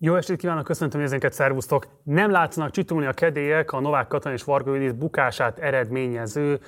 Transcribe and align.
Jó 0.00 0.14
estét 0.14 0.36
kívánok, 0.36 0.64
köszöntöm 0.64 1.00
nézőinket, 1.00 1.32
szervusztok! 1.32 1.86
Nem 2.02 2.30
látszanak 2.30 2.70
csitulni 2.70 3.06
a 3.06 3.12
kedélyek 3.12 3.72
a 3.72 3.80
Novák 3.80 4.08
Katalin 4.08 4.36
és 4.36 4.44
Varga 4.44 4.74
Judit 4.74 4.96
bukását 4.96 5.58
eredményező 5.58 6.60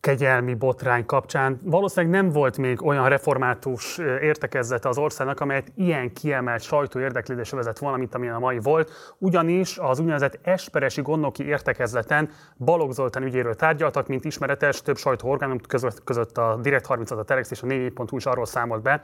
kegyelmi 0.00 0.54
botrány 0.54 1.06
kapcsán. 1.06 1.60
Valószínűleg 1.62 2.22
nem 2.22 2.32
volt 2.32 2.58
még 2.58 2.82
olyan 2.82 3.08
református 3.08 3.98
értekezlete 3.98 4.88
az 4.88 4.98
országnak, 4.98 5.40
amelyet 5.40 5.72
ilyen 5.74 6.12
kiemelt 6.12 6.62
sajtó 6.62 7.00
érdeklődésre 7.00 7.56
vezet 7.56 7.78
volna, 7.78 7.96
mint 7.96 8.14
amilyen 8.14 8.34
a 8.34 8.38
mai 8.38 8.58
volt. 8.58 9.14
Ugyanis 9.18 9.78
az 9.78 9.98
úgynevezett 9.98 10.38
Esperesi 10.42 11.02
gondnoki 11.02 11.46
értekezleten 11.46 12.30
Balogh 12.58 12.92
Zoltán 12.92 13.22
ügyéről 13.22 13.54
tárgyaltak, 13.54 14.06
mint 14.06 14.24
ismeretes, 14.24 14.82
több 14.82 14.96
sajtóorgánum 14.96 15.60
között, 15.60 16.04
között 16.04 16.38
a 16.38 16.58
Direkt 16.62 16.86
30 16.86 17.10
a 17.10 17.24
Telex 17.24 17.50
és 17.50 17.62
a 17.62 17.66
4.hu 17.66 18.16
is 18.16 18.26
arról 18.26 18.46
számolt 18.46 18.82
be, 18.82 19.00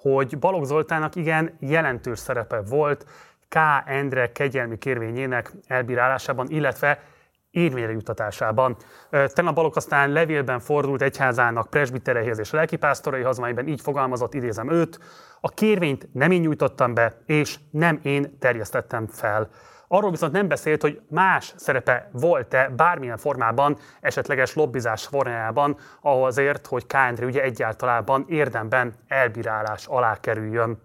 hogy 0.00 0.38
Balogh 0.38 0.66
Zoltának 0.66 1.16
igen 1.16 1.56
jelentős 1.58 2.18
szerepe 2.18 2.62
volt 2.68 3.06
K. 3.48 3.56
Endre 3.84 4.32
kegyelmi 4.32 4.78
kérvényének 4.78 5.52
elbírálásában, 5.66 6.46
illetve 6.48 7.02
érvényre 7.50 7.92
juttatásában. 7.92 8.76
Tegnap 9.10 9.54
Balogh 9.54 9.76
aztán 9.76 10.10
levélben 10.10 10.60
fordult 10.60 11.02
egyházának 11.02 11.70
presbitereihez 11.70 12.38
és 12.38 12.50
lelkipásztoraihoz, 12.50 13.38
amelyben 13.38 13.68
így 13.68 13.80
fogalmazott, 13.80 14.34
idézem 14.34 14.70
őt, 14.70 14.98
a 15.40 15.48
kérvényt 15.48 16.08
nem 16.12 16.30
én 16.30 16.40
nyújtottam 16.40 16.94
be, 16.94 17.22
és 17.26 17.58
nem 17.70 18.00
én 18.02 18.38
terjesztettem 18.38 19.06
fel. 19.06 19.50
Arról 19.92 20.10
viszont 20.10 20.32
nem 20.32 20.48
beszélt, 20.48 20.82
hogy 20.82 21.00
más 21.08 21.54
szerepe 21.56 22.08
volt-e 22.12 22.68
bármilyen 22.76 23.16
formában, 23.16 23.76
esetleges 24.00 24.54
lobbizás 24.54 25.06
formájában 25.06 25.76
azért, 26.00 26.66
hogy 26.66 26.86
K. 26.86 26.92
Endre 26.92 27.26
ugye 27.26 27.42
egyáltalában 27.42 28.24
érdemben 28.28 28.94
elbírálás 29.08 29.86
alá 29.86 30.20
kerüljön. 30.20 30.82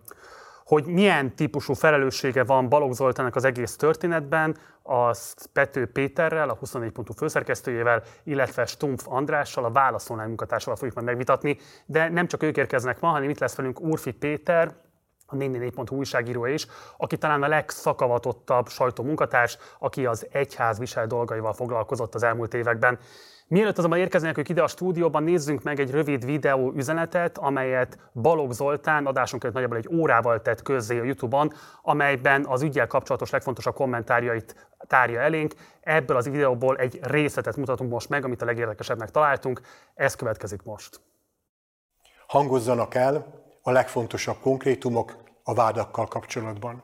Hogy 0.63 0.85
milyen 0.85 1.35
típusú 1.35 1.73
felelőssége 1.73 2.43
van 2.43 2.69
Balogh 2.69 2.93
Zoltának 2.93 3.35
az 3.35 3.43
egész 3.43 3.75
történetben, 3.75 4.57
az 4.83 5.35
Pető 5.53 5.91
Péterrel, 5.91 6.49
a 6.49 6.55
24 6.55 6.91
pontú 6.91 7.13
főszerkesztőjével, 7.13 8.03
illetve 8.23 8.65
Stumpf 8.65 9.05
Andrással, 9.07 9.65
a 9.65 9.71
válaszolnál 9.71 10.27
munkatársával 10.27 10.75
fogjuk 10.75 10.95
majd 10.95 11.07
megvitatni, 11.07 11.57
de 11.85 12.09
nem 12.09 12.27
csak 12.27 12.43
ők 12.43 12.57
érkeznek 12.57 12.99
ma, 12.99 13.07
hanem 13.07 13.29
itt 13.29 13.39
lesz 13.39 13.55
velünk 13.55 13.81
Urfi 13.81 14.11
Péter, 14.11 14.73
a 15.25 15.35
444.hu 15.35 15.95
újságírója 15.95 16.53
is, 16.53 16.67
aki 16.97 17.17
talán 17.17 17.43
a 17.43 17.47
legszakavatottabb 17.47 18.67
sajtómunkatárs, 18.67 19.57
aki 19.79 20.05
az 20.05 20.27
egyház 20.31 20.79
visel 20.79 21.07
dolgaival 21.07 21.53
foglalkozott 21.53 22.15
az 22.15 22.23
elmúlt 22.23 22.53
években. 22.53 22.99
Mielőtt 23.47 23.77
azonban 23.77 23.99
érkeznek 23.99 24.37
ők 24.37 24.49
ide 24.49 24.63
a 24.63 24.67
stúdióban, 24.67 25.23
nézzünk 25.23 25.63
meg 25.63 25.79
egy 25.79 25.91
rövid 25.91 26.25
videó 26.25 26.71
üzenetet, 26.75 27.37
amelyet 27.37 27.97
Balogh 28.13 28.51
Zoltán 28.51 29.05
adásunk 29.05 29.43
előtt 29.43 29.55
nagyjából 29.55 29.77
egy 29.77 29.97
órával 29.97 30.41
tett 30.41 30.61
közzé 30.61 30.99
a 30.99 31.03
YouTube-on, 31.03 31.53
amelyben 31.81 32.45
az 32.45 32.61
ügyel 32.61 32.87
kapcsolatos 32.87 33.29
legfontosabb 33.29 33.73
kommentárjait 33.73 34.69
tárja 34.87 35.19
elénk. 35.19 35.53
Ebből 35.81 36.17
az 36.17 36.29
videóból 36.29 36.77
egy 36.77 36.99
részletet 37.01 37.55
mutatunk 37.55 37.91
most 37.91 38.09
meg, 38.09 38.25
amit 38.25 38.41
a 38.41 38.45
legérdekesebbnek 38.45 39.11
találtunk. 39.11 39.61
Ez 39.93 40.15
következik 40.15 40.63
most. 40.63 41.01
Hangozzanak 42.27 42.95
el 42.95 43.44
a 43.67 43.71
legfontosabb 43.71 44.39
konkrétumok 44.41 45.17
a 45.43 45.53
vádakkal 45.53 46.07
kapcsolatban. 46.07 46.83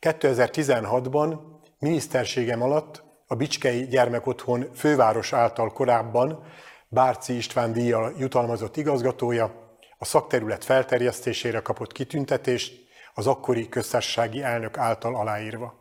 2016-ban 0.00 1.38
miniszterségem 1.78 2.62
alatt 2.62 3.02
a 3.26 3.34
Bicskei 3.34 3.86
Gyermekotthon 3.86 4.68
főváros 4.74 5.32
által 5.32 5.72
korábban 5.72 6.44
Bárci 6.88 7.36
István 7.36 7.72
díjjal 7.72 8.14
jutalmazott 8.18 8.76
igazgatója 8.76 9.76
a 9.98 10.04
szakterület 10.04 10.64
felterjesztésére 10.64 11.60
kapott 11.60 11.92
kitüntetést 11.92 12.86
az 13.14 13.26
akkori 13.26 13.68
köztársasági 13.68 14.42
elnök 14.42 14.78
által 14.78 15.16
aláírva. 15.16 15.74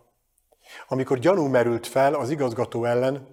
Amikor 0.87 1.19
gyanú 1.19 1.45
merült 1.45 1.87
fel 1.87 2.13
az 2.13 2.29
igazgató 2.29 2.85
ellen, 2.85 3.27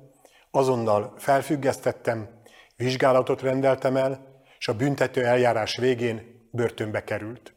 azonnal 0.51 1.15
felfüggesztettem, 1.19 2.29
vizsgálatot 2.77 3.43
rendeltem 3.43 3.97
el, 3.97 4.43
és 4.59 4.69
a 4.69 4.75
büntető 4.75 5.25
eljárás 5.25 5.77
végén 5.77 6.34
börtönbe 6.55 7.05
került. 7.05 7.55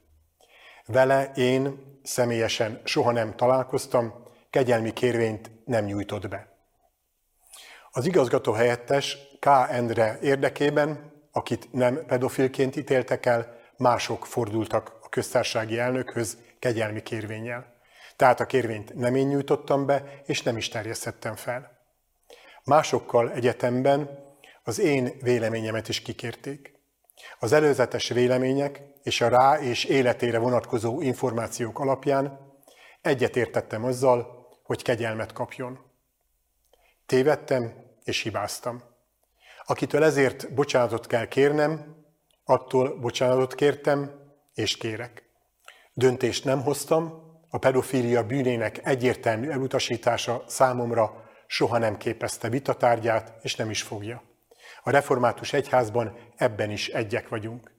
Vele 0.86 1.32
én 1.36 1.80
személyesen 2.04 2.82
soha 2.84 3.12
nem 3.12 3.36
találkoztam, 3.36 4.14
kegyelmi 4.50 4.94
kérvényt 4.94 5.52
nem 5.66 5.86
nyújtott 5.86 6.28
be. 6.28 6.48
Az 7.92 8.06
igazgató 8.06 8.52
helyettes 8.52 9.18
K. 9.40 9.46
Endre 9.70 10.18
érdekében, 10.22 11.12
akit 11.32 11.74
nem 11.74 12.06
pedofilként 12.06 12.76
ítéltek 12.76 13.26
el, 13.26 13.56
mások 13.78 14.26
fordultak 14.26 14.98
a 15.02 15.10
köztársasági 15.10 15.80
elnökhöz 15.80 16.38
kegyelmi 16.60 17.04
kérvényel. 17.04 17.74
Tehát 18.16 18.40
a 18.40 18.46
kérvényt 18.46 18.94
nem 18.94 19.16
én 19.16 19.28
nyújtottam 19.28 19.86
be, 19.86 20.22
és 20.26 20.44
nem 20.44 20.58
is 20.58 20.70
terjesztettem 20.70 21.36
fel. 21.36 21.78
Másokkal 22.64 23.32
egyetemben 23.32 24.10
az 24.64 24.80
én 24.80 25.12
véleményemet 25.22 25.88
is 25.88 26.02
kikérték. 26.02 26.77
Az 27.40 27.52
előzetes 27.52 28.10
vélemények 28.10 28.82
és 29.04 29.22
a 29.22 29.28
rá 29.28 29.60
és 29.60 29.84
életére 29.84 30.38
vonatkozó 30.38 31.02
információk 31.02 31.80
alapján 31.80 32.40
egyetértettem 33.02 33.84
azzal, 33.84 34.48
hogy 34.64 34.82
kegyelmet 34.82 35.34
kapjon. 35.34 35.80
Tévedtem 37.06 37.74
és 38.04 38.22
hibáztam. 38.22 38.84
Akitől 39.66 40.04
ezért 40.04 40.54
bocsánatot 40.54 41.08
kell 41.08 41.28
kérnem, 41.28 41.96
attól 42.44 43.00
bocsánatot 43.00 43.56
kértem 43.56 44.12
és 44.54 44.78
kérek. 44.78 45.24
Döntést 45.94 46.46
nem 46.46 46.62
hoztam, 46.62 47.26
a 47.50 47.58
pedofília 47.58 48.26
bűnének 48.26 48.86
egyértelmű 48.86 49.50
elutasítása 49.50 50.44
számomra 50.48 51.30
soha 51.48 51.78
nem 51.78 51.98
képezte 51.98 52.50
vitatárgyát, 52.50 53.34
és 53.42 53.56
nem 53.56 53.70
is 53.70 53.82
fogja. 53.82 54.24
A 54.88 54.90
református 54.90 55.54
egyházban 55.54 56.18
ebben 56.36 56.72
is 56.72 56.88
egyek 56.88 57.30
vagyunk. 57.30 57.72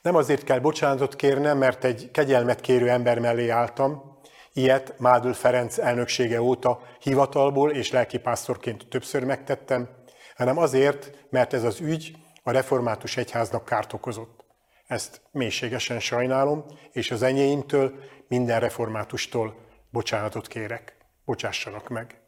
Nem 0.00 0.14
azért 0.14 0.44
kell 0.44 0.58
bocsánatot 0.58 1.16
kérnem, 1.16 1.58
mert 1.58 1.84
egy 1.84 2.10
kegyelmet 2.12 2.60
kérő 2.60 2.90
ember 2.90 3.18
mellé 3.18 3.48
álltam, 3.48 4.18
ilyet 4.52 4.94
Mádul 4.98 5.32
Ferenc 5.32 5.78
elnöksége 5.78 6.40
óta 6.42 6.80
hivatalból 7.00 7.70
és 7.70 7.90
lelkipásztorként 7.90 8.88
többször 8.88 9.24
megtettem, 9.24 9.88
hanem 10.36 10.58
azért, 10.58 11.26
mert 11.30 11.52
ez 11.52 11.64
az 11.64 11.80
ügy 11.80 12.16
a 12.42 12.50
református 12.50 13.16
egyháznak 13.16 13.64
kárt 13.64 13.92
okozott. 13.92 14.44
Ezt 14.86 15.20
mélységesen 15.30 16.00
sajnálom, 16.00 16.64
és 16.92 17.10
az 17.10 17.22
enyéimtől, 17.22 17.92
minden 18.28 18.60
reformátustól 18.60 19.56
bocsánatot 19.90 20.46
kérek. 20.46 20.96
Bocsássanak 21.24 21.88
meg. 21.88 22.20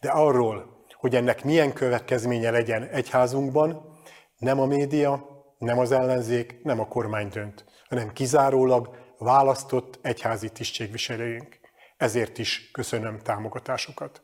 De 0.00 0.10
arról, 0.10 0.81
hogy 1.02 1.14
ennek 1.14 1.44
milyen 1.44 1.72
következménye 1.72 2.50
legyen 2.50 2.82
egyházunkban, 2.82 3.98
nem 4.38 4.60
a 4.60 4.66
média, 4.66 5.26
nem 5.58 5.78
az 5.78 5.92
ellenzék, 5.92 6.62
nem 6.62 6.80
a 6.80 6.88
kormány 6.88 7.28
dönt, 7.28 7.64
hanem 7.88 8.12
kizárólag 8.12 8.96
választott 9.18 9.98
egyházi 10.02 10.48
tisztségviselőink. 10.48 11.58
Ezért 11.96 12.38
is 12.38 12.70
köszönöm 12.72 13.18
támogatásokat. 13.18 14.22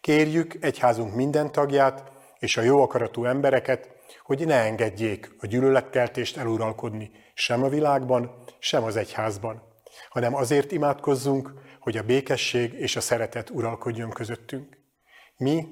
Kérjük 0.00 0.56
egyházunk 0.60 1.14
minden 1.14 1.52
tagját 1.52 2.12
és 2.38 2.56
a 2.56 2.62
jó 2.62 2.82
akaratú 2.82 3.24
embereket, 3.24 3.88
hogy 4.22 4.46
ne 4.46 4.60
engedjék 4.60 5.34
a 5.38 5.46
gyűlöletkeltést 5.46 6.36
eluralkodni 6.36 7.10
sem 7.34 7.62
a 7.62 7.68
világban, 7.68 8.44
sem 8.58 8.82
az 8.82 8.96
egyházban, 8.96 9.62
hanem 10.08 10.34
azért 10.34 10.72
imádkozzunk, 10.72 11.52
hogy 11.80 11.96
a 11.96 12.02
békesség 12.02 12.72
és 12.72 12.96
a 12.96 13.00
szeretet 13.00 13.50
uralkodjon 13.50 14.10
közöttünk. 14.10 14.84
Mi 15.36 15.66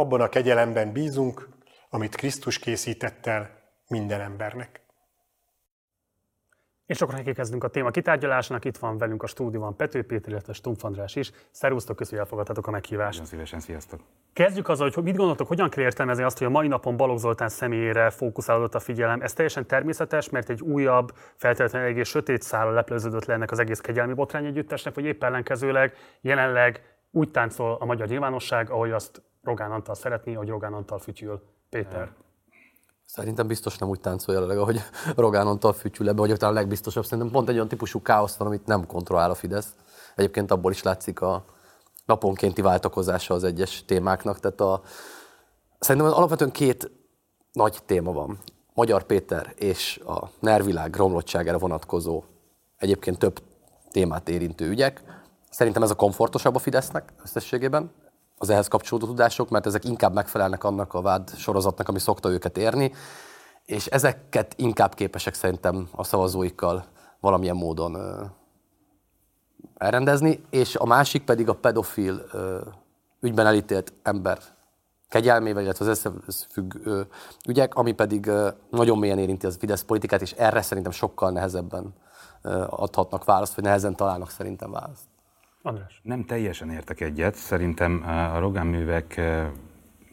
abban 0.00 0.20
a 0.20 0.28
kegyelemben 0.28 0.92
bízunk, 0.92 1.48
amit 1.90 2.14
Krisztus 2.14 2.58
készített 2.58 3.26
el 3.26 3.50
minden 3.86 4.20
embernek. 4.20 4.80
És 6.86 7.00
akkor 7.00 7.14
neki 7.14 7.32
kezdünk 7.32 7.64
a 7.64 7.68
téma 7.68 7.90
kitárgyalásnak. 7.90 8.64
Itt 8.64 8.76
van 8.76 8.98
velünk 8.98 9.22
a 9.22 9.26
stúdióban 9.26 9.76
Pető 9.76 10.02
Péter, 10.02 10.30
illetve 10.30 10.52
Stumpf 10.52 10.84
András 10.84 11.16
is. 11.16 11.30
Szervusztok, 11.50 11.96
köszönjük, 11.96 12.20
hogy 12.20 12.28
elfogadtatok 12.28 12.66
a 12.66 12.70
meghívást. 12.70 13.10
Nagyon 13.10 13.26
szívesen, 13.26 13.60
sziasztok. 13.60 14.00
Kezdjük 14.32 14.68
azzal, 14.68 14.90
hogy 14.94 15.04
mit 15.04 15.16
gondoltok, 15.16 15.48
hogyan 15.48 15.68
kell 15.68 15.84
értelmezni 15.84 16.22
azt, 16.22 16.38
hogy 16.38 16.46
a 16.46 16.50
mai 16.50 16.68
napon 16.68 16.96
Balogh 16.96 17.20
Zoltán 17.20 17.48
személyére 17.48 18.10
fókuszálódott 18.10 18.74
a 18.74 18.80
figyelem. 18.80 19.20
Ez 19.20 19.32
teljesen 19.32 19.66
természetes, 19.66 20.28
mert 20.28 20.50
egy 20.50 20.60
újabb, 20.60 21.12
feltétlenül 21.36 21.88
egész 21.88 22.08
sötét 22.08 22.42
szállal 22.42 22.72
leplőződött 22.72 23.24
le 23.24 23.34
ennek 23.34 23.50
az 23.50 23.58
egész 23.58 23.80
kegyelmi 23.80 24.12
botrány 24.12 24.46
együttesnek, 24.46 24.94
vagy 24.94 25.04
épp 25.04 25.22
ellenkezőleg 25.22 25.94
jelenleg 26.20 26.98
úgy 27.10 27.30
táncol 27.30 27.76
a 27.80 27.84
magyar 27.84 28.08
nyilvánosság, 28.08 28.70
ahogy 28.70 28.90
azt 28.90 29.22
Rogán 29.42 29.72
Antal 29.72 29.94
szeretné, 29.94 30.32
hogy 30.32 30.48
Rogán 30.48 30.72
Antal 30.72 30.98
fütyül. 30.98 31.42
Péter. 31.70 32.12
Szerintem 33.04 33.46
biztos 33.46 33.78
nem 33.78 33.88
úgy 33.88 34.00
táncol 34.00 34.34
jelenleg, 34.34 34.58
ahogy 34.58 34.80
Rogán 35.16 35.46
Antal 35.46 35.72
fütyül 35.72 36.08
ebbe, 36.08 36.20
vagy 36.20 36.36
talán 36.36 36.54
a 36.54 36.58
legbiztosabb. 36.58 37.04
Szerintem 37.04 37.30
pont 37.32 37.48
egy 37.48 37.54
olyan 37.54 37.68
típusú 37.68 38.02
káosz 38.02 38.36
van, 38.36 38.46
amit 38.46 38.66
nem 38.66 38.86
kontrollál 38.86 39.30
a 39.30 39.34
Fidesz. 39.34 39.74
Egyébként 40.16 40.50
abból 40.50 40.70
is 40.70 40.82
látszik 40.82 41.20
a 41.20 41.44
naponkénti 42.04 42.62
váltakozása 42.62 43.34
az 43.34 43.44
egyes 43.44 43.84
témáknak. 43.84 44.40
Tehát 44.40 44.60
a, 44.60 44.82
szerintem 45.78 46.12
alapvetően 46.12 46.50
két 46.50 46.90
nagy 47.52 47.78
téma 47.86 48.12
van. 48.12 48.38
Magyar 48.74 49.02
Péter 49.02 49.52
és 49.56 50.00
a 50.06 50.30
nervilág 50.38 50.96
romlottságára 50.96 51.58
vonatkozó, 51.58 52.22
egyébként 52.76 53.18
több 53.18 53.42
témát 53.90 54.28
érintő 54.28 54.68
ügyek. 54.68 55.02
Szerintem 55.50 55.82
ez 55.82 55.90
a 55.90 55.94
komfortosabb 55.94 56.54
a 56.54 56.58
Fidesznek 56.58 57.12
összességében, 57.22 57.90
az 58.42 58.50
ehhez 58.50 58.68
kapcsolódó 58.68 59.06
tudások, 59.06 59.48
mert 59.50 59.66
ezek 59.66 59.84
inkább 59.84 60.14
megfelelnek 60.14 60.64
annak 60.64 60.94
a 60.94 61.00
vád 61.00 61.36
sorozatnak, 61.36 61.88
ami 61.88 61.98
szokta 61.98 62.28
őket 62.28 62.58
érni, 62.58 62.92
és 63.64 63.86
ezeket 63.86 64.54
inkább 64.56 64.94
képesek 64.94 65.34
szerintem 65.34 65.88
a 65.92 66.04
szavazóikkal 66.04 66.84
valamilyen 67.20 67.56
módon 67.56 67.96
elrendezni, 69.76 70.44
és 70.50 70.76
a 70.76 70.84
másik 70.84 71.24
pedig 71.24 71.48
a 71.48 71.54
pedofil 71.54 72.22
ügyben 73.20 73.46
elítélt 73.46 73.92
ember 74.02 74.38
kegyelmével, 75.08 75.62
illetve 75.62 75.90
az 75.90 76.04
összefügg 76.26 76.74
ügyek, 77.46 77.74
ami 77.74 77.92
pedig 77.92 78.30
nagyon 78.70 78.98
mélyen 78.98 79.18
érinti 79.18 79.46
az 79.46 79.56
Fidesz 79.56 79.82
politikát, 79.82 80.20
és 80.20 80.32
erre 80.32 80.62
szerintem 80.62 80.92
sokkal 80.92 81.30
nehezebben 81.30 81.94
adhatnak 82.66 83.24
választ, 83.24 83.54
vagy 83.54 83.64
nehezen 83.64 83.96
találnak 83.96 84.30
szerintem 84.30 84.70
választ. 84.70 85.09
András. 85.62 86.00
Nem 86.02 86.24
teljesen 86.24 86.70
értek 86.70 87.00
egyet. 87.00 87.34
Szerintem 87.34 88.04
a 88.34 88.38
Rogán 88.38 88.66
művek 88.66 89.20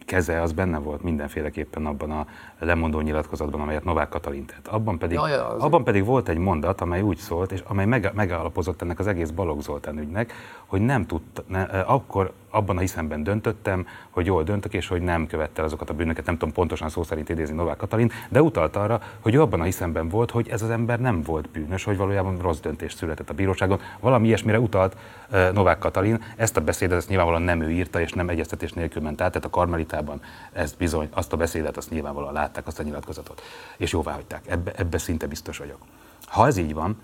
keze 0.05 0.41
az 0.41 0.51
benne 0.51 0.77
volt 0.77 1.03
mindenféleképpen 1.03 1.85
abban 1.85 2.11
a 2.11 2.27
lemondó 2.59 2.99
nyilatkozatban, 2.99 3.61
amelyet 3.61 3.83
Novák 3.83 4.09
Katalin 4.09 4.45
tett. 4.45 4.67
Abban 4.67 4.97
pedig, 4.97 5.17
ja, 5.17 5.27
ja, 5.27 5.57
abban 5.57 5.83
pedig 5.83 6.05
volt 6.05 6.29
egy 6.29 6.37
mondat, 6.37 6.81
amely 6.81 7.01
úgy 7.01 7.17
szólt, 7.17 7.51
és 7.51 7.63
amely 7.67 7.85
megállapozott 8.13 8.81
ennek 8.81 8.99
az 8.99 9.07
egész 9.07 9.29
Balogh 9.29 9.61
Zoltán 9.61 9.99
ügynek, 9.99 10.33
hogy 10.65 10.81
nem 10.81 11.05
tudta, 11.05 11.43
ne, 11.47 11.61
akkor 11.63 12.31
abban 12.49 12.77
a 12.77 12.79
hiszemben 12.79 13.23
döntöttem, 13.23 13.87
hogy 14.09 14.25
jól 14.25 14.43
döntök, 14.43 14.73
és 14.73 14.87
hogy 14.87 15.01
nem 15.01 15.27
követte 15.27 15.63
azokat 15.63 15.89
a 15.89 15.93
bűnöket, 15.93 16.25
nem 16.25 16.37
tudom 16.37 16.53
pontosan 16.53 16.89
szó 16.89 17.03
szerint 17.03 17.29
idézni 17.29 17.55
Novák 17.55 17.77
Katalin, 17.77 18.11
de 18.29 18.41
utalt 18.41 18.75
arra, 18.75 19.01
hogy 19.19 19.33
ő 19.33 19.41
abban 19.41 19.61
a 19.61 19.63
hiszemben 19.63 20.09
volt, 20.09 20.31
hogy 20.31 20.47
ez 20.49 20.61
az 20.61 20.69
ember 20.69 20.99
nem 20.99 21.21
volt 21.21 21.49
bűnös, 21.49 21.83
hogy 21.83 21.97
valójában 21.97 22.37
rossz 22.37 22.59
döntés 22.59 22.93
született 22.93 23.29
a 23.29 23.33
bíróságon. 23.33 23.79
Valami 23.99 24.27
ilyesmire 24.27 24.59
utalt 24.59 24.97
uh, 25.31 25.51
Novák 25.51 25.77
Katalin. 25.77 26.23
Ezt 26.35 26.57
a 26.57 26.61
beszédet 26.61 26.97
ezt 26.97 27.09
nyilvánvalóan 27.09 27.43
nem 27.43 27.61
ő 27.61 27.71
írta, 27.71 27.99
és 28.01 28.11
nem 28.11 28.29
egyeztetés 28.29 28.73
nélkül 28.73 29.01
ment 29.01 29.21
át, 29.21 29.31
tehát 29.31 29.45
a 29.45 29.49
Karmelitában 29.49 30.21
ezt 30.53 30.77
bizony, 30.77 31.09
azt 31.11 31.33
a 31.33 31.37
beszédet 31.37 31.77
azt 31.77 31.89
nyilvánvalóan 31.89 32.33
látták, 32.47 32.67
azt 32.67 32.79
a 32.79 32.83
nyilatkozatot, 32.83 33.41
és 33.77 33.91
jóvá 33.91 34.13
hagyták. 34.13 34.47
Ebbe, 34.47 34.71
ebbe 34.71 34.97
szinte 34.97 35.27
biztos 35.27 35.57
vagyok. 35.57 35.79
Ha 36.25 36.47
ez 36.47 36.57
így 36.57 36.73
van, 36.73 36.97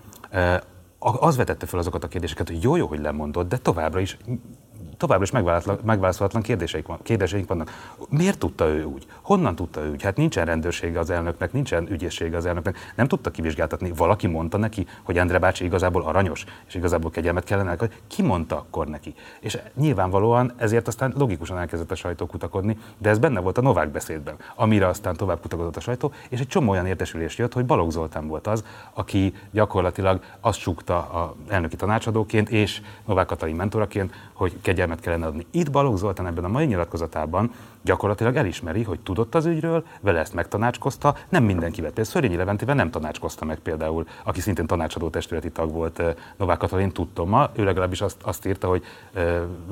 az 1.00 1.36
vetette 1.36 1.66
fel 1.66 1.78
azokat 1.78 2.04
a 2.04 2.08
kérdéseket, 2.08 2.48
hogy 2.48 2.62
jó, 2.62 2.76
jó, 2.76 2.86
hogy 2.86 3.00
lemondott, 3.00 3.48
de 3.48 3.56
továbbra 3.56 4.00
is 4.00 4.16
továbbra 5.04 5.24
is 5.24 5.44
megválaszolatlan 5.82 6.42
kérdéseik, 6.42 6.86
van, 6.86 6.98
kérdéseik 7.02 7.46
vannak. 7.46 7.70
Miért 8.08 8.38
tudta 8.38 8.66
ő 8.66 8.84
úgy? 8.84 9.06
Honnan 9.22 9.54
tudta 9.54 9.80
ő 9.80 9.90
úgy? 9.90 10.02
Hát 10.02 10.16
nincsen 10.16 10.44
rendőrsége 10.44 10.98
az 10.98 11.10
elnöknek, 11.10 11.52
nincsen 11.52 11.90
ügyészsége 11.90 12.36
az 12.36 12.46
elnöknek, 12.46 12.92
nem 12.96 13.06
tudta 13.06 13.30
kivizsgáltatni. 13.30 13.92
Valaki 13.96 14.26
mondta 14.26 14.56
neki, 14.58 14.86
hogy 15.02 15.18
Endre 15.18 15.38
bácsi 15.38 15.64
igazából 15.64 16.02
aranyos, 16.02 16.44
és 16.66 16.74
igazából 16.74 17.10
kegyelmet 17.10 17.44
kellene, 17.44 17.74
hogy 17.78 17.92
ki 18.06 18.22
mondta 18.22 18.56
akkor 18.56 18.86
neki? 18.86 19.14
És 19.40 19.58
nyilvánvalóan 19.74 20.52
ezért 20.56 20.88
aztán 20.88 21.14
logikusan 21.16 21.58
elkezdett 21.58 21.90
a 21.90 21.94
sajtó 21.94 22.26
kutakodni, 22.26 22.78
de 22.98 23.08
ez 23.08 23.18
benne 23.18 23.40
volt 23.40 23.58
a 23.58 23.62
Novák 23.62 23.88
beszédben, 23.88 24.36
amire 24.54 24.86
aztán 24.86 25.16
tovább 25.16 25.40
kutakodott 25.40 25.76
a 25.76 25.80
sajtó, 25.80 26.12
és 26.28 26.40
egy 26.40 26.48
csomó 26.48 26.70
olyan 26.70 26.86
értesülés 26.86 27.38
jött, 27.38 27.52
hogy 27.52 27.66
Balogh 27.66 27.92
Zoltán 27.92 28.26
volt 28.26 28.46
az, 28.46 28.64
aki 28.92 29.34
gyakorlatilag 29.50 30.20
azt 30.40 30.58
súgta 30.58 30.96
a 30.96 31.34
elnöki 31.48 31.76
tanácsadóként 31.76 32.48
és 32.48 32.80
Novák 33.06 33.26
Katalin 33.26 33.56
mentoraként, 33.56 34.12
hogy 34.32 34.60
kegyelmet 34.62 34.93
kellene 35.00 35.26
adni. 35.26 35.46
Itt 35.50 35.70
Balogh 35.70 35.98
Zoltán 35.98 36.26
ebben 36.26 36.44
a 36.44 36.48
mai 36.48 36.66
nyilatkozatában 36.66 37.50
gyakorlatilag 37.82 38.36
elismeri, 38.36 38.82
hogy 38.82 39.00
tudott 39.00 39.34
az 39.34 39.46
ügyről, 39.46 39.84
vele 40.00 40.18
ezt 40.18 40.34
megtanácskozta, 40.34 41.16
nem 41.28 41.44
mindenki 41.44 41.80
vett. 41.80 41.92
Például 41.94 42.14
Szörényi 42.14 42.36
Leventével 42.36 42.74
nem 42.74 42.90
tanácskozta 42.90 43.44
meg 43.44 43.58
például, 43.58 44.06
aki 44.24 44.40
szintén 44.40 44.66
tanácsadó 44.66 45.08
testületi 45.08 45.50
tag 45.50 45.72
volt 45.72 46.02
Novák 46.36 46.58
Katalin, 46.58 46.92
tudtom 46.92 47.28
ma, 47.28 47.50
ő 47.52 47.64
legalábbis 47.64 48.00
azt, 48.00 48.22
azt 48.22 48.46
írta, 48.46 48.68
hogy 48.68 48.84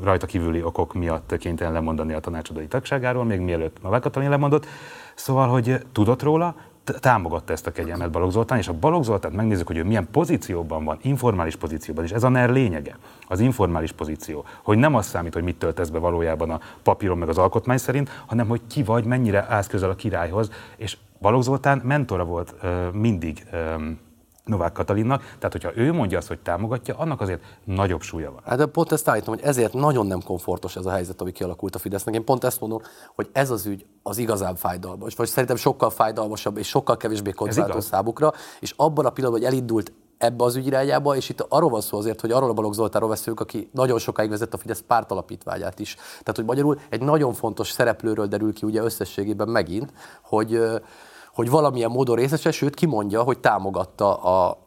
rajta 0.03 0.27
kívüli 0.27 0.63
okok 0.63 0.95
miatt 0.95 1.37
kénytelen 1.39 1.73
lemondani 1.73 2.13
a 2.13 2.21
tanácsadói 2.21 2.67
tagságáról, 2.67 3.25
még 3.25 3.41
mielőtt 3.41 3.83
Novák 3.83 4.01
Katalin 4.01 4.31
lemondott. 4.31 4.67
Szóval, 5.15 5.49
hogy 5.49 5.85
tudott 5.93 6.23
róla, 6.23 6.55
támogatta 6.85 7.53
ezt 7.53 7.67
a 7.67 7.73
kegyelmet 7.73 8.11
Balogh 8.11 8.33
Zoltán, 8.33 8.59
és 8.59 8.69
a 8.69 8.73
Balogh 8.73 9.05
Zoltán 9.05 9.33
megnézzük, 9.33 9.67
hogy 9.67 9.77
ő 9.77 9.85
milyen 9.85 10.09
pozícióban 10.11 10.85
van, 10.85 10.99
informális 11.03 11.57
pozícióban, 11.57 12.05
és 12.05 12.11
ez 12.11 12.23
a 12.23 12.29
NER 12.29 12.51
lényege, 12.51 12.97
az 13.29 13.41
informális 13.41 13.93
pozíció, 13.93 14.45
hogy 14.63 14.79
nem 14.79 14.95
az 14.95 15.07
számít, 15.07 15.35
hogy 15.35 15.43
mit 15.43 15.59
töltesz 15.59 15.89
be 15.89 15.99
valójában 15.99 16.51
a 16.51 16.61
papíron 16.83 17.19
meg 17.19 17.29
az 17.29 17.39
alkotmány 17.39 17.77
szerint, 17.77 18.23
hanem 18.27 18.49
hogy 18.49 18.61
ki 18.67 18.83
vagy, 18.83 19.05
mennyire 19.05 19.47
állsz 19.49 19.67
közel 19.67 19.91
a 19.91 19.95
királyhoz, 19.95 20.51
és 20.77 20.97
Balogh 21.21 21.45
Zoltán 21.45 21.81
mentora 21.85 22.25
volt 22.25 22.55
uh, 22.63 22.93
mindig 22.93 23.47
um, 23.53 23.99
Novák 24.45 24.73
Katalinnak, 24.73 25.21
tehát 25.21 25.53
hogyha 25.53 25.77
ő 25.77 25.93
mondja 25.93 26.19
azt, 26.19 26.29
hogy 26.29 26.39
támogatja, 26.39 26.97
annak 26.97 27.21
azért 27.21 27.43
nagyobb 27.65 28.01
súlya 28.01 28.31
van. 28.31 28.41
Hát 28.45 28.59
de 28.59 28.67
pont 28.67 28.93
ezt 28.93 29.09
állítom, 29.09 29.35
hogy 29.35 29.45
ezért 29.45 29.73
nagyon 29.73 30.07
nem 30.07 30.23
komfortos 30.23 30.77
ez 30.77 30.87
a 30.87 30.91
helyzet, 30.91 31.21
ami 31.21 31.33
kialakult 31.33 31.75
a 31.75 31.79
Fidesznek. 31.79 32.15
Én 32.15 32.25
pont 32.25 32.45
ezt 32.45 32.61
mondom, 32.61 32.81
hogy 33.15 33.29
ez 33.33 33.51
az 33.51 33.67
ügy 33.67 33.87
az 34.03 34.19
igazán 34.19 34.55
fájdalmas, 34.55 35.15
vagy 35.15 35.29
szerintem 35.29 35.57
sokkal 35.57 35.91
fájdalmasabb 35.91 36.57
és 36.57 36.69
sokkal 36.69 36.97
kevésbé 36.97 37.31
kockázató 37.31 37.81
számukra, 37.81 38.33
és 38.61 38.75
abban 38.77 39.07
a 39.07 39.11
pillanatban, 39.11 39.47
hogy 39.47 39.55
elindult 39.55 39.93
ebbe 40.19 40.45
az 40.45 40.57
ügyirányába, 40.57 41.17
és 41.17 41.29
itt 41.29 41.41
arról 41.49 41.71
van 41.71 41.81
szó 41.81 41.99
azért, 41.99 42.21
hogy 42.21 42.31
arról 42.31 42.51
a 42.51 42.53
Balogh 42.53 42.75
Zoltánról 42.75 43.11
veszünk, 43.11 43.41
aki 43.41 43.69
nagyon 43.73 43.99
sokáig 43.99 44.31
vezet 44.31 44.55
a 44.55 44.59
Fidesz 44.59 44.85
pártalapítványát 44.87 45.79
is. 45.79 45.95
Tehát, 45.95 46.37
hogy 46.37 46.45
magyarul 46.45 46.79
egy 46.89 47.03
nagyon 47.03 47.33
fontos 47.33 47.71
szereplőről 47.71 48.27
derül 48.27 48.53
ki 48.53 48.67
ugye 48.67 48.83
összességében 48.83 49.49
megint, 49.49 49.93
hogy 50.23 50.61
hogy 51.35 51.51
valamilyen 51.51 51.91
módon 51.91 52.17
részese, 52.17 52.51
sőt 52.51 52.75
kimondja, 52.75 53.23
hogy 53.23 53.39
támogatta 53.39 54.17
a, 54.17 54.59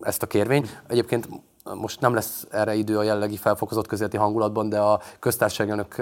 ezt 0.00 0.22
a 0.22 0.26
kérvényt. 0.26 0.82
Egyébként 0.88 1.28
most 1.74 2.00
nem 2.00 2.14
lesz 2.14 2.46
erre 2.50 2.74
idő 2.74 2.98
a 2.98 3.02
jellegi 3.02 3.36
felfokozott 3.36 3.86
közéleti 3.86 4.16
hangulatban, 4.16 4.68
de 4.68 4.80
a 4.80 5.00
köztársaságának 5.18 6.00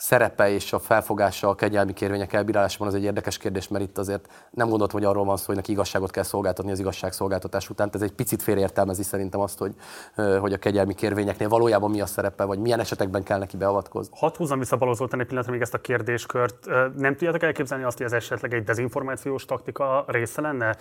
szerepe 0.00 0.50
és 0.50 0.72
a 0.72 0.78
felfogása 0.78 1.48
a 1.48 1.54
kegyelmi 1.54 1.92
kérvények 1.92 2.32
elbírálásában 2.32 2.88
az 2.88 2.94
egy 2.94 3.02
érdekes 3.04 3.38
kérdés, 3.38 3.68
mert 3.68 3.84
itt 3.84 3.98
azért 3.98 4.28
nem 4.50 4.68
gondoltam, 4.68 4.98
hogy 5.00 5.08
arról 5.08 5.24
van 5.24 5.36
szó, 5.36 5.44
hogy 5.46 5.56
neki 5.56 5.72
igazságot 5.72 6.10
kell 6.10 6.22
szolgáltatni 6.22 6.70
az 6.70 6.78
igazságszolgáltatás 6.78 7.70
után. 7.70 7.90
Ez 7.92 8.02
egy 8.02 8.12
picit 8.12 8.42
félreértelmezi 8.42 9.02
szerintem 9.02 9.40
azt, 9.40 9.58
hogy, 9.58 9.74
hogy 10.40 10.52
a 10.52 10.56
kegyelmi 10.56 10.94
kérvényeknél 10.94 11.48
valójában 11.48 11.90
mi 11.90 12.00
a 12.00 12.06
szerepe, 12.06 12.44
vagy 12.44 12.58
milyen 12.58 12.80
esetekben 12.80 13.22
kell 13.22 13.38
neki 13.38 13.56
beavatkozni. 13.56 14.14
Hadd 14.16 14.36
húzzam 14.36 14.58
vissza 14.58 14.78
egy 15.10 15.26
pillanatra 15.26 15.52
még 15.52 15.60
ezt 15.60 15.74
a 15.74 15.78
kérdéskört. 15.78 16.66
Nem 16.96 17.12
tudjátok 17.12 17.42
elképzelni 17.42 17.84
azt, 17.84 17.96
hogy 17.96 18.06
ez 18.06 18.12
esetleg 18.12 18.54
egy 18.54 18.64
dezinformációs 18.64 19.44
taktika 19.44 20.04
része 20.06 20.40
lenne? 20.40 20.76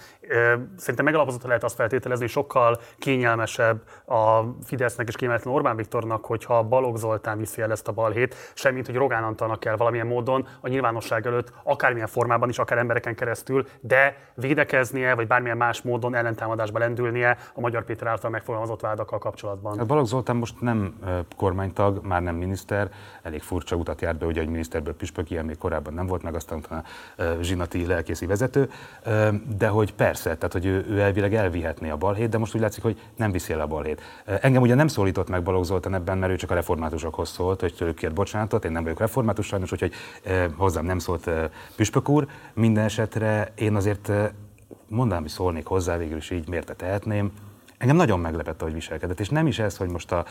Szerintem 0.77 1.05
megalapozott 1.05 1.43
lehet 1.43 1.63
azt 1.63 1.75
feltételezni, 1.75 2.23
hogy 2.23 2.33
sokkal 2.33 2.79
kényelmesebb 2.97 3.81
a 4.05 4.41
Fidesznek 4.63 5.07
és 5.07 5.15
kényelmetlen 5.15 5.53
Orbán 5.53 5.75
Viktornak, 5.75 6.25
hogyha 6.25 6.63
Balogh 6.63 6.97
Zoltán 6.97 7.37
viszi 7.37 7.61
el 7.61 7.71
ezt 7.71 7.87
a 7.87 7.91
balhét, 7.91 8.35
semmint, 8.53 8.85
hogy 8.85 8.97
Rogán 9.09 9.23
Antalnak 9.23 9.59
kell 9.59 9.75
valamilyen 9.75 10.07
módon 10.07 10.47
a 10.61 10.67
nyilvánosság 10.67 11.25
előtt, 11.25 11.53
akármilyen 11.63 12.07
formában 12.07 12.49
is, 12.49 12.59
akár 12.59 12.77
embereken 12.77 13.15
keresztül, 13.15 13.67
de 13.79 14.17
védekeznie, 14.33 15.15
vagy 15.15 15.27
bármilyen 15.27 15.57
más 15.57 15.81
módon 15.81 16.15
ellentámadásba 16.15 16.79
lendülnie 16.79 17.37
a 17.53 17.59
Magyar 17.59 17.83
Péter 17.83 18.07
által 18.07 18.29
megfogalmazott 18.29 18.81
vádakkal 18.81 19.19
kapcsolatban. 19.19 19.77
Hát 19.77 19.87
Balogh 19.87 20.07
Zoltán 20.07 20.35
most 20.35 20.61
nem 20.61 20.93
kormánytag, 21.37 22.05
már 22.05 22.21
nem 22.21 22.35
miniszter, 22.35 22.89
elég 23.21 23.41
furcsa 23.41 23.75
utat 23.75 24.01
járt 24.01 24.17
be, 24.17 24.25
ugye 24.25 24.41
egy 24.41 24.49
miniszterből 24.49 24.95
püspök, 24.95 25.29
ilyen 25.29 25.45
még 25.45 25.57
korábban 25.57 25.93
nem 25.93 26.05
volt, 26.05 26.23
meg 26.23 26.35
aztán 26.35 26.63
a 27.17 27.23
zsinati 27.41 27.85
lelkészi 27.85 28.25
vezető, 28.25 28.69
de 29.57 29.67
hogy 29.67 29.93
persze, 29.93 30.35
tehát 30.35 30.53
hogy 30.53 30.65
ő, 30.65 30.85
ő 30.89 30.99
elvileg 30.99 31.33
elvihetné 31.33 31.89
a 31.89 31.97
balhét, 31.97 32.29
de 32.29 32.37
most 32.37 32.55
úgy 32.55 32.61
látszik, 32.61 32.83
hogy 32.83 33.01
nem 33.15 33.31
viszi 33.31 33.53
el 33.53 33.59
a 33.59 33.67
balhét. 33.67 34.01
Engem 34.41 34.61
ugye 34.61 34.75
nem 34.75 34.87
szólított 34.87 35.29
meg 35.29 35.43
Balogh 35.43 35.65
Zoltán 35.65 35.93
ebben, 35.93 36.17
mert 36.17 36.31
ő 36.31 36.35
csak 36.35 36.51
a 36.51 36.53
reformátusokhoz 36.53 37.29
szólt, 37.29 37.59
hogy 37.59 37.75
tőlük 37.75 37.95
kért 37.95 38.13
bocsánatot, 38.13 38.65
én 38.65 38.71
nem 38.71 38.83
vagyok 38.83 38.98
református 38.99 39.45
sajnos, 39.45 39.71
úgyhogy 39.71 39.93
eh, 40.23 40.45
hozzám 40.57 40.85
nem 40.85 40.99
szólt 40.99 41.29
Püspök 41.75 42.09
úr. 42.09 42.27
Minden 42.53 42.83
esetre 42.83 43.51
én 43.55 43.75
azért 43.75 44.11
mondanám, 44.87 45.21
hogy 45.21 45.31
szólnék 45.31 45.65
hozzá, 45.65 45.97
végül 45.97 46.17
is 46.17 46.29
így 46.29 46.47
miért 46.47 46.75
tehetném. 46.75 47.31
Engem 47.77 47.95
nagyon 47.95 48.19
meglepett, 48.19 48.61
hogy 48.61 48.73
viselkedett, 48.73 49.19
és 49.19 49.29
nem 49.29 49.47
is 49.47 49.59
ez, 49.59 49.77
hogy 49.77 49.89
most 49.89 50.11
a, 50.11 50.25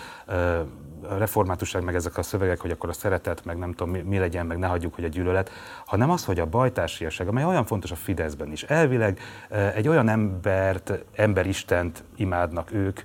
a 1.09 1.15
reformátusság, 1.17 1.83
meg 1.83 1.95
ezek 1.95 2.19
a 2.19 2.23
szövegek, 2.23 2.61
hogy 2.61 2.71
akkor 2.71 2.89
a 2.89 2.93
szeretet, 2.93 3.45
meg 3.45 3.59
nem 3.59 3.73
tudom 3.73 3.93
mi, 3.93 4.01
mi 4.01 4.19
legyen, 4.19 4.47
meg 4.47 4.59
ne 4.59 4.67
hagyjuk, 4.67 4.95
hogy 4.95 5.05
a 5.05 5.09
gyűlölet, 5.09 5.51
hanem 5.87 6.11
az, 6.11 6.25
hogy 6.25 6.41
a 6.41 6.47
bajtársiasság, 6.47 7.29
amely 7.29 7.45
olyan 7.45 7.65
fontos 7.65 7.91
a 7.91 7.97
Fideszben 7.97 8.53
is. 8.53 8.63
Elvileg 8.63 9.21
egy 9.75 9.89
olyan 9.89 10.09
embert, 10.09 11.05
emberistent 11.15 12.05
imádnak 12.17 12.73
ők, 12.73 13.01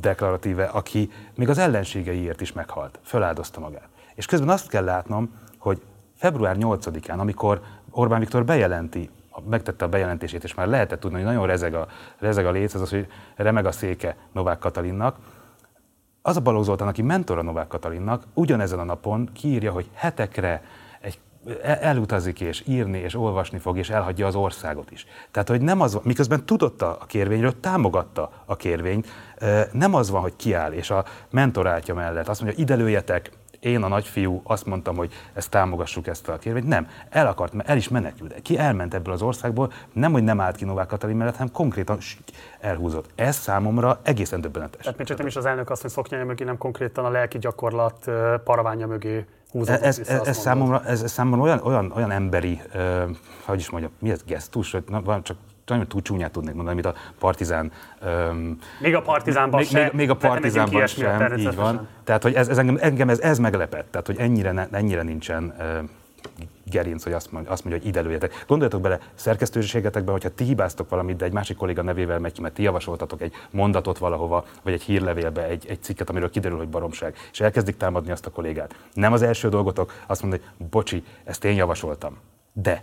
deklaratíve, 0.00 0.64
aki 0.64 1.10
még 1.34 1.48
az 1.48 1.58
ellenségeiért 1.58 2.40
is 2.40 2.52
meghalt, 2.52 2.98
föláldozta 3.02 3.60
magát. 3.60 3.88
És 4.14 4.26
közben 4.26 4.48
azt 4.48 4.68
kell 4.68 4.84
látnom, 4.84 5.38
hogy 5.58 5.82
február 6.16 6.56
8-án, 6.58 7.18
amikor 7.18 7.60
Orbán 7.90 8.20
Viktor 8.20 8.44
bejelenti, 8.44 9.10
megtette 9.48 9.84
a 9.84 9.88
bejelentését, 9.88 10.44
és 10.44 10.54
már 10.54 10.66
lehetett 10.66 11.00
tudni, 11.00 11.16
hogy 11.16 11.26
nagyon 11.26 11.46
rezeg 11.46 11.74
a, 11.74 11.86
rezeg 12.18 12.46
a 12.46 12.50
léc, 12.50 12.74
az 12.74 12.80
az, 12.80 12.90
hogy 12.90 13.06
remeg 13.36 13.66
a 13.66 13.72
széke 13.72 14.16
Novák 14.32 14.58
Katalinnak, 14.58 15.16
az 16.22 16.36
a 16.36 16.40
Balogh 16.40 16.64
Zoltán, 16.64 16.88
aki 16.88 17.02
mentor 17.02 17.38
a 17.38 17.42
Novák 17.42 17.66
Katalinnak, 17.66 18.22
ugyanezen 18.34 18.78
a 18.78 18.84
napon 18.84 19.28
kiírja, 19.32 19.72
hogy 19.72 19.90
hetekre 19.94 20.62
egy 21.00 21.18
elutazik 21.62 22.40
és 22.40 22.62
írni 22.66 22.98
és 22.98 23.14
olvasni 23.14 23.58
fog, 23.58 23.78
és 23.78 23.90
elhagyja 23.90 24.26
az 24.26 24.34
országot 24.34 24.90
is. 24.90 25.06
Tehát, 25.30 25.48
hogy 25.48 25.60
nem 25.60 25.80
az 25.80 25.92
van, 25.92 26.02
miközben 26.04 26.46
tudotta 26.46 26.96
a 27.00 27.04
kérvényről, 27.04 27.60
támogatta 27.60 28.30
a 28.44 28.56
kérvényt, 28.56 29.06
nem 29.72 29.94
az 29.94 30.10
van, 30.10 30.20
hogy 30.20 30.36
kiáll, 30.36 30.72
és 30.72 30.90
a 30.90 31.04
mentorátja 31.30 31.94
mellett 31.94 32.28
azt 32.28 32.42
mondja, 32.42 32.62
ide 32.62 32.74
lőjetek, 32.74 33.30
én 33.64 33.82
a 33.82 33.88
nagyfiú 33.88 34.40
azt 34.44 34.66
mondtam, 34.66 34.96
hogy 34.96 35.12
ezt 35.32 35.50
támogassuk 35.50 36.06
ezt 36.06 36.28
a 36.28 36.38
kérvényt. 36.38 36.66
Nem, 36.66 36.88
el 37.10 37.26
akart, 37.26 37.52
el 37.64 37.76
is 37.76 37.88
menekült. 37.88 38.42
Ki 38.42 38.58
elment 38.58 38.94
ebből 38.94 39.12
az 39.12 39.22
országból, 39.22 39.72
nem, 39.92 40.12
hogy 40.12 40.22
nem 40.22 40.40
állt 40.40 40.56
ki 40.56 40.64
Novák 40.64 40.86
Katalin 40.86 41.16
mellett, 41.16 41.36
hanem 41.36 41.52
konkrétan 41.52 41.98
elhúzott. 42.60 43.10
Ez 43.14 43.36
számomra 43.36 44.00
egészen 44.02 44.40
döbbenetes. 44.40 44.82
Tehát 44.82 44.98
még 44.98 45.06
csak 45.06 45.18
nem 45.18 45.26
is 45.26 45.36
az 45.36 45.46
elnök 45.46 45.70
azt, 45.70 45.82
hogy 45.82 45.90
szoknyája 45.90 46.24
mögé, 46.24 46.44
nem 46.44 46.58
konkrétan 46.58 47.04
a 47.04 47.10
lelki 47.10 47.38
gyakorlat 47.38 48.10
paraványa 48.44 48.86
mögé 48.86 49.24
húzott. 49.50 49.80
Ez, 49.80 49.98
ez, 49.98 50.20
ez, 50.24 50.38
számomra, 50.38 50.84
ez, 50.84 51.02
ez 51.02 51.12
számomra 51.12 51.42
olyan, 51.42 51.60
olyan, 51.62 51.92
olyan 51.96 52.10
emberi, 52.10 52.60
uh, 52.74 53.10
hogy 53.44 53.58
is 53.58 53.70
mondjam, 53.70 53.92
mi 53.98 54.10
ez 54.10 54.24
gesztus, 54.24 54.72
hogy 54.72 54.84
na, 54.88 55.22
csak 55.22 55.36
nagyon 55.66 55.86
túl 55.86 56.02
csúnyát 56.02 56.32
tudnék 56.32 56.54
mondani, 56.54 56.80
mint 56.82 56.96
a 56.96 57.00
partizán. 57.18 57.72
Um, 58.06 58.58
még 58.80 58.94
a 58.94 59.02
partizánban 59.02 59.60
még, 59.60 59.68
sem. 59.68 59.82
Még, 59.82 59.92
még 59.92 60.10
a 60.10 60.16
partizánban 60.16 60.86
sem, 60.86 61.36
így 61.36 61.54
van. 61.54 61.88
Tehát, 62.04 62.22
hogy 62.22 62.34
ez, 62.34 62.48
ez 62.48 62.58
engem, 62.58 62.78
engem 62.80 63.08
ez, 63.08 63.20
ez 63.20 63.38
meglepett, 63.38 63.90
tehát, 63.90 64.06
hogy 64.06 64.18
ennyire, 64.18 64.52
ne, 64.52 64.66
ennyire 64.70 65.02
nincsen 65.02 65.54
uh, 65.58 65.88
gerinc, 66.64 67.02
hogy 67.02 67.12
azt 67.12 67.32
mondja, 67.32 67.50
azt 67.50 67.64
mondja 67.64 67.82
hogy 67.82 67.90
ide 67.90 68.00
lőjetek. 68.00 68.44
Gondoljatok 68.46 68.80
bele 68.80 68.98
szerkesztőségetekbe, 69.14 70.12
hogyha 70.12 70.34
ti 70.34 70.44
hibáztok 70.44 70.88
valamit, 70.88 71.16
de 71.16 71.24
egy 71.24 71.32
másik 71.32 71.56
kolléga 71.56 71.82
nevével 71.82 72.18
megy 72.18 72.32
ki, 72.32 72.40
mert 72.40 72.54
ti 72.54 72.62
javasoltatok 72.62 73.20
egy 73.20 73.32
mondatot 73.50 73.98
valahova, 73.98 74.44
vagy 74.62 74.72
egy 74.72 74.82
hírlevélbe, 74.82 75.44
egy, 75.44 75.66
egy 75.68 75.82
cikket, 75.82 76.10
amiről 76.10 76.30
kiderül, 76.30 76.58
hogy 76.58 76.68
baromság, 76.68 77.16
és 77.32 77.40
elkezdik 77.40 77.76
támadni 77.76 78.10
azt 78.10 78.26
a 78.26 78.30
kollégát. 78.30 78.74
Nem 78.92 79.12
az 79.12 79.22
első 79.22 79.48
dolgotok 79.48 79.92
azt 80.06 80.22
mondani, 80.22 80.42
hogy 80.58 80.66
bocsi, 80.66 81.04
ezt 81.24 81.44
én 81.44 81.54
javasoltam. 81.54 82.16
De 82.52 82.82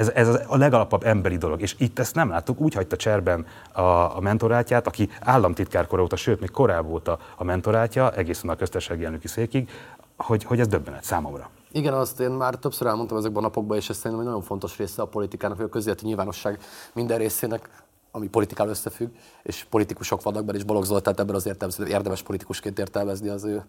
ez, 0.00 0.08
ez 0.08 0.28
a 0.46 0.56
legalapabb 0.56 1.04
emberi 1.04 1.36
dolog. 1.36 1.60
És 1.60 1.74
itt 1.78 1.98
ezt 1.98 2.14
nem 2.14 2.28
láttuk. 2.28 2.60
Úgy 2.60 2.74
hagyta 2.74 2.96
cserben 2.96 3.46
a, 3.72 3.80
a 4.16 4.20
mentorátját, 4.20 4.86
aki 4.86 5.08
államtitkár 5.20 5.98
óta, 5.98 6.16
sőt, 6.16 6.40
még 6.40 6.50
korábban 6.50 6.92
óta 6.92 7.18
a 7.36 7.44
mentorátja, 7.44 8.12
egészen 8.12 8.50
a 8.50 8.56
köztársasági 8.56 9.04
elnöki 9.04 9.28
székig, 9.28 9.70
hogy, 10.16 10.44
hogy 10.44 10.60
ez 10.60 10.66
döbbenet 10.66 11.04
számomra. 11.04 11.50
Igen, 11.72 11.92
azt 11.92 12.20
én 12.20 12.30
már 12.30 12.54
többször 12.54 12.86
elmondtam 12.86 13.18
ezekben 13.18 13.42
a 13.42 13.46
napokban, 13.46 13.76
és 13.76 13.88
ez 13.88 13.96
szerintem 13.96 14.20
egy 14.20 14.26
nagyon 14.26 14.42
fontos 14.42 14.76
része 14.76 15.02
a 15.02 15.06
politikának, 15.06 15.56
hogy 15.56 15.66
a 15.66 15.68
közéleti 15.68 16.06
nyilvánosság 16.06 16.58
minden 16.92 17.18
részének 17.18 17.68
ami 18.12 18.28
politikál 18.28 18.68
összefügg, 18.68 19.08
és 19.42 19.66
politikusok 19.70 20.22
vannak 20.22 20.44
benne, 20.44 20.58
és 20.58 20.64
Balogh 20.64 20.86
Zoltán 20.86 21.14
ebben 21.18 21.34
az 21.34 21.46
értelemben 21.46 21.86
érdemes 21.86 22.22
politikusként 22.22 22.78
értelmezni 22.78 23.28
az 23.28 23.44
ő 23.44 23.64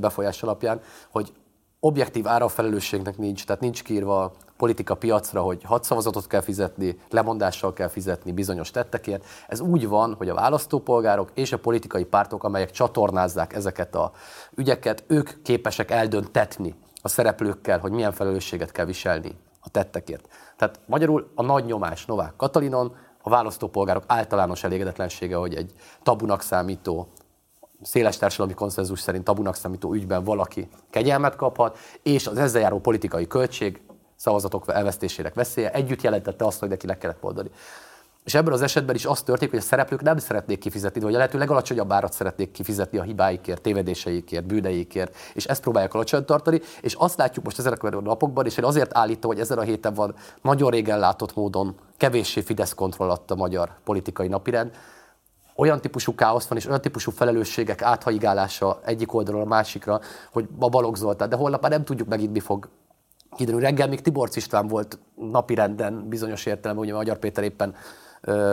befolyás 0.00 0.42
alapján, 0.42 0.80
hogy 1.10 1.32
objektív 1.80 2.26
ára 2.26 2.44
a 2.44 2.48
felelősségnek 2.48 3.18
nincs, 3.18 3.44
tehát 3.44 3.62
nincs 3.62 3.82
kiírva 3.82 4.32
politika 4.56 4.94
piacra, 4.94 5.40
hogy 5.40 5.62
hat 5.64 5.84
szavazatot 5.84 6.26
kell 6.26 6.40
fizetni, 6.40 6.98
lemondással 7.10 7.72
kell 7.72 7.88
fizetni 7.88 8.32
bizonyos 8.32 8.70
tettekért. 8.70 9.24
Ez 9.48 9.60
úgy 9.60 9.88
van, 9.88 10.14
hogy 10.14 10.28
a 10.28 10.34
választópolgárok 10.34 11.30
és 11.34 11.52
a 11.52 11.58
politikai 11.58 12.04
pártok, 12.04 12.44
amelyek 12.44 12.70
csatornázzák 12.70 13.52
ezeket 13.52 13.94
a 13.94 14.12
ügyeket, 14.54 15.04
ők 15.06 15.42
képesek 15.42 15.90
eldöntetni 15.90 16.74
a 17.02 17.08
szereplőkkel, 17.08 17.78
hogy 17.78 17.92
milyen 17.92 18.12
felelősséget 18.12 18.72
kell 18.72 18.84
viselni 18.84 19.36
a 19.60 19.68
tettekért. 19.68 20.28
Tehát 20.56 20.80
magyarul 20.86 21.30
a 21.34 21.42
nagy 21.42 21.64
nyomás 21.64 22.06
Novák 22.06 22.36
Katalinon, 22.36 22.96
a 23.22 23.30
választópolgárok 23.30 24.04
általános 24.06 24.64
elégedetlensége, 24.64 25.36
hogy 25.36 25.54
egy 25.54 25.72
tabunak 26.02 26.42
számító 26.42 27.08
széles 27.82 28.16
társadalmi 28.16 28.54
konszenzus 28.54 29.00
szerint 29.00 29.24
tabunak 29.24 29.54
számító 29.54 29.94
ügyben 29.94 30.24
valaki 30.24 30.68
kegyelmet 30.90 31.36
kaphat, 31.36 31.78
és 32.02 32.26
az 32.26 32.38
ezzel 32.38 32.60
járó 32.60 32.78
politikai 32.78 33.26
költség 33.26 33.80
szavazatok 34.16 34.64
elvesztésének 34.68 35.34
veszélye 35.34 35.72
együtt 35.72 36.02
jelentette 36.02 36.44
azt, 36.44 36.58
hogy 36.58 36.68
neki 36.68 36.86
le 36.86 36.98
kellett 36.98 37.22
mondani. 37.22 37.50
És 38.24 38.34
ebben 38.34 38.52
az 38.52 38.62
esetben 38.62 38.94
is 38.94 39.04
az 39.04 39.22
történik, 39.22 39.50
hogy 39.50 39.62
a 39.62 39.66
szereplők 39.66 40.02
nem 40.02 40.18
szeretnék 40.18 40.58
kifizetni, 40.58 41.00
vagy 41.00 41.14
a 41.14 41.16
lehető 41.16 41.38
legalacsonyabb 41.38 41.92
árat 41.92 42.12
szeretnék 42.12 42.50
kifizetni 42.50 42.98
a 42.98 43.02
hibáikért, 43.02 43.60
tévedéseikért, 43.62 44.46
bűneikért, 44.46 45.16
és 45.34 45.44
ezt 45.44 45.62
próbálják 45.62 45.94
alacsony 45.94 46.24
tartani. 46.24 46.60
És 46.80 46.94
azt 46.94 47.16
látjuk 47.16 47.44
most 47.44 47.58
ezekben 47.58 47.92
a 47.92 48.00
napokban, 48.00 48.46
és 48.46 48.56
én 48.56 48.64
azért 48.64 48.96
állítom, 48.96 49.30
hogy 49.30 49.40
ezen 49.40 49.58
a 49.58 49.62
héten 49.62 49.94
van 49.94 50.14
nagyon 50.42 50.70
régen 50.70 50.98
látott 50.98 51.34
módon 51.34 51.74
kevéssé 51.96 52.40
Fidesz 52.40 52.74
kontroll 52.74 53.10
a 53.26 53.34
magyar 53.34 53.70
politikai 53.84 54.28
napirend, 54.28 54.70
olyan 55.56 55.80
típusú 55.80 56.14
káosz 56.14 56.46
van, 56.46 56.58
és 56.58 56.66
olyan 56.66 56.80
típusú 56.80 57.10
felelősségek 57.10 57.82
áthaigálása 57.82 58.80
egyik 58.84 59.14
oldalról 59.14 59.42
a 59.42 59.46
másikra, 59.46 60.00
hogy 60.32 60.48
a 60.58 60.68
Balogh 60.68 60.96
Zoltán, 60.96 61.28
de 61.28 61.36
holnap 61.36 61.62
már 61.62 61.70
nem 61.70 61.84
tudjuk 61.84 62.08
megint 62.08 62.32
mi 62.32 62.40
fog 62.40 62.68
kiderülni. 63.36 63.66
Reggel 63.66 63.88
még 63.88 64.00
Tiborc 64.00 64.36
István 64.36 64.68
volt 64.68 64.98
napirenden 65.14 66.08
bizonyos 66.08 66.46
értelemben, 66.46 66.84
ugye 66.84 66.94
Magyar 66.94 67.18
Péter 67.18 67.44
éppen 67.44 67.74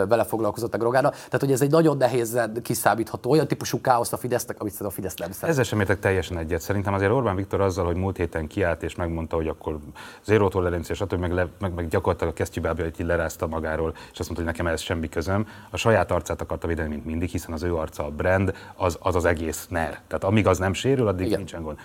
vele 0.08 0.24
foglalkozott 0.24 0.74
a 0.74 0.78
Grogána. 0.78 1.10
Tehát, 1.10 1.40
hogy 1.40 1.52
ez 1.52 1.60
egy 1.60 1.70
nagyon 1.70 1.96
nehézen 1.96 2.62
kiszámítható, 2.62 3.30
olyan 3.30 3.48
típusú 3.48 3.80
káosz 3.80 4.12
a 4.12 4.16
Fidesznek, 4.16 4.60
amit 4.60 4.80
a 4.80 4.90
Fidesz 4.90 5.14
nem 5.14 5.32
szeret. 5.32 5.50
Ezzel 5.50 5.64
sem 5.64 5.80
értek 5.80 5.98
teljesen 5.98 6.38
egyet. 6.38 6.60
Szerintem 6.60 6.94
azért 6.94 7.10
Orbán 7.10 7.36
Viktor 7.36 7.60
azzal, 7.60 7.84
hogy 7.84 7.96
múlt 7.96 8.16
héten 8.16 8.46
kiállt 8.46 8.82
és 8.82 8.94
megmondta, 8.94 9.36
hogy 9.36 9.48
akkor 9.48 9.78
zéró 10.24 10.48
tolerancia, 10.48 10.94
stb. 10.94 11.14
Meg, 11.14 11.32
le, 11.32 11.46
meg, 11.60 11.74
meg 11.74 11.88
gyakorlatilag 11.88 12.32
a 12.32 12.36
kesztyűbábja, 12.36 12.84
hogy 12.84 13.06
lerázta 13.06 13.46
magáról, 13.46 13.92
és 14.12 14.18
azt 14.18 14.28
mondta, 14.28 14.34
hogy 14.34 14.44
nekem 14.44 14.66
ez 14.66 14.80
semmi 14.80 15.08
közöm. 15.08 15.46
A 15.70 15.76
saját 15.76 16.10
arcát 16.10 16.40
akarta 16.40 16.66
védeni, 16.66 16.88
mint 16.88 17.04
mindig, 17.04 17.30
hiszen 17.30 17.52
az 17.52 17.62
ő 17.62 17.74
arca 17.74 18.06
a 18.06 18.10
brand, 18.10 18.54
az 18.76 18.98
az, 19.00 19.14
az 19.14 19.24
egész 19.24 19.66
NER. 19.68 20.00
Tehát 20.06 20.24
amíg 20.24 20.46
az 20.46 20.58
nem 20.58 20.72
sérül, 20.72 21.08
addig 21.08 21.26
Igen. 21.26 21.38
nincsen 21.38 21.62
gond. 21.62 21.78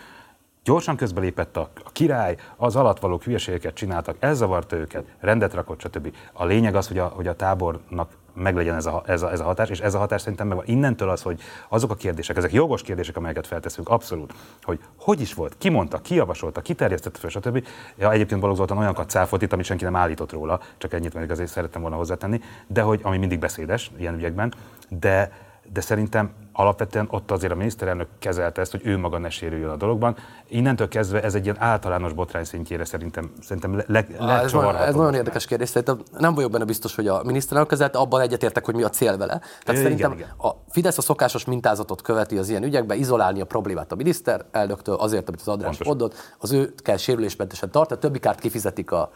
Gyorsan 0.63 0.95
közbelépett 0.95 1.57
a, 1.57 1.69
a 1.83 1.91
király, 1.91 2.37
az 2.55 2.75
alattvalók 2.75 3.23
hülyeségeket 3.23 3.73
csináltak, 3.73 4.15
ez 4.19 4.37
zavarta 4.37 4.75
őket, 4.75 5.05
rendet 5.19 5.53
rakott, 5.53 5.79
stb. 5.79 6.15
A 6.33 6.45
lényeg 6.45 6.75
az, 6.75 6.87
hogy 6.87 6.97
a, 6.97 7.05
hogy 7.05 7.27
a 7.27 7.35
tábornak 7.35 8.11
meglegyen 8.33 8.75
ez 8.75 8.85
a, 8.85 9.03
ez, 9.05 9.21
a, 9.21 9.31
ez 9.31 9.39
a 9.39 9.43
hatás, 9.43 9.69
és 9.69 9.79
ez 9.79 9.93
a 9.93 9.97
hatás 9.97 10.21
szerintem 10.21 10.47
meg 10.47 10.57
van. 10.57 10.65
Innentől 10.67 11.09
az, 11.09 11.21
hogy 11.21 11.41
azok 11.69 11.91
a 11.91 11.95
kérdések, 11.95 12.37
ezek 12.37 12.53
jogos 12.53 12.81
kérdések, 12.81 13.17
amelyeket 13.17 13.47
felteszünk, 13.47 13.89
abszolút, 13.89 14.33
hogy 14.63 14.79
hogy 14.97 15.21
is 15.21 15.33
volt, 15.33 15.55
ki 15.57 15.69
mondta, 15.69 15.97
ki 15.97 16.15
javasolta, 16.15 16.61
ki 16.61 16.73
terjesztette 16.73 17.19
fel, 17.19 17.29
stb. 17.29 17.67
Ja, 17.97 18.11
egyébként 18.11 18.39
Balogh 18.39 18.57
Zoltán 18.57 18.77
olyanokat 18.77 19.09
cáfolt 19.09 19.41
itt, 19.41 19.53
amit 19.53 19.65
senki 19.65 19.83
nem 19.83 19.95
állított 19.95 20.31
róla, 20.31 20.59
csak 20.77 20.93
ennyit 20.93 21.13
még 21.13 21.31
azért 21.31 21.49
szerettem 21.49 21.81
volna 21.81 21.95
hozzátenni, 21.95 22.41
de 22.67 22.81
hogy, 22.81 22.99
ami 23.03 23.17
mindig 23.17 23.39
beszédes 23.39 23.91
ilyen 23.97 24.15
ügyekben, 24.15 24.53
de 24.89 25.31
de 25.73 25.81
szerintem 25.81 26.31
alapvetően 26.59 27.07
ott 27.09 27.31
azért 27.31 27.51
a 27.51 27.55
miniszterelnök 27.55 28.07
kezelte 28.19 28.61
ezt, 28.61 28.71
hogy 28.71 28.81
ő 28.83 28.97
maga 28.97 29.17
ne 29.17 29.29
sérüljön 29.29 29.69
a 29.69 29.75
dologban. 29.75 30.15
Innentől 30.47 30.87
kezdve 30.87 31.23
ez 31.23 31.35
egy 31.35 31.43
ilyen 31.43 31.55
általános 31.59 32.13
botrány 32.13 32.43
szintjére 32.43 32.85
szerintem, 32.85 33.31
szerintem 33.41 33.75
le, 33.75 33.83
le, 33.87 34.05
le 34.19 34.41
ez, 34.41 34.51
nagyon, 34.51 34.75
ez 34.75 34.95
nagyon 34.95 35.13
érdekes 35.13 35.45
kérdés. 35.45 35.69
Szerintem 35.69 36.01
nem 36.17 36.33
vagyok 36.33 36.51
benne 36.51 36.65
biztos, 36.65 36.95
hogy 36.95 37.07
a 37.07 37.21
miniszterelnök 37.23 37.69
kezelte, 37.69 37.97
abban 37.97 38.21
egyetértek, 38.21 38.65
hogy 38.65 38.75
mi 38.75 38.83
a 38.83 38.89
cél 38.89 39.17
vele. 39.17 39.39
Tehát 39.63 39.81
é, 39.81 39.83
szerintem 39.83 40.11
igen, 40.11 40.27
igen. 40.27 40.33
a 40.37 40.55
Fidesz 40.69 40.97
a 40.97 41.01
szokásos 41.01 41.45
mintázatot 41.45 42.01
követi 42.01 42.37
az 42.37 42.49
ilyen 42.49 42.63
ügyekben, 42.63 42.97
izolálni 42.97 43.41
a 43.41 43.45
problémát 43.45 43.91
a 43.91 43.95
miniszterelnöktől, 43.95 44.95
azért, 44.95 45.27
amit 45.27 45.41
az 45.41 45.47
András 45.47 45.83
mondott, 45.83 46.35
az 46.37 46.51
ő 46.51 46.73
kell 46.77 46.97
sérülésmentesen 46.97 47.71
tartani, 47.71 47.99
a 47.99 48.01
többi 48.03 48.19
kárt 48.19 48.39
kifizetik 48.39 48.91
a, 48.91 49.11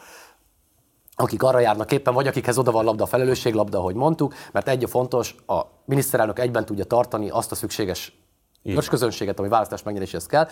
akik 1.15 1.43
arra 1.43 1.59
járnak 1.59 1.91
éppen, 1.91 2.13
vagy 2.13 2.27
akikhez 2.27 2.57
oda 2.57 2.71
van 2.71 2.85
labda, 2.85 3.03
a 3.03 3.07
felelősséglabda, 3.07 3.77
ahogy 3.77 3.95
mondtuk, 3.95 4.33
mert 4.51 4.67
egy 4.67 4.83
a 4.83 4.87
fontos, 4.87 5.35
a 5.47 5.61
miniszterelnök 5.85 6.39
egyben 6.39 6.65
tudja 6.65 6.85
tartani 6.85 7.29
azt 7.29 7.51
a 7.51 7.55
szükséges 7.55 8.21
közönséget, 8.89 9.39
ami 9.39 9.47
választás 9.47 9.83
megnyeréséhez 9.83 10.25
kell. 10.25 10.47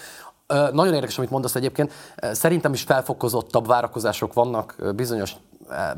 Nagyon 0.71 0.93
érdekes, 0.93 1.17
amit 1.17 1.29
mondasz 1.29 1.55
egyébként. 1.55 1.91
Szerintem 2.31 2.73
is 2.73 2.81
felfokozottabb 2.83 3.67
várakozások 3.67 4.33
vannak 4.33 4.75
bizonyos 4.95 5.35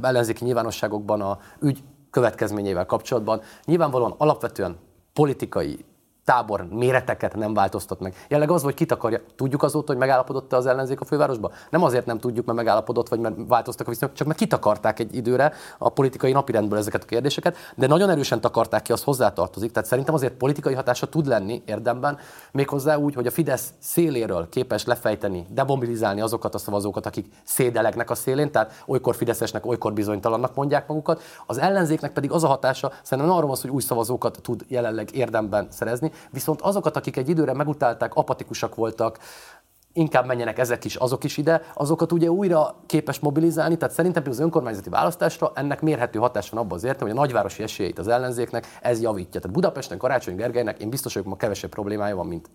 ellenzéki 0.01 0.45
nyilvánosságokban 0.45 1.21
a 1.21 1.39
ügy 1.59 1.83
következményével 2.11 2.85
kapcsolatban. 2.85 3.41
Nyilvánvalóan 3.65 4.15
alapvetően 4.17 4.77
politikai 5.13 5.85
tábor 6.25 6.67
méreteket 6.69 7.35
nem 7.35 7.53
változtat 7.53 7.99
meg. 7.99 8.15
Jelenleg 8.29 8.55
az, 8.55 8.63
hogy 8.63 8.73
kit 8.73 8.91
akarja. 8.91 9.21
Tudjuk 9.35 9.63
azóta, 9.63 9.91
hogy 9.91 9.97
megállapodott 9.97 10.53
az 10.53 10.65
ellenzék 10.65 11.01
a 11.01 11.05
fővárosba? 11.05 11.51
Nem 11.69 11.83
azért 11.83 12.05
nem 12.05 12.19
tudjuk, 12.19 12.45
mert 12.45 12.57
megállapodott, 12.57 13.09
vagy 13.09 13.19
mert 13.19 13.35
változtak 13.47 13.87
a 13.87 13.89
viszonyok, 13.89 14.15
csak 14.15 14.27
mert 14.27 14.39
kitakarták 14.39 14.99
egy 14.99 15.15
időre 15.15 15.53
a 15.77 15.89
politikai 15.89 16.31
napirendből 16.31 16.79
ezeket 16.79 17.03
a 17.03 17.05
kérdéseket, 17.05 17.55
de 17.75 17.87
nagyon 17.87 18.09
erősen 18.09 18.41
takarták 18.41 18.81
ki, 18.81 18.91
az 18.91 19.03
hozzátartozik. 19.03 19.71
Tehát 19.71 19.89
szerintem 19.89 20.13
azért 20.13 20.33
politikai 20.33 20.73
hatása 20.73 21.07
tud 21.07 21.27
lenni 21.27 21.61
érdemben, 21.65 22.17
méghozzá 22.51 22.95
úgy, 22.95 23.13
hogy 23.15 23.27
a 23.27 23.31
Fidesz 23.31 23.73
széléről 23.79 24.49
képes 24.49 24.85
lefejteni, 24.85 25.45
demobilizálni 25.49 26.21
azokat 26.21 26.55
a 26.55 26.57
szavazókat, 26.57 27.05
akik 27.05 27.33
szédelegnek 27.43 28.09
a 28.09 28.15
szélén, 28.15 28.51
tehát 28.51 28.83
olykor 28.85 29.15
Fideszesnek, 29.15 29.65
olykor 29.65 29.93
bizonytalannak 29.93 30.55
mondják 30.55 30.87
magukat. 30.87 31.21
Az 31.45 31.57
ellenzéknek 31.57 32.13
pedig 32.13 32.31
az 32.31 32.43
a 32.43 32.47
hatása, 32.47 32.91
szerintem 33.03 33.33
arról 33.33 33.47
van 33.47 33.57
hogy 33.61 33.69
új 33.69 33.81
szavazókat 33.81 34.39
tud 34.41 34.65
jelenleg 34.67 35.15
érdemben 35.15 35.67
szerezni, 35.69 36.11
viszont 36.31 36.61
azokat, 36.61 36.97
akik 36.97 37.17
egy 37.17 37.29
időre 37.29 37.53
megutálták, 37.53 38.13
apatikusak 38.13 38.75
voltak, 38.75 39.17
inkább 39.93 40.25
menjenek 40.25 40.59
ezek 40.59 40.85
is, 40.85 40.95
azok 40.95 41.23
is 41.23 41.37
ide, 41.37 41.61
azokat 41.73 42.11
ugye 42.11 42.31
újra 42.31 42.75
képes 42.85 43.19
mobilizálni, 43.19 43.77
tehát 43.77 43.93
szerintem 43.93 44.23
az 44.27 44.39
önkormányzati 44.39 44.89
választásra 44.89 45.51
ennek 45.55 45.81
mérhető 45.81 46.19
hatás 46.19 46.49
van 46.49 46.63
abban 46.63 46.77
az 46.77 46.83
értem, 46.83 47.07
hogy 47.07 47.17
a 47.17 47.19
nagyvárosi 47.19 47.63
esélyeit 47.63 47.99
az 47.99 48.07
ellenzéknek 48.07 48.77
ez 48.81 49.01
javítja. 49.01 49.39
Tehát 49.39 49.55
Budapesten 49.55 49.97
Karácsony 49.97 50.35
Gergelynek 50.35 50.79
én 50.79 50.89
biztos 50.89 51.13
vagyok, 51.13 51.29
ma 51.29 51.35
kevesebb 51.35 51.69
problémája 51.69 52.15
van, 52.15 52.27
mint 52.27 52.49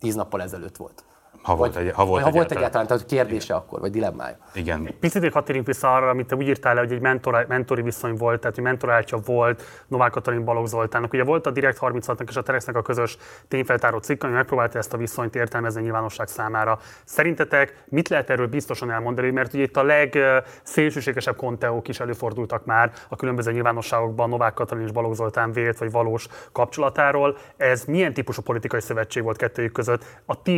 tíz 0.00 0.14
nappal 0.14 0.42
ezelőtt 0.42 0.76
volt. 0.76 1.04
Ha 1.42 1.56
volt, 1.56 1.74
vagy, 1.74 1.86
egy, 1.86 1.92
ha 1.92 2.04
volt, 2.04 2.22
ha 2.22 2.30
volt 2.30 2.50
egyáltalán, 2.50 2.86
tehát 2.86 3.06
kérdése 3.06 3.44
Igen. 3.44 3.56
akkor, 3.56 3.80
vagy 3.80 3.90
dilemmája. 3.90 4.36
Igen. 4.54 4.94
Picit 5.00 5.22
még 5.22 5.32
hatérjünk 5.32 5.66
vissza 5.66 5.94
arra, 5.94 6.08
amit 6.08 6.26
te 6.26 6.36
úgy 6.36 6.48
írtál 6.48 6.74
le, 6.74 6.80
hogy 6.80 6.92
egy 6.92 7.00
mentor, 7.00 7.44
mentori 7.48 7.82
viszony 7.82 8.14
volt, 8.14 8.40
tehát 8.40 8.54
hogy 8.54 8.64
mentoráltja 8.64 9.18
volt 9.24 9.62
Novák 9.86 10.10
Katalin 10.10 10.44
Balogh 10.44 10.68
Zoltánnak. 10.68 11.12
Ugye 11.12 11.24
volt 11.24 11.46
a 11.46 11.50
Direkt 11.50 11.78
36-nak 11.80 12.28
és 12.28 12.36
a 12.36 12.42
Terexnek 12.42 12.76
a 12.76 12.82
közös 12.82 13.16
tényfeltáró 13.48 13.98
cikk, 13.98 14.22
ami 14.22 14.32
megpróbálta 14.32 14.78
ezt 14.78 14.92
a 14.92 14.96
viszonyt 14.96 15.36
értelmezni 15.36 15.80
a 15.80 15.82
nyilvánosság 15.82 16.28
számára. 16.28 16.78
Szerintetek 17.04 17.84
mit 17.88 18.08
lehet 18.08 18.30
erről 18.30 18.46
biztosan 18.46 18.90
elmondani, 18.90 19.30
mert 19.30 19.54
ugye 19.54 19.62
itt 19.62 19.76
a 19.76 19.82
legszélsőségesebb 19.82 21.36
konteók 21.36 21.88
is 21.88 22.00
előfordultak 22.00 22.64
már 22.64 22.92
a 23.08 23.16
különböző 23.16 23.52
nyilvánosságokban 23.52 24.28
Novák 24.28 24.54
Katalin 24.54 24.84
és 24.84 24.92
Balogh 24.92 25.14
Zoltán 25.14 25.52
vélt 25.52 25.78
vagy 25.78 25.90
valós 25.90 26.26
kapcsolatáról. 26.52 27.36
Ez 27.56 27.84
milyen 27.84 28.14
típusú 28.14 28.42
politikai 28.42 28.80
szövetség 28.80 29.22
volt 29.22 29.36
kettőjük 29.36 29.72
között? 29.72 30.04
A 30.26 30.42
ti 30.42 30.52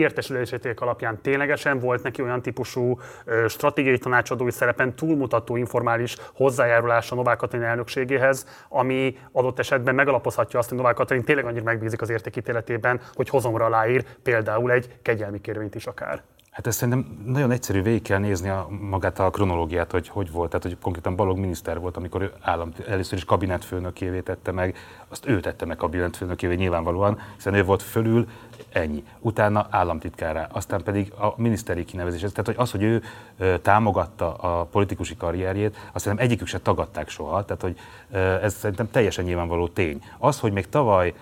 értesülésetek 0.73 0.81
alapján 0.81 1.21
ténylegesen 1.23 1.79
volt 1.79 2.03
neki 2.03 2.23
olyan 2.23 2.43
típusú 2.43 3.01
stratégiai 3.49 3.99
tanácsadói 3.99 4.51
szerepen 4.51 4.95
túlmutató 4.95 5.57
informális 5.57 6.17
hozzájárulása 6.35 7.15
Novák 7.15 7.37
Katalin 7.37 7.67
elnökségéhez, 7.67 8.47
ami 8.69 9.19
adott 9.33 9.59
esetben 9.59 9.95
megalapozhatja 9.95 10.59
azt, 10.59 10.69
hogy 10.69 10.79
Novák 10.79 10.95
Katalin 10.95 11.25
tényleg 11.25 11.45
annyira 11.45 11.65
megbízik 11.65 12.01
az 12.01 12.11
értékítéletében, 12.11 13.01
hogy 13.15 13.29
hozomra 13.29 13.65
aláír 13.65 14.05
például 14.23 14.71
egy 14.71 14.99
kegyelmi 15.03 15.41
kérvényt 15.41 15.75
is 15.75 15.87
akár. 15.87 16.23
Hát 16.53 16.67
ezt 16.67 16.79
szerintem 16.79 17.19
nagyon 17.25 17.51
egyszerű 17.51 17.83
végig 17.83 18.03
kell 18.03 18.19
nézni 18.19 18.49
a, 18.49 18.69
magát 18.81 19.19
a 19.19 19.31
kronológiát, 19.31 19.91
hogy 19.91 20.09
hogy 20.09 20.31
volt. 20.31 20.51
Tehát, 20.51 20.67
hogy 20.67 20.77
konkrétan 20.83 21.17
Balog 21.17 21.39
miniszter 21.39 21.81
volt, 21.81 21.97
amikor 21.97 22.23
ő 22.23 22.33
állam, 22.41 22.73
először 22.89 23.19
is 23.19 23.25
kabinetfőnökévé 23.25 24.21
tette 24.21 24.51
meg, 24.53 24.77
azt 25.09 25.27
ő 25.27 25.41
tette 25.41 25.65
meg 25.65 25.77
kabinetfőnökévé 25.77 26.55
nyilvánvalóan, 26.55 27.21
hiszen 27.37 27.55
ő 27.55 27.65
volt 27.65 27.83
fölül, 27.83 28.29
ennyi. 28.73 29.05
Utána 29.21 29.67
államtitkára, 29.71 30.47
aztán 30.53 30.83
pedig 30.83 31.13
a 31.13 31.35
miniszteri 31.37 31.85
kinevezés. 31.85 32.21
Tehát 32.21 32.47
hogy 32.47 32.57
az, 32.59 32.71
hogy 32.71 32.83
ő 32.83 33.03
ö, 33.39 33.59
támogatta 33.59 34.35
a 34.35 34.65
politikusi 34.65 35.17
karrierjét, 35.17 35.77
azt 35.93 36.05
szerintem 36.05 36.27
egyikük 36.27 36.47
se 36.47 36.59
tagadták 36.59 37.09
soha. 37.09 37.45
Tehát, 37.45 37.63
hogy 37.63 37.79
ö, 38.11 38.19
ez 38.19 38.55
szerintem 38.55 38.91
teljesen 38.91 39.25
nyilvánvaló 39.25 39.69
tény. 39.69 40.03
Az, 40.19 40.41
hogy 40.41 40.53
még 40.53 40.69
tavaly 40.69 41.15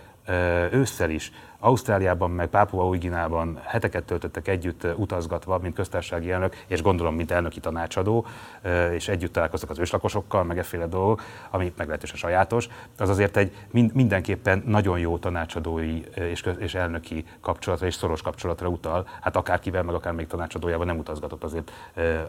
ősszel 0.70 1.10
is 1.10 1.32
Ausztráliában, 1.62 2.30
meg 2.30 2.48
Pápua 2.48 2.86
Új-Ginában 2.86 3.60
heteket 3.64 4.04
töltöttek 4.04 4.48
együtt 4.48 4.86
utazgatva, 4.96 5.58
mint 5.58 5.74
köztársasági 5.74 6.30
elnök, 6.30 6.64
és 6.66 6.82
gondolom, 6.82 7.14
mint 7.14 7.30
elnöki 7.30 7.60
tanácsadó, 7.60 8.26
és 8.92 9.08
együtt 9.08 9.32
találkoztak 9.32 9.70
az 9.70 9.78
őslakosokkal, 9.78 10.44
meg 10.44 10.58
efféle 10.58 10.86
dolgok, 10.86 11.22
ami 11.50 11.72
meglehetősen 11.76 12.16
sajátos. 12.16 12.68
Az 12.98 13.08
azért 13.08 13.36
egy 13.36 13.56
mindenképpen 13.70 14.62
nagyon 14.66 14.98
jó 14.98 15.18
tanácsadói 15.18 16.02
és, 16.14 16.74
elnöki 16.74 17.24
kapcsolatra 17.40 17.86
és 17.86 17.94
szoros 17.94 18.22
kapcsolatra 18.22 18.68
utal. 18.68 19.08
Hát 19.20 19.36
akárkivel, 19.36 19.82
meg 19.82 19.94
akár 19.94 20.12
még 20.12 20.26
tanácsadójában 20.26 20.86
nem 20.86 20.98
utazgatott 20.98 21.44
azért 21.44 21.72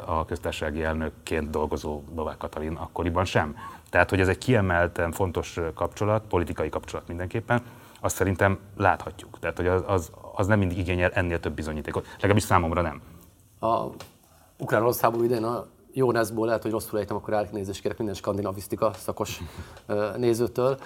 a 0.06 0.26
köztársasági 0.26 0.84
elnökként 0.84 1.50
dolgozó 1.50 2.04
Novák 2.16 2.38
Katalin 2.38 2.76
akkoriban 2.76 3.26
sem. 3.26 3.56
Tehát, 3.90 4.10
hogy 4.10 4.20
ez 4.20 4.28
egy 4.28 4.38
kiemelten 4.38 5.12
fontos 5.12 5.60
kapcsolat, 5.74 6.24
politikai 6.28 6.70
kapcsolat 6.70 7.08
mindenképpen, 7.08 7.62
azt 8.02 8.16
szerintem 8.16 8.60
láthatjuk. 8.78 9.40
Tehát, 9.40 9.58
hogy 9.58 9.68
az, 9.68 9.84
az, 9.88 10.12
az 10.36 10.48
nem 10.48 10.60
mindig 10.60 10.78
igényel 10.78 11.12
ennél 11.12 11.40
több 11.40 11.54
bizonyítékot. 11.54 12.06
Legalábbis 12.14 12.44
számomra 12.44 12.82
nem. 12.82 13.02
A 13.60 13.88
ukrán-orosz 14.58 15.00
háború 15.00 15.24
idején 15.24 15.44
a 15.44 15.66
Jónászból 15.94 16.46
lehet, 16.46 16.62
hogy 16.62 16.72
rosszul 16.72 17.00
ejtem, 17.00 17.16
akkor 17.16 17.34
elnézést 17.34 17.82
kérek 17.82 17.98
minden 17.98 18.16
skandinavisztika 18.16 18.94
szakos 18.94 19.42
nézőtől. 20.18 20.78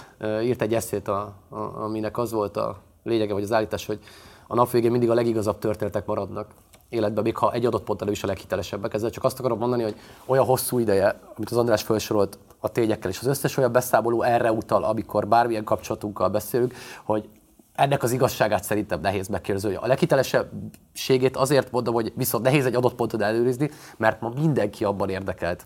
Írt 0.41 0.61
egy 0.61 0.73
eszét, 0.73 1.07
a, 1.07 1.33
a, 1.49 1.57
aminek 1.57 2.17
az 2.17 2.31
volt 2.31 2.57
a 2.57 2.81
lényege, 3.03 3.33
vagy 3.33 3.43
az 3.43 3.51
állítás, 3.51 3.85
hogy 3.85 3.99
a 4.47 4.55
nap 4.55 4.71
végén 4.71 4.91
mindig 4.91 5.09
a 5.09 5.13
legigazabb 5.13 5.59
történetek 5.59 6.05
maradnak 6.05 6.47
életben, 6.89 7.23
még 7.23 7.37
ha 7.37 7.53
egy 7.53 7.65
adott 7.65 7.83
ponttal 7.83 8.07
is 8.07 8.23
a 8.23 8.27
leghitelesebbek. 8.27 8.93
Ezzel 8.93 9.09
csak 9.09 9.23
azt 9.23 9.39
akarom 9.39 9.57
mondani, 9.57 9.83
hogy 9.83 9.95
olyan 10.25 10.45
hosszú 10.45 10.79
ideje, 10.79 11.19
amit 11.35 11.49
az 11.49 11.57
András 11.57 11.83
felsorolt 11.83 12.37
a 12.59 12.69
tényekkel, 12.69 13.09
és 13.09 13.19
az 13.19 13.27
összes 13.27 13.57
olyan 13.57 13.71
beszámoló 13.71 14.21
erre 14.21 14.51
utal, 14.51 14.83
amikor 14.83 15.27
bármilyen 15.27 15.63
kapcsolatunkkal 15.63 16.29
beszélünk, 16.29 16.73
hogy 17.03 17.29
ennek 17.75 18.03
az 18.03 18.11
igazságát 18.11 18.63
szerintem 18.63 19.01
nehéz 19.01 19.27
megkérdezni. 19.27 19.75
A 19.75 19.87
leghitelesebbségét 19.87 21.35
azért 21.35 21.71
mondom, 21.71 21.93
hogy 21.93 22.13
viszont 22.15 22.43
nehéz 22.43 22.65
egy 22.65 22.75
adott 22.75 22.95
pontot 22.95 23.21
előrizni, 23.21 23.69
mert 23.97 24.21
ma 24.21 24.29
mindenki 24.29 24.83
abban 24.83 25.09
érdekelt 25.09 25.65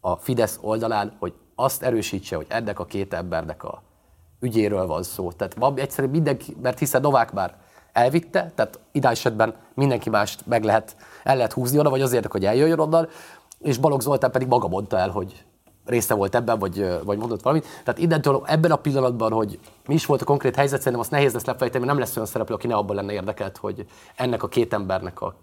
a 0.00 0.16
Fidesz 0.16 0.58
oldalán, 0.60 1.16
hogy 1.18 1.32
azt 1.54 1.82
erősítse, 1.82 2.36
hogy 2.36 2.46
ennek 2.48 2.78
a 2.78 2.84
két 2.84 3.14
embernek 3.14 3.64
a 3.64 3.82
ügyéről 4.40 4.86
van 4.86 5.02
szó. 5.02 5.32
Tehát 5.32 5.54
van 5.54 5.78
egyszerűen 5.78 6.12
mindenki, 6.12 6.56
mert 6.62 6.78
hiszen 6.78 7.00
Novák 7.00 7.32
már 7.32 7.56
elvitte, 7.94 8.52
tehát 8.54 8.78
idá 8.92 9.10
esetben 9.10 9.54
mindenki 9.74 10.10
mást 10.10 10.46
meg 10.46 10.64
lehet, 10.64 10.96
el 11.22 11.36
lehet 11.36 11.52
húzni 11.52 11.78
oda, 11.78 11.90
vagy 11.90 12.00
azért, 12.00 12.32
hogy 12.32 12.44
eljöjjön 12.44 12.78
onnan, 12.78 13.08
és 13.58 13.78
Balogh 13.78 14.02
Zoltán 14.02 14.30
pedig 14.30 14.48
maga 14.48 14.68
mondta 14.68 14.98
el, 14.98 15.10
hogy 15.10 15.44
része 15.84 16.14
volt 16.14 16.34
ebben, 16.34 16.58
vagy, 16.58 17.04
vagy 17.04 17.18
mondott 17.18 17.42
valamit. 17.42 17.66
Tehát 17.84 18.00
innentől 18.00 18.42
ebben 18.46 18.70
a 18.70 18.76
pillanatban, 18.76 19.32
hogy 19.32 19.58
mi 19.86 19.94
is 19.94 20.06
volt 20.06 20.22
a 20.22 20.24
konkrét 20.24 20.56
helyzet, 20.56 20.78
szerintem 20.78 21.00
azt 21.00 21.10
nehéz 21.10 21.32
lesz 21.32 21.44
lefejteni, 21.44 21.84
mert 21.84 21.96
nem 21.96 21.98
lesz 21.98 22.16
olyan 22.16 22.28
szereplő, 22.28 22.54
aki 22.54 22.66
ne 22.66 22.74
abban 22.74 22.96
lenne 22.96 23.12
érdekelt, 23.12 23.56
hogy 23.56 23.86
ennek 24.16 24.42
a 24.42 24.48
két 24.48 24.72
embernek 24.72 25.20
a 25.20 25.34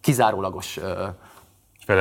kizárólagos 0.00 0.80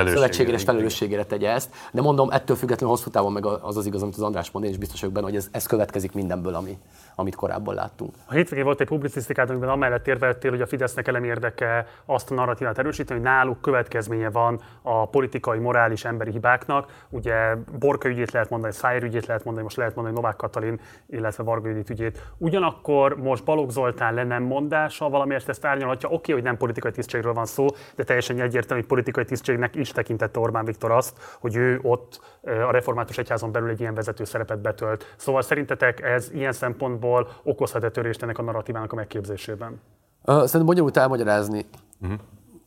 szövetségére 0.07 0.57
és 0.57 0.63
felelősségére 0.63 1.23
tegye 1.23 1.49
ezt. 1.49 1.75
De 1.91 2.01
mondom, 2.01 2.29
ettől 2.31 2.55
függetlenül 2.55 2.95
hosszú 2.95 3.09
távon 3.09 3.31
meg 3.31 3.45
az 3.45 3.77
az 3.77 3.85
igaz, 3.85 4.01
amit 4.01 4.15
az 4.15 4.21
András 4.21 4.51
mond, 4.51 4.65
én 4.65 4.71
is 4.71 4.77
biztos 4.77 4.99
vagyok 4.99 5.15
benne, 5.15 5.25
hogy 5.25 5.35
ez, 5.35 5.47
ez 5.51 5.65
következik 5.65 6.13
mindenből, 6.13 6.53
ami, 6.53 6.77
amit 7.15 7.35
korábban 7.35 7.75
láttunk. 7.75 8.13
A 8.25 8.33
hétvégén 8.33 8.65
volt 8.65 8.81
egy 8.81 8.87
publicisztikát, 8.87 9.49
amiben 9.49 9.69
amellett 9.69 10.07
érveltél, 10.07 10.51
hogy 10.51 10.61
a 10.61 10.67
Fidesznek 10.67 11.07
elem 11.07 11.23
érdeke 11.23 11.87
azt 12.05 12.31
a 12.31 12.33
narratívát 12.33 12.77
erősíteni, 12.77 13.19
hogy 13.19 13.29
náluk 13.29 13.61
következménye 13.61 14.29
van 14.29 14.61
a 14.81 15.07
politikai, 15.07 15.59
morális, 15.59 16.05
emberi 16.05 16.31
hibáknak. 16.31 17.05
Ugye 17.09 17.55
Borka 17.79 18.09
ügyét 18.09 18.31
lehet 18.31 18.49
mondani, 18.49 18.73
Szájer 18.73 19.03
ügyét 19.03 19.25
lehet 19.25 19.43
mondani, 19.43 19.65
most 19.65 19.77
lehet 19.77 19.95
mondani 19.95 20.15
Novák 20.15 20.35
Katalin, 20.35 20.79
illetve 21.07 21.43
Varga 21.43 21.69
ügyét. 21.69 22.23
Ugyanakkor 22.37 23.17
most 23.17 23.43
Balogh 23.43 23.71
Zoltán 23.71 24.13
le 24.13 24.23
nem 24.23 24.43
mondása 24.43 25.09
valamiért 25.09 25.49
ezt 25.49 25.65
árnyalhatja. 25.65 26.09
Oké, 26.09 26.15
okay, 26.17 26.33
hogy 26.33 26.43
nem 26.43 26.57
politikai 26.57 26.91
tisztségről 26.91 27.33
van 27.33 27.45
szó, 27.45 27.65
de 27.95 28.03
teljesen 28.03 28.39
egyértelmű, 28.39 28.81
hogy 28.81 28.89
politikai 28.89 29.25
tisztségnek 29.25 29.75
is 29.79 29.91
tekintette 29.91 30.39
Orbán 30.39 30.65
Viktor 30.65 30.91
azt, 30.91 31.17
hogy 31.39 31.55
ő 31.55 31.79
ott 31.83 32.19
a 32.43 32.71
református 32.71 33.17
egyházon 33.17 33.51
belül 33.51 33.69
egy 33.69 33.79
ilyen 33.79 33.93
vezető 33.93 34.23
szerepet 34.23 34.59
betölt. 34.59 35.13
Szóval 35.17 35.41
szerintetek 35.41 36.01
ez 36.01 36.31
ilyen 36.31 36.51
szempontból 36.51 37.29
okozhat-e 37.43 37.89
törést 37.89 38.23
ennek 38.23 38.37
a 38.37 38.41
narratívának 38.41 38.91
a 38.91 38.95
megképzésében? 38.95 39.81
Szerintem 40.25 40.65
bonyolult 40.65 40.97
elmagyarázni 40.97 41.65
uh-huh. 42.01 42.19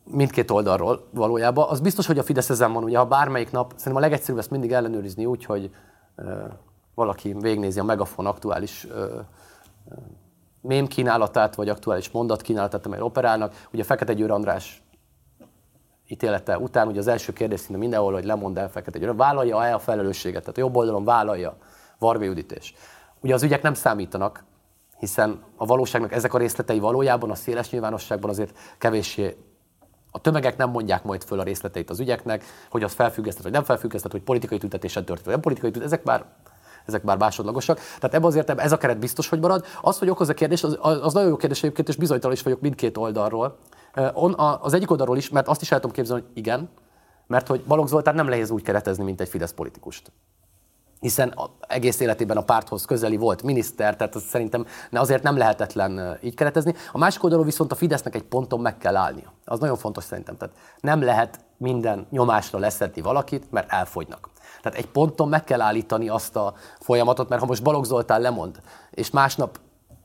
mindkét 0.03 0.51
oldalról 0.51 1.07
valójában. 1.09 1.69
Az 1.69 1.79
biztos, 1.79 2.07
hogy 2.07 2.17
a 2.17 2.23
Fidesz 2.23 2.49
ezen 2.49 2.73
van, 2.73 2.83
ugye 2.83 2.97
ha 2.97 3.05
bármelyik 3.05 3.51
nap, 3.51 3.69
szerintem 3.75 3.95
a 3.95 4.05
legegyszerűbb 4.05 4.39
ezt 4.39 4.51
mindig 4.51 4.71
ellenőrizni 4.71 5.25
úgy, 5.25 5.45
hogy 5.45 5.71
valaki 6.95 7.35
végnézi 7.39 7.79
a 7.79 7.83
Megafon 7.83 8.25
aktuális 8.25 8.83
uh, 8.83 9.03
mém 10.61 10.87
kínálatát, 10.87 11.55
vagy 11.55 11.69
aktuális 11.69 12.11
mondat 12.11 12.41
kínálatát, 12.41 12.85
amely 12.85 13.01
operálnak. 13.01 13.67
Ugye 13.71 13.83
Fekete 13.83 14.13
Győr 14.13 14.31
András 14.31 14.82
ítélete 16.07 16.57
után, 16.57 16.87
ugye 16.87 16.99
az 16.99 17.07
első 17.07 17.33
kérdés 17.33 17.59
szinte 17.59 17.77
mindenhol, 17.77 18.13
hogy 18.13 18.25
lemond 18.25 18.57
el 18.57 18.69
Fekete 18.69 18.99
Győr, 18.99 19.15
vállalja-e 19.15 19.73
a 19.73 19.79
felelősséget, 19.79 20.41
tehát 20.41 20.57
a 20.57 20.61
jobb 20.61 20.75
oldalon 20.75 21.03
vállalja 21.03 21.57
Varga 21.99 22.23
Judit. 22.23 22.73
Ugye 23.21 23.33
az 23.33 23.43
ügyek 23.43 23.61
nem 23.61 23.73
számítanak, 23.73 24.43
hiszen 24.99 25.43
a 25.55 25.65
valóságnak 25.65 26.11
ezek 26.11 26.33
a 26.33 26.37
részletei 26.37 26.79
valójában 26.79 27.31
a 27.31 27.35
széles 27.35 27.69
nyilvánosságban 27.69 28.29
azért 28.29 28.57
kevéssé 28.77 29.37
a 30.15 30.19
tömegek 30.19 30.57
nem 30.57 30.69
mondják 30.69 31.03
majd 31.03 31.23
föl 31.23 31.39
a 31.39 31.43
részleteit 31.43 31.89
az 31.89 31.99
ügyeknek, 31.99 32.43
hogy 32.69 32.83
az 32.83 32.93
felfüggesztett, 32.93 33.43
vagy 33.43 33.51
nem 33.51 33.63
felfüggesztett, 33.63 34.11
hogy 34.11 34.21
politikai 34.21 34.57
tüntetésen 34.57 35.05
történt, 35.05 35.29
nem 35.29 35.39
politikai 35.39 35.71
tüntetés, 35.71 35.93
ezek 35.93 36.05
már 36.05 36.25
ezek 36.85 37.03
már 37.03 37.17
másodlagosak. 37.17 37.77
Tehát 37.77 38.13
ebben 38.13 38.23
azért 38.23 38.59
ez 38.59 38.71
a 38.71 38.77
keret 38.77 38.99
biztos, 38.99 39.29
hogy 39.29 39.39
marad. 39.39 39.65
Az, 39.81 39.99
hogy 39.99 40.09
okoz 40.09 40.29
a 40.29 40.33
kérdés, 40.33 40.63
az, 40.63 40.77
az 40.81 41.13
nagyon 41.13 41.29
jó 41.29 41.35
kérdés 41.35 41.63
egyébként, 41.63 41.87
és 41.87 41.95
bizonytalan 41.95 42.35
is 42.35 42.41
vagyok 42.41 42.61
mindkét 42.61 42.97
oldalról. 42.97 43.57
Az 44.61 44.73
egyik 44.73 44.91
oldalról 44.91 45.17
is, 45.17 45.29
mert 45.29 45.47
azt 45.47 45.61
is 45.61 45.71
el 45.71 45.79
tudom 45.79 45.95
képzelni, 45.95 46.21
hogy 46.21 46.31
igen, 46.33 46.69
mert 47.27 47.47
hogy 47.47 47.63
Balogh 47.63 47.89
Zoltán 47.89 48.15
nem 48.15 48.27
nehéz 48.27 48.49
úgy 48.49 48.61
keretezni, 48.61 49.03
mint 49.03 49.21
egy 49.21 49.29
Fidesz 49.29 49.53
politikust 49.53 50.11
hiszen 51.03 51.33
egész 51.59 51.99
életében 51.99 52.37
a 52.37 52.43
párthoz 52.43 52.85
közeli 52.85 53.17
volt 53.17 53.43
miniszter, 53.43 53.95
tehát 53.95 54.15
az 54.15 54.23
szerintem 54.23 54.65
azért 54.91 55.23
nem 55.23 55.37
lehetetlen 55.37 56.17
így 56.21 56.35
keretezni. 56.35 56.73
A 56.91 56.97
másik 56.97 57.23
oldalról 57.23 57.45
viszont 57.45 57.71
a 57.71 57.75
Fidesznek 57.75 58.15
egy 58.15 58.23
ponton 58.23 58.59
meg 58.59 58.77
kell 58.77 58.95
állnia. 58.95 59.33
Az 59.45 59.59
nagyon 59.59 59.77
fontos 59.77 60.03
szerintem. 60.03 60.37
Tehát 60.37 60.55
nem 60.79 61.03
lehet 61.03 61.39
minden 61.57 62.07
nyomásra 62.09 62.59
leszedni 62.59 63.01
valakit, 63.01 63.51
mert 63.51 63.71
elfogynak. 63.71 64.29
Tehát 64.61 64.77
egy 64.77 64.87
ponton 64.87 65.27
meg 65.27 65.43
kell 65.43 65.61
állítani 65.61 66.09
azt 66.09 66.35
a 66.35 66.53
folyamatot, 66.79 67.29
mert 67.29 67.41
ha 67.41 67.47
most 67.47 67.63
Balogh 67.63 67.87
Zoltán 67.87 68.21
lemond, 68.21 68.61
és 68.91 69.09
másnap 69.09 69.59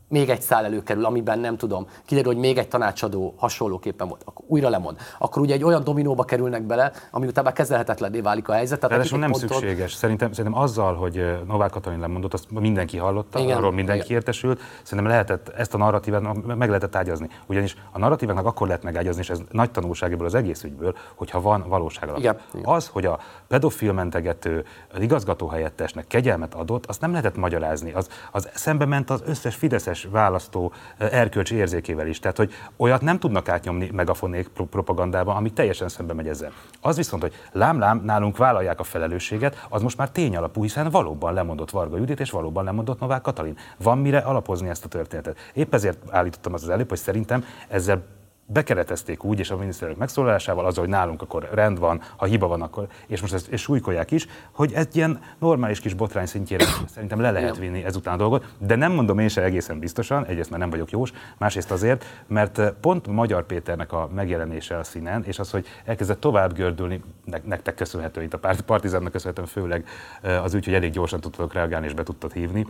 még 0.09 0.31
egy 0.31 0.41
szál 0.41 0.65
előkerül, 0.65 1.05
amiben 1.05 1.39
nem 1.39 1.57
tudom, 1.57 1.87
kiderül, 2.07 2.33
hogy 2.33 2.41
még 2.41 2.59
egy 2.59 2.69
tanácsadó 2.69 3.35
hasonlóképpen 3.37 4.09
volt, 4.09 4.23
akkor 4.25 4.45
újra 4.49 4.69
lemond. 4.69 4.97
Akkor 5.19 5.43
ugye 5.43 5.55
egy 5.55 5.65
olyan 5.65 5.85
dominóba 5.85 6.25
kerülnek 6.25 6.63
bele, 6.63 6.93
ami 7.11 7.27
utána 7.27 7.53
kezelhetetlenné 7.53 8.21
válik 8.21 8.49
a 8.49 8.53
helyzet. 8.53 8.81
Tehát 8.81 9.11
nem 9.11 9.31
ponton... 9.31 9.49
szükséges. 9.49 9.93
Szerintem, 9.93 10.33
szerintem 10.33 10.61
azzal, 10.61 10.95
hogy 10.95 11.39
Novák 11.47 11.71
Katalin 11.71 12.01
lemondott, 12.01 12.33
azt 12.33 12.51
mindenki 12.51 12.97
hallotta, 12.97 13.39
igen, 13.39 13.57
arról 13.57 13.73
mindenki 13.73 14.05
igen. 14.05 14.17
értesült. 14.17 14.61
Szerintem 14.83 15.13
lehetett 15.13 15.49
ezt 15.49 15.75
a 15.75 15.79
narratívát 15.79 16.47
meg 16.57 16.69
lehetett 16.69 16.97
ágyazni. 16.97 17.29
Ugyanis 17.47 17.77
a 17.93 17.99
narratíváknak 17.99 18.47
akkor 18.47 18.67
lehet 18.67 18.83
megágyazni, 18.83 19.21
és 19.21 19.31
ez 19.31 19.41
nagy 19.51 19.71
tanulságból 19.71 20.27
az 20.27 20.35
egész 20.35 20.63
ügyből, 20.63 20.97
hogyha 21.15 21.41
van 21.41 21.65
valóság 21.69 22.09
alap. 22.09 22.19
Igen, 22.19 22.39
igen. 22.55 22.75
Az, 22.75 22.89
hogy 22.89 23.05
a 23.05 23.19
pedofil 23.49 23.93
mentegető 23.93 24.65
az 24.95 25.01
igazgatóhelyettesnek 25.01 26.07
kegyelmet 26.07 26.55
adott, 26.55 26.87
azt 26.87 27.01
nem 27.01 27.11
lehetett 27.11 27.37
magyarázni. 27.37 27.93
Az, 27.93 28.09
az 28.33 28.49
szembe 28.55 28.85
ment 28.85 29.11
az 29.11 29.23
összes 29.27 29.55
Fideszes 29.55 29.98
választó 30.05 30.73
erkölcsi 30.99 31.55
érzékével 31.55 32.07
is. 32.07 32.19
Tehát, 32.19 32.37
hogy 32.37 32.53
olyat 32.77 33.01
nem 33.01 33.19
tudnak 33.19 33.49
átnyomni 33.49 33.91
megafonék 33.93 34.49
propagandában, 34.49 35.37
ami 35.37 35.53
teljesen 35.53 35.89
szembe 35.89 36.13
megy 36.13 36.29
ezzel. 36.29 36.53
Az 36.81 36.97
viszont, 36.97 37.23
hogy 37.23 37.35
lám-lám, 37.53 38.03
nálunk 38.05 38.37
vállalják 38.37 38.81
a 38.81 38.85
felelősséget, 38.85 39.67
az 39.69 39.83
most 39.83 39.97
már 39.97 40.11
tény 40.11 40.37
alapú, 40.37 40.63
hiszen 40.63 40.91
valóban 40.91 41.35
lemondott 41.35 41.71
Varga 41.71 41.97
Judit, 41.97 42.21
és 42.21 42.31
valóban 42.31 42.65
lemondott 42.65 43.01
Novák 43.01 43.21
Katalin. 43.21 43.57
Van 43.77 43.99
mire 43.99 44.19
alapozni 44.19 44.69
ezt 44.69 44.85
a 44.85 44.89
történetet. 44.89 45.39
Épp 45.55 45.75
ezért 45.75 45.99
állítottam 46.11 46.53
az, 46.53 46.63
az 46.63 46.69
előbb, 46.69 46.89
hogy 46.89 46.99
szerintem 46.99 47.45
ezzel 47.69 48.17
bekeretezték 48.51 49.25
úgy, 49.25 49.39
és 49.39 49.51
a 49.51 49.57
miniszterek 49.57 49.97
megszólalásával 49.97 50.67
az, 50.67 50.77
hogy 50.77 50.89
nálunk 50.89 51.23
akkor 51.23 51.49
rend 51.53 51.79
van, 51.79 52.03
ha 52.17 52.25
hiba 52.25 52.47
van, 52.47 52.63
akkor, 52.63 52.87
és 53.07 53.21
most 53.21 53.33
ezt 53.33 53.49
és 53.49 53.61
súlykolják 53.61 54.11
is, 54.11 54.27
hogy 54.51 54.73
egy 54.73 54.97
ilyen 54.97 55.21
normális 55.39 55.81
kis 55.81 55.95
botrány 55.95 56.27
szintjére 56.27 56.65
szerintem 56.95 57.21
le 57.21 57.31
lehet 57.31 57.57
vinni 57.57 57.85
ezután 57.85 58.15
a 58.15 58.17
dolgot, 58.17 58.45
de 58.59 58.77
nem 58.77 58.93
mondom 58.93 59.19
én 59.19 59.29
se 59.29 59.43
egészen 59.43 59.79
biztosan, 59.79 60.27
egyrészt 60.27 60.51
mert 60.51 60.63
nem 60.63 60.71
vagyok 60.71 60.91
jós, 60.91 61.13
másrészt 61.39 61.71
azért, 61.71 62.05
mert 62.27 62.59
eh, 62.59 62.71
pont 62.81 63.07
Magyar 63.07 63.47
Péternek 63.47 63.93
a 63.93 64.09
megjelenése 64.15 64.79
a 64.79 64.85
színen, 64.85 65.25
és 65.25 65.39
az, 65.39 65.51
hogy 65.51 65.67
elkezdett 65.85 66.21
tovább 66.21 66.55
gördülni, 66.55 67.03
nektek 67.45 67.75
köszönhető, 67.75 68.23
itt 68.23 68.35
a 68.35 68.55
partizánnak 68.67 69.13
köszönhetően 69.13 69.49
főleg 69.49 69.85
eh, 70.23 70.45
az 70.45 70.55
ügy, 70.55 70.65
hogy 70.65 70.75
elég 70.75 70.91
gyorsan 70.91 71.21
tudtok 71.21 71.53
reagálni 71.53 71.87
és 71.87 71.95
be 71.95 72.03
tudtad 72.03 72.33
hívni, 72.33 72.67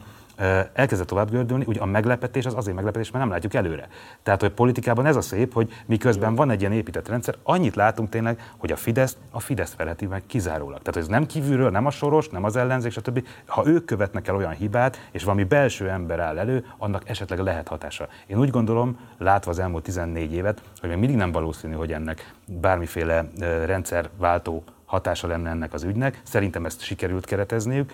elkezdett 0.72 1.06
tovább 1.06 1.30
gördülni, 1.30 1.64
úgy 1.66 1.78
a 1.78 1.86
meglepetés 1.86 2.46
az 2.46 2.54
azért 2.54 2.76
meglepetés, 2.76 3.10
mert 3.10 3.24
nem 3.24 3.32
látjuk 3.32 3.54
előre. 3.54 3.88
Tehát, 4.22 4.40
hogy 4.40 4.50
politikában 4.50 5.06
ez 5.06 5.16
a 5.16 5.20
szép, 5.20 5.52
hogy 5.52 5.68
hogy 5.68 5.84
miközben 5.86 6.34
van 6.34 6.50
egy 6.50 6.60
ilyen 6.60 6.72
épített 6.72 7.08
rendszer, 7.08 7.34
annyit 7.42 7.74
látunk 7.74 8.08
tényleg, 8.08 8.52
hogy 8.56 8.72
a 8.72 8.76
Fidesz, 8.76 9.16
a 9.30 9.40
Fidesz 9.40 9.74
feleti 9.76 10.06
meg 10.06 10.22
kizárólag. 10.26 10.82
Tehát 10.82 10.96
ez 10.96 11.06
nem 11.06 11.26
kívülről, 11.26 11.70
nem 11.70 11.86
a 11.86 11.90
soros, 11.90 12.28
nem 12.28 12.44
az 12.44 12.56
ellenzék, 12.56 12.92
stb. 12.92 13.26
Ha 13.46 13.66
ők 13.66 13.84
követnek 13.84 14.28
el 14.28 14.36
olyan 14.36 14.52
hibát, 14.52 15.08
és 15.10 15.24
valami 15.24 15.44
belső 15.44 15.88
ember 15.88 16.18
áll 16.18 16.38
elő, 16.38 16.64
annak 16.78 17.08
esetleg 17.08 17.38
lehet 17.38 17.68
hatása. 17.68 18.08
Én 18.26 18.38
úgy 18.38 18.50
gondolom, 18.50 18.98
látva 19.18 19.50
az 19.50 19.58
elmúlt 19.58 19.82
14 19.82 20.32
évet, 20.32 20.62
hogy 20.80 20.88
még 20.88 20.98
mindig 20.98 21.16
nem 21.16 21.32
valószínű, 21.32 21.74
hogy 21.74 21.92
ennek 21.92 22.34
bármiféle 22.44 23.28
rendszerváltó 23.64 24.64
hatása 24.84 25.26
lenne 25.26 25.50
ennek 25.50 25.72
az 25.72 25.82
ügynek. 25.82 26.20
Szerintem 26.22 26.64
ezt 26.64 26.80
sikerült 26.80 27.24
keretezniük 27.24 27.92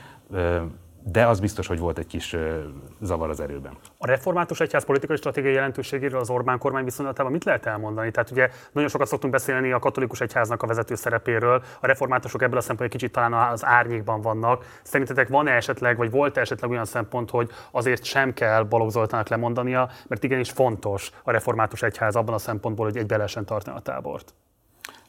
de 1.06 1.26
az 1.26 1.40
biztos, 1.40 1.66
hogy 1.66 1.78
volt 1.78 1.98
egy 1.98 2.06
kis 2.06 2.36
zavar 3.00 3.30
az 3.30 3.40
erőben. 3.40 3.76
A 3.98 4.06
református 4.06 4.60
egyház 4.60 4.84
politikai 4.84 5.16
stratégiai 5.16 5.54
jelentőségéről 5.54 6.20
az 6.20 6.30
Orbán 6.30 6.58
kormány 6.58 6.84
viszonylatában 6.84 7.32
mit 7.32 7.44
lehet 7.44 7.66
elmondani? 7.66 8.10
Tehát 8.10 8.30
ugye 8.30 8.50
nagyon 8.72 8.88
sokat 8.88 9.06
szoktunk 9.06 9.32
beszélni 9.32 9.72
a 9.72 9.78
katolikus 9.78 10.20
egyháznak 10.20 10.62
a 10.62 10.66
vezető 10.66 10.94
szerepéről, 10.94 11.62
a 11.80 11.86
reformátusok 11.86 12.42
ebből 12.42 12.58
a 12.58 12.60
szempontból 12.60 12.98
kicsit 12.98 13.12
talán 13.12 13.32
az 13.32 13.64
árnyékban 13.64 14.20
vannak. 14.20 14.64
Szerintetek 14.82 15.28
van-e 15.28 15.52
esetleg, 15.52 15.96
vagy 15.96 16.10
volt-e 16.10 16.40
esetleg 16.40 16.70
olyan 16.70 16.84
szempont, 16.84 17.30
hogy 17.30 17.50
azért 17.70 18.04
sem 18.04 18.32
kell 18.32 18.62
Balogh 18.62 18.92
Zoltának 18.92 19.28
lemondania, 19.28 19.88
mert 20.06 20.24
igenis 20.24 20.50
fontos 20.50 21.10
a 21.22 21.30
református 21.30 21.82
egyház 21.82 22.16
abban 22.16 22.34
a 22.34 22.38
szempontból, 22.38 22.86
hogy 22.86 22.96
egy 22.96 23.10
lehessen 23.10 23.44
tartani 23.44 23.76
a 23.76 23.80
tábort? 23.80 24.34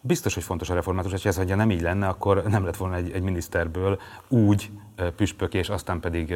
Biztos, 0.08 0.34
hogy 0.34 0.44
fontos 0.44 0.70
a 0.70 0.74
református 0.74 1.14
egyház, 1.14 1.36
ha 1.36 1.56
nem 1.56 1.72
így 1.72 1.82
lenne, 1.82 2.08
akkor 2.08 2.44
nem 2.44 2.66
lett 2.66 2.76
volna 2.76 2.96
egy, 2.96 3.12
egy 3.12 3.22
miniszterből 3.22 4.00
úgy 4.28 4.72
püspök 5.16 5.54
és 5.54 5.70
aztán 5.70 6.00
pedig 6.00 6.28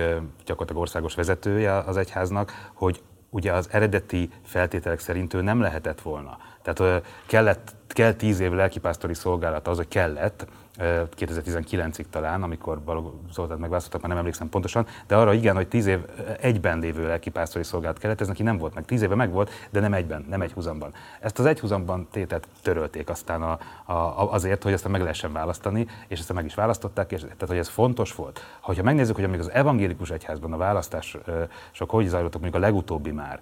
gyakorlatilag 0.46 0.82
országos 0.82 1.16
vezetője 1.16 1.78
az 1.78 1.98
egyháznak, 1.98 2.70
hogy 2.74 3.02
ugye 3.30 3.54
az 3.54 3.68
eredeti 3.72 4.30
feltételek 4.46 5.00
szerint 5.00 5.34
ő 5.34 5.42
nem 5.42 5.62
lehetett 5.62 6.02
volna. 6.02 6.38
Tehát 6.62 7.04
kellett, 7.26 7.76
kell 7.88 8.14
tíz 8.14 8.40
év 8.40 8.52
lelkipásztori 8.52 9.14
szolgálat 9.14 9.68
az, 9.68 9.78
hogy 9.78 9.88
kellett, 9.88 10.48
2019-ig 10.80 12.06
talán, 12.10 12.44
amikor 12.44 12.80
Balogh 12.80 13.14
Zoltán 13.32 13.58
megválasztottak, 13.60 14.02
már 14.02 14.10
nem 14.10 14.20
emlékszem 14.20 14.50
pontosan, 14.50 14.88
de 15.08 15.16
arra 15.16 15.34
igen, 15.34 15.56
hogy 15.56 15.68
tíz 15.68 15.86
év 15.86 16.00
egyben 16.40 16.80
lévő 16.80 17.08
lelkipásztori 17.08 17.64
szolgálat 17.64 17.98
kellett, 17.98 18.22
ez 18.22 18.28
neki 18.28 18.44
nem 18.44 18.58
volt 18.58 18.74
meg. 18.74 18.86
Tíz 18.86 19.02
éve 19.02 19.16
meg 19.16 19.32
volt, 19.32 19.52
de 19.70 19.80
nem 19.80 19.94
egyben, 19.94 20.26
nem 20.30 20.42
egy 20.42 20.52
húzamban. 20.52 20.94
Ezt 21.20 21.40
az 21.40 21.46
egy 21.46 21.60
húzamban 21.60 22.08
tétet 22.12 22.48
törölték 22.62 23.10
aztán 23.10 23.42
a, 23.42 23.60
a, 23.94 24.34
azért, 24.34 24.64
hogy 24.64 24.74
ezt 24.74 24.88
meg 24.88 25.02
lehessen 25.02 25.34
választani, 25.34 25.88
és 26.08 26.20
ezt 26.20 26.34
meg 26.34 26.46
is 26.46 26.56
választották, 26.56 27.12
és 27.12 27.20
tehát 27.20 27.48
hogy 27.48 27.58
ez 27.58 27.68
fontos 27.68 28.16
volt. 28.16 28.40
Ha 28.60 28.84
megnézzük, 28.84 29.16
hogy 29.16 29.24
amíg 29.24 29.40
az 29.40 29.52
evangélikus 29.52 30.10
egyházban 30.10 30.54
a 30.54 30.58
választások 30.58 31.90
hogy 31.90 32.08
zajlottak, 32.08 32.42
mondjuk 32.42 32.64
a 32.64 32.66
legutóbbi 32.66 33.12
már, 33.12 33.40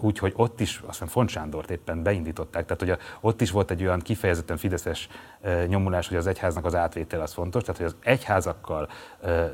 úgyhogy 0.00 0.32
ott 0.36 0.60
is, 0.60 0.76
azt 0.76 0.90
hiszem 0.90 1.06
Font 1.08 1.28
Sándort 1.28 1.70
éppen 1.70 2.02
beindították, 2.02 2.64
tehát 2.64 2.80
hogy 2.80 2.90
a, 2.90 2.98
ott 3.20 3.40
is 3.40 3.50
volt 3.50 3.70
egy 3.70 3.82
olyan 3.82 4.00
kifejezetten 4.00 4.56
fideszes 4.56 5.08
nyomulás, 5.66 6.08
hogy 6.08 6.16
az 6.16 6.26
egyház 6.26 6.51
egyháznak 6.52 6.64
az 6.64 6.74
átvétel 6.74 7.20
az 7.20 7.32
fontos, 7.32 7.62
tehát 7.62 7.80
hogy 7.80 7.86
az 7.86 7.96
egyházakkal 8.00 8.88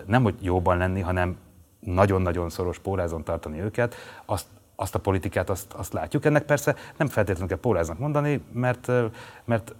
nem 0.06 0.22
hogy 0.22 0.34
jóban 0.40 0.76
lenni, 0.76 1.00
hanem 1.00 1.36
nagyon-nagyon 1.80 2.50
szoros 2.50 2.78
pórázon 2.78 3.24
tartani 3.24 3.60
őket, 3.60 3.94
azt, 4.24 4.46
azt 4.76 4.94
a 4.94 4.98
politikát 4.98 5.50
azt, 5.50 5.72
azt 5.72 5.92
látjuk. 5.92 6.24
Ennek 6.24 6.44
persze 6.44 6.74
nem 6.96 7.08
feltétlenül 7.08 7.48
kell 7.48 7.58
póráznak 7.58 7.98
mondani, 7.98 8.42
mert, 8.52 8.90
mert 9.44 9.74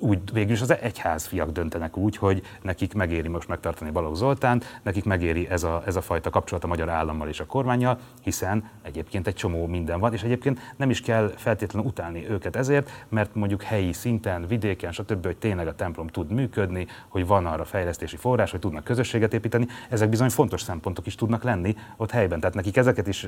úgy 0.00 0.32
végül 0.32 0.52
is 0.52 0.60
az 0.60 0.78
egyház 0.80 1.26
fiak 1.26 1.50
döntenek 1.50 1.96
úgy, 1.96 2.16
hogy 2.16 2.42
nekik 2.62 2.94
megéri 2.94 3.28
most 3.28 3.48
megtartani 3.48 3.90
Balogh 3.90 4.16
Zoltán, 4.16 4.62
nekik 4.82 5.04
megéri 5.04 5.48
ez 5.48 5.62
a, 5.62 5.82
ez 5.86 5.96
a 5.96 6.00
fajta 6.00 6.30
kapcsolat 6.30 6.64
a 6.64 6.66
magyar 6.66 6.88
állammal 6.88 7.28
és 7.28 7.40
a 7.40 7.46
kormányjal, 7.46 7.98
hiszen 8.22 8.70
egyébként 8.82 9.26
egy 9.26 9.34
csomó 9.34 9.66
minden 9.66 10.00
van, 10.00 10.12
és 10.12 10.22
egyébként 10.22 10.60
nem 10.76 10.90
is 10.90 11.00
kell 11.00 11.32
feltétlenül 11.36 11.88
utálni 11.88 12.28
őket 12.28 12.56
ezért, 12.56 12.90
mert 13.08 13.34
mondjuk 13.34 13.62
helyi 13.62 13.92
szinten, 13.92 14.46
vidéken, 14.46 14.92
stb., 14.92 15.26
hogy 15.26 15.36
tényleg 15.36 15.66
a 15.66 15.74
templom 15.74 16.06
tud 16.06 16.30
működni, 16.30 16.86
hogy 17.08 17.26
van 17.26 17.46
arra 17.46 17.64
fejlesztési 17.64 18.16
forrás, 18.16 18.50
hogy 18.50 18.60
tudnak 18.60 18.84
közösséget 18.84 19.34
építeni, 19.34 19.66
ezek 19.90 20.08
bizony 20.08 20.30
fontos 20.30 20.62
szempontok 20.62 21.06
is 21.06 21.14
tudnak 21.14 21.42
lenni 21.42 21.76
ott 21.96 22.10
helyben. 22.10 22.40
Tehát 22.40 22.54
nekik 22.54 22.76
ezeket 22.76 23.06
is, 23.06 23.20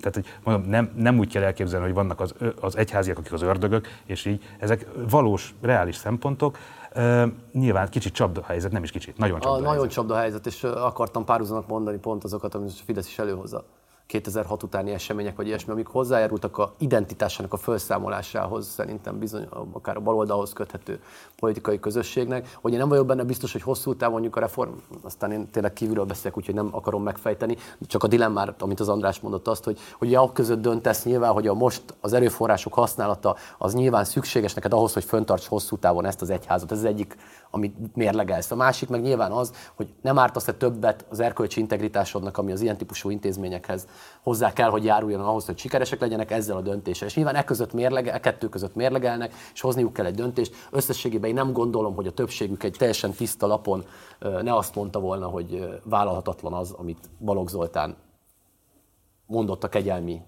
tehát 0.00 0.14
hogy 0.14 0.26
mondom, 0.44 0.70
nem, 0.70 0.90
nem 0.96 1.18
úgy 1.18 1.32
kell 1.32 1.42
elképzelni, 1.42 1.84
hogy 1.84 1.94
vannak 1.94 2.20
az, 2.20 2.34
az 2.60 2.76
egyháziak, 2.76 3.18
akik 3.18 3.32
az 3.32 3.42
ördögök, 3.42 3.88
és 4.06 4.24
így 4.24 4.42
ezek 4.58 4.86
valós 5.10 5.54
reális 5.60 5.96
szempontok. 5.96 6.58
Uh, 6.96 7.22
nyilván 7.52 7.88
kicsit 7.88 8.12
csapda 8.12 8.42
helyzet, 8.46 8.72
nem 8.72 8.82
is 8.82 8.90
kicsit, 8.90 9.18
nagyon 9.18 9.40
csapda 9.40 9.58
a. 9.58 9.72
Nagyon 9.72 9.88
csapda 9.88 10.16
helyzet, 10.16 10.46
és 10.46 10.64
akartam 10.64 11.24
párhuzamnak 11.24 11.68
mondani 11.68 11.98
pont 11.98 12.24
azokat, 12.24 12.54
amit 12.54 12.68
a 12.68 12.82
Fidesz 12.84 13.06
is 13.06 13.18
előhozza. 13.18 13.64
2006 14.10 14.62
utáni 14.62 14.90
események, 14.90 15.36
vagy 15.36 15.46
ilyesmi, 15.46 15.72
amik 15.72 15.86
hozzájárultak 15.86 16.58
a 16.58 16.72
identitásának 16.78 17.52
a 17.52 17.56
felszámolásához, 17.56 18.66
szerintem 18.66 19.18
bizony 19.18 19.46
akár 19.72 19.96
a 19.96 20.00
baloldalhoz 20.00 20.52
köthető 20.52 21.02
politikai 21.36 21.80
közösségnek, 21.80 22.56
hogy 22.60 22.72
én 22.72 22.78
nem 22.78 22.88
vagyok 22.88 23.06
benne 23.06 23.22
biztos, 23.22 23.52
hogy 23.52 23.62
hosszú 23.62 23.94
távon 23.94 24.12
mondjuk 24.12 24.36
a 24.36 24.40
reform, 24.40 24.70
aztán 25.02 25.32
én 25.32 25.50
tényleg 25.50 25.72
kívülről 25.72 26.04
beszélek, 26.04 26.36
úgyhogy 26.36 26.54
nem 26.54 26.68
akarom 26.72 27.02
megfejteni, 27.02 27.56
csak 27.86 28.02
a 28.02 28.06
dilemmát, 28.06 28.62
amit 28.62 28.80
az 28.80 28.88
András 28.88 29.20
mondott 29.20 29.48
azt, 29.48 29.64
hogy, 29.64 29.78
hogy 29.98 30.14
a 30.14 30.32
között 30.32 30.60
döntesz 30.62 31.04
nyilván, 31.04 31.32
hogy 31.32 31.46
a 31.46 31.54
most 31.54 31.82
az 32.00 32.12
erőforrások 32.12 32.74
használata 32.74 33.36
az 33.58 33.74
nyilván 33.74 34.04
szükséges 34.04 34.54
neked 34.54 34.72
ahhoz, 34.72 34.92
hogy 34.92 35.04
föntarts 35.04 35.46
hosszú 35.46 35.76
távon 35.76 36.04
ezt 36.04 36.22
az 36.22 36.30
egyházat. 36.30 36.72
Ez 36.72 36.78
az 36.78 36.84
egyik, 36.84 37.16
amit 37.50 37.96
mérlegelsz. 37.96 38.50
A 38.50 38.56
másik 38.56 38.88
meg 38.88 39.00
nyilván 39.00 39.32
az, 39.32 39.52
hogy 39.74 39.88
nem 40.02 40.18
ártasz-e 40.18 40.52
többet 40.52 41.04
az 41.08 41.20
erkölcsi 41.20 41.60
integritásodnak, 41.60 42.38
ami 42.38 42.52
az 42.52 42.60
ilyen 42.60 42.76
típusú 42.76 43.10
intézményekhez 43.10 43.86
hozzá 44.22 44.52
kell, 44.52 44.70
hogy 44.70 44.84
járuljon 44.84 45.20
ahhoz, 45.20 45.46
hogy 45.46 45.58
sikeresek 45.58 46.00
legyenek 46.00 46.30
ezzel 46.30 46.56
a 46.56 46.60
döntéssel. 46.60 47.08
És 47.08 47.14
nyilván 47.14 47.34
e, 47.34 47.44
között 47.44 47.72
mérlege, 47.72 48.12
e 48.12 48.20
kettő 48.20 48.48
között 48.48 48.74
mérlegelnek, 48.74 49.34
és 49.52 49.60
hozniuk 49.60 49.92
kell 49.92 50.06
egy 50.06 50.14
döntést. 50.14 50.54
Összességében 50.70 51.28
én 51.28 51.34
nem 51.34 51.52
gondolom, 51.52 51.94
hogy 51.94 52.06
a 52.06 52.12
többségük 52.12 52.62
egy 52.62 52.74
teljesen 52.78 53.12
tiszta 53.12 53.46
lapon 53.46 53.84
ne 54.18 54.56
azt 54.56 54.74
mondta 54.74 55.00
volna, 55.00 55.26
hogy 55.26 55.80
vállalhatatlan 55.84 56.52
az, 56.52 56.70
amit 56.70 57.10
Balogh 57.18 57.50
Zoltán 57.50 57.96
mondott 59.26 59.64
a 59.64 59.68
kegyelmi 59.68 60.22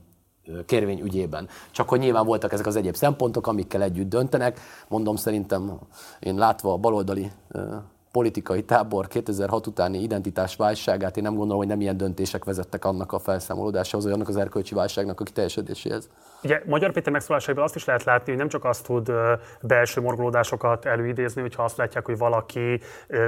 kérvény 0.66 1.00
ügyében. 1.00 1.48
Csak 1.70 1.88
hogy 1.88 1.98
nyilván 1.98 2.26
voltak 2.26 2.52
ezek 2.52 2.66
az 2.66 2.76
egyéb 2.76 2.94
szempontok, 2.94 3.46
amikkel 3.46 3.82
együtt 3.82 4.08
döntenek. 4.08 4.60
Mondom, 4.88 5.16
szerintem 5.16 5.78
én 6.20 6.34
látva 6.34 6.72
a 6.72 6.76
baloldali 6.76 7.30
politikai 8.12 8.64
tábor 8.64 9.06
2006 9.06 9.66
utáni 9.66 10.02
identitás 10.02 10.56
válságát, 10.56 11.16
én 11.16 11.22
nem 11.22 11.34
gondolom, 11.34 11.58
hogy 11.58 11.66
nem 11.66 11.80
ilyen 11.80 11.96
döntések 11.96 12.44
vezettek 12.44 12.84
annak 12.84 13.12
a 13.12 13.18
felszámolódásához, 13.18 14.04
vagy 14.04 14.14
annak 14.14 14.28
az 14.28 14.36
erkölcsi 14.36 14.74
válságnak 14.74 15.20
a 15.20 15.24
kiteljesedéséhez. 15.24 16.08
Ugye 16.44 16.62
Magyar 16.64 16.92
Péter 16.92 17.12
megszólásaiból 17.12 17.62
azt 17.62 17.74
is 17.74 17.84
lehet 17.84 18.04
látni, 18.04 18.30
hogy 18.30 18.38
nem 18.38 18.48
csak 18.48 18.64
azt 18.64 18.84
tud 18.84 19.12
belső 19.60 20.00
morgolódásokat 20.00 20.84
előidézni, 20.84 21.40
hogyha 21.40 21.62
azt 21.62 21.76
látják, 21.76 22.04
hogy 22.04 22.18
valaki 22.18 22.80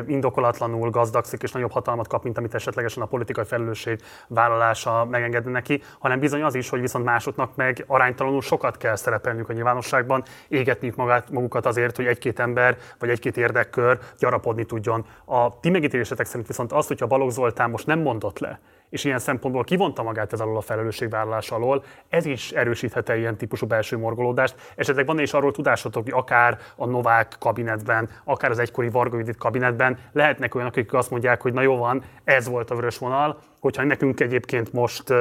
indokolatlanul 0.07 0.90
gazdagszik 0.90 1.42
és 1.42 1.53
nagyobb 1.53 1.72
hatalmat 1.72 2.09
kap, 2.09 2.22
mint 2.22 2.38
amit 2.38 2.55
esetlegesen 2.55 3.03
a 3.03 3.07
politikai 3.07 3.44
felelősség 3.44 4.00
vállalása 4.29 5.05
megengedne 5.05 5.50
neki, 5.50 5.83
hanem 5.98 6.18
bizony 6.18 6.42
az 6.42 6.55
is, 6.55 6.68
hogy 6.68 6.81
viszont 6.81 7.05
másoknak 7.05 7.57
meg 7.57 7.85
aránytalanul 7.87 8.42
sokat 8.42 8.77
kell 8.77 8.96
szerepelniük 8.96 9.48
a 9.48 9.53
nyilvánosságban, 9.53 10.22
égetniük 10.48 10.96
magát, 10.96 11.31
magukat 11.31 11.66
azért, 11.66 11.96
hogy 11.96 12.07
egy-két 12.07 12.38
ember 12.38 12.77
vagy 12.98 13.09
egy-két 13.09 13.37
érdekkör 13.37 13.98
gyarapodni 14.18 14.64
tudjon. 14.64 15.07
A 15.24 15.61
ti 15.61 15.70
megítélésetek 15.70 16.27
szerint 16.27 16.46
viszont 16.46 16.72
az, 16.72 16.87
hogyha 16.87 17.07
Balogh 17.07 17.33
Zoltán 17.33 17.70
most 17.70 17.87
nem 17.87 17.98
mondott 17.98 18.38
le, 18.38 18.61
és 18.94 19.04
ilyen 19.04 19.18
szempontból 19.18 19.64
kivonta 19.64 20.02
magát 20.02 20.33
ez 20.33 20.40
alól 20.40 20.57
a 20.57 20.61
felelősségvállalás 20.61 21.50
alól, 21.50 21.85
ez 22.09 22.26
is 22.26 22.50
erősíthet 22.50 23.09
ilyen 23.09 23.37
típusú 23.37 23.66
belső 23.66 23.98
morgolódást. 23.98 24.54
Esetleg 24.76 25.07
van 25.07 25.18
is 25.18 25.33
arról 25.33 25.52
tudásotok, 25.52 26.02
hogy 26.02 26.12
akár 26.12 26.59
a 26.76 26.87
Novák 26.87 27.37
kabinetben, 27.38 28.09
akár 28.24 28.50
az 28.50 28.59
egykori 28.59 28.88
Varga 28.88 29.18
Judit 29.18 29.37
kabinetben 29.37 29.98
lehetnek 30.12 30.54
olyanok, 30.54 30.76
akik 30.76 30.92
azt 30.92 31.11
mondják, 31.11 31.42
hogy 31.42 31.52
na 31.52 31.61
jó 31.61 31.76
van, 31.76 32.02
ez 32.24 32.48
volt 32.48 32.70
a 32.70 32.74
vörös 32.74 32.98
vonal, 32.98 33.38
hogyha 33.61 33.85
nekünk 33.85 34.20
egyébként 34.20 34.72
most 34.72 35.12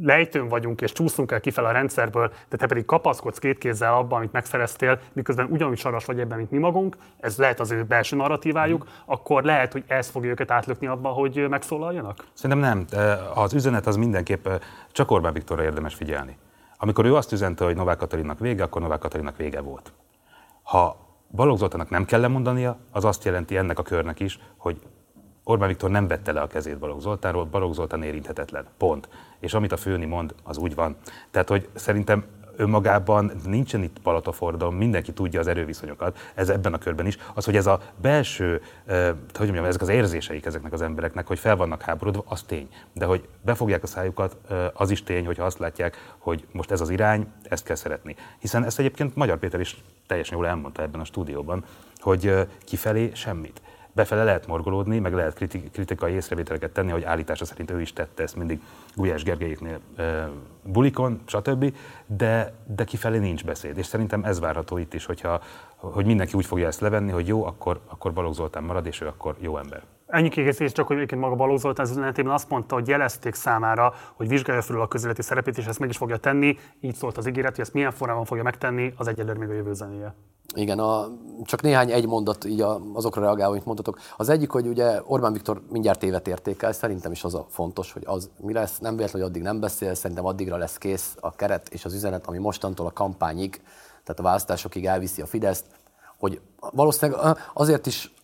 lejtőn 0.00 0.48
vagyunk 0.48 0.80
és 0.80 0.92
csúszunk 0.92 1.32
el 1.32 1.40
kifele 1.40 1.68
a 1.68 1.72
rendszerből, 1.72 2.32
de 2.48 2.56
te 2.56 2.66
pedig 2.66 2.84
kapaszkodsz 2.84 3.38
két 3.38 3.58
kézzel 3.58 3.94
abban, 3.94 4.18
amit 4.18 4.32
megszereztél, 4.32 4.98
miközben 5.12 5.46
ugyanúgy 5.50 5.78
saras 5.78 6.04
vagy 6.04 6.20
ebben, 6.20 6.38
mint 6.38 6.50
mi 6.50 6.58
magunk, 6.58 6.96
ez 7.20 7.36
lehet 7.38 7.60
az 7.60 7.70
ő 7.70 7.84
belső 7.84 8.16
narratívájuk, 8.16 8.84
mm. 8.84 8.88
akkor 9.04 9.42
lehet, 9.42 9.72
hogy 9.72 9.84
ez 9.86 10.08
fogja 10.08 10.30
őket 10.30 10.50
átlökni 10.50 10.86
abba, 10.86 11.08
hogy 11.08 11.46
megszólaljanak? 11.48 12.24
Szerintem 12.32 12.68
nem. 12.68 13.00
Az 13.34 13.54
üzenet 13.54 13.86
az 13.86 13.96
mindenképp 13.96 14.48
csak 14.92 15.10
Orbán 15.10 15.32
Viktorra 15.32 15.62
érdemes 15.62 15.94
figyelni. 15.94 16.38
Amikor 16.78 17.04
ő 17.04 17.14
azt 17.14 17.32
üzente, 17.32 17.64
hogy 17.64 17.76
Novák 17.76 17.96
Katalinnak 17.96 18.38
vége, 18.38 18.62
akkor 18.62 18.82
Novák 18.82 18.98
Katalinnak 18.98 19.36
vége 19.36 19.60
volt. 19.60 19.92
Ha 20.62 20.96
Balogh 21.30 21.58
Zoltának 21.58 21.90
nem 21.90 22.04
kell 22.04 22.20
lemondania, 22.20 22.78
az 22.90 23.04
azt 23.04 23.24
jelenti 23.24 23.56
ennek 23.56 23.78
a 23.78 23.82
körnek 23.82 24.20
is, 24.20 24.38
hogy 24.56 24.80
Orbán 25.48 25.68
Viktor 25.68 25.90
nem 25.90 26.06
vette 26.06 26.32
le 26.32 26.40
a 26.40 26.46
kezét 26.46 26.78
Balogh 26.78 27.00
Zoltánról, 27.00 27.44
Balogh 27.44 27.74
Zoltán 27.74 28.02
érinthetetlen. 28.02 28.66
Pont. 28.76 29.08
És 29.38 29.54
amit 29.54 29.72
a 29.72 29.76
főni 29.76 30.04
mond, 30.04 30.34
az 30.42 30.56
úgy 30.56 30.74
van. 30.74 30.96
Tehát, 31.30 31.48
hogy 31.48 31.68
szerintem 31.74 32.24
önmagában 32.56 33.32
nincsen 33.44 33.82
itt 33.82 33.98
palatafordalom, 34.02 34.76
mindenki 34.76 35.12
tudja 35.12 35.40
az 35.40 35.46
erőviszonyokat, 35.46 36.18
ez 36.34 36.48
ebben 36.48 36.72
a 36.72 36.78
körben 36.78 37.06
is. 37.06 37.18
Az, 37.34 37.44
hogy 37.44 37.56
ez 37.56 37.66
a 37.66 37.80
belső, 38.00 38.62
eh, 38.86 39.08
hogy 39.34 39.46
mondjam, 39.46 39.64
ezek 39.64 39.80
az 39.80 39.88
érzéseik 39.88 40.46
ezeknek 40.46 40.72
az 40.72 40.82
embereknek, 40.82 41.26
hogy 41.26 41.38
fel 41.38 41.56
vannak 41.56 41.82
háborodva, 41.82 42.24
az 42.28 42.42
tény. 42.42 42.68
De 42.92 43.04
hogy 43.04 43.28
befogják 43.42 43.82
a 43.82 43.86
szájukat, 43.86 44.36
eh, 44.48 44.66
az 44.72 44.90
is 44.90 45.02
tény, 45.02 45.26
hogyha 45.26 45.44
azt 45.44 45.58
látják, 45.58 46.14
hogy 46.18 46.46
most 46.52 46.70
ez 46.70 46.80
az 46.80 46.90
irány, 46.90 47.26
ezt 47.42 47.64
kell 47.64 47.76
szeretni. 47.76 48.16
Hiszen 48.38 48.64
ezt 48.64 48.78
egyébként 48.78 49.16
Magyar 49.16 49.38
Péter 49.38 49.60
is 49.60 49.82
teljesen 50.06 50.36
jól 50.36 50.46
elmondta 50.46 50.82
ebben 50.82 51.00
a 51.00 51.04
stúdióban, 51.04 51.64
hogy 51.98 52.26
eh, 52.26 52.46
kifelé 52.64 53.10
semmit 53.14 53.60
befele 53.96 54.24
lehet 54.24 54.46
morgolódni, 54.46 54.98
meg 54.98 55.14
lehet 55.14 55.34
kritikai 55.72 56.12
észrevételeket 56.12 56.70
tenni, 56.70 56.90
hogy 56.90 57.02
állítása 57.02 57.44
szerint 57.44 57.70
ő 57.70 57.80
is 57.80 57.92
tette 57.92 58.22
ezt 58.22 58.36
mindig 58.36 58.60
Gulyás 58.94 59.22
Gergelyéknél 59.22 59.80
e, 59.96 60.28
bulikon, 60.62 61.20
stb., 61.26 61.74
de, 62.06 62.52
de 62.66 62.84
kifelé 62.84 63.18
nincs 63.18 63.44
beszéd. 63.44 63.78
És 63.78 63.86
szerintem 63.86 64.24
ez 64.24 64.40
várható 64.40 64.78
itt 64.78 64.94
is, 64.94 65.04
hogyha, 65.04 65.40
hogy 65.76 66.06
mindenki 66.06 66.36
úgy 66.36 66.46
fogja 66.46 66.66
ezt 66.66 66.80
levenni, 66.80 67.10
hogy 67.10 67.26
jó, 67.26 67.44
akkor, 67.46 67.80
akkor 67.86 68.12
Balogh 68.12 68.36
Zoltán 68.36 68.64
marad, 68.64 68.86
és 68.86 69.00
ő 69.00 69.06
akkor 69.06 69.36
jó 69.38 69.58
ember. 69.58 69.82
Ennyi 70.06 70.28
kiegészítés 70.28 70.72
csak, 70.72 70.86
hogy 70.86 70.96
egyébként 70.96 71.20
maga 71.20 71.34
Balogh 71.34 71.60
Zoltán 71.60 71.84
az 71.86 71.90
üzenetében 71.90 72.32
azt 72.32 72.48
mondta, 72.48 72.74
hogy 72.74 72.88
jelezték 72.88 73.34
számára, 73.34 73.94
hogy 74.14 74.28
vizsgálja 74.28 74.62
felül 74.62 74.82
a 74.82 74.88
közéleti 74.88 75.22
szerepét, 75.22 75.58
és 75.58 75.66
ezt 75.66 75.78
meg 75.78 75.88
is 75.88 75.96
fogja 75.96 76.16
tenni. 76.16 76.56
Így 76.80 76.94
szólt 76.94 77.16
az 77.16 77.26
ígéret, 77.26 77.54
hogy 77.54 77.64
ezt 77.64 77.72
milyen 77.72 77.90
formában 77.90 78.24
fogja 78.24 78.42
megtenni, 78.42 78.92
az 78.96 79.08
egyelőre 79.08 79.38
még 79.38 79.48
a 79.48 79.52
jövő 79.52 79.72
zenéje. 79.72 80.14
Igen, 80.54 80.78
a, 80.78 81.08
csak 81.44 81.62
néhány 81.62 81.90
egy 81.90 82.06
mondat 82.06 82.44
így 82.44 82.60
a, 82.60 82.80
azokra 82.92 83.22
reagálva, 83.22 83.52
amit 83.52 83.64
mondtatok. 83.64 83.98
Az 84.16 84.28
egyik, 84.28 84.50
hogy 84.50 84.66
ugye 84.66 85.00
Orbán 85.04 85.32
Viktor 85.32 85.62
mindjárt 85.70 86.02
évet 86.02 86.28
értékel, 86.28 86.72
szerintem 86.72 87.12
is 87.12 87.24
az 87.24 87.34
a 87.34 87.46
fontos, 87.48 87.92
hogy 87.92 88.02
az 88.06 88.30
mi 88.40 88.52
lesz, 88.52 88.78
nem 88.78 88.96
véletlen, 88.96 89.22
hogy 89.22 89.30
addig 89.30 89.42
nem 89.42 89.60
beszél, 89.60 89.94
szerintem 89.94 90.26
addigra 90.26 90.56
lesz 90.56 90.78
kész 90.78 91.16
a 91.20 91.34
keret 91.34 91.68
és 91.68 91.84
az 91.84 91.94
üzenet, 91.94 92.26
ami 92.26 92.38
mostantól 92.38 92.86
a 92.86 92.92
kampányig, 92.92 93.60
tehát 94.04 94.20
a 94.20 94.22
választásokig 94.22 94.86
elviszi 94.86 95.22
a 95.22 95.26
Fideszt, 95.26 95.64
hogy 96.18 96.40
valószínűleg 96.72 97.36
azért 97.54 97.86
is 97.86 98.14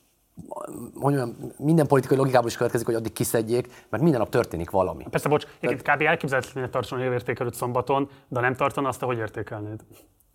hogy 0.64 1.14
mondjam, 1.14 1.36
minden 1.56 1.86
politikai 1.86 2.16
logikából 2.16 2.48
is 2.48 2.56
következik, 2.56 2.86
hogy 2.86 2.94
addig 2.94 3.12
kiszedjék, 3.12 3.86
mert 3.88 4.02
minden 4.02 4.20
nap 4.20 4.30
történik 4.30 4.70
valami. 4.70 5.06
Persze, 5.10 5.28
bocs, 5.28 5.46
de... 5.60 5.74
kb. 5.74 6.02
elképzelhetetlen, 6.02 6.70
tartson 6.70 7.00
a 7.00 7.02
értékelőt 7.02 7.54
szombaton, 7.54 8.08
de 8.28 8.40
nem 8.40 8.54
tartana, 8.54 8.88
azt, 8.88 9.02
hogy 9.02 9.18
értékelnéd? 9.18 9.80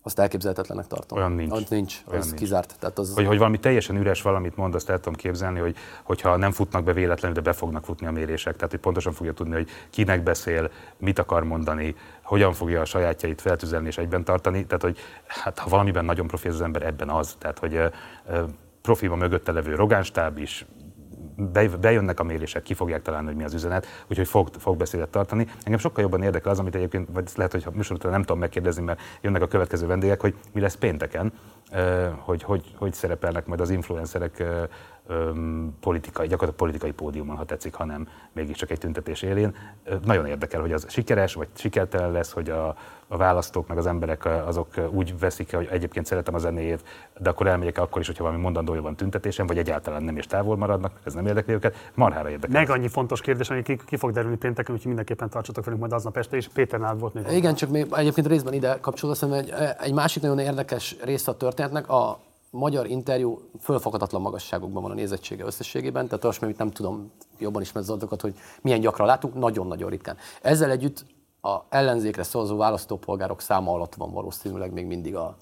azt 0.08 0.20
elképzelhetetlenek 0.20 0.88
tartom. 0.88 1.18
Olyan 1.18 1.32
nincs. 1.32 1.52
Ott 1.52 1.70
nincs, 1.70 2.02
Olyan 2.08 2.20
az 2.20 2.26
nincs. 2.26 2.40
kizárt. 2.40 2.76
Tehát 2.80 3.00
az... 3.00 3.14
Hogy, 3.16 3.26
hogy 3.26 3.38
valami 3.38 3.60
teljesen 3.60 3.96
üres 3.96 4.22
valamit 4.22 4.56
mond, 4.56 4.76
azt 4.76 4.90
el 4.90 4.98
tudom 4.98 5.14
képzelni, 5.14 5.60
hogy, 5.60 5.76
hogyha 6.04 6.38
nem 6.38 6.52
futnak 6.52 6.84
be 6.84 6.94
véletlenül, 6.94 7.36
de 7.36 7.42
be 7.50 7.54
fognak 7.54 7.86
futni 7.86 8.08
a 8.08 8.12
mérések. 8.12 8.56
Tehát, 8.56 8.72
hogy 8.72 8.80
pontosan 8.80 9.14
fogja 9.14 9.34
tudni, 9.34 9.54
hogy 9.54 9.70
kinek 9.90 10.24
beszél, 10.24 10.72
mit 10.98 11.20
akar 11.20 11.44
mondani, 11.44 11.96
hogyan 12.22 12.54
fogja 12.54 12.82
a 12.82 12.86
sajátjait 12.86 13.42
feltüzelni 13.42 13.88
és 13.88 13.98
egyben 13.98 14.24
tartani. 14.24 14.66
Tehát, 14.66 14.82
hogy 14.82 14.98
hát, 15.28 15.60
ha 15.60 15.70
valamiben 15.70 16.06
nagyon 16.06 16.28
profi 16.28 16.48
az 16.48 16.62
ember, 16.62 16.82
ebben 16.82 17.10
az. 17.10 17.36
Tehát, 17.40 17.60
hogy 17.60 17.80
profi 18.88 19.06
a 19.06 19.16
mögötte 19.16 19.52
levő 19.52 19.76
rogánstáb 19.76 20.38
is, 20.38 20.66
bejönnek 21.82 22.20
a 22.20 22.24
mérések, 22.24 22.64
ki 22.64 22.74
fogják 22.74 23.02
találni, 23.02 23.28
hogy 23.28 23.36
mi 23.36 23.44
az 23.44 23.54
üzenet, 23.54 23.86
úgyhogy 24.08 24.28
fog, 24.28 24.50
fog 24.58 24.78
beszédet 24.78 25.10
tartani. 25.10 25.48
Engem 25.64 25.80
sokkal 25.80 26.04
jobban 26.04 26.24
érdekel 26.24 26.52
az, 26.52 26.60
amit 26.60 26.76
egyébként, 26.76 27.10
vagy 27.14 27.30
lehet, 27.36 27.52
hogy 27.52 27.66
műsorottan 27.74 28.12
nem 28.12 28.22
tudom 28.22 28.40
megkérdezni, 28.40 28.84
mert 28.84 29.02
jönnek 29.22 29.42
a 29.42 29.48
következő 29.48 29.88
vendégek, 29.88 30.22
hogy 30.22 30.36
mi 30.54 30.62
lesz 30.62 30.76
pénteken, 30.76 31.34
hogy 32.20 32.44
hogy, 32.44 32.64
hogy 32.78 32.94
szerepelnek 32.94 33.46
majd 33.46 33.60
az 33.60 33.70
influencerek 33.70 34.44
politikai, 35.80 36.28
gyakorlatilag 36.28 36.56
politikai 36.56 36.92
pódiumon, 36.92 37.36
ha 37.36 37.46
tetszik, 37.46 37.74
hanem 37.74 38.08
mégiscsak 38.34 38.72
egy 38.72 38.78
tüntetés 38.78 39.22
élén. 39.22 39.56
Nagyon 40.06 40.26
érdekel, 40.26 40.62
hogy 40.62 40.72
az 40.72 40.86
sikeres, 40.90 41.34
vagy 41.34 41.48
sikertelen 41.54 42.12
lesz, 42.12 42.32
hogy 42.32 42.50
a, 42.50 42.76
a 43.08 43.18
választók, 43.18 43.68
meg 43.68 43.78
az 43.78 43.86
emberek 43.86 44.26
azok 44.26 44.68
úgy 44.90 45.20
veszik 45.20 45.56
hogy 45.56 45.68
egyébként 45.72 46.06
szeretem 46.06 46.34
a 46.34 46.38
zenéjét, 46.38 46.84
de 47.18 47.30
akkor 47.30 47.48
elmegyek 47.48 47.78
akkor 47.78 48.02
is, 48.02 48.08
hogyha 48.08 48.24
valami 48.24 48.42
mondandója 48.42 48.82
van 48.82 48.96
tüntetésen, 48.96 49.48
vagy 49.48 49.58
egyáltalán 49.58 50.04
nem 50.04 50.18
és 50.18 50.26
távol 50.26 50.58
maradnak, 50.58 50.92
ez 51.04 51.14
nem 51.14 51.28
érdekli 51.28 51.54
őket, 51.54 51.92
marhára 51.94 52.30
érdekel. 52.30 52.60
Meg 52.60 52.70
annyi 52.70 52.88
fontos 52.88 53.22
kérdés, 53.22 53.50
ami 53.50 53.62
ki, 53.62 53.80
ki 53.86 53.98
fog 53.98 54.12
derülni 54.12 54.38
pénteken, 54.38 54.74
úgyhogy 54.74 54.88
mindenképpen 54.88 55.30
tartsatok 55.30 55.64
velünk 55.64 55.82
majd 55.82 55.94
aznap 55.94 56.18
este, 56.18 56.36
és 56.36 56.48
Péter 56.48 56.80
nálad 56.80 57.00
volt 57.00 57.14
még. 57.14 57.26
Igen, 57.32 57.56
csak 57.56 57.70
még 57.70 57.88
egyébként 57.92 58.28
részben 58.28 58.54
ide 58.54 58.78
kapcsolódva, 58.82 59.36
egy, 59.36 59.54
egy 59.80 59.94
másik 59.94 60.22
nagyon 60.22 60.40
érdekes 60.40 60.96
része 61.04 61.32
a 61.32 61.38
történetnek, 61.38 61.90
a, 61.90 62.20
magyar 62.52 62.88
interjú 62.88 63.40
fölfoghatatlan 63.60 64.22
magasságokban 64.22 64.82
van 64.82 64.92
a 64.92 64.96
nézettsége 64.96 65.46
összességében, 65.46 66.08
tehát 66.08 66.26
azt 66.26 66.44
amit 66.44 66.58
nem 66.58 66.72
tudom 66.72 67.12
jobban 67.40 67.62
ismerni 67.62 67.92
az 67.92 68.22
hogy 68.22 68.36
milyen 68.62 68.80
gyakran 68.80 69.08
látunk, 69.08 69.34
nagyon-nagyon 69.34 69.90
ritkán. 69.90 70.18
Ezzel 70.42 70.72
együtt 70.72 71.06
a 71.42 71.58
ellenzékre 71.70 72.24
szavazó 72.24 72.58
választópolgárok 72.58 73.42
száma 73.42 73.72
alatt 73.72 73.96
van 73.96 74.12
valószínűleg 74.12 74.74
még 74.74 74.86
mindig 74.86 75.16
a, 75.16 75.38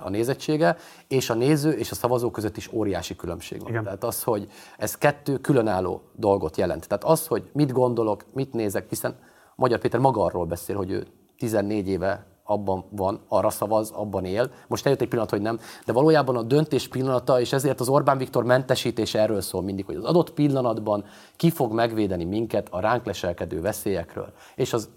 a 0.00 0.08
nézettsége, 0.08 0.76
és 1.08 1.30
a 1.30 1.34
néző 1.34 1.70
és 1.70 1.90
a 1.90 1.94
szavazó 1.94 2.30
között 2.30 2.56
is 2.56 2.72
óriási 2.72 3.16
különbség 3.16 3.60
van. 3.60 3.70
Igen. 3.70 3.84
Tehát 3.84 4.04
az, 4.04 4.22
hogy 4.22 4.50
ez 4.78 4.98
kettő 4.98 5.38
különálló 5.38 6.02
dolgot 6.12 6.56
jelent. 6.56 6.88
Tehát 6.88 7.04
az, 7.04 7.26
hogy 7.26 7.50
mit 7.52 7.72
gondolok, 7.72 8.24
mit 8.32 8.52
nézek, 8.52 8.88
hiszen 8.88 9.18
Magyar 9.56 9.78
Péter 9.78 10.00
maga 10.00 10.24
arról 10.24 10.46
beszél, 10.46 10.76
hogy 10.76 10.90
ő 10.90 11.06
14 11.38 11.88
éve 11.88 12.26
abban 12.44 12.84
van, 12.90 13.20
arra 13.28 13.50
szavaz, 13.50 13.90
abban 13.90 14.24
él. 14.24 14.50
Most 14.66 14.84
eljött 14.84 15.00
egy 15.00 15.08
pillanat, 15.08 15.30
hogy 15.30 15.40
nem, 15.40 15.60
de 15.86 15.92
valójában 15.92 16.36
a 16.36 16.42
döntés 16.42 16.88
pillanata, 16.88 17.40
és 17.40 17.52
ezért 17.52 17.80
az 17.80 17.88
Orbán 17.88 18.18
Viktor 18.18 18.44
mentesítése 18.44 19.20
erről 19.20 19.40
szól 19.40 19.62
mindig, 19.62 19.84
hogy 19.84 19.96
az 19.96 20.04
adott 20.04 20.30
pillanatban 20.30 21.04
ki 21.36 21.50
fog 21.50 21.72
megvédeni 21.72 22.24
minket 22.24 22.68
a 22.70 22.80
ránk 22.80 23.04
leselkedő 23.04 23.60
veszélyekről. 23.60 24.32
És 24.54 24.72
az 24.72 24.88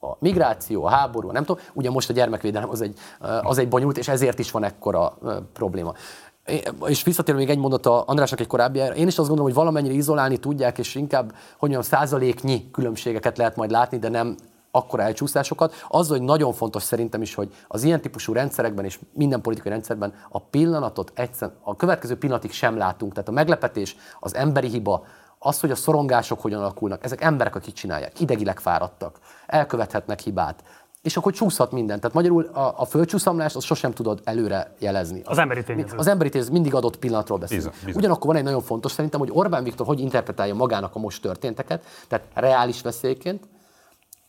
a 0.00 0.16
migráció, 0.18 0.84
a 0.84 0.88
háború, 0.88 1.30
nem 1.30 1.44
tudom, 1.44 1.62
ugye 1.72 1.90
most 1.90 2.10
a 2.10 2.12
gyermekvédelem 2.12 2.68
az 2.68 2.80
egy, 2.80 2.98
az 3.42 3.58
egy 3.58 3.68
bonyolult, 3.68 3.98
és 3.98 4.08
ezért 4.08 4.38
is 4.38 4.50
van 4.50 4.64
ekkora 4.64 5.18
probléma. 5.52 5.94
És 6.86 7.02
visszatérve 7.02 7.40
még 7.40 7.50
egy 7.50 7.58
mondat 7.58 7.86
a 7.86 8.04
Andrásnak 8.06 8.40
egy 8.40 8.46
korábbi, 8.46 8.78
én 8.78 9.06
is 9.06 9.18
azt 9.18 9.28
gondolom, 9.28 9.44
hogy 9.44 9.54
valamennyire 9.54 9.94
izolálni 9.94 10.36
tudják, 10.36 10.78
és 10.78 10.94
inkább, 10.94 11.28
hogy 11.30 11.70
mondjam, 11.70 11.82
százaléknyi 11.82 12.70
különbségeket 12.70 13.38
lehet 13.38 13.56
majd 13.56 13.70
látni, 13.70 13.98
de 13.98 14.08
nem 14.08 14.36
akkora 14.76 15.02
elcsúszásokat. 15.02 15.74
Az, 15.88 16.08
hogy 16.08 16.22
nagyon 16.22 16.52
fontos 16.52 16.82
szerintem 16.82 17.22
is, 17.22 17.34
hogy 17.34 17.54
az 17.68 17.82
ilyen 17.82 18.00
típusú 18.00 18.32
rendszerekben 18.32 18.84
és 18.84 18.98
minden 19.12 19.40
politikai 19.40 19.72
rendszerben 19.72 20.14
a 20.28 20.40
pillanatot 20.40 21.12
egyszer, 21.14 21.50
a 21.62 21.76
következő 21.76 22.18
pillanatig 22.18 22.52
sem 22.52 22.76
látunk. 22.76 23.12
Tehát 23.12 23.28
a 23.28 23.32
meglepetés, 23.32 23.96
az 24.20 24.34
emberi 24.34 24.68
hiba, 24.68 25.04
az, 25.38 25.60
hogy 25.60 25.70
a 25.70 25.74
szorongások 25.74 26.40
hogyan 26.40 26.60
alakulnak, 26.60 27.04
ezek 27.04 27.20
emberek, 27.20 27.54
akik 27.54 27.74
csinálják, 27.74 28.20
idegileg 28.20 28.60
fáradtak, 28.60 29.18
elkövethetnek 29.46 30.20
hibát, 30.20 30.62
és 31.02 31.16
akkor 31.16 31.32
csúszhat 31.32 31.72
minden. 31.72 32.00
Tehát 32.00 32.14
magyarul 32.14 32.44
a, 32.44 32.74
a 32.76 32.84
földcsúszamlást 32.84 33.56
azt 33.56 33.66
sosem 33.66 33.92
tudod 33.92 34.20
előre 34.24 34.74
jelezni. 34.78 35.22
Az 35.24 35.38
emberi 35.38 35.62
tényező. 35.62 35.96
Az 35.96 36.06
emberi 36.06 36.28
tényező 36.28 36.52
mindig 36.52 36.74
adott 36.74 36.96
pillanatról 36.96 37.38
beszél. 37.38 37.56
Bizony, 37.56 37.72
bizony. 37.84 38.00
Ugyanakkor 38.00 38.26
van 38.26 38.36
egy 38.36 38.44
nagyon 38.44 38.62
fontos 38.62 38.92
szerintem, 38.92 39.20
hogy 39.20 39.30
Orbán 39.32 39.64
Viktor 39.64 39.86
hogy 39.86 40.00
interpretálja 40.00 40.54
magának 40.54 40.94
a 40.94 40.98
most 40.98 41.22
történteket, 41.22 41.84
tehát 42.08 42.26
reális 42.34 42.82
veszélyként, 42.82 43.48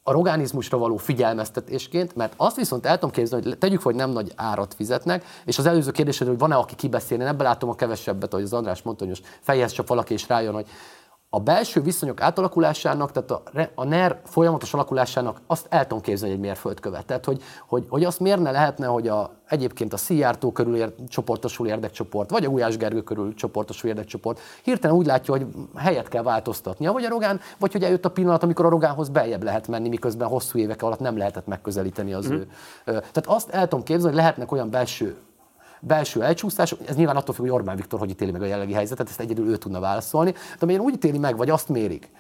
a 0.08 0.12
rogánizmusra 0.12 0.78
való 0.78 0.98
figyelmeztetésként, 0.98 2.16
mert 2.16 2.34
azt 2.38 2.56
viszont 2.56 2.86
el 2.86 2.94
tudom 2.94 3.12
képzelni, 3.12 3.46
hogy 3.46 3.58
tegyük, 3.58 3.82
hogy 3.82 3.96
nem 3.96 4.10
nagy 4.10 4.32
árat 4.36 4.74
fizetnek, 4.74 5.26
és 5.46 5.58
az 5.58 5.66
előző 5.66 5.92
kérdésed, 5.92 6.28
hogy 6.28 6.38
van-e, 6.38 6.56
aki 6.56 6.76
kibeszélni, 6.76 7.24
ebben 7.24 7.46
látom 7.46 7.70
a 7.70 7.76
kevesebbet, 7.76 8.34
hogy 8.34 8.44
az 8.44 8.54
András 8.54 8.82
mondta, 8.82 9.06
hogy 9.06 9.14
most 9.20 9.40
fejez 9.42 9.72
csak 9.72 9.88
valaki 9.88 10.14
és 10.14 10.28
rájön, 10.28 10.54
hogy 10.54 10.68
a 11.38 11.40
belső 11.40 11.82
viszonyok 11.82 12.22
átalakulásának, 12.22 13.12
tehát 13.12 13.32
a, 13.32 13.42
a 13.76 13.84
NER 13.84 14.20
folyamatos 14.24 14.74
alakulásának 14.74 15.42
azt 15.48 15.66
el 15.70 15.88
tudom 15.88 16.02
képzelni 16.04 16.34
egy 16.34 16.40
mérföldkövet. 16.40 17.06
Tehát, 17.06 17.26
hogy, 17.26 17.42
hogy, 17.68 17.86
hogy 17.90 18.04
azt 18.04 18.20
miért 18.20 18.40
ne 18.40 18.52
lehetne, 18.52 18.86
hogy 18.86 19.08
a, 19.08 19.32
egyébként 19.48 19.94
a 19.94 19.98
Szijjártó 19.98 20.52
körül 20.52 20.76
ér, 20.76 20.94
csoportosul 21.08 21.68
érdekcsoport, 21.68 22.30
vagy 22.30 22.46
a 22.46 22.50
Gulyás 22.50 22.78
Gergő 22.78 23.02
körül 23.02 23.34
csoportosul 23.34 23.90
érdekcsoport 23.90 24.40
hirtelen 24.64 24.96
úgy 24.96 25.06
látja, 25.06 25.34
hogy 25.34 25.46
helyet 25.76 26.08
kell 26.08 26.24
változtatnia, 26.24 26.92
vagy 26.92 27.04
a 27.04 27.10
Rogán, 27.10 27.40
vagy 27.60 27.72
hogy 27.72 27.84
eljött 27.84 28.06
a 28.06 28.10
pillanat, 28.10 28.44
amikor 28.44 28.66
a 28.66 28.70
Rogánhoz 28.70 29.10
beljebb 29.10 29.44
lehet 29.44 29.68
menni, 29.68 29.90
miközben 29.90 30.28
hosszú 30.28 30.60
évek 30.60 30.82
alatt 30.82 31.00
nem 31.00 31.18
lehetett 31.18 31.48
megközelíteni 31.48 32.14
az 32.14 32.28
mm. 32.28 32.34
ő. 32.34 32.48
Tehát 32.86 33.26
azt 33.26 33.50
el 33.50 33.68
tudom 33.68 33.86
képzelni, 33.86 34.16
hogy 34.16 34.24
lehetnek 34.24 34.52
olyan 34.52 34.70
belső 34.70 35.18
belső 35.82 36.24
elcsúszások, 36.24 36.80
ez 36.88 36.96
nyilván 36.96 37.16
attól 37.16 37.36
függ, 37.36 37.44
hogy 37.44 37.54
Orbán 37.54 37.76
Viktor 37.76 38.00
hogy 38.00 38.10
ítéli 38.10 38.32
meg 38.32 38.42
a 38.42 38.46
jelenlegi 38.46 38.74
helyzetet, 38.74 39.10
ezt 39.10 39.20
egyedül 39.20 39.50
ő 39.50 39.58
tudna 39.58 39.80
válaszolni, 39.80 40.32
de 40.32 40.38
amilyen 40.60 40.82
úgy 40.82 40.94
ítéli 40.94 41.18
meg, 41.18 41.38
vagy 41.38 41.50
azt 41.50 41.70
mérik, 41.70 42.12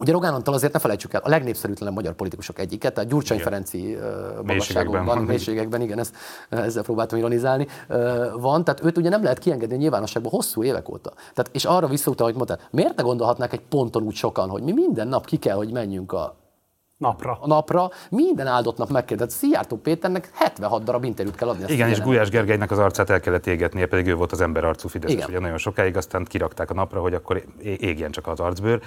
Ugye 0.00 0.12
Rogán 0.12 0.34
Antal 0.34 0.54
azért 0.54 0.72
ne 0.72 0.78
felejtsük 0.78 1.12
el, 1.14 1.20
a 1.24 1.28
legnépszerűtlenebb 1.28 1.94
magyar 1.94 2.14
politikusok 2.14 2.58
egyiket, 2.58 2.94
tehát 2.94 3.10
Gyurcsány 3.10 3.38
igen. 3.38 3.50
Ferenci 3.50 3.98
magasságokban, 4.44 5.18
mélységekben, 5.24 5.80
igen, 5.80 5.98
ezt, 5.98 6.14
ezzel 6.48 6.82
próbáltam 6.82 7.18
ironizálni, 7.18 7.66
van, 8.36 8.64
tehát 8.64 8.84
őt 8.84 8.98
ugye 8.98 9.08
nem 9.08 9.22
lehet 9.22 9.38
kiengedni 9.38 9.74
a 9.74 9.78
nyilvánosságban 9.78 10.30
hosszú 10.30 10.62
évek 10.62 10.88
óta. 10.88 11.12
Tehát, 11.34 11.50
és 11.52 11.64
arra 11.64 11.86
visszautal, 11.86 12.26
hogy 12.26 12.34
mondtad, 12.34 12.60
miért 12.70 12.96
ne 12.96 13.02
gondolhatnák 13.02 13.52
egy 13.52 13.60
ponton 13.68 14.02
úgy 14.02 14.14
sokan, 14.14 14.48
hogy 14.48 14.62
mi 14.62 14.72
minden 14.72 15.08
nap 15.08 15.24
ki 15.26 15.36
kell, 15.36 15.56
hogy 15.56 15.72
menjünk 15.72 16.12
a 16.12 16.39
napra. 17.00 17.38
A 17.40 17.46
napra 17.46 17.90
minden 18.10 18.46
áldott 18.46 18.76
nap 18.76 18.90
megkérdezett. 18.90 19.38
Szijjártó 19.38 19.76
Péternek 19.76 20.30
76 20.34 20.82
darab 20.82 21.04
interjút 21.04 21.34
kell 21.34 21.48
adni. 21.48 21.72
Igen, 21.72 21.88
és 21.88 22.00
Gulyás 22.00 22.28
Gergelynek 22.28 22.70
az 22.70 22.78
arcát 22.78 23.10
el 23.10 23.20
kellett 23.20 23.46
égetnie, 23.46 23.86
pedig 23.86 24.06
ő 24.06 24.14
volt 24.14 24.32
az 24.32 24.40
ember 24.40 24.64
arcú 24.64 24.88
Fideszes, 24.88 25.26
ugye 25.26 25.38
nagyon 25.38 25.58
sokáig, 25.58 25.96
aztán 25.96 26.24
kirakták 26.24 26.70
a 26.70 26.74
napra, 26.74 27.00
hogy 27.00 27.14
akkor 27.14 27.44
égjen 27.62 28.10
csak 28.10 28.26
az 28.26 28.40
arcbőr 28.40 28.80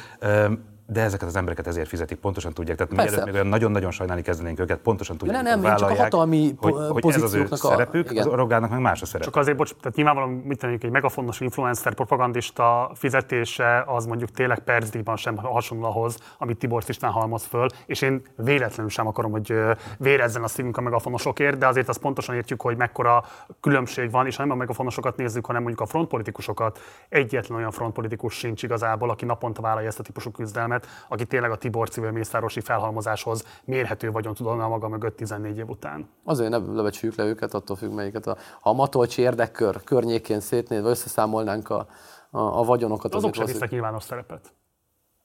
de 0.93 1.01
ezeket 1.01 1.27
az 1.27 1.35
embereket 1.35 1.67
ezért 1.67 1.87
fizetik, 1.87 2.17
pontosan 2.17 2.53
tudják. 2.53 2.77
Tehát 2.77 2.93
mielőtt 2.93 3.25
még 3.25 3.33
olyan 3.33 3.47
nagyon-nagyon 3.47 3.91
sajnálni 3.91 4.21
kezdenénk 4.21 4.59
őket, 4.59 4.79
pontosan 4.79 5.17
tudják, 5.17 5.41
nem, 5.41 5.59
nem, 5.59 5.75
csak 5.75 5.89
a 5.89 5.95
hatalmi 5.95 6.55
hogy, 6.57 6.73
hogy 6.89 7.13
ez 7.13 7.21
az 7.21 7.33
ő 7.33 7.47
a... 7.49 7.55
szerepük, 7.55 8.11
igen. 8.11 8.27
az 8.27 8.33
Rogának 8.33 8.69
meg 8.69 8.79
más 8.79 9.01
a 9.01 9.05
szerep. 9.05 9.25
Csak 9.25 9.35
azért, 9.35 9.57
bocs, 9.57 9.73
tehát 9.81 9.95
nyilvánvalóan 9.95 10.33
mit 10.33 10.59
tennék, 10.59 10.83
egy 10.83 10.91
megafontos 10.91 11.39
influencer 11.39 11.93
propagandista 11.93 12.91
fizetése 12.95 13.83
az 13.87 14.05
mondjuk 14.05 14.31
tényleg 14.31 14.59
percdíjban 14.59 15.15
sem 15.15 15.37
hasonló 15.37 15.85
ahhoz, 15.85 16.17
amit 16.37 16.57
Tibor 16.57 16.83
István 16.87 17.11
halmoz 17.11 17.43
föl, 17.43 17.67
és 17.85 18.01
én 18.01 18.21
véletlenül 18.35 18.89
sem 18.89 19.07
akarom, 19.07 19.31
hogy 19.31 19.53
vérezzen 19.97 20.43
a 20.43 20.47
szívünk 20.47 20.77
a 20.77 20.81
megafonosokért, 20.81 21.57
de 21.57 21.67
azért 21.67 21.89
azt 21.89 21.99
pontosan 21.99 22.35
értjük, 22.35 22.61
hogy 22.61 22.77
mekkora 22.77 23.23
különbség 23.59 24.11
van, 24.11 24.25
és 24.25 24.35
nem 24.35 24.51
a 24.51 24.55
megafonosokat 24.55 25.17
nézzük, 25.17 25.45
hanem 25.45 25.61
mondjuk 25.61 25.81
a 25.81 25.89
frontpolitikusokat. 25.89 26.79
Egyetlen 27.09 27.57
olyan 27.57 27.71
frontpolitikus 27.71 28.33
sincs 28.33 28.63
igazából, 28.63 29.09
aki 29.09 29.25
naponta 29.25 29.61
vállalja 29.61 29.87
ezt 29.87 29.99
a 29.99 30.03
típusú 30.03 30.31
küzdelmet 30.31 30.82
figyelmet, 30.83 31.07
aki 31.07 31.25
tényleg 31.25 31.51
a 31.51 31.55
Tibor 31.57 31.89
civil 31.89 32.11
mészárosi 32.11 32.59
felhalmozáshoz 32.59 33.43
mérhető 33.63 34.11
vagyon 34.11 34.33
tudna 34.33 34.67
maga 34.67 34.87
mögött 34.87 35.15
14 35.15 35.57
év 35.57 35.69
után. 35.69 36.09
Azért 36.23 36.49
ne 36.49 36.57
lebecsüljük 36.57 37.17
le 37.17 37.25
őket, 37.25 37.53
attól 37.53 37.75
függ 37.75 37.91
melyiket. 37.91 38.27
A, 38.27 38.37
ha 38.61 38.69
a 38.69 38.73
Matolcsi 38.73 39.21
érdekkör 39.21 39.83
környékén 39.83 40.39
szétnézve 40.39 40.89
összeszámolnánk 40.89 41.69
a, 41.69 41.87
a, 42.31 42.39
a 42.39 42.63
vagyonokat. 42.63 43.15
Azok 43.15 43.33
sem 43.33 43.45
visznek 43.45 43.69
nyilvános 43.69 44.03
szerepet. 44.03 44.53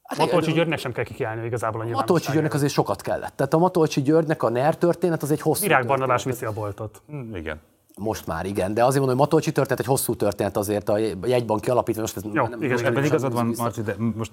Hát 0.03 0.18
Matolcsi 0.18 0.53
Györgynek 0.53 0.79
sem 0.79 0.92
kell 0.92 1.05
kikiállni 1.05 1.47
igazából 1.47 1.81
a 1.81 1.85
nyilvános. 1.85 2.09
Matolcsi 2.09 2.33
Györgynek 2.33 2.55
azért 2.55 2.73
sokat 2.73 3.01
kellett. 3.01 3.37
Tehát 3.37 3.55
a 3.55 3.59
Matolcsi 3.59 4.03
Györgynek 4.03 4.42
a 4.42 4.49
NER 4.49 4.77
történet 4.77 5.23
az 5.23 5.31
egy 5.31 5.40
hosszú 5.40 5.62
Virág 5.62 5.87
Barnabás 5.87 6.25
viszi 6.25 6.44
a 6.44 6.53
boltot. 6.53 7.03
Mm, 7.12 7.35
igen. 7.35 7.61
Most 7.99 8.27
már 8.27 8.47
igen, 8.47 8.75
de 8.75 8.85
azért 8.85 8.99
mondom, 8.99 9.16
hogy 9.16 9.27
Matolcsi 9.27 9.53
történet 9.53 9.81
egy 9.81 9.87
hosszú 9.87 10.14
történet 10.14 10.57
azért 10.57 10.88
a 10.88 10.99
jegybanki 11.25 11.71
alapítvány. 11.71 12.05
Most 12.05 12.16
ez 12.16 12.23
Jó, 12.33 12.47
nem, 12.47 12.62
igen, 12.62 12.85
ebben 12.85 13.05
igazad 13.05 13.33
van, 13.33 13.55
Marci, 13.57 13.83
de 13.83 13.94
most 14.14 14.33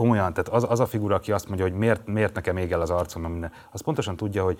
komolyan, 0.00 0.32
tehát 0.32 0.48
az, 0.48 0.66
az 0.68 0.80
a 0.80 0.86
figura, 0.86 1.14
aki 1.14 1.32
azt 1.32 1.46
mondja, 1.46 1.66
hogy 1.66 1.74
miért, 1.74 2.06
miért 2.06 2.34
nekem 2.34 2.56
ég 2.56 2.72
el 2.72 2.80
az 2.80 2.90
arcom, 2.90 3.22
minden, 3.22 3.52
az 3.72 3.80
pontosan 3.80 4.16
tudja, 4.16 4.44
hogy 4.44 4.58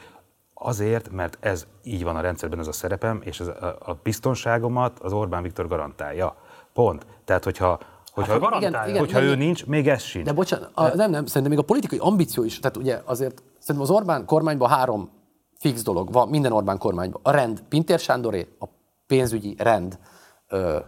azért, 0.55 1.11
mert 1.11 1.37
ez 1.41 1.67
így 1.83 2.05
van 2.05 2.17
a 2.17 2.21
rendszerben, 2.21 2.59
ez 2.59 2.67
a 2.67 2.73
szerepem, 2.73 3.21
és 3.25 3.41
ez 3.41 3.47
a, 3.47 3.77
a 3.79 3.95
biztonságomat 4.03 4.99
az 4.99 5.13
Orbán 5.13 5.43
Viktor 5.43 5.69
garantálja. 5.69 6.37
Pont. 6.73 7.07
Tehát, 7.25 7.45
hogyha 7.45 7.79
Hogyha, 8.13 8.51
hát, 8.51 8.61
igen, 8.61 8.89
igen, 8.89 8.99
hogyha 8.99 9.21
igen, 9.21 9.31
ő 9.31 9.35
nincs, 9.35 9.67
még 9.67 9.89
ez 9.89 10.03
sincs. 10.03 10.25
De 10.25 10.33
bocsánat, 10.33 10.71
a, 10.75 10.83
nem, 10.83 11.11
nem, 11.11 11.27
szerintem 11.27 11.51
még 11.51 11.59
a 11.59 11.67
politikai 11.67 11.99
ambíció 11.99 12.45
is, 12.45 12.59
tehát 12.59 12.77
ugye 12.77 13.01
azért 13.05 13.43
szerintem 13.59 13.91
az 13.91 13.91
Orbán 13.91 14.25
kormányban 14.25 14.69
három 14.69 15.11
fix 15.59 15.83
dolog 15.83 16.13
van, 16.13 16.29
minden 16.29 16.53
Orbán 16.53 16.79
kormányban. 16.79 17.21
A 17.25 17.31
rend 17.31 17.63
Pintér 17.69 17.99
Sándoré, 17.99 18.49
a 18.59 18.65
pénzügyi 19.07 19.55
rend 19.59 19.99
ö, 20.49 20.79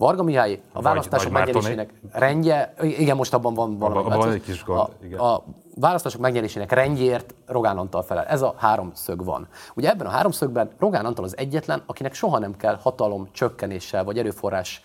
Varga 0.00 0.22
Mihály 0.22 0.60
a 0.72 0.82
választások 0.82 1.32
megnyerésének 1.32 1.92
rendje, 2.12 2.74
igen, 2.82 3.16
most 3.16 3.34
abban 3.34 3.54
van 3.54 3.78
valami. 3.78 4.00
Abban 4.06 4.18
van 4.18 4.32
egy 4.32 4.42
kis 4.42 4.64
gond, 4.64 4.88
a, 5.16 5.24
a 5.24 5.44
választások 5.74 6.20
megnyerésének 6.20 6.72
rendjéért 6.72 7.34
Rogán 7.46 7.78
Antal 7.78 8.02
felel. 8.02 8.24
Ez 8.24 8.42
a 8.42 8.54
három 8.56 8.90
szög 8.94 9.24
van. 9.24 9.48
Ugye 9.74 9.90
ebben 9.90 10.06
a 10.06 10.10
háromszögben 10.10 10.70
Rogán 10.78 11.04
Antal 11.04 11.24
az 11.24 11.36
egyetlen, 11.36 11.82
akinek 11.86 12.14
soha 12.14 12.38
nem 12.38 12.56
kell 12.56 12.78
hatalom 12.82 13.28
csökkenéssel 13.32 14.04
vagy 14.04 14.18
erőforrás 14.18 14.82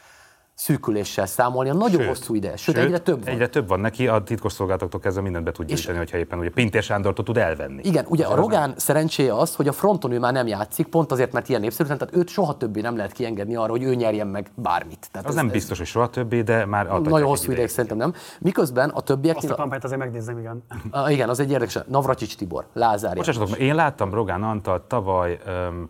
szűküléssel 0.56 1.26
számolni 1.26 1.70
a 1.70 1.74
nagyon 1.74 2.00
sőt, 2.00 2.08
hosszú 2.08 2.36
ide. 2.36 2.48
Sőt, 2.48 2.76
sőt, 2.76 2.78
egyre 2.78 2.98
több 2.98 3.24
van. 3.24 3.34
Egyre 3.34 3.48
több 3.48 3.68
van 3.68 3.80
neki, 3.80 4.08
a 4.08 4.24
titkosszolgálatoktól 4.24 5.00
kezdve 5.00 5.22
mindent 5.22 5.46
be 5.46 5.52
tud 5.52 5.66
gyűjteni, 5.66 5.98
hogyha 5.98 6.18
éppen 6.18 6.40
ugye 6.40 6.50
Pintér 6.50 6.84
Sándortól 6.84 7.26
tud 7.26 7.38
elvenni. 7.38 7.82
Igen, 7.84 8.06
ugye 8.08 8.26
a 8.26 8.36
Rogán 8.36 8.70
nem... 8.70 8.78
szerencséje 8.78 9.34
az, 9.38 9.56
hogy 9.56 9.68
a 9.68 9.72
fronton 9.72 10.12
ő 10.12 10.20
már 10.20 10.34
nem 10.34 10.48
játszik, 10.48 10.88
pont 10.88 11.12
azért, 11.12 11.32
mert 11.32 11.50
ilyen 11.50 11.62
népszerű, 11.62 11.88
tehát 11.88 12.16
őt 12.16 12.28
soha 12.28 12.58
többé 12.58 12.82
nem 12.82 12.96
lehet 12.96 13.12
kiengedni 13.12 13.56
arra, 13.56 13.72
hogy 13.72 13.84
ő 13.84 13.96
nyerjen 13.96 14.28
meg 14.28 14.52
bármit. 14.56 15.08
Tehát 15.12 15.28
az 15.28 15.36
ez, 15.36 15.42
nem 15.42 15.52
biztos, 15.52 15.78
hogy 15.78 15.88
soha 15.88 16.10
többé, 16.10 16.42
de 16.42 16.66
már 16.66 16.88
Nagyon 16.88 17.28
hosszú 17.28 17.52
ideig 17.52 17.68
szerintem 17.68 17.98
nem. 17.98 18.14
Miközben 18.40 18.90
a 18.90 19.02
többiek. 19.02 19.36
Azt 19.36 19.50
a 19.50 19.56
kampányt 19.56 19.84
azért 19.84 20.00
megnézem, 20.00 20.38
igen. 20.38 20.64
A, 20.92 21.10
igen, 21.16 21.30
az 21.30 21.40
egy 21.40 21.52
érdekes. 21.52 21.78
Navracsics 21.88 22.36
Tibor, 22.36 22.66
Lázár. 22.74 23.16
Bocsásatok, 23.16 23.58
én 23.58 23.76
láttam 23.76 24.14
Rogán 24.14 24.44
Antal 24.44 24.84
tavaly 24.88 25.40
um, 25.48 25.90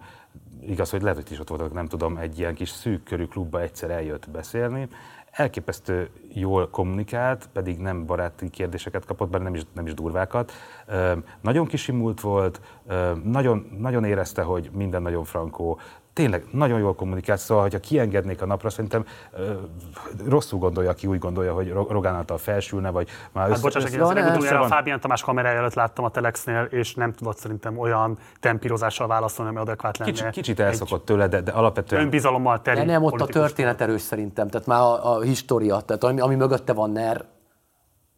igaz, 0.68 0.90
hogy 0.90 1.02
lehet, 1.02 1.18
hogy 1.18 1.32
is 1.32 1.40
ott 1.40 1.50
voltak, 1.50 1.74
nem 1.74 1.88
tudom, 1.88 2.18
egy 2.18 2.40
ilyen 2.40 2.54
kis 2.54 2.70
szűk 2.70 3.04
körű 3.04 3.26
klubba 3.26 3.62
egyszer 3.62 3.90
eljött 3.90 4.30
beszélni, 4.30 4.88
elképesztő 5.32 6.10
jól 6.34 6.70
kommunikált, 6.70 7.50
pedig 7.54 7.78
nem 7.78 8.06
baráti 8.06 8.50
kérdéseket 8.50 9.06
kapott, 9.06 9.30
bár 9.30 9.42
nem 9.42 9.56
is, 9.56 9.62
nem 9.74 9.86
is 9.86 9.94
durvákat. 9.94 10.52
Nagyon 11.42 11.66
kisimult 11.66 12.22
volt, 12.22 12.62
nagyon, 13.24 13.76
nagyon 13.78 14.04
érezte, 14.04 14.42
hogy 14.42 14.70
minden 14.74 15.02
nagyon 15.02 15.24
frankó, 15.24 15.80
tényleg 16.16 16.46
nagyon 16.52 16.80
jól 16.80 16.96
kommunikált, 16.96 17.40
szóval, 17.40 17.64
hogyha 17.64 17.80
kiengednék 17.80 18.42
a 18.42 18.46
napra, 18.46 18.70
szerintem 18.70 19.06
ö, 19.32 19.52
rosszul 20.28 20.60
gondolja, 20.60 20.90
aki 20.90 21.08
úgy 21.08 21.20
gondolja, 21.20 21.54
hogy 21.54 21.70
Rogán 21.72 22.16
által 22.16 22.38
felsülne, 22.38 22.90
vagy 22.90 23.10
már 23.32 23.50
hát 23.50 23.62
bocsáss, 23.62 23.92
én 23.92 24.00
legutoljára 24.00 24.60
a 24.60 24.68
Fábián 24.68 25.00
Tamás 25.00 25.22
kamerája 25.22 25.58
előtt 25.58 25.74
láttam 25.74 26.06
a 26.06 26.10
Telexnél, 26.10 26.64
és 26.64 26.94
nem 26.94 27.14
tudott 27.14 27.38
szerintem 27.38 27.78
olyan 27.78 28.18
tempírozással 28.40 29.08
válaszolni, 29.08 29.52
ami 29.52 29.60
adekvát 29.60 29.98
lenne. 29.98 30.12
Kicsit, 30.12 30.30
kicsit 30.30 30.60
elszokott 30.60 31.06
tőle, 31.06 31.28
de, 31.28 31.42
de 31.42 31.52
alapvetően... 31.52 32.02
Önbizalommal 32.02 32.62
teli 32.62 32.80
De 32.80 32.86
nem, 32.86 33.04
ott 33.04 33.22
a 33.22 33.26
történet 33.26 33.82
erős 33.82 34.02
szerintem, 34.02 34.48
tehát 34.48 34.68
már 34.68 34.80
a, 34.80 35.16
a 35.16 35.22
história, 35.22 35.80
tehát 35.80 36.04
ami, 36.04 36.20
ami 36.20 36.36
mögötte 36.36 36.74
van 36.74 36.92
NER, 36.92 37.26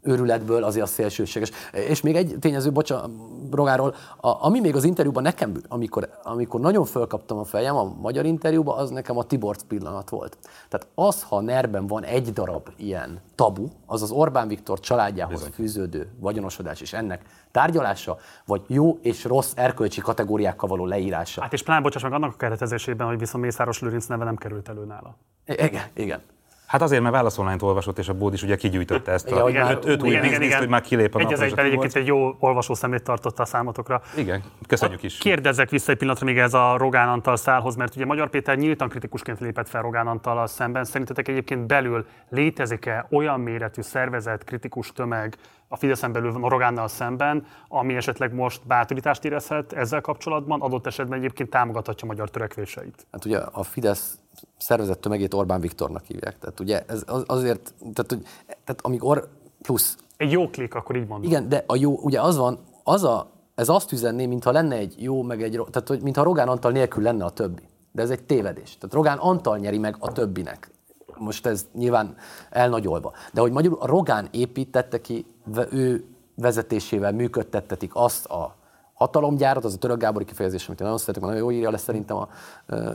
őrületből 0.07 0.63
azért 0.63 0.85
a 0.85 0.87
szélsőséges. 0.87 1.51
És 1.71 2.01
még 2.01 2.15
egy 2.15 2.35
tényező, 2.39 2.71
bocsánat, 2.71 3.09
Rogáról, 3.51 3.95
a, 4.17 4.45
ami 4.45 4.59
még 4.59 4.75
az 4.75 4.83
interjúban 4.83 5.23
nekem, 5.23 5.61
amikor, 5.67 6.09
amikor 6.23 6.59
nagyon 6.59 6.85
fölkaptam 6.85 7.37
a 7.37 7.43
fejem 7.43 7.75
a 7.75 7.93
magyar 8.01 8.25
interjúban, 8.25 8.77
az 8.77 8.89
nekem 8.89 9.17
a 9.17 9.23
Tiborc 9.23 9.63
pillanat 9.63 10.09
volt. 10.09 10.37
Tehát 10.69 10.87
az, 10.95 11.23
ha 11.23 11.41
nerben 11.41 11.87
van 11.87 12.03
egy 12.03 12.33
darab 12.33 12.69
ilyen 12.77 13.21
tabu, 13.35 13.67
az 13.85 14.01
az 14.01 14.11
Orbán 14.11 14.47
Viktor 14.47 14.79
családjához 14.79 15.33
Bizony. 15.33 15.51
fűződő 15.51 16.09
vagyonosodás 16.19 16.81
és 16.81 16.93
ennek 16.93 17.21
tárgyalása, 17.51 18.17
vagy 18.45 18.61
jó 18.67 18.97
és 19.01 19.23
rossz 19.23 19.51
erkölcsi 19.55 20.01
kategóriákkal 20.01 20.69
való 20.69 20.85
leírása. 20.85 21.41
Hát 21.41 21.53
és 21.53 21.63
pláne 21.63 21.81
bocsáss 21.81 22.03
meg 22.03 22.13
annak 22.13 22.33
a 22.33 22.37
keretezésében, 22.37 23.07
hogy 23.07 23.19
viszont 23.19 23.43
Mészáros 23.43 23.79
Lőrinc 23.79 24.05
neve 24.05 24.23
nem 24.23 24.35
került 24.35 24.69
elő 24.69 24.85
nála. 24.85 25.17
Igen, 25.45 25.83
igen. 25.93 26.21
Hát 26.67 26.81
azért, 26.81 27.01
mert 27.01 27.13
válaszolmányt 27.13 27.61
olvasott, 27.61 27.97
és 27.97 28.09
a 28.09 28.13
Bód 28.13 28.33
is 28.33 28.43
ugye 28.43 28.55
kigyűjtötte 28.55 29.11
ezt 29.11 29.31
a 29.31 29.49
igen, 29.49 29.71
öt, 29.71 29.85
öt 29.85 30.03
új 30.03 30.09
igen, 30.09 30.21
bizniszt, 30.21 30.43
igen, 30.43 30.59
hogy 30.59 30.67
már 30.69 30.81
kilép 30.81 31.15
a 31.15 31.19
Egy 31.19 31.31
egyben 31.31 31.65
egyébként 31.65 31.95
egy 31.95 32.07
jó 32.07 32.35
olvasószemlét 32.39 33.03
tartotta 33.03 33.43
a 33.43 33.45
számotokra. 33.45 34.01
Igen, 34.17 34.43
köszönjük 34.67 35.03
is. 35.03 35.17
Kérdezzek 35.17 35.69
vissza 35.69 35.91
egy 35.91 35.97
pillanatra 35.97 36.25
még 36.25 36.37
ez 36.37 36.53
a 36.53 36.77
Rogán 36.77 37.09
Antal 37.09 37.35
szálhoz, 37.35 37.75
mert 37.75 37.95
ugye 37.95 38.05
Magyar 38.05 38.29
Péter 38.29 38.57
nyíltan 38.57 38.89
kritikusként 38.89 39.39
lépett 39.39 39.69
fel 39.69 39.81
Rogán 39.81 40.07
Antallal 40.07 40.47
szemben. 40.47 40.83
Szerintetek 40.83 41.27
egyébként 41.27 41.67
belül 41.67 42.05
létezik-e 42.29 43.07
olyan 43.11 43.39
méretű 43.39 43.81
szervezet, 43.81 44.43
kritikus 44.43 44.91
tömeg 44.91 45.37
a 45.67 45.75
Fideszen 45.75 46.11
belül 46.11 46.31
Rogánnal 46.31 46.87
szemben, 46.87 47.45
ami 47.67 47.95
esetleg 47.95 48.33
most 48.33 48.61
bátorítást 48.67 49.25
érezhet 49.25 49.73
ezzel 49.73 50.01
kapcsolatban, 50.01 50.61
adott 50.61 50.87
esetben 50.87 51.17
egyébként 51.17 51.49
támogathatja 51.49 52.07
magyar 52.07 52.29
törekvéseit? 52.29 53.07
Hát 53.11 53.25
ugye 53.25 53.37
a 53.37 53.63
Fidesz 53.63 54.19
szervezett 54.57 55.01
tömegét 55.01 55.33
Orbán 55.33 55.61
Viktornak 55.61 56.03
hívják. 56.03 56.39
Tehát 56.39 56.59
ugye 56.59 56.83
ez 56.87 57.03
az, 57.05 57.23
azért, 57.27 57.73
tehát, 57.79 58.11
hogy, 58.11 58.21
tehát 58.45 58.81
amíg 58.81 59.03
Or 59.03 59.27
plusz... 59.61 59.97
Egy 60.17 60.31
jó 60.31 60.49
klik, 60.49 60.75
akkor 60.75 60.95
így 60.95 61.07
mondom. 61.07 61.29
Igen, 61.29 61.49
de 61.49 61.63
a 61.67 61.75
jó, 61.75 61.97
ugye 62.01 62.21
az 62.21 62.37
van, 62.37 62.59
az 62.83 63.03
a, 63.03 63.31
ez 63.55 63.69
azt 63.69 63.91
üzenné, 63.91 64.25
mintha 64.25 64.51
lenne 64.51 64.75
egy 64.75 64.95
jó, 64.97 65.21
meg 65.21 65.43
egy 65.43 65.51
tehát 65.51 65.87
hogy 65.87 66.01
mintha 66.01 66.23
Rogán 66.23 66.47
Antal 66.47 66.71
nélkül 66.71 67.03
lenne 67.03 67.25
a 67.25 67.29
többi. 67.29 67.63
De 67.91 68.01
ez 68.01 68.09
egy 68.09 68.23
tévedés. 68.23 68.77
Tehát 68.77 68.95
Rogán 68.95 69.17
Antal 69.17 69.57
nyeri 69.57 69.77
meg 69.77 69.95
a 69.99 70.11
többinek. 70.11 70.71
Most 71.17 71.45
ez 71.45 71.65
nyilván 71.73 72.15
elnagyolva. 72.49 73.13
De 73.33 73.41
hogy 73.41 73.51
magyarul 73.51 73.77
a 73.79 73.85
Rogán 73.85 74.27
építette 74.31 75.01
ki, 75.01 75.25
ő 75.71 76.05
vezetésével 76.35 77.11
működtettetik 77.11 77.91
azt 77.93 78.25
a 78.25 78.55
hatalomgyárat, 78.97 79.65
az 79.65 79.73
a 79.73 79.77
török 79.77 79.97
Gábori 79.97 80.25
kifejezés, 80.25 80.67
amit 80.67 80.79
én 80.79 80.85
nagyon 80.85 81.01
szeretek, 81.01 81.23
nagyon 81.23 81.37
jó 81.37 81.51
írja 81.51 81.71
le 81.71 81.77
szerintem 81.77 82.17
a, 82.17 82.27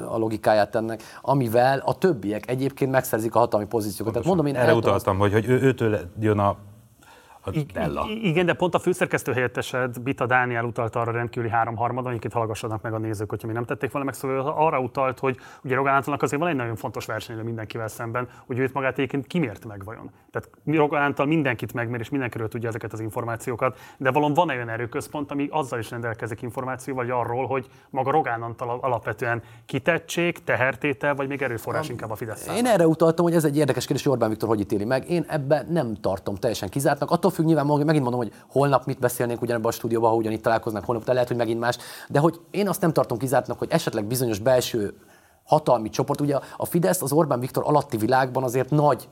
a 0.08 0.18
logikáját 0.18 0.74
ennek, 0.74 1.02
amivel 1.20 1.82
a 1.84 1.98
többiek 1.98 2.50
egyébként 2.50 2.90
megszerzik 2.90 3.34
a 3.34 3.38
hatalmi 3.38 3.66
pozíciókat. 3.66 4.12
Tehát 4.12 4.28
mondom, 4.28 4.46
én 4.46 4.56
Erre 4.56 4.74
utaltam, 4.74 5.18
hogy, 5.18 5.32
hogy 5.32 5.48
ő, 5.48 5.60
őtől 5.60 5.98
jön 6.20 6.38
a 6.38 6.56
Della. 7.72 8.06
Igen, 8.22 8.46
de 8.46 8.52
pont 8.52 8.74
a 8.74 8.78
főszerkesztő 8.78 9.32
helyettesed, 9.32 10.00
Bita 10.00 10.26
Dániel 10.26 10.64
utalt 10.64 10.96
arra 10.96 11.12
rendkívüli 11.12 11.50
három 11.50 11.76
harmadon, 11.76 12.10
amiket 12.10 12.32
hallgassanak 12.32 12.82
meg 12.82 12.92
a 12.92 12.98
nézők, 12.98 13.30
hogyha 13.30 13.46
mi 13.46 13.52
nem 13.52 13.64
tették 13.64 13.90
volna 13.90 14.06
meg, 14.06 14.14
szóval 14.14 14.54
arra 14.56 14.80
utalt, 14.80 15.18
hogy 15.18 15.36
ugye 15.64 15.74
Rogán 15.74 15.96
Antalnak 15.96 16.22
azért 16.22 16.40
van 16.40 16.50
egy 16.50 16.56
nagyon 16.56 16.76
fontos 16.76 17.06
versenyre 17.06 17.42
mindenkivel 17.42 17.88
szemben, 17.88 18.28
hogy 18.46 18.58
őt 18.58 18.72
magát 18.72 18.92
egyébként 18.92 19.26
kimért 19.26 19.64
meg 19.64 19.84
vajon. 19.84 20.10
Tehát 20.30 20.50
Rogán 20.64 21.02
Antal 21.02 21.26
mindenkit 21.26 21.72
megmér, 21.72 22.00
és 22.00 22.08
mindenkiről 22.08 22.48
tudja 22.48 22.68
ezeket 22.68 22.92
az 22.92 23.00
információkat, 23.00 23.78
de 23.96 24.10
valóban 24.10 24.34
van 24.34 24.48
olyan 24.56 24.68
erőközpont, 24.68 25.30
ami 25.30 25.48
azzal 25.50 25.78
is 25.78 25.90
rendelkezik 25.90 26.42
információval, 26.42 27.04
vagy 27.04 27.14
arról, 27.14 27.46
hogy 27.46 27.66
maga 27.90 28.10
Rogán 28.10 28.42
Antal 28.42 28.78
alapvetően 28.80 29.42
kitettség, 29.66 30.44
tehertétel, 30.44 31.14
vagy 31.14 31.28
még 31.28 31.42
erőforrás 31.42 31.88
inkább 31.88 32.10
a 32.10 32.14
Fidesz. 32.14 32.56
Én 32.56 32.66
erre 32.66 32.86
utaltam, 32.86 33.24
hogy 33.24 33.34
ez 33.34 33.44
egy 33.44 33.56
érdekes 33.56 33.84
kérdés, 33.84 34.04
hogy 34.04 34.12
Orbán 34.12 34.28
Viktor 34.28 34.48
hogy 34.48 34.60
ítéli 34.60 34.84
meg. 34.84 35.10
Én 35.10 35.24
ebben 35.28 35.66
nem 35.70 35.96
tartom 36.00 36.34
teljesen 36.34 36.68
kizártnak. 36.68 37.10
Attól 37.10 37.30
függ 37.32 37.44
nyilván, 37.44 37.66
megint 37.66 38.02
mondom, 38.02 38.20
hogy 38.20 38.32
holnap 38.48 38.84
mit 38.84 38.98
beszélnénk 38.98 39.42
ugyanebben 39.42 39.70
a 39.70 39.74
stúdióban, 39.74 40.10
ha 40.10 40.16
ugyanitt 40.16 40.42
találkoznak, 40.42 40.84
holnap 40.84 41.06
lehet, 41.06 41.28
hogy 41.28 41.36
megint 41.36 41.60
más, 41.60 41.76
de 42.08 42.18
hogy 42.18 42.40
én 42.50 42.68
azt 42.68 42.80
nem 42.80 42.92
tartom 42.92 43.18
kizártnak, 43.18 43.58
hogy 43.58 43.70
esetleg 43.70 44.04
bizonyos 44.04 44.38
belső 44.38 44.94
hatalmi 45.44 45.88
csoport, 45.88 46.20
ugye 46.20 46.38
a 46.56 46.66
Fidesz 46.66 47.02
az 47.02 47.12
Orbán 47.12 47.40
Viktor 47.40 47.62
alatti 47.66 47.96
világban 47.96 48.42
azért 48.42 48.70
nagy 48.70 49.08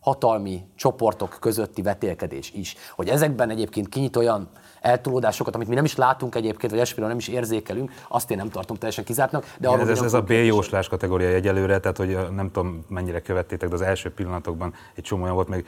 hatalmi 0.00 0.64
csoportok 0.76 1.36
közötti 1.40 1.82
vetélkedés 1.82 2.52
is. 2.52 2.76
Hogy 2.94 3.08
ezekben 3.08 3.50
egyébként 3.50 3.88
kinyit 3.88 4.16
olyan 4.16 4.48
eltolódásokat, 4.80 5.54
amit 5.54 5.68
mi 5.68 5.74
nem 5.74 5.84
is 5.84 5.96
látunk 5.96 6.34
egyébként, 6.34 6.72
vagy 6.72 6.80
esetleg 6.80 7.08
nem 7.08 7.18
is 7.18 7.28
érzékelünk, 7.28 7.92
azt 8.08 8.30
én 8.30 8.36
nem 8.36 8.48
tartom 8.48 8.76
teljesen 8.76 9.04
kizártnak. 9.04 9.54
De 9.58 9.68
Igen, 9.68 9.80
ez, 9.80 9.88
ez, 9.88 10.02
ez 10.02 10.12
a 10.12 10.22
B-jóslás 10.22 10.88
kategória 10.88 11.28
egyelőre, 11.28 11.78
tehát 11.78 11.96
hogy 11.96 12.18
nem 12.34 12.50
tudom 12.50 12.84
mennyire 12.88 13.20
követtétek, 13.20 13.68
de 13.68 13.74
az 13.74 13.80
első 13.80 14.10
pillanatokban 14.10 14.74
egy 14.94 15.04
csomó 15.04 15.22
olyan 15.22 15.34
volt, 15.34 15.48
még 15.48 15.66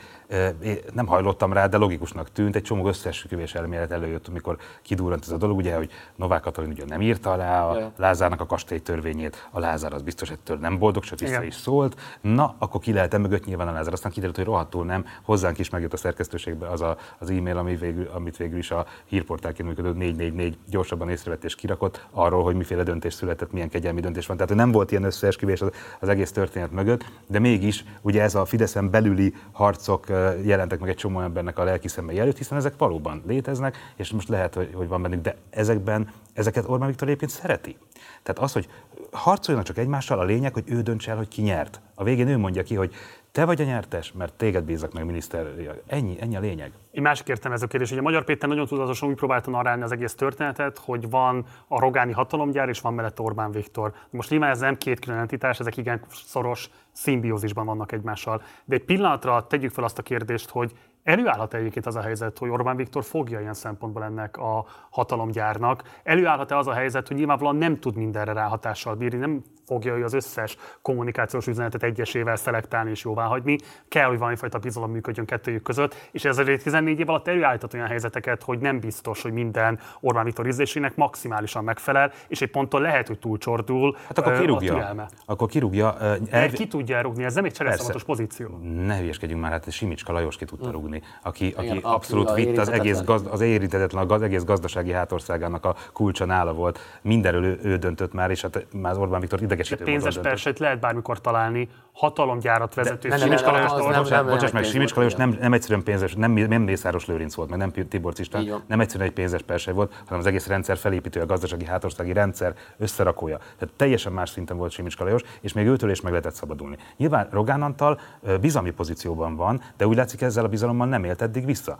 nem 0.93 1.05
hajlottam 1.05 1.53
rá, 1.53 1.67
de 1.67 1.77
logikusnak 1.77 2.31
tűnt, 2.31 2.55
egy 2.55 2.61
csomó 2.61 2.87
összeesküvés 2.87 3.55
elmélet 3.55 3.91
előjött, 3.91 4.27
amikor 4.27 4.57
kidurrant 4.81 5.23
ez 5.23 5.31
a 5.31 5.37
dolog, 5.37 5.57
ugye, 5.57 5.75
hogy 5.75 5.91
Novák 6.15 6.41
Katalin 6.41 6.69
ugye 6.69 6.85
nem 6.85 7.01
írta 7.01 7.31
alá 7.31 7.65
a 7.65 7.91
Lázárnak 7.97 8.41
a 8.41 8.45
kastély 8.45 8.79
törvényét, 8.79 9.47
a 9.51 9.59
Lázár 9.59 9.93
az 9.93 10.01
biztos 10.01 10.29
ettől 10.31 10.57
nem 10.57 10.77
boldog, 10.77 11.03
sőt 11.03 11.19
vissza 11.19 11.31
Igen. 11.31 11.43
is 11.43 11.55
szólt. 11.55 11.99
Na, 12.21 12.55
akkor 12.57 12.81
ki 12.81 12.93
lehet 12.93 13.17
mögött 13.17 13.45
nyilván 13.45 13.67
a 13.67 13.71
Lázár. 13.71 13.93
Aztán 13.93 14.11
kiderült, 14.11 14.35
hogy 14.35 14.45
rohadtul 14.45 14.85
nem. 14.85 15.05
Hozzánk 15.23 15.59
is 15.59 15.69
megjött 15.69 15.93
a 15.93 15.97
szerkesztőségbe 15.97 16.67
az 16.67 16.81
a, 16.81 16.97
az 17.17 17.29
e-mail, 17.29 17.57
ami 17.57 17.75
végül, 17.75 18.09
amit 18.13 18.37
végül 18.37 18.57
is 18.57 18.71
a 18.71 18.85
hírportálként 19.05 19.67
működő 19.67 19.93
444 19.93 20.57
gyorsabban 20.69 21.09
észrevett 21.09 21.43
és 21.43 21.55
kirakott 21.55 22.07
arról, 22.11 22.43
hogy 22.43 22.55
miféle 22.55 22.83
döntés 22.83 23.13
született, 23.13 23.51
milyen 23.51 23.69
kegyelmi 23.69 24.01
döntés 24.01 24.25
van. 24.25 24.37
Tehát 24.37 24.55
nem 24.55 24.71
volt 24.71 24.91
ilyen 24.91 25.03
összeesküvés 25.03 25.61
az, 25.61 25.69
az 25.99 26.09
egész 26.09 26.31
történet 26.31 26.71
mögött, 26.71 27.05
de 27.27 27.39
mégis 27.39 27.85
ugye 28.01 28.21
ez 28.21 28.35
a 28.35 28.45
Fideszen 28.45 28.89
belüli 28.89 29.33
harcok 29.51 30.07
jelentek 30.43 30.79
meg 30.79 30.89
egy 30.89 30.95
csomó 30.95 31.19
embernek 31.19 31.59
a 31.59 31.63
lelki 31.63 31.87
szemmei 31.87 32.19
előtt, 32.19 32.37
hiszen 32.37 32.57
ezek 32.57 32.73
valóban 32.77 33.23
léteznek, 33.27 33.77
és 33.95 34.11
most 34.11 34.27
lehet, 34.27 34.53
hogy, 34.53 34.69
hogy 34.73 34.87
van 34.87 35.01
bennük, 35.01 35.21
de 35.21 35.35
ezekben, 35.49 36.09
ezeket 36.33 36.63
Orbán 36.67 36.87
Viktor 36.87 37.07
egyébként 37.07 37.31
szereti. 37.31 37.77
Tehát 38.23 38.41
az, 38.41 38.53
hogy 38.53 38.69
harcoljanak 39.11 39.67
csak 39.67 39.77
egymással, 39.77 40.19
a 40.19 40.23
lényeg, 40.23 40.53
hogy 40.53 40.63
ő 40.65 40.81
döntse 40.81 41.11
el, 41.11 41.17
hogy 41.17 41.27
ki 41.27 41.41
nyert. 41.41 41.81
A 41.95 42.03
végén 42.03 42.27
ő 42.27 42.37
mondja 42.37 42.63
ki, 42.63 42.75
hogy 42.75 42.93
te 43.33 43.45
vagy 43.45 43.61
a 43.61 43.63
nyertes, 43.63 44.11
mert 44.11 44.33
téged 44.33 44.63
bízak 44.63 44.93
meg 44.93 45.05
miniszter. 45.05 45.47
Ennyi, 45.87 46.17
ennyi 46.19 46.35
a 46.35 46.39
lényeg. 46.39 46.71
Én 46.91 47.01
másik 47.01 47.27
értem 47.27 47.51
ez 47.51 47.61
a 47.61 47.67
kérdés, 47.67 47.89
hogy 47.89 48.01
Magyar 48.01 48.23
Péter 48.23 48.49
nagyon 48.49 48.67
tudatosan 48.67 49.09
úgy 49.09 49.15
próbálta 49.15 49.51
narrálni 49.51 49.83
az 49.83 49.91
egész 49.91 50.15
történetet, 50.15 50.77
hogy 50.77 51.09
van 51.09 51.45
a 51.67 51.79
rogáni 51.79 52.11
hatalomgyár, 52.11 52.69
és 52.69 52.81
van 52.81 52.93
mellett 52.93 53.19
Orbán 53.19 53.51
Viktor. 53.51 53.93
Most 54.09 54.29
nyilván 54.29 54.49
ez 54.49 54.59
nem 54.59 54.77
két 54.77 54.99
külön 54.99 55.19
entitás, 55.19 55.59
ezek 55.59 55.77
igen 55.77 56.01
szoros 56.09 56.69
szimbiózisban 56.91 57.65
vannak 57.65 57.91
egymással. 57.91 58.41
De 58.65 58.75
egy 58.75 58.83
pillanatra 58.83 59.47
tegyük 59.47 59.71
fel 59.71 59.83
azt 59.83 59.97
a 59.97 60.01
kérdést, 60.03 60.49
hogy 60.49 60.71
Előállhat 61.03 61.53
egyébként 61.53 61.85
az 61.85 61.95
a 61.95 62.01
helyzet, 62.01 62.37
hogy 62.37 62.49
Orbán 62.49 62.75
Viktor 62.75 63.03
fogja 63.03 63.39
ilyen 63.39 63.53
szempontból 63.53 64.03
ennek 64.03 64.37
a 64.37 64.65
hatalomgyárnak? 64.89 65.83
Előállhat-e 66.03 66.57
az 66.57 66.67
a 66.67 66.73
helyzet, 66.73 67.07
hogy 67.07 67.17
nyilvánvalóan 67.17 67.55
nem 67.55 67.79
tud 67.79 67.95
mindenre 67.95 68.33
ráhatással 68.33 68.95
bírni, 68.95 69.17
nem 69.17 69.41
fogja 69.65 69.97
ő 69.97 70.03
az 70.03 70.13
összes 70.13 70.57
kommunikációs 70.81 71.47
üzenetet 71.47 71.83
egyesével 71.83 72.35
szelektálni 72.35 72.89
és 72.89 73.03
jóvá 73.03 73.25
hagyni. 73.25 73.57
Kell, 73.87 74.07
hogy 74.07 74.17
valamifajta 74.17 74.59
bizalom 74.59 74.91
működjön 74.91 75.25
kettőjük 75.25 75.63
között, 75.63 76.09
és 76.11 76.25
ez 76.25 76.37
a 76.37 76.43
14 76.43 76.99
év 76.99 77.09
alatt 77.09 77.27
előállított 77.27 77.73
olyan 77.73 77.87
helyzeteket, 77.87 78.43
hogy 78.43 78.59
nem 78.59 78.79
biztos, 78.79 79.21
hogy 79.21 79.31
minden 79.31 79.79
Orbán 79.99 80.23
Viktor 80.23 80.47
ízlésének 80.47 80.95
maximálisan 80.95 81.63
megfelel, 81.63 82.11
és 82.27 82.41
egy 82.41 82.51
ponton 82.51 82.81
lehet, 82.81 83.07
hogy 83.07 83.19
túlcsordul 83.19 83.97
hát 84.07 84.17
akkor 84.17 84.39
kirúgja. 84.39 84.75
a 84.75 85.07
Akkor 85.25 85.47
kirúgja. 85.47 85.97
El... 86.29 86.49
Ki 86.49 86.67
tudja 86.67 87.01
rúgni, 87.01 87.23
ez 87.23 87.35
nem 87.35 87.45
egy 87.45 87.53
csereszabatos 87.53 88.03
pozíció. 88.03 88.57
Ne 88.61 88.97
hülyeskedjünk 88.97 89.41
már, 89.41 89.51
hát 89.51 89.71
Simicska 89.71 90.11
Lajos 90.11 90.37
ki 90.37 90.45
tudta 90.45 90.65
hm. 90.65 90.71
Rúgni, 90.93 91.01
aki, 91.21 91.53
aki 91.57 91.65
Igen, 91.65 91.77
abszolút 91.77 92.33
vitt 92.33 92.57
az 92.57 92.69
egész, 92.69 93.01
gazd, 93.01 93.27
az 93.31 93.41
érintetlen, 93.41 94.09
az 94.09 94.21
egész 94.21 94.43
gazdasági 94.43 94.91
hátországának 94.91 95.65
a 95.65 95.75
kulcsa 95.93 96.25
nála 96.25 96.53
volt. 96.53 96.79
Mindenről 97.01 97.43
ő, 97.43 97.59
ő 97.63 97.77
döntött 97.77 98.13
már, 98.13 98.29
és 98.29 98.41
hát 98.41 98.65
már 98.71 98.97
Orbán 98.97 99.19
Viktor 99.19 99.41
idegesítő 99.41 99.83
Pénzes 99.83 100.17
persét 100.17 100.59
lehet 100.59 100.79
bármikor 100.79 101.21
találni, 101.21 101.69
hatalomgyárat 101.93 102.73
vezető. 102.73 103.09
De, 103.09 103.17
Simicska 103.17 103.51
Lajos, 103.51 104.09
bocsáss 104.25 104.51
meg, 104.51 104.63
Simicska 104.63 104.97
Lajos 104.97 105.15
nem, 105.15 105.37
nem 105.39 105.53
egyszerűen 105.53 105.83
pénzes, 105.83 106.13
nem, 106.13 106.31
nem 106.31 106.61
Mészáros 106.61 107.05
Lőrinc 107.05 107.33
volt, 107.33 107.49
meg 107.49 107.59
nem 107.59 107.71
Tibor 107.71 108.13
Cistán, 108.13 108.63
nem 108.67 108.79
egyszerűen 108.79 109.09
egy 109.09 109.15
pénzes 109.15 109.41
perse 109.41 109.71
volt, 109.71 109.93
hanem 110.03 110.19
az 110.19 110.25
egész 110.25 110.47
rendszer 110.47 110.77
felépítő, 110.77 111.21
a 111.21 111.25
gazdasági 111.25 111.65
hátországi 111.65 112.13
rendszer 112.13 112.53
összerakója. 112.77 113.37
Tehát 113.37 113.73
teljesen 113.75 114.11
más 114.11 114.29
szinten 114.29 114.57
volt 114.57 114.71
Simicska 114.71 115.03
Lajos, 115.03 115.21
és 115.41 115.53
még 115.53 115.67
őtől 115.67 115.89
is 115.89 116.01
meg 116.01 116.11
lehetett 116.11 116.33
szabadulni. 116.33 116.77
Nyilván 116.97 117.27
Rogán 117.31 117.61
Antal 117.61 117.99
bizalmi 118.41 118.71
pozícióban 118.71 119.35
van, 119.35 119.61
de 119.77 119.87
úgy 119.87 119.95
látszik 119.95 120.21
ezzel 120.21 120.45
a 120.45 120.47
bizalommal 120.47 120.87
nem 120.87 121.03
élt 121.03 121.21
eddig 121.21 121.45
vissza. 121.45 121.77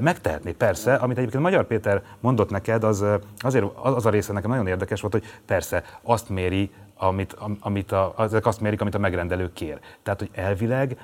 Megtehetné 0.00 0.52
persze, 0.52 0.94
amit 0.94 1.18
egyébként 1.18 1.42
Magyar 1.42 1.66
Péter 1.66 2.02
mondott 2.20 2.50
neked, 2.50 2.84
az 2.84 3.04
azért 3.38 3.64
az 3.74 4.06
a 4.06 4.10
része 4.10 4.32
nekem 4.32 4.50
nagyon 4.50 4.66
érdekes 4.66 5.00
volt, 5.00 5.12
hogy 5.12 5.24
persze 5.46 5.82
azt 6.02 6.28
méri 6.28 6.70
amit, 6.98 7.36
amit 7.60 7.92
a, 7.92 8.14
ezek 8.18 8.46
azt 8.46 8.60
mérik, 8.60 8.80
amit 8.80 8.94
a 8.94 8.98
megrendelő 8.98 9.52
kér. 9.52 9.78
Tehát, 10.02 10.18
hogy 10.18 10.30
elvileg, 10.32 10.98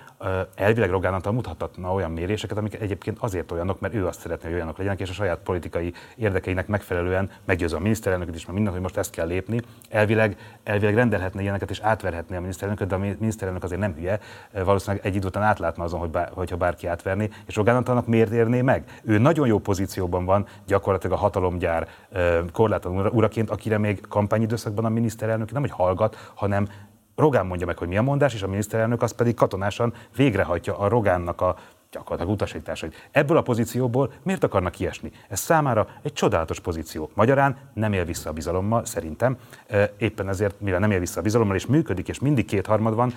elvileg 0.54 0.90
Rogán 0.90 1.14
Antal 1.14 1.32
mutathatna 1.32 1.92
olyan 1.92 2.10
méréseket, 2.10 2.58
amik 2.58 2.80
egyébként 2.80 3.16
azért 3.20 3.52
olyanok, 3.52 3.80
mert 3.80 3.94
ő 3.94 4.06
azt 4.06 4.20
szeretné, 4.20 4.44
hogy 4.46 4.54
olyanok 4.54 4.76
legyenek, 4.78 5.00
és 5.00 5.10
a 5.10 5.12
saját 5.12 5.38
politikai 5.38 5.92
érdekeinek 6.16 6.66
megfelelően 6.66 7.30
meggyőző 7.44 7.76
a 7.76 7.80
miniszterelnököt 7.80 8.34
is, 8.34 8.42
mert 8.42 8.54
minden, 8.54 8.72
hogy 8.72 8.82
most 8.82 8.96
ezt 8.96 9.10
kell 9.10 9.26
lépni. 9.26 9.60
Elvileg, 9.90 10.36
elvileg 10.62 10.94
rendelhetne 10.94 11.40
ilyeneket 11.40 11.70
és 11.70 11.80
átverhetné 11.80 12.36
a 12.36 12.40
miniszterelnököt, 12.40 12.88
de 12.88 12.94
a 12.94 12.98
miniszterelnök 12.98 13.62
azért 13.62 13.80
nem 13.80 13.94
hülye, 13.94 14.20
valószínűleg 14.64 15.06
egy 15.06 15.14
idő 15.14 15.26
után 15.26 15.42
átlátna 15.42 15.84
azon, 15.84 16.00
hogy 16.00 16.10
bár, 16.10 16.30
hogyha 16.34 16.56
bárki 16.56 16.86
átverni, 16.86 17.30
és 17.46 17.56
Rogán 17.56 17.76
Antalnak 17.76 18.06
miért 18.06 18.32
érné 18.32 18.60
meg? 18.60 19.00
Ő 19.04 19.18
nagyon 19.18 19.46
jó 19.46 19.58
pozícióban 19.58 20.24
van, 20.24 20.46
gyakorlatilag 20.66 21.16
a 21.16 21.20
hatalomgyár 21.20 21.88
korlátlan 22.52 23.06
uraként, 23.06 23.50
akire 23.50 23.78
még 23.78 24.00
kampányidőszakban 24.08 24.84
a 24.84 24.88
miniszterelnök 24.88 25.52
nem, 25.52 25.60
hogy 25.60 25.70
hallgat, 25.82 26.32
hanem 26.34 26.68
Rogán 27.16 27.46
mondja 27.46 27.66
meg, 27.66 27.78
hogy 27.78 27.88
mi 27.88 27.96
a 27.96 28.02
mondás, 28.02 28.34
és 28.34 28.42
a 28.42 28.48
miniszterelnök 28.48 29.02
az 29.02 29.12
pedig 29.12 29.34
katonásan 29.34 29.92
végrehajtja 30.16 30.78
a 30.78 30.88
Rogánnak 30.88 31.40
a 31.40 31.56
gyakorlatilag 31.90 32.32
utasítás, 32.32 32.80
hogy 32.80 32.94
ebből 33.10 33.36
a 33.36 33.42
pozícióból 33.42 34.12
miért 34.22 34.44
akarnak 34.44 34.72
kiesni. 34.72 35.10
Ez 35.28 35.40
számára 35.40 35.86
egy 36.02 36.12
csodálatos 36.12 36.60
pozíció. 36.60 37.10
Magyarán 37.14 37.56
nem 37.74 37.92
él 37.92 38.04
vissza 38.04 38.30
a 38.30 38.32
bizalommal, 38.32 38.84
szerintem. 38.84 39.36
Éppen 39.96 40.28
ezért, 40.28 40.60
mivel 40.60 40.80
nem 40.80 40.90
él 40.90 40.98
vissza 40.98 41.20
a 41.20 41.22
bizalommal, 41.22 41.56
és 41.56 41.66
működik, 41.66 42.08
és 42.08 42.18
mindig 42.18 42.44
kétharmad 42.44 42.94
van, 42.94 43.12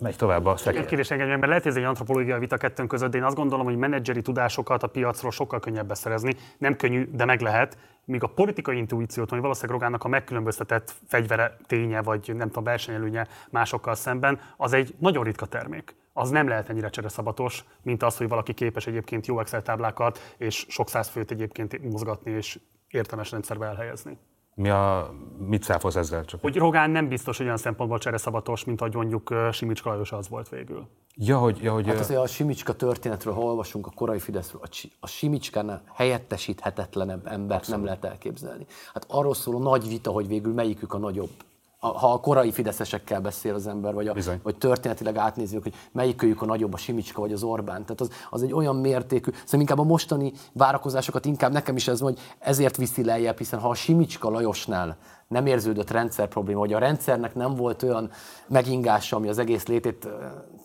megy 0.00 0.16
tovább 0.16 0.46
a 0.46 0.56
szekér. 0.56 0.84
Kérdés 0.84 1.10
engedjen, 1.10 1.38
mert 1.38 1.48
lehet, 1.48 1.62
hogy 1.62 1.72
ez 1.72 1.78
egy 1.78 1.84
antropológiai 1.84 2.38
vita 2.38 2.56
kettőnk 2.56 2.88
között, 2.88 3.10
de 3.10 3.18
én 3.18 3.24
azt 3.24 3.36
gondolom, 3.36 3.64
hogy 3.64 3.76
menedzseri 3.76 4.22
tudásokat 4.22 4.82
a 4.82 4.86
piacról 4.86 5.30
sokkal 5.30 5.60
könnyebb 5.60 5.86
beszerezni. 5.86 6.36
Nem 6.58 6.76
könnyű, 6.76 7.08
de 7.12 7.24
meg 7.24 7.40
lehet. 7.40 7.76
Míg 8.08 8.22
a 8.22 8.26
politikai 8.26 8.76
intuíciót, 8.76 9.30
vagy 9.30 9.40
valószínűleg 9.40 9.80
Rogának 9.80 10.04
a 10.04 10.08
megkülönböztetett 10.08 10.94
fegyvere 11.06 11.56
ténye, 11.66 12.02
vagy 12.02 12.34
nem 12.34 12.48
tudom, 12.48 12.64
versenyelőnye 12.64 13.26
másokkal 13.50 13.94
szemben, 13.94 14.40
az 14.56 14.72
egy 14.72 14.94
nagyon 14.98 15.24
ritka 15.24 15.46
termék 15.46 15.94
az 16.18 16.30
nem 16.30 16.48
lehet 16.48 16.68
ennyire 16.68 16.90
csereszabatos, 16.90 17.64
mint 17.82 18.02
az, 18.02 18.16
hogy 18.16 18.28
valaki 18.28 18.54
képes 18.54 18.86
egyébként 18.86 19.26
jó 19.26 19.40
Excel 19.40 19.62
táblákat 19.62 20.34
és 20.36 20.66
sok 20.68 20.88
száz 20.88 21.08
főt 21.08 21.30
egyébként 21.30 21.90
mozgatni 21.90 22.30
és 22.30 22.58
értelmes 22.88 23.30
rendszerbe 23.30 23.66
elhelyezni. 23.66 24.18
Mi 24.58 24.68
a, 24.68 25.10
mit 25.38 25.62
száfolsz 25.62 25.96
ezzel? 25.96 26.24
Csak? 26.24 26.40
Hogy 26.40 26.56
Rogán 26.56 26.90
nem 26.90 27.08
biztos, 27.08 27.36
hogy 27.36 27.46
olyan 27.46 27.58
szempontból 27.58 27.98
csereszabatos, 27.98 28.64
mint 28.64 28.80
ahogy 28.80 28.94
mondjuk 28.94 29.34
Simicska 29.52 29.88
Lajos 29.88 30.12
az 30.12 30.28
volt 30.28 30.48
végül. 30.48 30.86
Ja, 31.14 31.38
hogy, 31.38 31.58
ja, 31.62 31.72
hogy 31.72 31.86
hát 31.86 31.98
azért 31.98 32.20
a 32.20 32.26
Simicska 32.26 32.72
történetről, 32.72 33.34
ha 33.34 33.40
olvasunk 33.40 33.86
a 33.86 33.90
korai 33.90 34.18
Fideszről, 34.18 34.60
a 35.00 35.06
Simicskánál 35.06 35.82
helyettesíthetetlenebb 35.94 37.26
embert 37.26 37.60
Abszolút. 37.60 37.80
nem 37.80 37.84
lehet 37.84 38.04
elképzelni. 38.04 38.66
Hát 38.94 39.04
arról 39.08 39.34
szól 39.34 39.54
a 39.54 39.58
nagy 39.58 39.88
vita, 39.88 40.10
hogy 40.10 40.28
végül 40.28 40.52
melyikük 40.52 40.94
a 40.94 40.98
nagyobb 40.98 41.30
ha 41.78 42.12
a 42.12 42.20
korai 42.20 42.52
fideszesekkel 42.52 43.20
beszél 43.20 43.54
az 43.54 43.66
ember, 43.66 43.94
vagy, 43.94 44.08
a, 44.08 44.14
vagy 44.42 44.56
történetileg 44.56 45.16
átnézzük, 45.16 45.62
hogy 45.62 45.74
melyikőjük 45.92 46.42
a 46.42 46.46
nagyobb, 46.46 46.72
a 46.72 46.76
Simicska 46.76 47.20
vagy 47.20 47.32
az 47.32 47.42
Orbán. 47.42 47.82
Tehát 47.82 48.00
az, 48.00 48.10
az 48.30 48.42
egy 48.42 48.52
olyan 48.52 48.76
mértékű, 48.76 49.30
szerintem 49.30 49.60
inkább 49.60 49.78
a 49.78 49.82
mostani 49.82 50.32
várakozásokat 50.52 51.24
inkább 51.24 51.52
nekem 51.52 51.76
is 51.76 51.88
ez 51.88 52.00
van, 52.00 52.12
hogy 52.12 52.20
ezért 52.38 52.76
viszi 52.76 53.04
lejjebb, 53.04 53.38
hiszen 53.38 53.60
ha 53.60 53.68
a 53.68 53.74
Simicska 53.74 54.30
Lajosnál 54.30 54.96
nem 55.28 55.46
érződött 55.46 55.90
rendszer 55.90 56.28
probléma, 56.28 56.58
vagy 56.58 56.72
a 56.72 56.78
rendszernek 56.78 57.34
nem 57.34 57.54
volt 57.54 57.82
olyan 57.82 58.10
megingása, 58.48 59.16
ami 59.16 59.28
az 59.28 59.38
egész 59.38 59.66
létét 59.66 60.08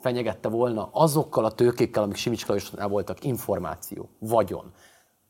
fenyegette 0.02 0.50
volna, 0.50 0.90
azokkal 0.92 1.46
a 1.46 1.52
tőkékkel, 1.52 2.04
amik 2.04 2.16
Simicska 2.16 2.48
Lajosnál 2.48 2.88
voltak, 2.88 3.24
információ, 3.24 4.10
vagyon, 4.20 4.72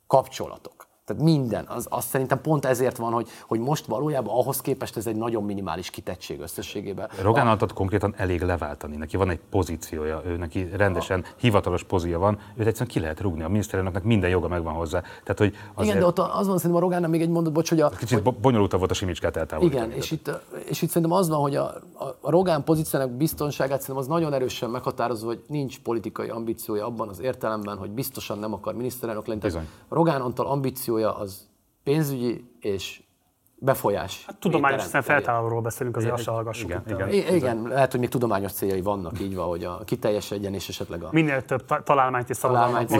kapcsolatok, 0.07 0.88
tehát 1.06 1.24
minden. 1.24 1.66
Az, 1.68 1.88
az 1.89 2.04
szerintem 2.04 2.41
pont 2.41 2.66
ezért 2.66 2.97
van, 2.97 3.14
hogy, 3.14 3.28
hogy 3.47 3.60
most 3.60 3.86
valójában 3.86 4.36
ahhoz 4.36 4.62
képest 4.62 4.97
ez 4.97 5.08
egy 5.08 5.16
nagyon 5.16 5.43
minimális 5.43 5.89
kitettség 5.89 6.39
összességében. 6.39 7.10
Rogán 7.22 7.47
Antat 7.47 7.74
konkrétan 7.74 8.14
elég 8.18 8.41
leváltani. 8.41 8.95
Neki 8.95 9.18
van 9.18 9.30
egy 9.30 9.39
pozíciója, 9.49 10.22
ő 10.26 10.36
neki 10.38 10.70
rendesen 10.76 11.20
a... 11.20 11.28
hivatalos 11.38 11.84
pozíja 11.84 12.20
van, 12.20 12.39
őt 12.56 12.68
egyszerűen 12.68 12.91
ki 12.91 12.99
lehet 12.99 13.20
rúgni. 13.20 13.43
A 13.43 13.47
miniszterelnöknek 13.47 14.04
minden 14.04 14.30
joga 14.30 14.47
megvan 14.47 14.74
hozzá. 14.74 15.01
Tehát, 15.01 15.38
hogy 15.38 15.56
azért... 15.74 15.95
Igen, 15.95 15.99
de 15.99 16.06
ott 16.06 16.20
az 16.20 16.47
van 16.47 16.58
szerintem 16.58 16.76
a 16.76 16.80
Rogánnak 16.80 17.10
még 17.10 17.22
egy 17.22 17.30
mondat, 17.30 17.54
bocs, 17.54 17.70
hogy 17.70 17.82
a... 17.82 17.89
Kicsit 17.89 18.20
hogy... 18.20 18.36
bonyolultabb 18.36 18.80
volt 18.80 18.91
a 18.91 18.93
Simicskát 18.93 19.38
eltávolítani. 19.38 19.86
Igen, 19.86 19.97
és 19.97 20.12
itt, 20.12 20.32
és 20.70 20.82
itt 20.82 20.89
szerintem 20.89 21.12
az 21.18 21.30
van, 21.30 21.39
hogy 21.39 21.56
a, 21.56 21.66
a, 21.93 22.30
Rogán 22.30 22.64
pozíciónak 22.64 23.12
biztonságát 23.12 23.80
szerintem 23.80 24.04
az 24.04 24.08
nagyon 24.08 24.34
erősen 24.34 24.70
meghatározó, 24.70 25.28
hogy 25.28 25.43
nincs 25.47 25.80
politikai 25.80 26.30
ambíciója 26.30 26.86
abban 26.86 27.10
az 27.10 27.20
értelemben, 27.22 27.78
hogy 27.78 27.89
biztosan 27.89 28.39
nem 28.39 28.54
akar 28.54 28.76
miniszterelnök 28.76 29.26
lenni. 29.26 29.41
Rogán 29.89 30.22
Antal 30.22 30.45
ambíciója 30.93 31.17
az 31.17 31.47
pénzügyi 31.83 32.43
és 32.59 33.01
befolyás. 33.55 34.23
Hát 34.25 34.37
tudományos 34.39 34.81
szem 34.81 35.01
feltállóról 35.01 35.61
beszélünk, 35.61 35.97
azért 35.97 36.13
azt 36.13 36.25
hallgassuk. 36.25 36.69
Igen, 36.69 36.83
igen, 36.87 37.09
igen, 37.09 37.35
igen, 37.35 37.61
lehet, 37.67 37.91
hogy 37.91 37.99
még 37.99 38.09
tudományos 38.09 38.51
céljai 38.51 38.81
vannak, 38.81 39.19
így 39.19 39.35
van, 39.35 39.47
hogy 39.47 39.63
a 39.63 39.81
kiteljesedjen 39.85 40.53
és 40.53 40.69
esetleg 40.69 41.03
a... 41.03 41.09
Minél 41.11 41.45
több 41.45 41.83
találmányt 41.83 42.29
és 42.29 42.37
szabadalmat 42.37 42.91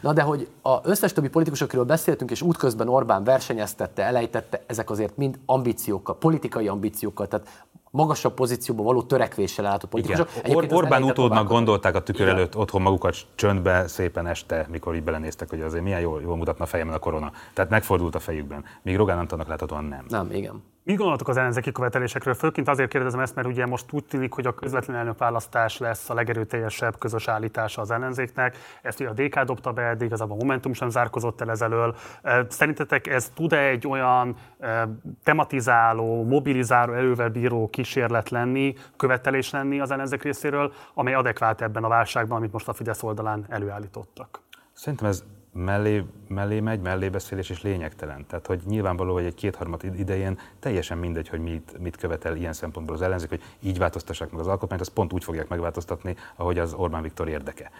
Na 0.00 0.12
de 0.12 0.22
hogy 0.22 0.48
az 0.62 0.80
összes 0.82 1.12
többi 1.12 1.28
politikus, 1.28 1.60
akiről 1.60 1.84
beszéltünk, 1.84 2.30
és 2.30 2.42
útközben 2.42 2.88
Orbán 2.88 3.24
versenyeztette, 3.24 4.02
elejtette, 4.02 4.62
ezek 4.66 4.90
azért 4.90 5.16
mind 5.16 5.38
ambíciókkal, 5.46 6.18
politikai 6.18 6.68
ambíciókkal, 6.68 7.28
tehát 7.28 7.66
magasabb 7.92 8.34
pozícióba 8.34 8.82
való 8.82 9.02
törekvéssel 9.02 9.64
állható 9.66 9.86
politikusok. 9.88 10.28
Or- 10.48 10.72
Orbán 10.72 11.02
utódnak 11.02 11.48
gondolták 11.48 11.94
a 11.94 12.02
tükör 12.02 12.28
előtt 12.28 12.56
otthon 12.56 12.82
magukat 12.82 13.16
csöndbe 13.34 13.86
szépen 13.86 14.26
este, 14.26 14.66
mikor 14.70 14.94
így 14.94 15.02
belenéztek, 15.02 15.50
hogy 15.50 15.60
azért 15.60 15.82
milyen 15.84 16.00
jól, 16.00 16.20
jól 16.22 16.36
mutatna 16.36 16.64
a 16.64 16.66
fejemben 16.66 16.96
a 16.96 16.98
korona. 16.98 17.32
Tehát 17.54 17.70
megfordult 17.70 18.14
a 18.14 18.18
fejükben. 18.20 18.64
Míg 18.82 18.96
Rogán 18.96 19.18
Antonnak 19.18 19.48
láthatóan 19.48 19.84
nem. 19.84 20.04
Nem, 20.08 20.30
igen. 20.32 20.62
Mit 20.84 20.96
gondoltok 20.96 21.28
az 21.28 21.36
ellenzéki 21.36 21.72
követelésekről? 21.72 22.34
Főként 22.34 22.68
azért 22.68 22.90
kérdezem 22.90 23.20
ezt, 23.20 23.34
mert 23.34 23.46
ugye 23.46 23.66
most 23.66 23.92
úgy 23.92 24.04
tűnik, 24.04 24.32
hogy 24.32 24.46
a 24.46 24.54
közvetlen 24.54 24.96
elnökválasztás 24.96 25.78
lesz 25.78 26.10
a 26.10 26.14
legerőteljesebb 26.14 26.98
közös 26.98 27.28
állítása 27.28 27.80
az 27.80 27.90
ellenzéknek. 27.90 28.56
Ezt 28.82 29.00
ugye 29.00 29.08
a 29.08 29.12
DK 29.12 29.40
dobta 29.40 29.72
be, 29.72 29.94
de 29.94 30.04
igazából 30.04 30.36
a 30.36 30.38
Momentum 30.38 30.72
sem 30.72 30.88
zárkozott 30.88 31.40
el 31.40 31.50
ezelől. 31.50 31.96
Szerintetek 32.48 33.06
ez 33.06 33.30
tud-e 33.34 33.58
egy 33.58 33.86
olyan 33.86 34.36
tematizáló, 35.24 36.24
mobilizáló, 36.24 36.92
erővel 36.92 37.28
bíró 37.28 37.68
kísérlet 37.68 38.30
lenni, 38.30 38.74
követelés 38.96 39.50
lenni 39.50 39.80
az 39.80 39.90
ellenzék 39.90 40.22
részéről, 40.22 40.72
amely 40.94 41.14
adekvát 41.14 41.60
ebben 41.60 41.84
a 41.84 41.88
válságban, 41.88 42.36
amit 42.36 42.52
most 42.52 42.68
a 42.68 42.72
Fidesz 42.72 43.02
oldalán 43.02 43.46
előállítottak? 43.48 44.40
Szerintem 44.72 45.08
ez 45.08 45.24
mellé, 45.52 46.04
mellé 46.28 46.60
megy, 46.60 46.80
mellé 46.80 47.08
beszélés 47.08 47.50
és 47.50 47.62
lényegtelen. 47.62 48.26
Tehát, 48.26 48.46
hogy 48.46 48.60
nyilvánvaló, 48.66 49.12
hogy 49.12 49.24
egy 49.24 49.34
kétharmad 49.34 49.84
idején 49.98 50.38
teljesen 50.58 50.98
mindegy, 50.98 51.28
hogy 51.28 51.40
mit, 51.40 51.78
mit 51.78 51.96
követel 51.96 52.36
ilyen 52.36 52.52
szempontból 52.52 52.94
az 52.94 53.02
ellenzék, 53.02 53.28
hogy 53.28 53.42
így 53.60 53.78
változtassák 53.78 54.30
meg 54.30 54.40
az 54.40 54.46
alkotmányt, 54.46 54.80
azt 54.80 54.92
pont 54.92 55.12
úgy 55.12 55.24
fogják 55.24 55.48
megváltoztatni, 55.48 56.16
ahogy 56.36 56.58
az 56.58 56.72
Orbán 56.72 57.02
Viktor 57.02 57.28
érdeke. 57.28 57.70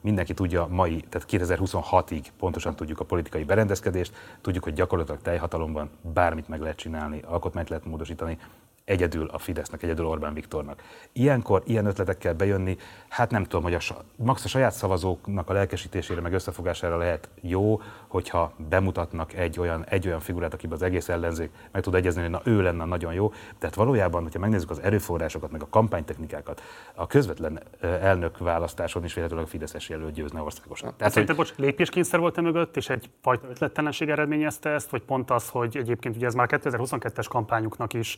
Mindenki 0.00 0.34
tudja 0.34 0.66
mai, 0.66 1.04
tehát 1.08 1.28
2026-ig 1.30 2.24
pontosan 2.38 2.76
tudjuk 2.76 3.00
a 3.00 3.04
politikai 3.04 3.44
berendezkedést, 3.44 4.14
tudjuk, 4.40 4.64
hogy 4.64 4.72
gyakorlatilag 4.72 5.20
teljhatalomban 5.22 5.90
bármit 6.00 6.48
meg 6.48 6.60
lehet 6.60 6.76
csinálni, 6.76 7.22
alkotmányt 7.26 7.68
lehet 7.68 7.84
módosítani, 7.84 8.38
egyedül 8.86 9.28
a 9.32 9.38
Fidesznek, 9.38 9.82
egyedül 9.82 10.06
Orbán 10.06 10.34
Viktornak. 10.34 10.82
Ilyenkor 11.12 11.62
ilyen 11.64 11.86
ötletekkel 11.86 12.34
bejönni, 12.34 12.76
hát 13.08 13.30
nem 13.30 13.42
tudom, 13.42 13.62
hogy 13.62 13.74
a, 13.74 13.80
max 14.16 14.44
a 14.44 14.48
saját 14.48 14.72
szavazóknak 14.72 15.50
a 15.50 15.52
lelkesítésére, 15.52 16.20
meg 16.20 16.32
összefogására 16.32 16.96
lehet 16.96 17.28
jó, 17.40 17.80
hogyha 18.06 18.52
bemutatnak 18.68 19.32
egy 19.32 19.60
olyan, 19.60 19.84
egy 19.84 20.06
olyan 20.06 20.20
figurát, 20.20 20.54
akiben 20.54 20.76
az 20.76 20.82
egész 20.82 21.08
ellenzék 21.08 21.50
meg 21.72 21.82
tud 21.82 21.94
egyezni, 21.94 22.20
hogy 22.20 22.30
na 22.30 22.40
ő 22.44 22.62
lenne 22.62 22.84
nagyon 22.84 23.12
jó. 23.12 23.32
Tehát 23.58 23.74
valójában, 23.74 24.22
hogyha 24.22 24.38
megnézzük 24.38 24.70
az 24.70 24.82
erőforrásokat, 24.82 25.50
meg 25.50 25.62
a 25.62 25.68
kampánytechnikákat, 25.70 26.62
a 26.94 27.06
közvetlen 27.06 27.62
elnök 27.80 28.38
választáson 28.38 29.04
is 29.04 29.14
véletlenül 29.14 29.44
a 29.44 29.48
Fideszes 29.48 29.88
jelölt 29.88 30.12
győzne 30.12 30.40
országosan. 30.40 30.94
Tehát, 30.96 31.12
Szerinted, 31.12 31.36
hogy... 31.36 31.46
bocs, 31.46 31.58
lépéskényszer 31.58 32.20
volt-e 32.20 32.40
mögött, 32.40 32.76
és 32.76 32.88
egy 32.88 33.10
fajta 33.22 33.48
ötlettelenség 33.48 34.08
eredményezte 34.08 34.70
ezt, 34.70 34.90
vagy 34.90 35.02
pont 35.02 35.30
az, 35.30 35.48
hogy 35.48 35.76
egyébként 35.76 36.16
ugye 36.16 36.26
ez 36.26 36.34
már 36.34 36.48
2022-es 36.50 37.26
kampányuknak 37.28 37.92
is 37.92 38.16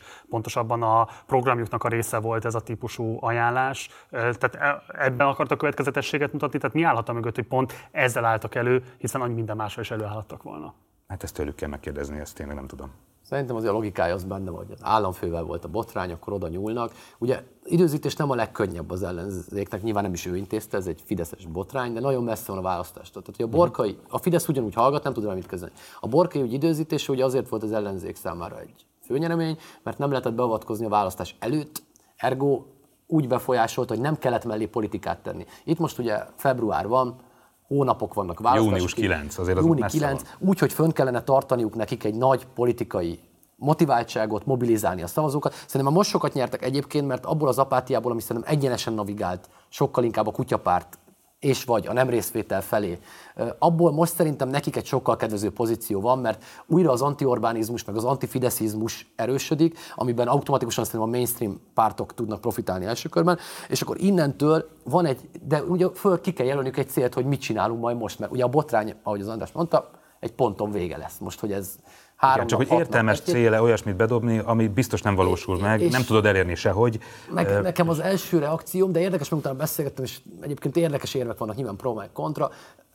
pontosabban 0.59 0.83
a 0.83 1.09
programjuknak 1.27 1.85
a 1.85 1.89
része 1.89 2.19
volt 2.19 2.45
ez 2.45 2.55
a 2.55 2.61
típusú 2.61 3.17
ajánlás. 3.21 3.91
Tehát 4.11 4.55
e, 4.55 4.83
ebben 4.99 5.27
akartak 5.27 5.59
következetességet 5.59 6.33
mutatni, 6.33 6.59
tehát 6.59 6.75
mi 6.75 6.83
állhat 6.83 7.09
a 7.09 7.13
mögött, 7.13 7.35
hogy 7.35 7.47
pont 7.47 7.73
ezzel 7.91 8.25
álltak 8.25 8.55
elő, 8.55 8.83
hiszen 8.99 9.21
annyi 9.21 9.35
minden 9.35 9.57
másra 9.57 9.81
is 9.81 9.91
előállhattak 9.91 10.43
volna. 10.43 10.75
Hát 11.09 11.23
ezt 11.23 11.35
tőlük 11.35 11.55
kell 11.55 11.69
megkérdezni, 11.69 12.19
ezt 12.19 12.35
tényleg 12.35 12.57
nem 12.57 12.67
tudom. 12.67 12.91
Szerintem 13.23 13.57
azért 13.57 13.73
a 13.73 13.75
logikája 13.75 14.15
az 14.15 14.25
benne 14.25 14.51
van, 14.51 14.65
hogy 14.65 14.73
az 14.73 14.81
államfővel 14.83 15.43
volt 15.43 15.65
a 15.65 15.69
botrány, 15.69 16.13
akkor 16.13 16.33
oda 16.33 16.49
nyúlnak. 16.49 16.93
Ugye 17.19 17.43
időzítés 17.65 18.17
nem 18.17 18.31
a 18.31 18.35
legkönnyebb 18.35 18.91
az 18.91 19.03
ellenzéknek, 19.03 19.83
nyilván 19.83 20.03
nem 20.03 20.13
is 20.13 20.27
ő 20.27 20.37
intézte, 20.37 20.77
ez 20.77 20.87
egy 20.87 21.03
fideszes 21.05 21.47
botrány, 21.47 21.93
de 21.93 22.01
nagyon 22.01 22.25
messze 22.25 22.53
van 22.53 22.59
a 22.59 22.63
választástól. 22.63 23.23
Tehát, 23.23 23.37
hogy 23.41 23.47
a 23.47 23.57
borkai, 23.57 23.99
a 24.09 24.19
Fidesz 24.19 24.49
ugyanúgy 24.49 24.75
hallgat, 24.75 25.03
nem 25.03 25.13
tud 25.13 25.25
rá 25.25 25.35
mit 25.35 25.47
kezdeni. 25.47 25.73
A 26.01 26.09
borkai 26.09 26.43
ügy 26.43 26.53
időzítése 26.53 27.13
ugye 27.13 27.25
azért 27.25 27.49
volt 27.49 27.63
az 27.63 27.73
ellenzék 27.73 28.17
számára 28.17 28.61
egy 28.61 28.88
főnyeremény, 29.09 29.59
mert 29.83 29.99
nem 29.99 30.09
lehetett 30.09 30.33
beavatkozni 30.35 30.87
a 30.87 30.89
választás 30.89 31.37
előtt, 31.39 31.83
ergo 32.17 32.63
úgy 33.07 33.29
befolyásolt, 33.29 33.89
hogy 33.89 34.01
nem 34.01 34.19
kellett 34.19 34.45
mellé 34.45 34.67
politikát 34.67 35.19
tenni. 35.19 35.47
Itt 35.65 35.79
most 35.79 35.99
ugye 35.99 36.25
február 36.37 36.89
van, 36.89 37.17
hónapok 37.67 38.15
vannak 38.15 38.41
választások. 38.41 38.73
Június 38.73 38.95
9, 38.95 39.39
azért 39.39 39.59
az 39.59 39.65
Júni 39.65 39.83
9, 39.87 40.23
úgy, 40.39 40.59
hogy 40.59 40.73
fönn 40.73 40.91
kellene 40.91 41.23
tartaniuk 41.23 41.75
nekik 41.75 42.05
egy 42.05 42.15
nagy 42.15 42.47
politikai 42.55 43.21
motiváltságot, 43.57 44.47
mobilizálni 44.47 45.03
a 45.03 45.07
szavazókat. 45.07 45.55
Szerintem 45.67 45.97
most 45.97 46.11
sokat 46.11 46.33
nyertek 46.33 46.63
egyébként, 46.63 47.07
mert 47.07 47.27
abból 47.27 47.49
az 47.49 47.59
apátiából, 47.59 48.11
ami 48.11 48.21
szerintem 48.21 48.53
egyenesen 48.53 48.93
navigált, 48.93 49.49
sokkal 49.69 50.05
inkább 50.05 50.27
a 50.27 50.31
kutyapárt 50.33 50.99
és 51.41 51.65
vagy 51.65 51.87
a 51.87 51.93
nem 51.93 52.09
részvétel 52.09 52.63
felé. 52.63 52.99
Abból 53.59 53.93
most 53.93 54.15
szerintem 54.15 54.49
nekik 54.49 54.77
egy 54.77 54.87
sokkal 54.87 55.17
kedvező 55.17 55.51
pozíció 55.51 56.01
van, 56.01 56.19
mert 56.19 56.45
újra 56.67 56.91
az 56.93 57.03
antiorbánizmus 57.03 57.85
meg 57.85 57.97
az 57.97 58.05
antifideszizmus 58.05 59.13
erősödik, 59.17 59.79
amiben 59.95 60.29
automatikusan 60.29 60.85
szerintem 60.85 61.09
a 61.09 61.13
mainstream 61.17 61.61
pártok 61.75 62.15
tudnak 62.15 62.41
profitálni 62.41 62.85
első 62.85 63.09
körben, 63.09 63.39
és 63.69 63.83
akkor 63.83 64.01
innentől 64.01 64.69
van 64.85 65.07
egy, 65.07 65.29
de 65.43 65.63
ugye 65.63 65.89
föl 65.95 66.21
ki 66.21 66.33
kell 66.33 66.47
jelölnünk 66.47 66.77
egy 66.77 66.89
célt, 66.89 67.15
hogy 67.15 67.25
mit 67.25 67.41
csinálunk 67.41 67.81
majd 67.81 67.97
most, 67.97 68.19
mert 68.19 68.33
ugye 68.33 68.45
a 68.45 68.49
botrány, 68.49 68.95
ahogy 69.03 69.21
az 69.21 69.29
András 69.29 69.53
mondta, 69.53 69.91
egy 70.21 70.33
ponton 70.33 70.71
vége 70.71 70.97
lesz. 70.97 71.19
Most, 71.19 71.41
hogy 71.41 71.53
ez 71.53 71.79
Három 72.19 72.47
Igen, 72.47 72.59
csak 72.59 72.69
hogy 72.69 72.79
értelmes 72.79 73.21
céle 73.21 73.63
olyasmit 73.63 73.97
bedobni, 73.97 74.39
ami 74.39 74.69
biztos 74.69 75.03
nem 75.03 75.15
valósul 75.15 75.59
meg, 75.59 75.91
nem 75.91 76.05
tudod 76.05 76.27
elérni 76.27 76.55
sehogy. 76.55 76.99
Meg, 77.31 77.63
nekem 77.63 77.89
az 77.89 78.01
első 78.01 78.39
reakcióm, 78.39 78.93
de 78.93 79.01
érdekes, 79.01 79.29
mert 79.29 79.43
utána 79.43 79.59
beszélgettem, 79.59 80.05
és 80.05 80.19
egyébként 80.41 80.77
érdekes 80.77 81.15
érvek 81.15 81.39
vannak 81.39 81.57
nyilván 81.57 81.77
pro 81.77 81.95
meg 81.95 82.13
kontra. 82.13 82.51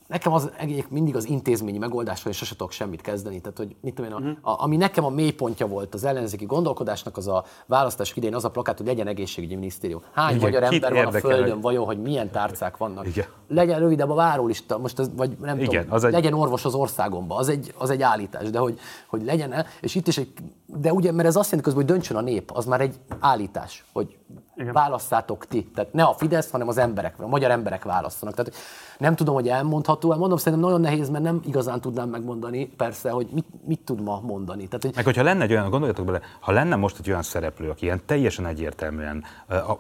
Nekem 0.08 0.34
az 0.34 0.50
egyik 0.58 0.90
mindig 0.90 1.16
az 1.16 1.26
intézményi 1.30 1.78
megoldás, 1.78 2.24
hogy 2.24 2.34
sose 2.34 2.56
tudok 2.56 2.72
semmit 2.72 3.02
kezdeni. 3.02 3.42
Tehát, 3.42 3.58
hogy 3.58 3.76
mit 3.82 3.94
tudom 3.94 4.12
én, 4.12 4.18
uh-huh. 4.18 4.38
a, 4.42 4.64
ami 4.64 4.78
nekem 4.78 5.06
a 5.06 5.10
mélypontja 5.10 5.68
volt 5.68 5.94
az 5.94 6.04
ellenzéki 6.04 6.46
gondolkodásnak, 6.46 7.18
az 7.18 7.28
a 7.28 7.46
választás 7.66 8.14
idején 8.16 8.36
az 8.36 8.46
a 8.46 8.50
plakát, 8.50 8.78
hogy 8.78 8.86
legyen 8.86 9.08
egészségügyi 9.08 9.56
minisztérium. 9.56 10.02
Hány 10.12 10.36
Igen, 10.36 10.42
magyar 10.42 10.64
ember 10.64 10.94
van 10.94 11.06
a 11.06 11.12
Földön, 11.12 11.62
vajon, 11.62 11.86
hogy 11.86 12.02
milyen 12.02 12.32
tárcák 12.32 12.78
vannak. 12.78 13.08
Igen. 13.08 13.26
Legyen 13.48 13.80
rövidebb 13.80 14.10
a 14.10 14.16
várólista, 14.16 14.78
most 14.78 15.00
ez, 15.00 15.10
vagy 15.16 15.38
nem 15.42 15.60
Igen, 15.60 15.82
tudom, 15.82 15.96
az 15.96 16.04
egy... 16.04 16.12
legyen 16.12 16.34
orvos 16.34 16.66
az 16.66 16.74
országomba, 16.74 17.36
az 17.36 17.50
egy, 17.50 17.74
az 17.78 17.90
egy 17.90 18.02
állítás, 18.02 18.50
de 18.50 18.60
hogy, 18.60 18.80
hogy 19.08 19.24
legyen 19.24 19.66
és 19.82 19.96
itt 19.96 20.08
is 20.08 20.18
egy, 20.18 20.32
de 20.66 20.94
ugye, 20.94 21.12
mert 21.12 21.28
ez 21.28 21.36
azt 21.36 21.52
jelenti 21.52 21.70
közben, 21.70 21.86
hogy 21.86 21.94
döntsön 21.94 22.18
a 22.18 22.22
nép, 22.22 22.52
az 22.52 22.66
már 22.66 22.82
egy 22.82 22.96
állítás, 23.20 23.86
hogy 23.94 24.18
igen. 24.56 24.74
válasszátok 24.74 25.48
ti. 25.48 25.72
Tehát 25.76 25.94
ne 25.94 26.04
a 26.04 26.14
Fidesz, 26.14 26.52
hanem 26.52 26.68
az 26.68 26.78
emberek, 26.78 27.20
a 27.20 27.28
magyar 27.28 27.52
emberek 27.52 27.84
válasszanak. 27.84 28.36
Tehát 28.36 28.54
nem 28.98 29.16
tudom, 29.16 29.34
hogy 29.34 29.48
elmondható, 29.48 30.16
mondom, 30.16 30.38
szerintem 30.38 30.62
nagyon 30.62 30.82
nehéz, 30.82 31.10
mert 31.10 31.24
nem 31.24 31.42
igazán 31.46 31.82
tudnám 31.82 32.10
megmondani, 32.10 32.66
persze, 32.66 33.10
hogy 33.10 33.28
mit, 33.32 33.46
mit 33.66 33.80
tud 33.80 34.02
ma 34.02 34.20
mondani. 34.20 34.68
Tehát, 34.68 34.82
hogy... 34.82 34.96
Meg 34.96 35.06
hogyha 35.06 35.24
lenne 35.24 35.44
egy 35.44 35.52
olyan, 35.52 35.70
gondoljatok 35.70 36.06
bele, 36.06 36.22
ha 36.40 36.52
lenne 36.52 36.76
most 36.76 37.00
egy 37.00 37.10
olyan 37.10 37.24
szereplő, 37.24 37.70
aki 37.70 37.86
ilyen 37.86 38.02
teljesen 38.06 38.46
egyértelműen 38.46 39.24
a, 39.48 39.78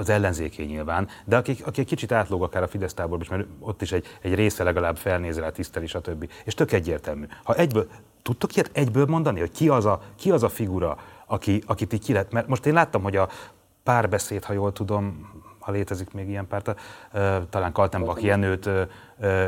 az 0.00 0.08
ellenzéké 0.08 0.64
nyilván, 0.64 1.08
de 1.24 1.36
aki, 1.36 1.56
aki 1.64 1.80
egy 1.80 1.86
kicsit 1.86 2.12
átlóg 2.12 2.42
akár 2.42 2.62
a 2.62 2.68
Fidesz 2.68 2.94
táborban 2.94 3.20
is, 3.20 3.28
mert 3.28 3.46
ott 3.58 3.82
is 3.82 3.92
egy, 3.92 4.06
egy 4.20 4.34
része 4.34 4.64
legalább 4.64 4.96
felnéz 4.96 5.38
rá, 5.38 5.50
tiszteli, 5.50 5.86
stb. 5.86 6.30
És 6.44 6.54
tök 6.54 6.72
egyértelmű. 6.72 7.26
Ha 7.44 7.54
egyből, 7.54 7.88
tudtok 8.22 8.54
ilyet 8.54 8.70
egyből 8.72 9.06
mondani, 9.06 9.40
hogy 9.40 9.50
ki 9.50 9.68
az 9.68 9.84
a, 9.84 10.02
ki 10.16 10.30
az 10.30 10.42
a 10.42 10.48
figura, 10.48 10.98
aki, 11.26 11.62
akit 11.66 11.92
így 11.92 12.04
ki 12.04 12.12
lehet, 12.12 12.32
mert 12.32 12.48
most 12.48 12.66
én 12.66 12.74
láttam, 12.74 13.02
hogy 13.02 13.16
a 13.16 13.28
párbeszéd, 13.82 14.44
ha 14.44 14.52
jól 14.52 14.72
tudom, 14.72 15.30
ha 15.58 15.72
létezik 15.72 16.12
még 16.12 16.28
ilyen 16.28 16.46
párt, 16.46 16.80
talán 17.50 17.72
Kaltenbach 17.72 18.24
Jenőt 18.24 18.68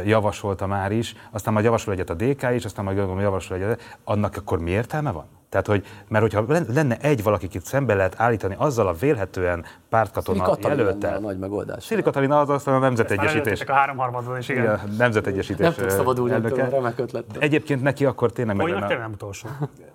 javasolta 0.04 0.66
már 0.66 0.92
is, 0.92 1.14
aztán 1.30 1.52
majd 1.52 1.64
javasol 1.64 1.92
egyet 1.92 2.10
a 2.10 2.14
DK 2.14 2.42
is, 2.54 2.64
aztán 2.64 2.84
majd 2.84 2.96
javasol 2.96 3.56
egyet, 3.56 3.98
annak 4.04 4.36
akkor 4.36 4.58
mi 4.58 4.70
értelme 4.70 5.10
van? 5.10 5.26
Tehát, 5.52 5.66
hogy, 5.66 5.86
mert 6.08 6.22
hogyha 6.22 6.64
lenne 6.74 6.96
egy 7.00 7.22
valaki, 7.22 7.46
akit 7.46 7.64
szembe 7.64 7.94
lehet 7.94 8.14
állítani 8.16 8.54
azzal 8.58 8.86
a 8.86 8.92
vélhetően 8.92 9.64
pártkatona 9.88 10.56
jelöltel. 10.62 11.16
a 11.16 11.20
nagy 11.20 11.38
megoldás. 11.38 11.84
Szili 11.84 12.02
Katalina 12.02 12.40
az 12.40 12.48
aztán 12.48 12.74
a 12.74 12.78
nemzetegyesítés. 12.78 13.60
a 13.60 13.72
háromharmadon 13.72 14.38
is, 14.38 14.48
igen. 14.48 14.62
igen 14.62 14.80
nemzetegyesítés 14.98 15.66
Nem 15.66 15.74
tudsz 15.74 15.94
szabadulni 15.94 16.32
elnöke. 16.32 16.68
remek 16.68 16.98
ötlet. 16.98 17.24
Egyébként 17.38 17.82
neki 17.82 18.04
akkor 18.04 18.32
tényleg 18.32 18.56
meg 18.56 18.66
lenne. 18.66 18.98
nem 18.98 19.12
utolsó. 19.12 19.48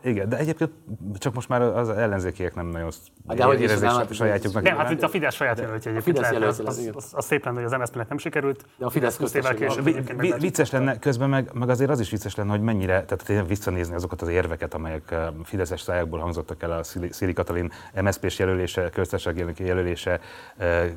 Igen, 0.03 0.29
de 0.29 0.37
egyébként 0.37 0.71
csak 1.17 1.33
most 1.33 1.49
már 1.49 1.61
az 1.61 1.89
ellenzékiek 1.89 2.55
nem 2.55 2.67
nagyon 2.67 2.89
de 3.25 3.43
hogy 3.43 3.61
érezik 3.61 3.89
sajátjuknak. 4.11 4.63
Nem, 4.63 4.77
hát 4.77 4.91
itt 4.91 5.03
a 5.03 5.09
Fidesz 5.09 5.35
saját 5.35 5.59
jelöltje 5.59 5.91
egyébként. 5.91 6.17
A 6.17 6.23
Fidesz 6.23 6.59
az, 6.59 6.89
az, 6.95 7.11
az, 7.11 7.25
szép 7.25 7.45
lenne, 7.45 7.61
hogy 7.61 7.73
az 7.73 7.79
MSZP-nek 7.79 8.07
nem 8.07 8.17
sikerült. 8.17 8.65
De 8.77 8.85
a 8.85 8.89
Fidesz 8.89 9.17
később. 9.17 10.39
Vicces 10.39 10.71
lenne, 10.71 10.99
közben 10.99 11.29
meg, 11.29 11.49
meg 11.53 11.69
azért 11.69 11.89
az 11.89 11.99
is 11.99 12.09
vicces 12.09 12.35
lenne, 12.35 12.49
hogy 12.49 12.61
mennyire, 12.61 13.05
tehát 13.05 13.47
visszanézni 13.47 13.95
azokat 13.95 14.21
az 14.21 14.27
érveket, 14.27 14.73
amelyek 14.73 15.15
Fideszes 15.47 15.81
szájákból 15.81 16.19
hangzottak 16.19 16.63
el 16.63 16.71
a 16.71 16.83
Szili 17.09 17.33
Katalin 17.33 17.71
MSZP-s 18.01 18.39
jelölése, 18.39 18.89
köztársasági 18.89 19.65
jelölése 19.65 20.19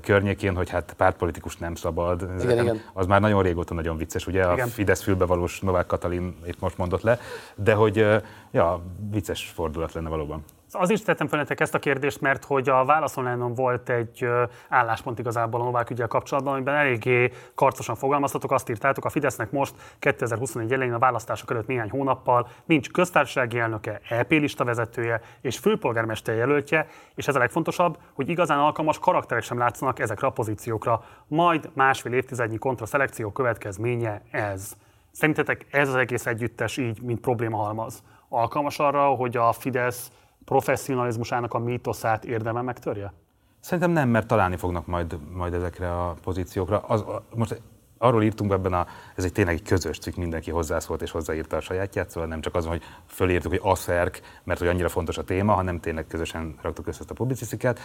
környékén, 0.00 0.56
hogy 0.56 0.70
hát 0.70 0.94
pártpolitikus 0.96 1.56
nem 1.56 1.74
szabad. 1.74 2.28
Igen, 2.42 2.58
igen. 2.58 2.80
Az 2.92 3.06
már 3.06 3.20
nagyon 3.20 3.42
régóta 3.42 3.74
nagyon 3.74 3.96
vicces, 3.96 4.26
ugye 4.26 4.52
igen. 4.52 4.66
a 4.66 4.70
Fidesz 4.70 5.02
fülbevalós 5.02 5.60
Novák 5.60 5.86
Katalin 5.86 6.36
itt 6.46 6.60
most 6.60 6.78
mondott 6.78 7.02
le, 7.02 7.18
de 7.54 7.74
hogy 7.74 8.06
ja, 8.50 8.82
vicces 9.10 9.52
fordulat 9.54 9.92
lenne 9.92 10.08
valóban. 10.08 10.44
Az 10.72 10.90
is 10.90 11.02
tettem 11.02 11.26
fel 11.26 11.46
ezt 11.48 11.74
a 11.74 11.78
kérdést, 11.78 12.20
mert 12.20 12.44
hogy 12.44 12.68
a 12.68 12.84
válaszolnánon 12.84 13.54
volt 13.54 13.88
egy 13.88 14.28
álláspont 14.68 15.18
igazából 15.18 15.60
a 15.60 15.64
Novák 15.64 15.90
ügyel 15.90 16.06
kapcsolatban, 16.06 16.54
amiben 16.54 16.74
eléggé 16.74 17.32
karcosan 17.54 17.94
fogalmaztatok, 17.94 18.52
azt 18.52 18.68
írtátok, 18.68 19.04
a 19.04 19.08
Fidesznek 19.08 19.50
most 19.50 19.74
2021 19.98 20.72
elején 20.72 20.92
a 20.92 20.98
választások 20.98 21.50
előtt 21.50 21.66
néhány 21.66 21.90
hónappal 21.90 22.48
nincs 22.64 22.90
köztársasági 22.90 23.58
elnöke, 23.58 24.00
EP 24.08 24.30
lista 24.30 24.64
vezetője 24.64 25.20
és 25.40 25.58
főpolgármester 25.58 26.36
jelöltje, 26.36 26.86
és 27.14 27.28
ez 27.28 27.36
a 27.36 27.38
legfontosabb, 27.38 27.98
hogy 28.12 28.28
igazán 28.28 28.58
alkalmas 28.58 28.98
karakterek 28.98 29.42
sem 29.42 29.58
látszanak 29.58 29.98
ezekre 29.98 30.26
a 30.26 30.30
pozíciókra. 30.30 31.04
Majd 31.26 31.70
másfél 31.74 32.12
évtizednyi 32.12 32.58
kontraszelekció 32.58 33.30
következménye 33.30 34.22
ez. 34.30 34.72
Szerintetek 35.10 35.66
ez 35.70 35.88
az 35.88 35.94
egész 35.94 36.26
együttes 36.26 36.76
így, 36.76 37.02
mint 37.02 37.20
probléma 37.20 37.56
halmaz? 37.56 38.02
Alkalmas 38.28 38.78
arra, 38.78 39.06
hogy 39.06 39.36
a 39.36 39.52
Fidesz 39.52 40.10
professzionalizmusának 40.50 41.54
a 41.54 41.58
mítoszát 41.58 42.24
érdeme 42.24 42.60
megtörje? 42.62 43.12
Szerintem 43.60 43.90
nem, 43.90 44.08
mert 44.08 44.26
találni 44.26 44.56
fognak 44.56 44.86
majd, 44.86 45.18
majd 45.32 45.54
ezekre 45.54 45.92
a 45.92 46.16
pozíciókra. 46.22 46.78
Az, 46.78 47.04
most 47.34 47.60
arról 48.02 48.22
írtunk 48.22 48.52
ebben 48.52 48.72
a, 48.72 48.86
ez 49.14 49.24
egy 49.24 49.32
tényleg 49.32 49.54
egy 49.54 49.62
közös 49.62 49.98
cikk, 49.98 50.14
mindenki 50.14 50.50
hozzászólt 50.50 51.02
és 51.02 51.10
hozzáírta 51.10 51.56
a 51.56 51.60
sajátját, 51.60 52.10
szóval 52.10 52.28
nem 52.28 52.40
csak 52.40 52.54
az, 52.54 52.66
hogy 52.66 52.82
fölírtuk, 53.06 53.50
hogy 53.50 53.60
aszerk, 53.62 54.20
mert 54.44 54.58
hogy 54.58 54.68
annyira 54.68 54.88
fontos 54.88 55.18
a 55.18 55.24
téma, 55.24 55.52
hanem 55.52 55.80
tényleg 55.80 56.06
közösen 56.06 56.54
raktuk 56.62 56.86
össze 56.86 56.98
ezt 57.00 57.10
a 57.10 57.14
publicisztikát. 57.14 57.78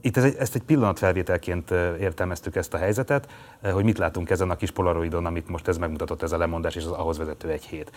Itt 0.00 0.16
ez 0.16 0.24
egy, 0.24 0.36
ezt 0.38 0.54
egy 0.54 0.62
pillanatfelvételként 0.62 1.70
értelmeztük 2.00 2.56
ezt 2.56 2.74
a 2.74 2.76
helyzetet, 2.76 3.28
hogy 3.72 3.84
mit 3.84 3.98
látunk 3.98 4.30
ezen 4.30 4.50
a 4.50 4.56
kis 4.56 4.70
polaroidon, 4.70 5.26
amit 5.26 5.48
most 5.48 5.68
ez 5.68 5.78
megmutatott, 5.78 6.22
ez 6.22 6.32
a 6.32 6.38
lemondás 6.38 6.74
és 6.74 6.84
az 6.84 6.90
ahhoz 6.90 7.18
vezető 7.18 7.48
egy 7.48 7.64
hét. 7.64 7.92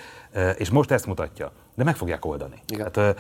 És 0.57 0.69
most 0.69 0.91
ezt 0.91 1.05
mutatja, 1.05 1.51
de 1.75 1.83
meg 1.83 1.95
fogják 1.95 2.25
oldani. 2.25 2.61
Igen. 2.67 2.91
Tehát, 2.91 3.19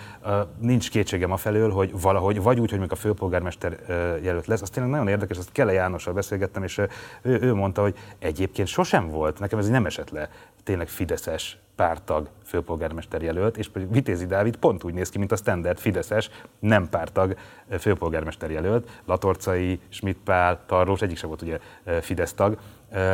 nincs 0.59 0.89
kétségem 0.89 1.31
a 1.31 1.37
felől, 1.37 1.71
hogy 1.71 2.01
valahogy, 2.01 2.41
vagy 2.41 2.59
úgy, 2.59 2.69
hogy 2.69 2.79
még 2.79 2.91
a 2.91 2.95
főpolgármester 2.95 3.79
jelölt 4.21 4.47
lesz, 4.47 4.61
az 4.61 4.69
tényleg 4.69 4.91
nagyon 4.91 5.07
érdekes, 5.07 5.37
azt 5.37 5.51
Kele 5.51 5.71
Jánossal 5.71 6.13
beszélgettem, 6.13 6.63
és 6.63 6.77
ő, 7.21 7.39
ő 7.41 7.53
mondta, 7.53 7.81
hogy 7.81 7.92
egyébként 8.19 8.67
sosem 8.67 9.09
volt, 9.09 9.39
nekem 9.39 9.59
ez 9.59 9.69
nem 9.69 9.85
esett 9.85 10.09
le, 10.09 10.29
tényleg 10.63 10.87
Fideszes 10.87 11.57
pártag 11.75 12.29
főpolgármester 12.45 13.21
jelölt, 13.21 13.57
és 13.57 13.69
pedig 13.69 13.91
Vitézi 13.91 14.25
Dávid 14.25 14.55
pont 14.55 14.83
úgy 14.83 14.93
néz 14.93 15.09
ki, 15.09 15.17
mint 15.17 15.31
a 15.31 15.35
standard 15.35 15.77
Fideszes, 15.77 16.29
nem 16.59 16.89
pártag 16.89 17.37
főpolgármester 17.79 18.51
jelölt. 18.51 19.01
Latorcai, 19.05 19.79
Schmidt 19.89 20.19
Pál, 20.23 20.59
Tarlós, 20.65 21.01
egyik 21.01 21.17
sem 21.17 21.29
volt 21.29 21.41
ugye 21.41 21.59
Fidesz 22.01 22.33
tag, 22.33 22.57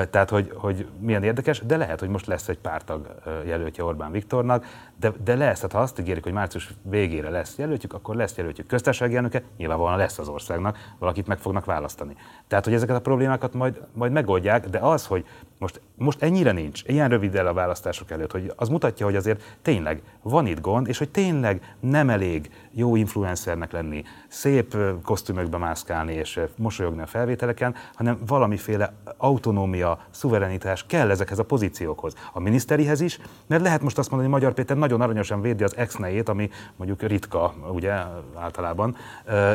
tehát, 0.09 0.30
hogy, 0.30 0.53
hogy 0.55 0.88
milyen 0.99 1.23
érdekes, 1.23 1.59
de 1.65 1.77
lehet, 1.77 1.99
hogy 1.99 2.09
most 2.09 2.25
lesz 2.25 2.47
egy 2.47 2.57
pártag 2.57 3.15
jelöltje 3.45 3.84
Orbán 3.84 4.11
Viktornak, 4.11 4.65
de, 4.99 5.11
de 5.23 5.36
lesz, 5.36 5.55
tehát 5.55 5.71
ha 5.71 5.80
azt 5.80 5.99
ígérik, 5.99 6.23
hogy 6.23 6.34
március 6.34 6.73
végére 6.82 7.30
lesz 7.30 7.57
jelöltjük, 7.57 7.93
akkor 7.93 8.15
lesz 8.15 8.38
jelöltjük 8.38 8.67
köztársasági 8.67 9.15
elnöke, 9.15 9.43
nyilvánvalóan 9.57 9.97
lesz 9.97 10.19
az 10.19 10.27
országnak, 10.27 10.77
valakit 10.99 11.27
meg 11.27 11.38
fognak 11.38 11.65
választani. 11.65 12.15
Tehát, 12.47 12.65
hogy 12.65 12.73
ezeket 12.73 12.95
a 12.95 13.01
problémákat 13.01 13.53
majd, 13.53 13.82
majd 13.93 14.11
megoldják, 14.11 14.67
de 14.67 14.80
az, 14.80 15.05
hogy 15.05 15.25
most, 15.60 15.82
most 15.95 16.22
ennyire 16.22 16.51
nincs, 16.51 16.84
ilyen 16.86 17.10
rövid 17.10 17.36
el 17.36 17.47
a 17.47 17.53
választások 17.53 18.12
előtt, 18.12 18.32
hogy 18.32 18.53
az 18.55 18.70
mutatja, 18.70 19.05
hogy 19.05 19.16
azért 19.16 19.57
tényleg 19.62 20.01
van 20.22 20.47
itt 20.47 20.62
gond, 20.62 20.88
és 20.88 20.97
hogy 20.97 21.10
tényleg 21.10 21.76
nem 21.80 22.10
elég 22.10 22.51
jó 22.72 22.95
influencernek 22.95 23.72
lenni, 23.72 24.03
szép 24.28 24.78
kosztümökbe 25.03 25.57
mászkálni 25.57 26.14
és 26.14 26.39
mosolyogni 26.55 27.01
a 27.01 27.05
felvételeken, 27.05 27.76
hanem 27.95 28.18
valamiféle 28.28 28.93
autonómia, 29.18 29.99
szuverenitás 30.10 30.86
kell 30.86 31.10
ezekhez 31.10 31.39
a 31.39 31.45
pozíciókhoz. 31.45 32.14
A 32.34 32.39
miniszterihez 32.39 33.01
is, 33.01 33.20
mert 33.47 33.62
lehet 33.62 33.82
most 33.82 33.97
azt 33.97 34.10
mondani, 34.10 34.32
hogy 34.32 34.41
Magyar 34.41 34.57
Péter 34.57 34.78
nagyon 34.78 35.01
aranyosan 35.01 35.41
védi 35.41 35.64
az 35.64 35.78
ex 35.78 35.97
ami 36.26 36.49
mondjuk 36.76 37.01
ritka, 37.01 37.53
ugye 37.72 37.93
általában, 38.36 38.95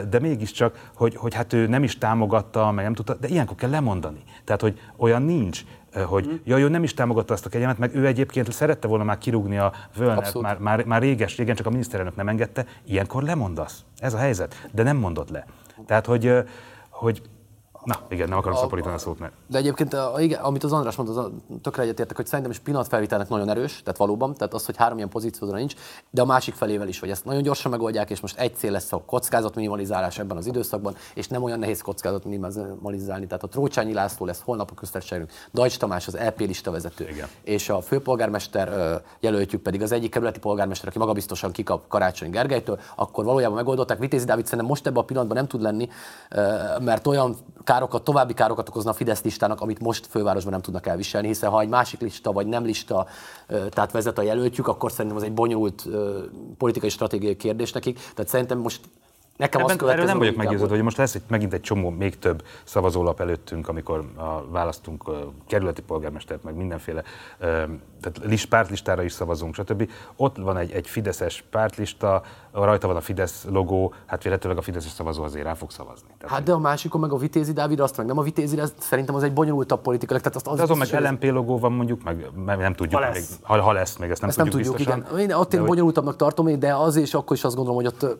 de 0.08 0.18
mégiscsak, 0.20 0.90
hogy, 0.94 1.16
hogy 1.16 1.34
hát 1.34 1.52
ő 1.52 1.66
nem 1.66 1.82
is 1.82 1.98
támogatta, 1.98 2.70
meg 2.70 2.84
nem 2.84 2.94
tudta, 2.94 3.14
de 3.14 3.28
ilyenkor 3.28 3.56
kell 3.56 3.70
lemondani. 3.70 4.22
Tehát, 4.44 4.60
hogy 4.60 4.80
olyan 4.96 5.22
nincs, 5.22 5.64
hogy 6.02 6.26
mm. 6.26 6.34
jaj, 6.44 6.62
ő 6.62 6.68
nem 6.68 6.82
is 6.82 6.94
támogatta 6.94 7.34
azt 7.34 7.46
a 7.46 7.48
kegyelmet, 7.48 7.78
meg 7.78 7.94
ő 7.94 8.06
egyébként 8.06 8.52
szerette 8.52 8.88
volna 8.88 9.04
már 9.04 9.18
kirúgni 9.18 9.58
a 9.58 9.72
Völnert, 9.96 10.40
már, 10.40 10.58
már, 10.58 10.84
már 10.84 11.00
réges, 11.00 11.36
régen, 11.36 11.54
csak 11.54 11.66
a 11.66 11.70
miniszterelnök 11.70 12.16
nem 12.16 12.28
engedte, 12.28 12.66
ilyenkor 12.84 13.22
lemondasz. 13.22 13.84
Ez 13.98 14.14
a 14.14 14.18
helyzet. 14.18 14.68
De 14.72 14.82
nem 14.82 14.96
mondott 14.96 15.30
le. 15.30 15.46
Tehát, 15.86 16.06
hogy, 16.06 16.32
hogy 16.90 17.22
Na, 17.84 18.00
igen, 18.08 18.28
nem 18.28 18.38
akarom 18.38 18.56
szaporítani 18.56 18.94
a 18.94 18.98
szót, 18.98 19.18
mert... 19.18 19.32
De 19.46 19.58
egyébként, 19.58 19.92
a, 19.92 20.14
igen, 20.18 20.40
amit 20.40 20.64
az 20.64 20.72
András 20.72 20.96
mondta, 20.96 21.20
az 21.20 21.30
tökre 21.62 21.82
egyetértek, 21.82 22.16
hogy 22.16 22.26
szerintem 22.26 22.50
is 22.50 22.58
pillanatfelvételnek 22.58 23.28
nagyon 23.28 23.48
erős, 23.48 23.82
tehát 23.82 23.98
valóban, 23.98 24.34
tehát 24.34 24.54
az, 24.54 24.66
hogy 24.66 24.76
három 24.76 24.96
ilyen 24.96 25.08
pozícióra 25.08 25.56
nincs, 25.56 25.74
de 26.10 26.22
a 26.22 26.24
másik 26.24 26.54
felével 26.54 26.88
is, 26.88 27.00
hogy 27.00 27.10
ezt 27.10 27.24
nagyon 27.24 27.42
gyorsan 27.42 27.70
megoldják, 27.70 28.10
és 28.10 28.20
most 28.20 28.38
egy 28.38 28.56
cél 28.56 28.70
lesz 28.70 28.92
a 28.92 29.02
kockázat 29.06 29.54
minimalizálás 29.54 30.18
ebben 30.18 30.36
az 30.36 30.46
időszakban, 30.46 30.96
és 31.14 31.28
nem 31.28 31.42
olyan 31.42 31.58
nehéz 31.58 31.80
kockázat 31.80 32.24
minimalizálni. 32.24 33.26
Tehát 33.26 33.42
a 33.42 33.48
Trócsányi 33.48 33.92
László 33.92 34.26
lesz 34.26 34.40
holnap 34.44 34.70
a 34.70 34.74
köztársaságunk, 34.74 35.30
Dajcs 35.52 35.78
Tamás 35.78 36.06
az 36.06 36.16
LP 36.16 36.40
lista 36.40 36.70
vezető, 36.70 37.08
igen. 37.08 37.28
és 37.42 37.68
a 37.68 37.80
főpolgármester 37.80 39.00
jelöltjük 39.20 39.62
pedig 39.62 39.82
az 39.82 39.92
egyik 39.92 40.10
kerületi 40.10 40.38
polgármester, 40.38 40.88
aki 40.88 40.98
magabiztosan 40.98 41.52
kikap 41.52 41.88
Karácsony 41.88 42.30
Gergelytől, 42.30 42.78
akkor 42.96 43.24
valójában 43.24 43.56
megoldották. 43.56 43.98
Vitézi 43.98 44.24
Dávid 44.24 44.44
szerintem 44.44 44.68
most 44.68 44.86
ebben 44.86 45.02
a 45.02 45.04
pillanatban 45.04 45.36
nem 45.36 45.46
tud 45.46 45.62
lenni, 45.62 45.88
mert 46.80 47.06
olyan 47.06 47.36
károkat, 47.64 48.04
további 48.04 48.34
károkat 48.34 48.68
okozna 48.68 48.90
a 48.90 48.94
Fidesz 48.94 49.22
listának, 49.22 49.60
amit 49.60 49.80
most 49.80 50.06
fővárosban 50.06 50.52
nem 50.52 50.62
tudnak 50.62 50.86
elviselni, 50.86 51.26
hiszen 51.26 51.50
ha 51.50 51.60
egy 51.60 51.68
másik 51.68 52.00
lista 52.00 52.32
vagy 52.32 52.46
nem 52.46 52.64
lista, 52.64 53.06
tehát 53.46 53.92
vezet 53.92 54.18
a 54.18 54.22
jelöltjük, 54.22 54.68
akkor 54.68 54.90
szerintem 54.90 55.16
az 55.16 55.22
egy 55.22 55.32
bonyolult 55.32 55.88
politikai 56.58 56.88
stratégiai 56.88 57.36
kérdés 57.36 57.72
nekik. 57.72 57.98
Tehát 58.14 58.30
szerintem 58.30 58.58
most 58.58 58.80
Nekem 59.36 59.60
Ebben, 59.60 59.88
erről 59.88 60.04
nem 60.04 60.18
vagyok 60.18 60.36
meggyőződve, 60.36 60.74
hogy 60.74 60.84
most 60.84 60.96
lesz 60.96 61.14
egy, 61.14 61.22
megint 61.28 61.52
egy 61.52 61.60
csomó, 61.60 61.90
még 61.90 62.18
több 62.18 62.44
szavazólap 62.64 63.20
előttünk, 63.20 63.68
amikor 63.68 64.04
a, 64.16 64.50
választunk 64.50 65.08
a 65.08 65.32
kerületi 65.46 65.82
polgármestert, 65.82 66.42
meg 66.42 66.54
mindenféle, 66.54 67.02
tehát 67.38 68.20
list, 68.22 68.48
pártlistára 68.48 69.02
is 69.02 69.12
szavazunk, 69.12 69.54
stb. 69.54 69.90
Ott 70.16 70.36
van 70.36 70.56
egy, 70.56 70.72
egy 70.72 70.86
fideszes 70.86 71.44
pártlista, 71.50 72.22
rajta 72.52 72.86
van 72.86 72.96
a 72.96 73.00
Fidesz 73.00 73.46
logó, 73.50 73.94
hát 74.06 74.22
véletlenül 74.22 74.58
a 74.58 74.62
Fideszes 74.62 74.90
szavazó 74.90 75.22
azért 75.22 75.44
rá 75.44 75.54
fog 75.54 75.70
szavazni. 75.70 76.08
Tehát, 76.18 76.34
hát 76.34 76.44
de 76.44 76.52
a 76.52 76.58
másikon 76.58 77.00
meg 77.00 77.12
a 77.12 77.16
Vitézi 77.16 77.52
Dávid, 77.52 77.80
azt 77.80 77.96
meg 77.96 78.06
nem 78.06 78.18
a 78.18 78.22
Vitézi, 78.22 78.58
ez 78.58 78.74
szerintem 78.78 79.14
az 79.14 79.22
egy 79.22 79.32
bonyolultabb 79.32 79.80
politika. 79.80 80.16
Tehát 80.18 80.34
azt, 80.34 80.46
az 80.46 80.56
de 80.56 80.62
azon 80.62 80.78
meg 80.78 81.02
LMP 81.02 81.24
logó 81.24 81.58
van 81.58 81.72
mondjuk, 81.72 82.02
meg 82.02 82.58
nem 82.58 82.74
tudjuk, 82.74 83.00
ha 83.00 83.06
lesz, 83.06 83.30
még, 83.30 83.38
ha, 83.42 83.60
ha 83.60 83.72
lesz 83.72 83.96
még 83.96 84.10
ezt 84.10 84.20
nem 84.20 84.30
ezt 84.30 84.38
tudjuk, 84.38 84.54
nem 84.54 84.64
tudjuk 84.64 84.76
biztosan. 84.76 85.18
igen. 85.18 85.30
Én 85.30 85.36
ott 85.36 85.54
én 85.54 85.64
bonyolultabbnak 85.64 86.16
tartom, 86.16 86.58
de 86.58 86.74
az 86.74 86.96
és 86.96 87.14
akkor 87.14 87.36
is 87.36 87.44
azt 87.44 87.54
gondolom, 87.54 87.82
hogy 87.82 87.92
ott 87.92 88.16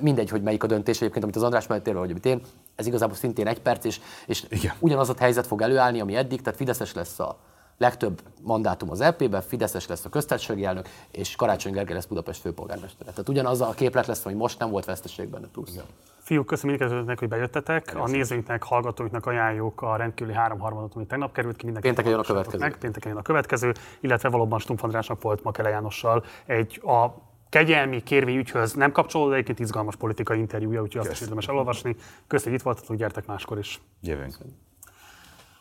mindegy, 0.00 0.30
hogy 0.30 0.42
melyik 0.42 0.62
a 0.62 0.66
döntés 0.66 0.96
egyébként, 0.96 1.24
amit 1.24 1.36
az 1.36 1.42
András 1.42 1.66
mellett 1.66 1.92
vagy 1.92 2.10
amit 2.10 2.26
én, 2.26 2.40
ez 2.74 2.86
igazából 2.86 3.16
szintén 3.16 3.46
egy 3.46 3.60
perc, 3.60 3.84
és, 3.84 4.00
és 4.26 4.46
ugyanaz 4.78 5.08
a 5.08 5.14
helyzet 5.18 5.46
fog 5.46 5.62
előállni, 5.62 6.00
ami 6.00 6.16
eddig, 6.16 6.42
tehát 6.42 6.58
Fideszes 6.58 6.94
lesz 6.94 7.18
a 7.18 7.38
legtöbb 7.78 8.22
mandátum 8.42 8.90
az 8.90 9.00
EP-ben, 9.00 9.42
Fideszes 9.42 9.86
lesz 9.86 10.04
a 10.04 10.08
köztársasági 10.08 10.64
elnök, 10.64 10.88
és 11.10 11.36
Karácsony 11.36 11.72
Gergely 11.72 11.94
lesz 11.94 12.06
Budapest 12.06 12.40
főpolgármestere. 12.40 13.10
Tehát 13.10 13.28
ugyanaz 13.28 13.60
a 13.60 13.70
képlet 13.70 14.06
lesz, 14.06 14.22
hogy 14.22 14.34
most 14.34 14.58
nem 14.58 14.70
volt 14.70 14.84
veszteség 14.84 15.28
benne 15.28 15.46
plusz. 15.46 15.72
Igen. 15.72 15.84
Fiúk, 16.18 16.46
köszönöm 16.46 16.76
mindkettőnek, 16.76 17.18
hogy 17.18 17.28
bejöttetek. 17.28 17.92
A 17.96 18.08
nézőinknek, 18.08 18.62
hallgatóinknak 18.62 19.26
ajánljuk 19.26 19.82
a 19.82 19.96
rendkívüli 19.96 20.36
háromharmadot, 20.36 20.94
ami 20.94 21.06
tegnap 21.06 21.32
került 21.32 21.56
ki. 21.56 21.70
Pénteken 21.80 22.10
jön 22.10 22.20
a 22.20 22.22
következő. 22.22 22.58
Meg, 22.58 22.76
pénteken 22.78 23.10
jön 23.10 23.20
a 23.20 23.22
következő, 23.22 23.72
illetve 24.00 24.28
valóban 24.28 24.58
Stumpf 24.58 24.82
Andrásnak 24.82 25.22
volt 25.22 25.42
Makele 25.42 25.68
Jánossal 25.68 26.24
egy 26.46 26.80
a 26.84 27.27
kegyelmi 27.48 28.02
kérvényügyhöz 28.02 28.72
nem 28.72 28.92
kapcsolódó, 28.92 29.32
egyébként 29.32 29.58
izgalmas 29.58 29.96
politikai 29.96 30.38
interjúja, 30.38 30.82
úgyhogy 30.82 31.00
azt 31.00 31.10
is 31.10 31.20
érdemes 31.20 31.48
elolvasni. 31.48 31.96
Köszönjük, 32.26 32.44
hogy 32.44 32.52
itt 32.52 32.62
voltatok, 32.62 32.96
gyertek 32.96 33.26
máskor 33.26 33.58
is. 33.58 33.80
Jövünk. 34.00 34.36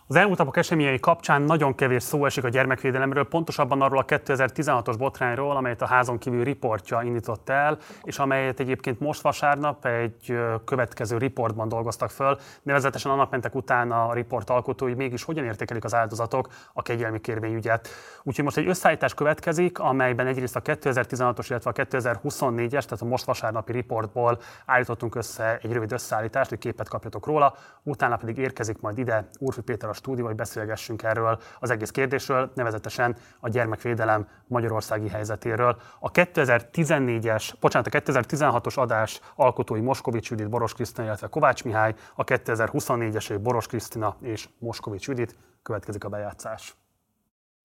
Az 0.09 0.15
elmúlt 0.15 0.37
napok 0.37 0.57
eseményei 0.57 0.99
kapcsán 0.99 1.41
nagyon 1.41 1.75
kevés 1.75 2.03
szó 2.03 2.25
esik 2.25 2.43
a 2.43 2.49
gyermekvédelemről, 2.49 3.27
pontosabban 3.27 3.81
arról 3.81 3.99
a 3.99 4.05
2016-os 4.05 4.95
botrányról, 4.97 5.55
amelyet 5.55 5.81
a 5.81 5.85
házon 5.85 6.17
kívül 6.17 6.43
riportja 6.43 7.01
indított 7.01 7.49
el, 7.49 7.77
és 8.03 8.19
amelyet 8.19 8.59
egyébként 8.59 8.99
most 8.99 9.21
vasárnap 9.21 9.85
egy 9.85 10.37
következő 10.65 11.17
riportban 11.17 11.67
dolgoztak 11.67 12.09
föl. 12.09 12.37
Nevezetesen 12.63 13.11
annak 13.11 13.31
mentek 13.31 13.55
utána 13.55 14.05
a 14.05 14.13
riport 14.13 14.49
alkotói, 14.49 14.93
mégis 14.93 15.23
hogyan 15.23 15.45
értékelik 15.45 15.83
az 15.83 15.93
áldozatok 15.93 16.47
a 16.73 16.81
kegyelmi 16.81 17.21
kérvényügyet. 17.21 17.87
Úgyhogy 18.23 18.43
most 18.43 18.57
egy 18.57 18.67
összeállítás 18.67 19.13
következik, 19.13 19.79
amelyben 19.79 20.27
egyrészt 20.27 20.55
a 20.55 20.61
2016-os, 20.61 21.45
illetve 21.49 21.69
a 21.69 21.73
2024-es, 21.73 22.69
tehát 22.69 23.01
a 23.01 23.05
most 23.05 23.25
vasárnapi 23.25 23.71
riportból 23.71 24.39
állítottunk 24.65 25.15
össze 25.15 25.59
egy 25.61 25.71
rövid 25.71 25.91
összeállítást, 25.91 26.49
hogy 26.49 26.59
képet 26.59 26.89
kapjatok 26.89 27.25
róla, 27.25 27.53
utána 27.83 28.15
pedig 28.15 28.37
érkezik 28.37 28.79
majd 28.81 28.97
ide 28.97 29.27
Úrfi 29.39 29.61
Péter 29.61 29.89
a 29.89 29.95
stúdió, 29.97 30.25
hogy 30.25 30.35
beszélgessünk 30.35 31.03
erről 31.03 31.39
az 31.59 31.69
egész 31.69 31.91
kérdésről, 31.91 32.51
nevezetesen 32.55 33.15
a 33.39 33.49
gyermekvédelem 33.49 34.27
magyarországi 34.47 35.09
helyzetéről. 35.09 35.77
A 35.99 36.11
2014-es, 36.11 37.53
bocsánat, 37.59 37.87
a 37.87 37.99
2016-os 37.99 38.77
adás 38.77 39.19
alkotói 39.35 39.81
Moskovics 39.81 40.29
Judit, 40.29 40.49
Boros 40.49 40.73
Krisztina, 40.73 41.07
illetve 41.07 41.27
Kovács 41.27 41.63
Mihály, 41.63 41.93
a 42.15 42.23
2024-es 42.23 43.39
Boros 43.41 43.67
Krisztina 43.67 44.15
és 44.21 44.49
Moskovics 44.59 45.07
Judit. 45.07 45.35
Következik 45.63 46.03
a 46.03 46.09
bejátszás. 46.09 46.75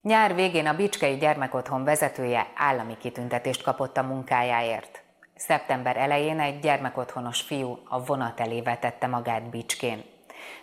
Nyár 0.01 0.35
végén 0.35 0.67
a 0.67 0.75
Bicskei 0.75 1.17
Gyermekotthon 1.17 1.83
vezetője 1.83 2.47
állami 2.55 2.97
kitüntetést 2.97 3.63
kapott 3.63 3.97
a 3.97 4.03
munkájáért. 4.03 5.03
Szeptember 5.35 5.97
elején 5.97 6.39
egy 6.39 6.59
gyermekotthonos 6.59 7.41
fiú 7.41 7.79
a 7.89 8.03
vonat 8.03 8.39
elé 8.39 8.61
vetette 8.61 9.07
magát 9.07 9.49
Bicskén. 9.49 10.12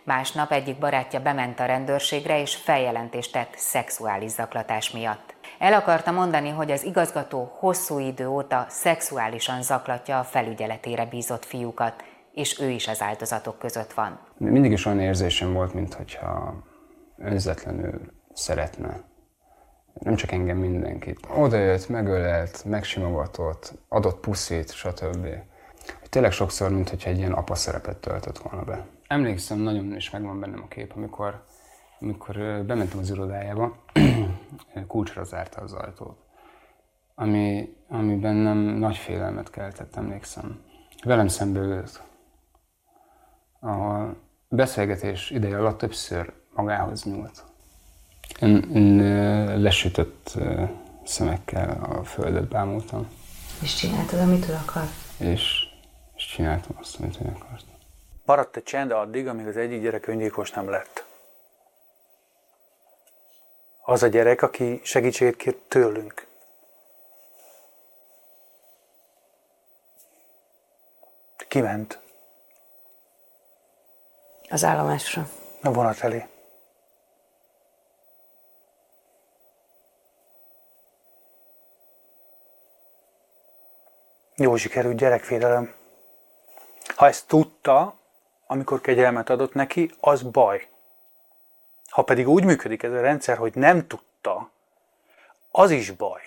Másnap 0.05 0.53
egyik 0.53 0.79
barátja 0.79 1.21
bement 1.21 1.61
a 1.61 1.65
rendőrségre 1.65 2.41
és 2.41 2.55
feljelentést 2.55 3.33
tett 3.33 3.55
szexuális 3.57 4.31
zaklatás 4.31 4.91
miatt. 4.91 5.35
El 5.59 5.73
akarta 5.73 6.11
mondani, 6.11 6.49
hogy 6.49 6.71
az 6.71 6.85
igazgató 6.85 7.53
hosszú 7.59 7.99
idő 7.99 8.29
óta 8.29 8.67
szexuálisan 8.69 9.63
zaklatja 9.63 10.19
a 10.19 10.25
felügyeletére 10.25 11.07
bízott 11.07 11.45
fiúkat, 11.45 12.05
és 12.33 12.61
ő 12.61 12.69
is 12.69 12.89
az 12.89 13.03
áldozatok 13.03 13.59
között 13.59 13.93
van. 13.93 14.19
Mindig 14.37 14.73
is 14.73 14.87
olyan 14.87 15.01
érzésem 15.01 15.53
volt, 15.53 15.75
mintha 15.75 16.55
önzetlenül 17.19 18.01
szeretne. 18.33 19.01
Nem 19.93 20.15
csak 20.15 20.33
engem, 20.33 20.57
mindenkit. 20.57 21.19
Oda 21.37 21.57
jött, 21.57 21.89
megölelt, 21.89 22.65
megsimogatott, 22.65 23.73
adott 23.89 24.21
puszit, 24.21 24.73
stb. 24.73 25.27
Tényleg 26.09 26.33
sokszor, 26.33 26.71
mintha 26.71 27.09
egy 27.09 27.19
ilyen 27.19 27.33
apa 27.33 27.55
szerepet 27.55 27.97
töltött 27.97 28.39
volna 28.39 28.65
be. 28.65 28.87
Emlékszem, 29.11 29.59
nagyon 29.59 29.97
is 29.97 30.11
megvan 30.11 30.41
bennem 30.41 30.63
a 30.63 30.69
kép, 30.69 30.93
amikor, 30.97 31.45
amikor 32.01 32.37
bementem 32.67 32.99
az 32.99 33.11
irodájába, 33.11 33.77
kulcsra 34.87 35.25
zárta 35.25 35.61
az 35.61 35.73
ajtót, 35.73 36.19
ami, 37.15 37.77
ami 37.89 38.17
bennem 38.17 38.57
nagy 38.59 38.97
félelmet 38.97 39.51
keltett, 39.51 39.97
emlékszem. 39.97 40.61
Velem 41.05 41.29
szembe 41.29 41.61
ült. 41.61 42.03
A 43.61 44.05
beszélgetés 44.49 45.31
ideje 45.31 45.59
alatt 45.59 45.79
többször 45.79 46.33
magához 46.55 47.05
nyúlt. 47.05 47.45
Én, 48.41 48.57
én 48.75 48.97
lesütött 49.61 50.39
szemekkel 51.05 51.85
a 51.85 52.05
földet 52.05 52.49
bámultam. 52.49 53.09
És 53.63 53.75
csináltad, 53.75 54.19
amit 54.19 54.49
ő 54.49 54.53
akar? 54.53 54.85
És, 55.19 55.65
és 56.15 56.27
csináltam 56.27 56.77
azt, 56.81 57.01
amit 57.01 57.19
ő 57.21 57.33
akart. 57.35 57.70
Maradt 58.31 58.57
egy 58.57 58.63
csend 58.63 58.91
addig, 58.91 59.29
amíg 59.29 59.47
az 59.47 59.57
egyik 59.57 59.83
gyerek 59.83 60.07
öngyilkos 60.07 60.51
nem 60.51 60.69
lett. 60.69 61.05
Az 63.81 64.03
a 64.03 64.07
gyerek, 64.07 64.43
aki 64.43 64.81
segítséget 64.85 65.37
kért 65.37 65.57
tőlünk. 65.57 66.27
Kiment. 71.49 72.01
Az 74.49 74.65
állomásra. 74.65 75.29
A 75.63 75.73
vonat 75.73 76.01
elé. 76.01 76.27
Jó 84.37 84.57
sikerült 84.57 84.97
gyerekvédelem. 84.97 85.75
Ha 86.97 87.07
ezt 87.07 87.27
tudta, 87.27 87.99
amikor 88.51 88.81
kegyelmet 88.81 89.31
adott 89.31 89.55
neki, 89.55 89.91
az 90.01 90.23
baj. 90.23 90.69
Ha 91.89 92.03
pedig 92.03 92.29
úgy 92.29 92.45
működik 92.45 92.83
ez 92.83 92.93
a 92.93 93.01
rendszer, 93.01 93.37
hogy 93.37 93.53
nem 93.55 93.87
tudta, 93.87 94.51
az 95.51 95.71
is 95.71 95.91
baj. 95.91 96.21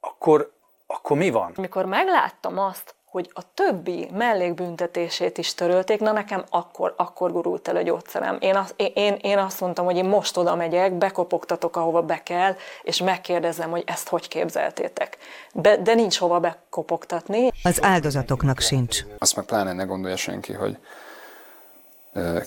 Akkor, 0.00 0.52
akkor 0.86 1.16
mi 1.16 1.30
van? 1.30 1.52
Amikor 1.56 1.84
megláttam 1.84 2.58
azt, 2.58 2.94
hogy 3.04 3.30
a 3.32 3.54
többi 3.54 4.08
mellékbüntetését 4.12 5.38
is 5.38 5.54
törölték, 5.54 6.00
na 6.00 6.12
nekem 6.12 6.44
akkor, 6.50 6.94
akkor 6.96 7.32
gurult 7.32 7.68
el 7.68 7.76
a 7.76 7.82
gyógyszerem. 7.82 8.36
Én, 8.40 8.56
az, 8.56 8.74
én, 8.76 9.16
én 9.20 9.38
azt 9.38 9.60
mondtam, 9.60 9.84
hogy 9.84 9.96
én 9.96 10.04
most 10.04 10.36
oda 10.36 10.54
megyek, 10.54 10.92
bekopogtatok, 10.92 11.76
ahova 11.76 12.02
be 12.02 12.22
kell, 12.22 12.56
és 12.82 13.02
megkérdezem, 13.02 13.70
hogy 13.70 13.82
ezt 13.86 14.08
hogy 14.08 14.28
képzeltétek. 14.28 15.18
Be, 15.52 15.76
de 15.76 15.94
nincs 15.94 16.18
hova 16.18 16.40
bekopogtatni. 16.40 17.50
Az 17.62 17.82
áldozatoknak 17.82 18.60
sincs. 18.60 19.00
Azt 19.18 19.36
meg 19.36 19.44
pláne 19.44 19.72
ne 19.72 19.84
gondolja 19.84 20.16
senki, 20.16 20.52
hogy 20.52 20.78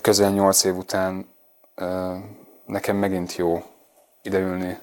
közel 0.02 0.32
nyolc 0.32 0.64
év 0.64 0.76
után 0.76 1.30
nekem 2.66 2.96
megint 2.96 3.36
jó 3.36 3.64
ideülni 4.22 4.80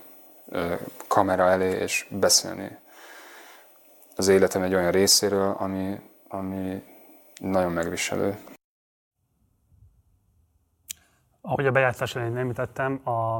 kamera 1.08 1.50
elé 1.50 1.70
és 1.70 2.06
beszélni 2.10 2.78
az 4.16 4.28
életem 4.28 4.62
egy 4.62 4.74
olyan 4.74 4.90
részéről, 4.90 5.54
ami, 5.58 6.00
ami 6.28 6.82
nagyon 7.40 7.72
megviselő. 7.72 8.38
Ahogy 11.40 11.66
a 11.66 11.70
bejátszás 11.70 12.16
elején 12.16 12.36
említettem, 12.36 13.00
a, 13.04 13.36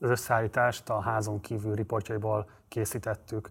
az 0.00 0.10
összeállítást 0.10 0.88
a 0.88 1.00
házon 1.00 1.40
kívül 1.40 1.74
riportjaiból 1.74 2.48
készítettük. 2.68 3.48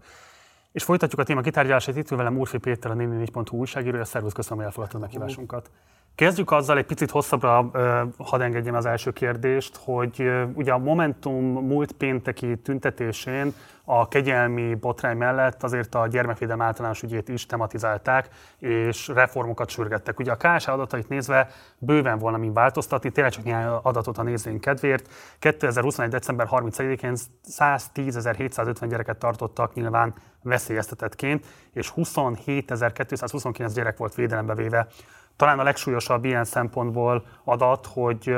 És 0.72 0.84
folytatjuk 0.84 1.20
a 1.20 1.24
téma 1.24 1.42
kitárgyalását. 1.42 1.96
Itt 1.96 2.08
velem 2.08 2.38
Úrfi 2.38 2.58
Péter, 2.58 2.92
a 2.92 2.96
4.hu 2.96 3.58
újságírója. 3.58 4.06
Szervusz, 4.06 4.34
köszönöm, 4.34 4.58
hogy 4.58 4.66
elfogadtad 4.66 5.02
meghívásunkat. 5.02 5.72
Kezdjük 6.18 6.52
azzal 6.52 6.78
egy 6.78 6.86
picit 6.86 7.12
hosszabbra, 7.12 7.72
hadd 8.18 8.42
engedjem 8.42 8.76
az 8.76 8.86
első 8.86 9.12
kérdést, 9.12 9.80
hogy 9.84 10.32
ugye 10.54 10.72
a 10.72 10.78
Momentum 10.78 11.44
múlt 11.44 11.92
pénteki 11.92 12.58
tüntetésén 12.58 13.54
a 13.90 14.08
kegyelmi 14.08 14.76
botrány 14.76 15.18
mellett 15.18 15.64
azért 15.64 15.96
a 15.96 16.08
gyermekvédelem 16.08 16.62
általános 16.62 17.02
ügyét 17.02 17.30
is 17.30 17.46
tematizálták, 17.46 18.30
és 18.60 19.08
reformokat 19.08 19.70
sürgettek. 19.70 20.20
Ugye 20.20 20.32
a 20.32 20.36
KSA 20.36 20.72
adatait 20.72 21.10
nézve 21.10 21.50
bőven 21.78 22.18
volna 22.18 22.38
mi 22.38 22.52
változtatni, 22.54 23.12
tényleg 23.12 23.34
csak 23.34 23.44
néhány 23.44 23.66
adatot 23.82 24.18
a 24.18 24.24
nézőink 24.24 24.62
kedvéért. 24.62 25.10
2021. 25.40 26.10
december 26.10 26.48
31-én 26.52 27.16
110.750 27.50 28.86
gyereket 28.90 29.18
tartottak 29.18 29.74
nyilván 29.74 30.14
veszélyeztetettként, 30.44 31.46
és 31.74 31.94
27.229 31.96 33.72
gyerek 33.74 33.98
volt 33.98 34.16
védelembe 34.16 34.56
véve. 34.56 34.88
Talán 35.36 35.60
a 35.60 35.64
legsúlyosabb 35.64 36.26
ilyen 36.26 36.44
szempontból 36.44 37.26
adat, 37.44 37.86
hogy 37.86 38.36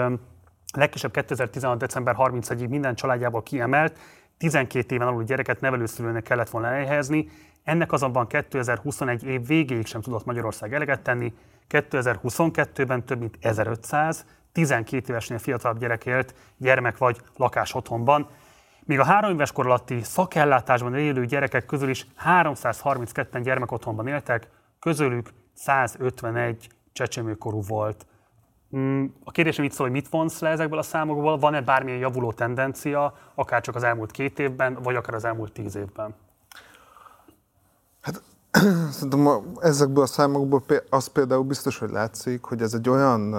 legkisebb 0.74 1.12
2016. 1.12 1.78
december 1.78 2.16
31-ig 2.18 2.70
minden 2.70 2.96
családjából 2.96 3.44
kiemelt, 3.44 3.98
12 4.40 4.96
éven 4.96 5.08
aluli 5.08 5.26
gyereket 5.26 5.62
nevelőszülőnek 5.62 6.24
kellett 6.24 6.50
volna 6.50 6.68
elhelyezni, 6.68 7.30
ennek 7.64 7.92
azonban 7.92 8.28
2021 8.28 9.24
év 9.24 9.48
végéig 9.48 9.86
sem 9.86 10.02
tudott 10.02 10.26
Magyarország 10.26 10.74
eleget 10.74 11.02
tenni, 11.02 11.34
2022-ben 11.70 13.06
több 13.06 13.20
mint 13.20 13.38
1500, 13.42 14.26
12 14.52 15.10
évesnél 15.10 15.38
fiatalabb 15.38 15.80
gyerek 15.80 16.06
élt 16.06 16.34
gyermek 16.58 16.98
vagy 16.98 17.22
lakás 17.36 17.74
otthonban, 17.74 18.28
míg 18.84 19.00
a 19.00 19.04
három 19.04 19.32
éves 19.32 19.52
kor 19.52 19.66
alatti 19.66 20.04
szakellátásban 20.04 20.96
élő 20.96 21.26
gyerekek 21.26 21.66
közül 21.66 21.90
is 21.90 22.08
332-en 22.26 23.42
gyermekotthonban 23.44 24.08
éltek, 24.08 24.50
közülük 24.80 25.30
151 25.54 26.70
csecsemőkorú 26.94 27.62
volt. 27.68 28.06
Mm, 28.78 29.06
a 29.24 29.32
kérdésem 29.32 29.66
itt 29.66 29.72
szól, 29.72 29.86
hogy 29.86 29.96
mit 29.96 30.10
vonsz 30.10 30.40
le 30.40 30.50
ezekből 30.50 30.80
a 30.80 30.82
számokból, 30.82 31.38
van-e 31.38 31.62
bármilyen 31.62 32.00
javuló 32.00 32.32
tendencia, 32.32 33.14
akár 33.36 33.62
csak 33.62 33.76
az 33.76 33.84
elmúlt 33.84 34.12
két 34.12 34.40
évben, 34.40 34.78
vagy 34.84 34.96
akár 34.96 35.14
az 35.14 35.26
elmúlt 35.26 35.52
tíz 35.52 35.76
évben? 35.76 36.16
Hát 38.02 38.22
szerintem 38.92 39.28
ezekből 39.60 40.04
a 40.04 40.08
számokból 40.08 40.64
az 40.90 41.08
például 41.08 41.44
biztos, 41.44 41.78
hogy 41.78 41.90
látszik, 41.90 42.44
hogy 42.44 42.62
ez 42.62 42.74
egy 42.74 42.90
olyan 42.90 43.36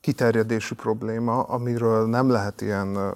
kiterjedési 0.00 0.74
probléma, 0.74 1.42
amiről 1.42 2.06
nem 2.06 2.30
lehet 2.30 2.60
ilyen 2.60 3.14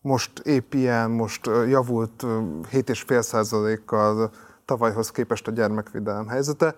most 0.00 0.38
épp 0.38 0.72
ilyen, 0.72 1.10
most 1.10 1.46
javult 1.46 2.22
7,5%-kal 2.22 4.30
tavalyhoz 4.64 5.10
képest 5.10 5.48
a 5.48 5.50
gyermekvédelem 5.50 6.28
helyzete 6.28 6.74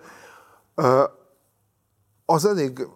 az 2.31 2.45
elég 2.45 2.87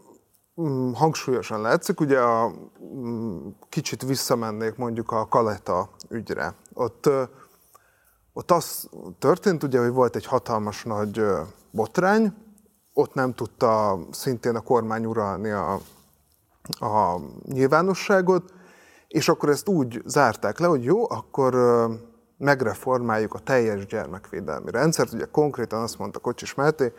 mm, 0.61 0.91
hangsúlyosan 0.91 1.61
látszik, 1.61 1.99
ugye 1.99 2.19
a, 2.19 2.51
mm, 2.95 3.47
kicsit 3.69 4.01
visszamennék 4.03 4.75
mondjuk 4.75 5.11
a 5.11 5.27
Kaleta 5.27 5.89
ügyre. 6.09 6.55
Ott, 6.73 7.09
ott 8.33 8.51
az 8.51 8.89
történt 9.19 9.63
ugye, 9.63 9.79
hogy 9.79 9.91
volt 9.91 10.15
egy 10.15 10.25
hatalmas 10.25 10.83
nagy 10.83 11.21
botrány, 11.71 12.33
ott 12.93 13.13
nem 13.13 13.33
tudta 13.33 13.99
szintén 14.11 14.55
a 14.55 14.61
kormány 14.61 15.05
uralni 15.05 15.49
a, 15.49 15.73
a 16.79 17.19
nyilvánosságot, 17.45 18.53
és 19.07 19.29
akkor 19.29 19.49
ezt 19.49 19.67
úgy 19.67 20.01
zárták 20.05 20.59
le, 20.59 20.67
hogy 20.67 20.83
jó, 20.83 21.09
akkor 21.09 21.55
megreformáljuk 22.37 23.33
a 23.33 23.39
teljes 23.39 23.85
gyermekvédelmi 23.85 24.71
rendszert. 24.71 25.13
Ugye 25.13 25.25
konkrétan 25.25 25.81
azt 25.81 25.97
mondta 25.97 26.19
Kocsis 26.19 26.53
Máté, 26.53 26.93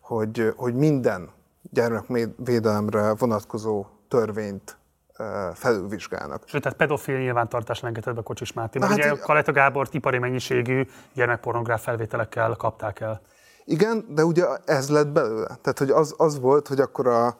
hogy, 0.00 0.52
hogy 0.56 0.74
minden 0.74 1.30
gyermekvédelemre 1.72 3.14
vonatkozó 3.14 3.86
törvényt 4.08 4.76
felülvizsgálnak. 5.54 6.42
Sőt, 6.46 6.62
tehát 6.62 6.78
pedofil 6.78 7.18
nyilvántartás 7.18 7.80
lengetett 7.80 8.18
a 8.18 8.22
Kocsis 8.22 8.52
Máté, 8.52 8.78
mert 8.78 8.90
hát, 8.90 9.12
ugye 9.12 9.22
Kaleta 9.22 9.52
Gábor 9.52 9.88
ipari 9.90 10.18
mennyiségű 10.18 10.86
gyermekpornográf 11.14 11.82
felvételekkel 11.82 12.54
kapták 12.56 13.00
el. 13.00 13.20
Igen, 13.64 14.04
de 14.08 14.24
ugye 14.24 14.46
ez 14.64 14.90
lett 14.90 15.08
belőle. 15.08 15.46
Tehát, 15.46 15.78
hogy 15.78 15.90
az, 15.90 16.14
az 16.16 16.40
volt, 16.40 16.68
hogy 16.68 16.80
akkor 16.80 17.06
a, 17.06 17.38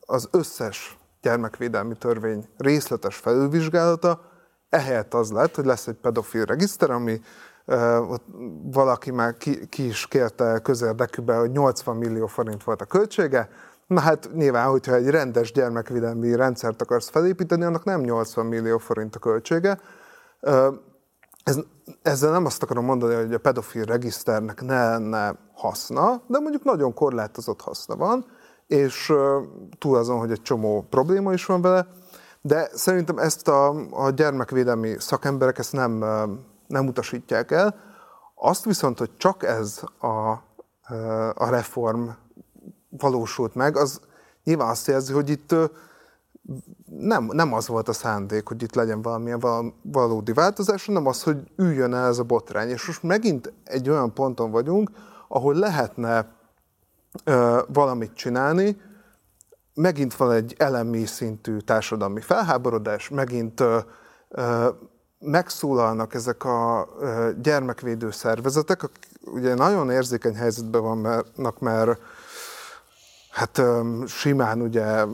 az 0.00 0.28
összes 0.30 0.98
gyermekvédelmi 1.22 1.94
törvény 1.94 2.48
részletes 2.56 3.16
felülvizsgálata, 3.16 4.20
ehelyett 4.68 5.14
az 5.14 5.32
lett, 5.32 5.54
hogy 5.54 5.64
lesz 5.64 5.86
egy 5.86 5.94
pedofil 5.94 6.44
regiszter, 6.44 6.90
ami 6.90 7.20
ott 8.08 8.24
valaki 8.62 9.10
már 9.10 9.36
ki, 9.36 9.68
ki 9.68 9.86
is 9.86 10.06
kérte 10.06 10.58
közérdekűbe, 10.62 11.36
hogy 11.36 11.50
80 11.50 11.96
millió 11.96 12.26
forint 12.26 12.64
volt 12.64 12.80
a 12.80 12.84
költsége, 12.84 13.48
Na 13.86 14.00
hát 14.00 14.28
nyilván, 14.34 14.68
hogyha 14.68 14.94
egy 14.94 15.08
rendes 15.08 15.52
gyermekvédelmi 15.52 16.34
rendszert 16.34 16.82
akarsz 16.82 17.08
felépíteni, 17.08 17.64
annak 17.64 17.84
nem 17.84 18.00
80 18.00 18.46
millió 18.46 18.78
forint 18.78 19.16
a 19.16 19.18
költsége. 19.18 19.80
Ez, 21.44 21.58
ezzel 22.02 22.30
nem 22.30 22.44
azt 22.44 22.62
akarom 22.62 22.84
mondani, 22.84 23.14
hogy 23.14 23.34
a 23.34 23.38
pedofil 23.38 23.84
regiszternek 23.84 24.62
ne 24.62 24.88
lenne 24.88 25.34
haszna, 25.54 26.22
de 26.26 26.38
mondjuk 26.38 26.64
nagyon 26.64 26.94
korlátozott 26.94 27.60
haszna 27.60 27.96
van, 27.96 28.26
és 28.66 29.12
túl 29.78 29.96
azon, 29.96 30.18
hogy 30.18 30.30
egy 30.30 30.42
csomó 30.42 30.86
probléma 30.90 31.32
is 31.32 31.46
van 31.46 31.60
vele, 31.60 31.86
de 32.40 32.68
szerintem 32.72 33.18
ezt 33.18 33.48
a, 33.48 33.74
a 33.90 34.10
gyermekvédelmi 34.10 34.94
szakemberek 34.98 35.58
ezt 35.58 35.72
nem 35.72 36.04
nem 36.66 36.86
utasítják 36.86 37.50
el. 37.50 37.74
Azt 38.34 38.64
viszont, 38.64 38.98
hogy 38.98 39.10
csak 39.16 39.42
ez 39.42 39.82
a, 39.98 40.30
a 41.34 41.48
reform 41.48 42.08
valósult 42.88 43.54
meg, 43.54 43.76
az 43.76 44.00
nyilván 44.44 44.68
azt 44.68 44.86
jelzi, 44.86 45.12
hogy 45.12 45.30
itt 45.30 45.54
nem, 46.98 47.24
nem 47.32 47.52
az 47.52 47.66
volt 47.66 47.88
a 47.88 47.92
szándék, 47.92 48.48
hogy 48.48 48.62
itt 48.62 48.74
legyen 48.74 49.02
valamilyen 49.02 49.72
valódi 49.82 50.32
változás, 50.32 50.86
hanem 50.86 51.06
az, 51.06 51.22
hogy 51.22 51.38
üljön 51.56 51.94
el 51.94 52.06
ez 52.06 52.18
a 52.18 52.22
botrány. 52.22 52.68
És 52.68 52.86
most 52.86 53.02
megint 53.02 53.52
egy 53.64 53.90
olyan 53.90 54.14
ponton 54.14 54.50
vagyunk, 54.50 54.90
ahol 55.28 55.54
lehetne 55.54 56.28
ö, 57.24 57.62
valamit 57.72 58.14
csinálni, 58.14 58.80
megint 59.74 60.14
van 60.14 60.32
egy 60.32 60.54
elemi 60.58 61.04
szintű 61.04 61.56
társadalmi 61.56 62.20
felháborodás, 62.20 63.08
megint 63.08 63.60
ö, 63.60 63.78
ö, 64.28 64.68
megszólalnak 65.24 66.14
ezek 66.14 66.44
a 66.44 66.88
gyermekvédő 67.42 68.10
szervezetek, 68.10 68.84
ugye 69.24 69.54
nagyon 69.54 69.90
érzékeny 69.90 70.34
helyzetben 70.34 70.82
vannak, 70.82 71.60
mert 71.60 72.00
hát 73.30 73.62
simán 74.06 74.60
ugye 74.60 75.04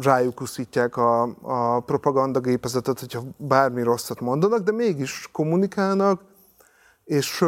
rájuk 0.00 0.40
uszítják 0.40 0.96
a, 0.96 1.22
a 1.42 1.80
propagandagépezetet, 1.80 3.00
hogyha 3.00 3.22
bármi 3.36 3.82
rosszat 3.82 4.20
mondanak, 4.20 4.60
de 4.60 4.72
mégis 4.72 5.28
kommunikálnak, 5.32 6.20
és, 7.04 7.44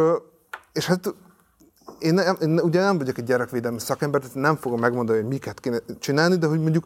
és 0.73 0.87
hát 0.87 1.15
én, 1.99 2.21
én 2.41 2.61
ugye 2.61 2.81
nem 2.81 2.99
vagyok 2.99 3.19
egy 3.19 3.25
gyerekvédelmi 3.25 3.81
szakember, 3.81 4.21
tehát 4.21 4.37
nem 4.37 4.57
fogom 4.57 4.81
megmondani, 4.81 5.19
hogy 5.19 5.29
miket 5.29 5.61
kéne 5.61 5.79
csinálni, 5.99 6.37
de 6.37 6.47
hogy 6.47 6.61
mondjuk 6.61 6.85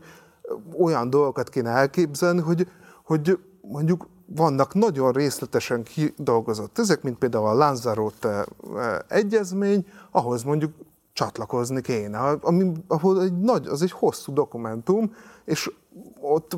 olyan 0.79 1.11
dolgokat 1.11 1.49
kéne 1.49 1.71
elképzelni, 1.71 2.41
hogy, 2.41 2.69
hogy 3.05 3.39
mondjuk 3.61 4.07
vannak 4.27 4.75
nagyon 4.75 5.13
részletesen 5.13 5.83
kidolgozott 5.83 6.79
ezek, 6.79 7.03
mint 7.03 7.19
például 7.19 7.47
a 7.47 7.55
Lanzarote 7.55 8.29
eh, 8.29 8.97
egyezmény, 9.09 9.87
ahhoz 10.11 10.43
mondjuk 10.43 10.73
csatlakozni 11.13 11.81
kéne, 11.81 12.19
ami, 12.19 12.73
ahol 12.87 13.23
egy 13.23 13.39
nagy, 13.39 13.67
az 13.67 13.83
egy 13.83 13.91
hosszú 13.91 14.33
dokumentum, 14.33 15.15
és 15.45 15.71
ott 16.21 16.57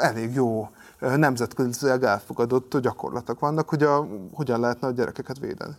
elég 0.00 0.34
jó 0.34 0.68
eh, 0.98 1.16
nemzetközileg 1.16 2.02
elfogadott 2.02 2.78
gyakorlatok 2.78 3.40
vannak, 3.40 3.68
hogy 3.68 3.82
a, 3.82 4.06
hogyan 4.32 4.60
lehetne 4.60 4.86
a 4.86 4.90
gyerekeket 4.90 5.38
védeni. 5.38 5.74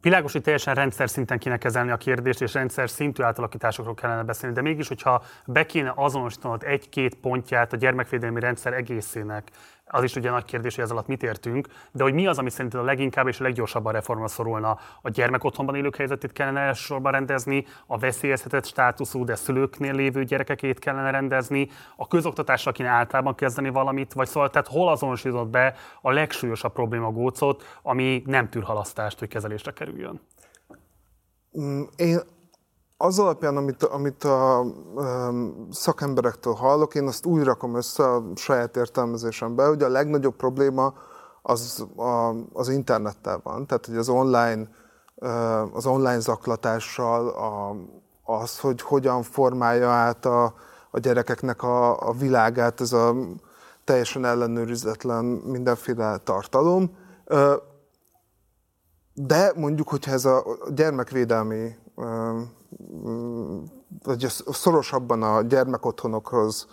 Világos, 0.00 0.32
hogy 0.32 0.42
teljesen 0.42 0.74
rendszer 0.74 1.10
szinten 1.10 1.38
kéne 1.38 1.56
kezelni 1.56 1.90
a 1.90 1.96
kérdést, 1.96 2.42
és 2.42 2.54
rendszer 2.54 2.90
szintű 2.90 3.22
átalakításokról 3.22 3.94
kellene 3.94 4.22
beszélni, 4.22 4.54
de 4.54 4.62
mégis, 4.62 4.88
hogyha 4.88 5.22
be 5.46 5.66
kéne 5.66 5.92
azonosítanod 5.96 6.62
egy-két 6.62 7.14
pontját 7.14 7.72
a 7.72 7.76
gyermekvédelmi 7.76 8.40
rendszer 8.40 8.72
egészének, 8.72 9.50
az 9.88 10.02
is 10.02 10.14
ugye 10.14 10.30
nagy 10.30 10.44
kérdés, 10.44 10.74
hogy 10.74 10.84
ez 10.84 10.90
alatt 10.90 11.06
mit 11.06 11.22
értünk, 11.22 11.66
de 11.92 12.02
hogy 12.02 12.12
mi 12.12 12.26
az, 12.26 12.38
ami 12.38 12.50
szerinted 12.50 12.80
a 12.80 12.84
leginkább 12.84 13.28
és 13.28 13.40
a 13.40 13.42
leggyorsabban 13.42 13.92
reformra 13.92 14.28
szorulna? 14.28 14.78
A 15.02 15.08
gyermek 15.08 15.44
otthonban 15.44 15.74
élők 15.74 15.96
helyzetét 15.96 16.32
kellene 16.32 16.60
elsősorban 16.60 17.12
rendezni, 17.12 17.66
a 17.86 17.98
veszélyeztetett 17.98 18.66
státuszú, 18.66 19.24
de 19.24 19.34
szülőknél 19.34 19.94
lévő 19.94 20.24
gyerekekét 20.24 20.78
kellene 20.78 21.10
rendezni, 21.10 21.68
a 21.96 22.06
közoktatásra 22.06 22.72
kéne 22.72 22.88
általában 22.88 23.34
kezdeni 23.34 23.68
valamit, 23.68 24.12
vagy 24.12 24.28
szóval 24.28 24.50
tehát 24.50 24.68
hol 24.68 24.88
azonosított 24.88 25.48
be 25.48 25.74
a 26.00 26.10
legsúlyosabb 26.10 26.72
probléma 26.72 27.10
gócot, 27.10 27.78
ami 27.82 28.22
nem 28.26 28.48
tűr 28.48 28.62
halasztást, 28.62 29.18
hogy 29.18 29.28
kezelésre 29.28 29.72
kerüljön? 29.72 30.20
Mm, 31.60 31.82
én 31.96 32.20
az 33.00 33.18
alapján, 33.18 33.56
amit, 33.56 33.82
amit 33.82 34.24
a 34.24 34.64
um, 34.94 35.68
szakemberektől 35.70 36.52
hallok, 36.52 36.94
én 36.94 37.06
azt 37.06 37.26
úgy 37.26 37.42
rakom 37.42 37.74
össze 37.74 38.04
a 38.04 38.22
saját 38.34 38.76
értelmezésembe, 38.76 39.66
hogy 39.66 39.82
a 39.82 39.88
legnagyobb 39.88 40.36
probléma 40.36 40.94
az 41.42 41.86
a, 41.96 42.34
az 42.52 42.68
internettel 42.68 43.40
van, 43.42 43.66
tehát 43.66 43.86
hogy 43.86 43.96
az 43.96 44.08
online, 44.08 44.68
az 45.72 45.86
online 45.86 46.20
zaklatással, 46.20 47.28
a, 47.28 47.76
az, 48.32 48.58
hogy 48.58 48.82
hogyan 48.82 49.22
formálja 49.22 49.88
át 49.88 50.24
a, 50.24 50.54
a 50.90 50.98
gyerekeknek 50.98 51.62
a, 51.62 52.08
a 52.08 52.12
világát, 52.12 52.80
ez 52.80 52.92
a 52.92 53.14
teljesen 53.84 54.24
ellenőrizetlen 54.24 55.24
mindenféle 55.24 56.16
tartalom. 56.16 56.96
De 59.14 59.52
mondjuk, 59.56 59.88
hogyha 59.88 60.12
ez 60.12 60.24
a 60.24 60.44
gyermekvédelmi, 60.74 61.76
vagy 64.02 64.26
szorosabban 64.46 65.22
a 65.22 65.42
gyermekotthonokhoz 65.42 66.66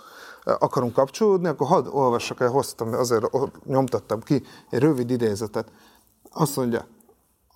akarunk 0.44 0.94
kapcsolódni, 0.94 1.48
akkor 1.48 1.68
hadd 1.68 1.88
olvassak 1.88 2.42
el, 2.42 2.50
hoztam, 2.50 2.94
azért 2.94 3.26
nyomtattam 3.66 4.20
ki 4.20 4.44
egy 4.70 4.80
rövid 4.80 5.10
idézetet. 5.10 5.72
Azt 6.32 6.56
mondja, 6.56 6.86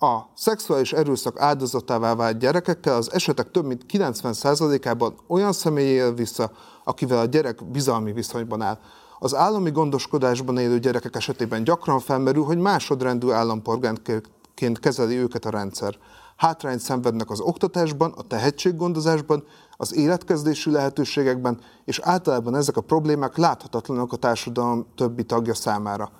a 0.02 0.20
szexuális 0.34 0.92
erőszak 0.92 1.40
áldozatává 1.40 2.14
vált 2.14 2.38
gyerekekkel 2.38 2.94
az 2.94 3.12
esetek 3.12 3.50
több 3.50 3.64
mint 3.64 3.84
90%-ában 3.92 5.14
olyan 5.26 5.52
személy 5.52 5.88
él 5.88 6.14
vissza, 6.14 6.50
akivel 6.84 7.18
a 7.18 7.24
gyerek 7.24 7.70
bizalmi 7.70 8.12
viszonyban 8.12 8.62
áll. 8.62 8.78
Az 9.18 9.34
állami 9.34 9.70
gondoskodásban 9.70 10.58
élő 10.58 10.78
gyerekek 10.78 11.16
esetében 11.16 11.64
gyakran 11.64 12.00
felmerül, 12.00 12.44
hogy 12.44 12.58
másodrendű 12.58 13.30
állampolgárként 13.30 14.78
kezeli 14.80 15.16
őket 15.16 15.44
a 15.44 15.50
rendszer. 15.50 15.98
Hátrányt 16.40 16.80
szenvednek 16.80 17.30
az 17.30 17.40
oktatásban, 17.40 18.12
a 18.16 18.22
tehetséggondozásban, 18.22 19.44
az 19.76 19.94
életkezdési 19.94 20.70
lehetőségekben, 20.70 21.60
és 21.84 22.00
általában 22.02 22.54
ezek 22.54 22.76
a 22.76 22.80
problémák 22.80 23.36
láthatatlanok 23.36 24.12
a 24.12 24.16
társadalom 24.16 24.86
többi 24.96 25.24
tagja 25.24 25.54
számára. 25.54 26.10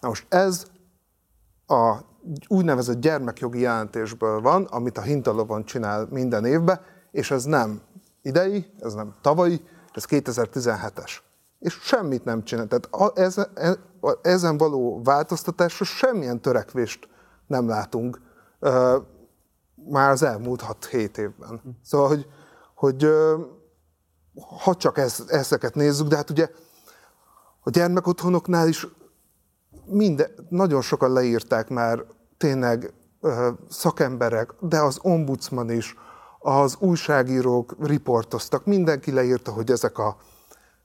Na 0.00 0.08
most 0.08 0.26
ez 0.28 0.66
a 1.66 1.96
úgynevezett 2.48 3.00
gyermekjogi 3.00 3.60
jelentésből 3.60 4.40
van, 4.40 4.64
amit 4.64 4.98
a 4.98 5.02
Hintalovon 5.02 5.64
csinál 5.64 6.06
minden 6.10 6.44
évben, 6.44 6.80
és 7.10 7.30
ez 7.30 7.44
nem 7.44 7.80
idei, 8.22 8.72
ez 8.80 8.94
nem 8.94 9.14
tavalyi, 9.20 9.60
ez 9.92 10.04
2017-es. 10.08 11.16
És 11.58 11.78
semmit 11.82 12.24
nem 12.24 12.44
csinál. 12.44 12.66
Tehát 12.66 13.18
ezen, 13.18 13.46
ezen 14.22 14.56
való 14.56 15.00
változtatásra 15.02 15.84
semmilyen 15.84 16.40
törekvést 16.40 17.08
nem 17.46 17.68
látunk 17.68 18.20
már 19.88 20.10
az 20.10 20.22
elmúlt 20.22 20.64
6-7 20.90 21.16
évben. 21.16 21.76
Szóval, 21.84 22.08
hogy, 22.08 22.26
hogy 22.74 23.08
ha 24.62 24.74
csak 24.74 24.98
ez, 24.98 25.24
ezeket 25.26 25.74
nézzük, 25.74 26.08
de 26.08 26.16
hát 26.16 26.30
ugye 26.30 26.48
a 27.60 27.70
gyermekotthonoknál 27.70 28.68
is 28.68 28.86
minden, 29.84 30.30
nagyon 30.48 30.80
sokan 30.80 31.12
leírták 31.12 31.68
már 31.68 32.04
tényleg 32.36 32.92
szakemberek, 33.68 34.54
de 34.60 34.80
az 34.80 34.98
ombudsman 35.02 35.70
is, 35.70 35.96
az 36.38 36.76
újságírók 36.78 37.76
riportoztak, 37.80 38.64
mindenki 38.64 39.12
leírta, 39.12 39.52
hogy 39.52 39.70
ezek, 39.70 39.98
a, 39.98 40.16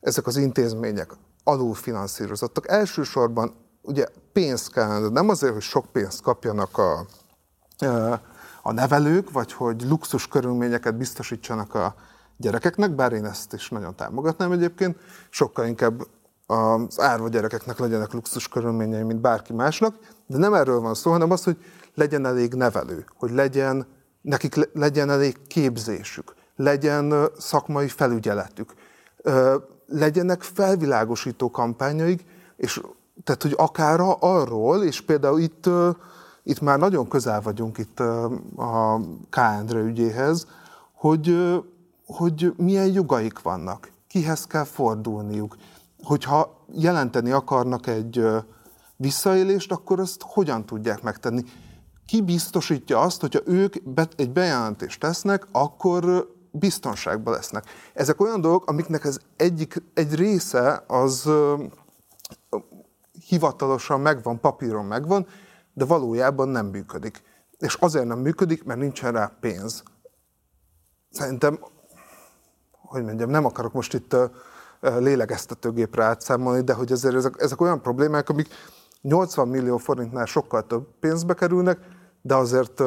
ezek 0.02 0.28
az 0.28 0.38
intézmények 0.38 1.14
alulfinanszírozottak. 1.44 2.68
Elsősorban 2.68 3.56
ugye 3.82 4.06
pénzt 4.34 4.72
kellene, 4.72 5.10
nem 5.10 5.30
azért, 5.30 5.54
hogy 5.54 5.62
sok 5.62 5.86
pénzt 5.86 6.22
kapjanak 6.22 6.78
a, 6.78 7.06
a 7.78 8.22
nevelők, 8.72 9.32
vagy 9.32 9.54
hogy 9.54 9.82
luxus 9.82 10.28
körülményeket 10.28 10.96
biztosítsanak 10.96 11.74
a 11.74 11.96
gyerekeknek, 12.38 12.96
bár 12.96 13.12
én 13.12 13.26
ezt 13.26 13.54
is 13.54 13.70
nagyon 13.70 13.96
támogatnám 13.96 14.52
egyébként, 14.52 14.98
sokkal 15.30 15.66
inkább 15.66 16.02
az 16.46 17.00
árva 17.00 17.30
gyerekeknek 17.30 17.80
legyenek 17.80 18.14
luxus 18.14 18.48
körülményei, 18.48 19.04
mint 19.04 19.22
bárki 19.22 19.54
másnak, 19.54 19.96
de 20.28 20.38
nem 20.38 20.54
erről 20.54 20.80
van 20.80 20.94
szó, 20.94 21.12
hanem 21.12 21.32
az, 21.32 21.44
hogy 21.44 21.58
legyen 21.94 22.26
elég 22.26 22.54
nevelő, 22.54 23.06
hogy 23.18 23.32
legyen, 23.32 23.88
nekik 24.22 24.70
legyen 24.74 25.10
elég 25.10 25.48
képzésük, 25.48 26.34
legyen 26.56 27.30
szakmai 27.38 27.88
felügyeletük, 27.88 28.74
legyenek 29.88 30.42
felvilágosító 30.42 31.52
kampányaik, 31.52 32.26
és 32.58 32.82
tehát, 33.24 33.42
hogy 33.42 33.54
akár 33.58 34.00
arról, 34.20 34.84
és 34.84 35.02
például 35.02 35.40
itt, 35.40 35.70
itt 36.48 36.62
már 36.62 36.80
nagyon 36.80 37.08
közel 37.08 37.42
vagyunk 37.42 37.78
itt 37.78 38.00
a 38.56 39.02
K. 39.30 39.38
Endre 39.38 39.80
ügyéhez, 39.80 40.48
hogy, 40.94 41.56
hogy 42.06 42.54
milyen 42.58 42.92
jogaik 42.94 43.42
vannak, 43.42 43.92
kihez 44.08 44.46
kell 44.46 44.64
fordulniuk, 44.64 45.56
hogyha 46.04 46.66
jelenteni 46.74 47.32
akarnak 47.32 47.88
egy 47.88 48.26
visszaélést, 48.96 49.72
akkor 49.72 50.00
azt 50.00 50.22
hogyan 50.22 50.66
tudják 50.66 51.02
megtenni? 51.02 51.44
Ki 52.06 52.22
biztosítja 52.22 53.00
azt, 53.00 53.22
hogyha 53.22 53.42
ők 53.46 53.76
egy 54.16 54.32
bejelentést 54.32 55.00
tesznek, 55.00 55.48
akkor 55.52 56.34
biztonságban 56.52 57.34
lesznek. 57.34 57.64
Ezek 57.94 58.22
olyan 58.22 58.42
dolgok, 58.42 58.70
amiknek 58.70 59.06
az 59.06 59.20
egyik, 59.36 59.84
egy 59.94 60.16
része 60.16 60.84
az 60.88 61.30
hivatalosan 63.28 64.00
megvan, 64.00 64.40
papíron 64.40 64.86
megvan, 64.86 65.28
de 65.78 65.86
valójában 65.86 66.50
nem 66.50 66.66
működik. 66.66 67.24
És 67.58 67.74
azért 67.74 68.06
nem 68.06 68.20
működik, 68.20 68.64
mert 68.64 68.80
nincsen 68.80 69.12
rá 69.12 69.38
pénz. 69.40 69.84
Szerintem, 71.12 71.60
hogy 72.72 73.04
mondjam, 73.04 73.30
nem 73.30 73.46
akarok 73.46 73.74
most 73.74 73.94
itt 73.94 74.16
lélegeztetőgépre 74.80 76.04
átszámolni, 76.04 76.62
de 76.62 76.74
hogy 76.74 76.92
azért 76.92 77.16
ezek, 77.16 77.34
ezek 77.38 77.62
olyan 77.62 77.82
problémák, 77.82 78.30
amik 78.30 78.48
80 79.02 79.48
millió 79.48 79.78
forintnál 79.78 80.26
sokkal 80.26 80.68
több 80.68 80.88
pénzbe 81.00 81.34
kerülnek, 81.34 81.80
de 82.22 82.36
azért 82.36 82.82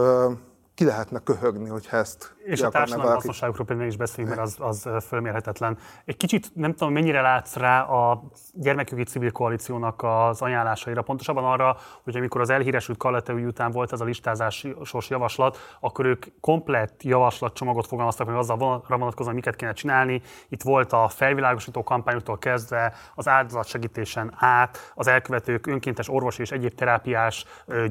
ki 0.74 0.84
lehetne 0.84 1.18
köhögni, 1.18 1.68
hogyha 1.68 1.97
ezt 1.97 2.34
És 2.51 2.62
a 2.62 2.68
társadalmi 2.68 3.12
hasznosságokról 3.12 3.66
például 3.66 3.88
is 3.88 3.96
beszélünk, 3.96 4.36
mert 4.36 4.59
az, 4.59 4.86
az 4.86 5.05
fölmérhetetlen. 5.07 5.78
Egy 6.05 6.16
kicsit 6.16 6.51
nem 6.55 6.74
tudom, 6.74 6.92
mennyire 6.92 7.20
látsz 7.20 7.57
rá 7.57 7.82
a 7.82 8.22
gyermekjogi 8.55 9.03
civil 9.03 9.30
koalíciónak 9.30 10.03
az 10.03 10.42
ajánlásaira, 10.42 11.03
pontosabban 11.03 11.44
arra, 11.44 11.76
hogy 12.03 12.16
amikor 12.16 12.40
az 12.40 12.51
elhíresült 12.51 12.98
Kalete 12.98 13.32
után 13.32 13.70
volt 13.70 13.92
ez 13.92 14.01
a 14.01 14.05
listázásos 14.05 15.09
javaslat, 15.09 15.76
akkor 15.80 16.05
ők 16.05 16.26
komplett 16.40 17.03
javaslatcsomagot 17.03 17.86
fogalmaztak 17.86 18.26
meg 18.26 18.36
azzal 18.36 18.82
vonatkozóan, 18.88 19.34
miket 19.34 19.57
kéne 19.57 19.72
csinálni. 19.72 20.22
Itt 20.48 20.62
volt 20.62 20.92
a 20.92 21.09
felvilágosító 21.09 21.82
kampányoktól 21.82 22.38
kezdve 22.38 22.94
az 23.14 23.28
áldozatsegítésen 23.28 24.32
át, 24.36 24.92
az 24.94 25.07
elkövetők 25.07 25.66
önkéntes 25.66 26.09
orvosi 26.09 26.42
és 26.42 26.51
egyéb 26.51 26.74
terápiás 26.74 27.44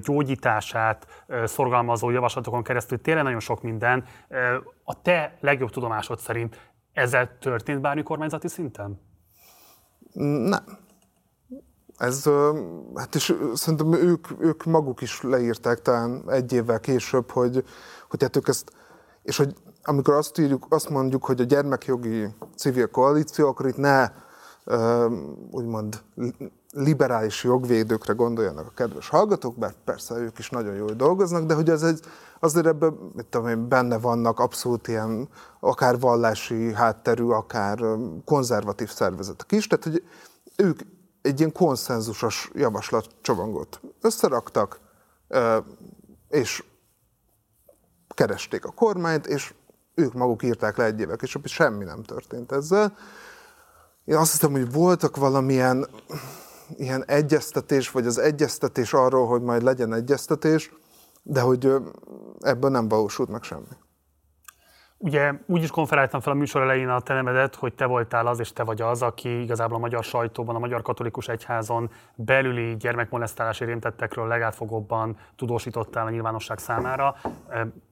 gyógyítását 0.03 1.23
szorgalmazó 1.43 2.09
javaslatokon 2.09 2.63
keresztül 2.63 3.01
tényleg 3.01 3.23
nagyon 3.23 3.39
sok 3.39 3.61
minden. 3.61 4.03
A 4.83 5.01
te 5.01 5.37
legjobb 5.39 5.69
tudomásod 5.69 6.19
szerint 6.19 6.71
ezzel 6.93 7.37
történt 7.39 7.81
bármi 7.81 8.03
kormányzati 8.03 8.47
szinten? 8.47 9.01
Nem. 10.13 10.63
Ez, 11.97 12.29
hát 12.95 13.15
és 13.15 13.35
szerintem 13.53 13.93
ők, 13.93 14.27
ők 14.39 14.63
maguk 14.63 15.01
is 15.01 15.21
leírták 15.21 15.81
talán 15.81 16.23
egy 16.27 16.53
évvel 16.53 16.79
később, 16.79 17.31
hogy, 17.31 17.63
hogy 18.09 18.21
hát 18.21 18.35
ők 18.35 18.47
ezt, 18.47 18.71
és 19.23 19.37
hogy 19.37 19.55
amikor 19.83 20.13
azt 20.13 20.37
írjuk, 20.37 20.65
azt 20.69 20.89
mondjuk, 20.89 21.25
hogy 21.25 21.41
a 21.41 21.43
gyermekjogi 21.43 22.27
civil 22.55 22.89
koalíció, 22.89 23.47
akkor 23.47 23.67
itt 23.67 23.77
ne 23.77 24.11
úgymond 25.51 26.01
liberális 26.71 27.43
jogvédőkre 27.43 28.13
gondoljanak 28.13 28.67
a 28.67 28.73
kedves 28.75 29.09
hallgatók, 29.09 29.57
bár 29.57 29.73
persze 29.83 30.15
ők 30.15 30.37
is 30.37 30.49
nagyon 30.49 30.75
jól 30.75 30.91
dolgoznak, 30.91 31.45
de 31.45 31.53
hogy 31.53 31.69
ez 31.69 31.83
egy, 31.83 31.99
azért 32.39 32.65
ebben 32.65 33.11
mit 33.15 33.25
tudom 33.25 33.47
én, 33.47 33.67
benne 33.67 33.97
vannak 33.97 34.39
abszolút 34.39 34.87
ilyen 34.87 35.29
akár 35.59 35.99
vallási 35.99 36.73
hátterű, 36.73 37.23
akár 37.23 37.79
konzervatív 38.25 38.89
szervezetek 38.89 39.51
is, 39.51 39.67
tehát 39.67 39.83
hogy 39.83 40.03
ők 40.55 40.79
egy 41.21 41.39
ilyen 41.39 41.51
konszenzusos 41.51 42.51
javaslatcsomagot 42.53 43.81
összeraktak, 44.01 44.79
és 46.29 46.63
keresték 48.07 48.65
a 48.65 48.71
kormányt, 48.71 49.27
és 49.27 49.53
ők 49.95 50.13
maguk 50.13 50.43
írták 50.43 50.77
le 50.77 50.83
egy 50.83 50.99
évvel 50.99 51.17
később, 51.17 51.45
és 51.45 51.51
semmi 51.51 51.83
nem 51.83 52.03
történt 52.03 52.51
ezzel. 52.51 52.97
Én 54.05 54.15
azt 54.15 54.31
hiszem, 54.31 54.51
hogy 54.51 54.71
voltak 54.71 55.15
valamilyen 55.15 55.87
ilyen 56.77 57.03
egyeztetés, 57.05 57.91
vagy 57.91 58.05
az 58.05 58.17
egyeztetés 58.17 58.93
arról, 58.93 59.27
hogy 59.27 59.41
majd 59.41 59.61
legyen 59.61 59.93
egyeztetés, 59.93 60.71
de 61.23 61.41
hogy 61.41 61.73
ebből 62.39 62.69
nem 62.69 62.87
valósult 62.87 63.29
meg 63.29 63.43
semmi. 63.43 63.67
Ugye 65.01 65.33
úgy 65.45 65.63
is 65.63 65.69
konferáltam 65.69 66.19
fel 66.19 66.33
a 66.33 66.35
műsor 66.35 66.61
elején 66.61 66.89
a 66.89 66.99
te 66.99 67.13
nevedet, 67.13 67.55
hogy 67.55 67.73
te 67.73 67.85
voltál 67.85 68.27
az, 68.27 68.39
és 68.39 68.53
te 68.53 68.63
vagy 68.63 68.81
az, 68.81 69.01
aki 69.01 69.41
igazából 69.41 69.77
a 69.77 69.79
magyar 69.79 70.03
sajtóban, 70.03 70.55
a 70.55 70.59
magyar 70.59 70.81
katolikus 70.81 71.27
egyházon 71.27 71.89
belüli 72.15 72.75
gyermekmolesztálás 72.77 73.59
érintettekről 73.59 74.27
legátfogóbban 74.27 75.17
tudósítottál 75.35 76.05
a 76.05 76.09
nyilvánosság 76.09 76.57
számára. 76.57 77.15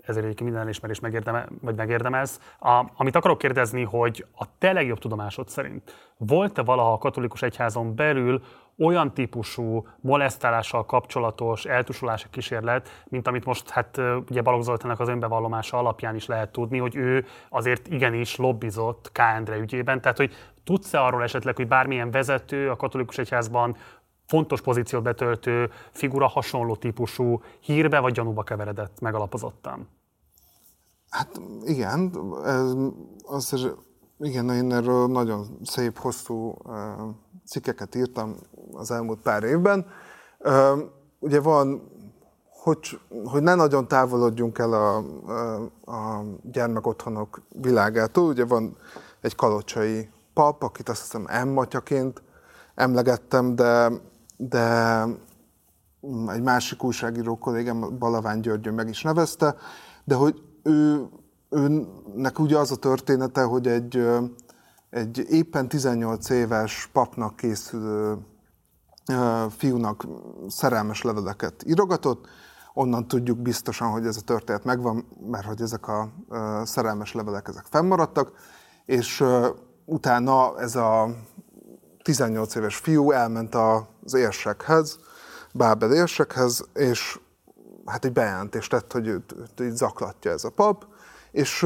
Ezért 0.01 0.25
egyébként 0.25 0.41
minden 0.41 0.61
elismerés 0.61 0.99
megérdemel, 0.99 1.49
vagy 1.61 1.75
megérdemelsz. 1.75 2.39
A, 2.59 2.85
amit 2.95 3.15
akarok 3.15 3.37
kérdezni, 3.37 3.83
hogy 3.83 4.25
a 4.35 4.45
te 4.57 4.71
legjobb 4.71 4.99
tudomásod 4.99 5.49
szerint 5.49 6.13
volt-e 6.17 6.61
valaha 6.61 6.93
a 6.93 6.97
katolikus 6.97 7.41
egyházon 7.41 7.95
belül 7.95 8.41
olyan 8.79 9.13
típusú 9.13 9.87
molesztálással 10.01 10.85
kapcsolatos 10.85 11.65
eltusolási 11.65 12.27
kísérlet, 12.29 12.89
mint 13.09 13.27
amit 13.27 13.45
most 13.45 13.69
hát 13.69 14.01
ugye 14.29 14.41
Balogh 14.41 14.63
Zoltának 14.63 14.99
az 14.99 15.07
önbevallomása 15.07 15.77
alapján 15.77 16.15
is 16.15 16.25
lehet 16.25 16.51
tudni, 16.51 16.77
hogy 16.77 16.95
ő 16.95 17.25
azért 17.49 17.87
igenis 17.87 18.35
lobbizott 18.35 19.09
K. 19.11 19.17
Endre 19.17 19.57
ügyében. 19.57 20.01
Tehát, 20.01 20.17
hogy 20.17 20.33
tudsz-e 20.63 21.01
arról 21.01 21.23
esetleg, 21.23 21.55
hogy 21.55 21.67
bármilyen 21.67 22.11
vezető 22.11 22.69
a 22.69 22.75
katolikus 22.75 23.17
egyházban 23.17 23.75
fontos 24.25 24.61
pozíciót 24.61 25.03
betöltő 25.03 25.69
figura 25.91 26.27
hasonló 26.27 26.75
típusú 26.75 27.41
hírbe 27.59 27.99
vagy 27.99 28.13
gyanúba 28.13 28.43
keveredett 28.43 28.99
megalapozottan? 28.99 29.89
Hát 31.09 31.41
igen, 31.63 32.11
ez, 32.45 32.73
az, 33.23 33.75
igen, 34.19 34.49
én 34.49 34.73
erről 34.73 35.07
nagyon 35.07 35.45
szép, 35.63 35.97
hosszú 35.97 36.57
cikkeket 37.47 37.95
írtam 37.95 38.35
az 38.73 38.91
elmúlt 38.91 39.21
pár 39.21 39.43
évben. 39.43 39.85
Ugye 41.19 41.39
van, 41.41 41.91
hogy, 42.49 42.99
hogy 43.25 43.41
ne 43.41 43.55
nagyon 43.55 43.87
távolodjunk 43.87 44.57
el 44.57 44.73
a, 44.73 44.97
a 45.91 46.23
gyermekotthonok 46.51 47.41
világától, 47.61 48.27
ugye 48.27 48.45
van 48.45 48.75
egy 49.21 49.35
kalocsai 49.35 50.09
pap, 50.33 50.63
akit 50.63 50.89
azt 50.89 51.01
hiszem 51.01 51.25
emmatyaként 51.27 52.21
emlegettem, 52.75 53.55
de, 53.55 53.91
de 54.37 55.03
egy 56.27 56.41
másik 56.41 56.83
újságíró 56.83 57.37
kollégám, 57.37 57.97
Balavány 57.99 58.39
Györgyön 58.39 58.73
meg 58.73 58.89
is 58.89 59.01
nevezte, 59.01 59.55
de 60.03 60.15
hogy 60.15 60.41
ő, 60.63 61.07
őnek 61.49 62.39
ugye 62.39 62.57
az 62.57 62.71
a 62.71 62.75
története, 62.75 63.43
hogy 63.43 63.67
egy, 63.67 64.07
egy 64.89 65.25
éppen 65.29 65.67
18 65.67 66.29
éves 66.29 66.89
papnak 66.93 67.35
készülő 67.35 68.17
fiúnak 69.57 70.07
szerelmes 70.47 71.01
leveleket 71.01 71.63
írogatott, 71.65 72.27
onnan 72.73 73.07
tudjuk 73.07 73.37
biztosan, 73.37 73.91
hogy 73.91 74.05
ez 74.05 74.17
a 74.17 74.21
történet 74.21 74.63
megvan, 74.63 75.07
mert 75.31 75.45
hogy 75.45 75.61
ezek 75.61 75.87
a 75.87 76.09
szerelmes 76.63 77.13
levelek 77.13 77.47
ezek 77.47 77.65
fennmaradtak, 77.69 78.31
és 78.85 79.23
utána 79.85 80.59
ez 80.59 80.75
a 80.75 81.09
18 82.03 82.55
éves 82.55 82.75
fiú 82.75 83.11
elment 83.11 83.55
az 83.55 84.13
érsekhez, 84.13 84.99
Bábel 85.53 85.93
érsekhez, 85.93 86.65
és 86.73 87.19
hát 87.85 88.05
egy 88.05 88.13
bejelentést 88.13 88.69
tett, 88.69 88.91
hogy 88.91 89.07
őt, 89.07 89.35
őt 89.37 89.61
így 89.61 89.75
zaklatja 89.75 90.31
ez 90.31 90.43
a 90.43 90.49
pap, 90.49 90.85
és 91.31 91.65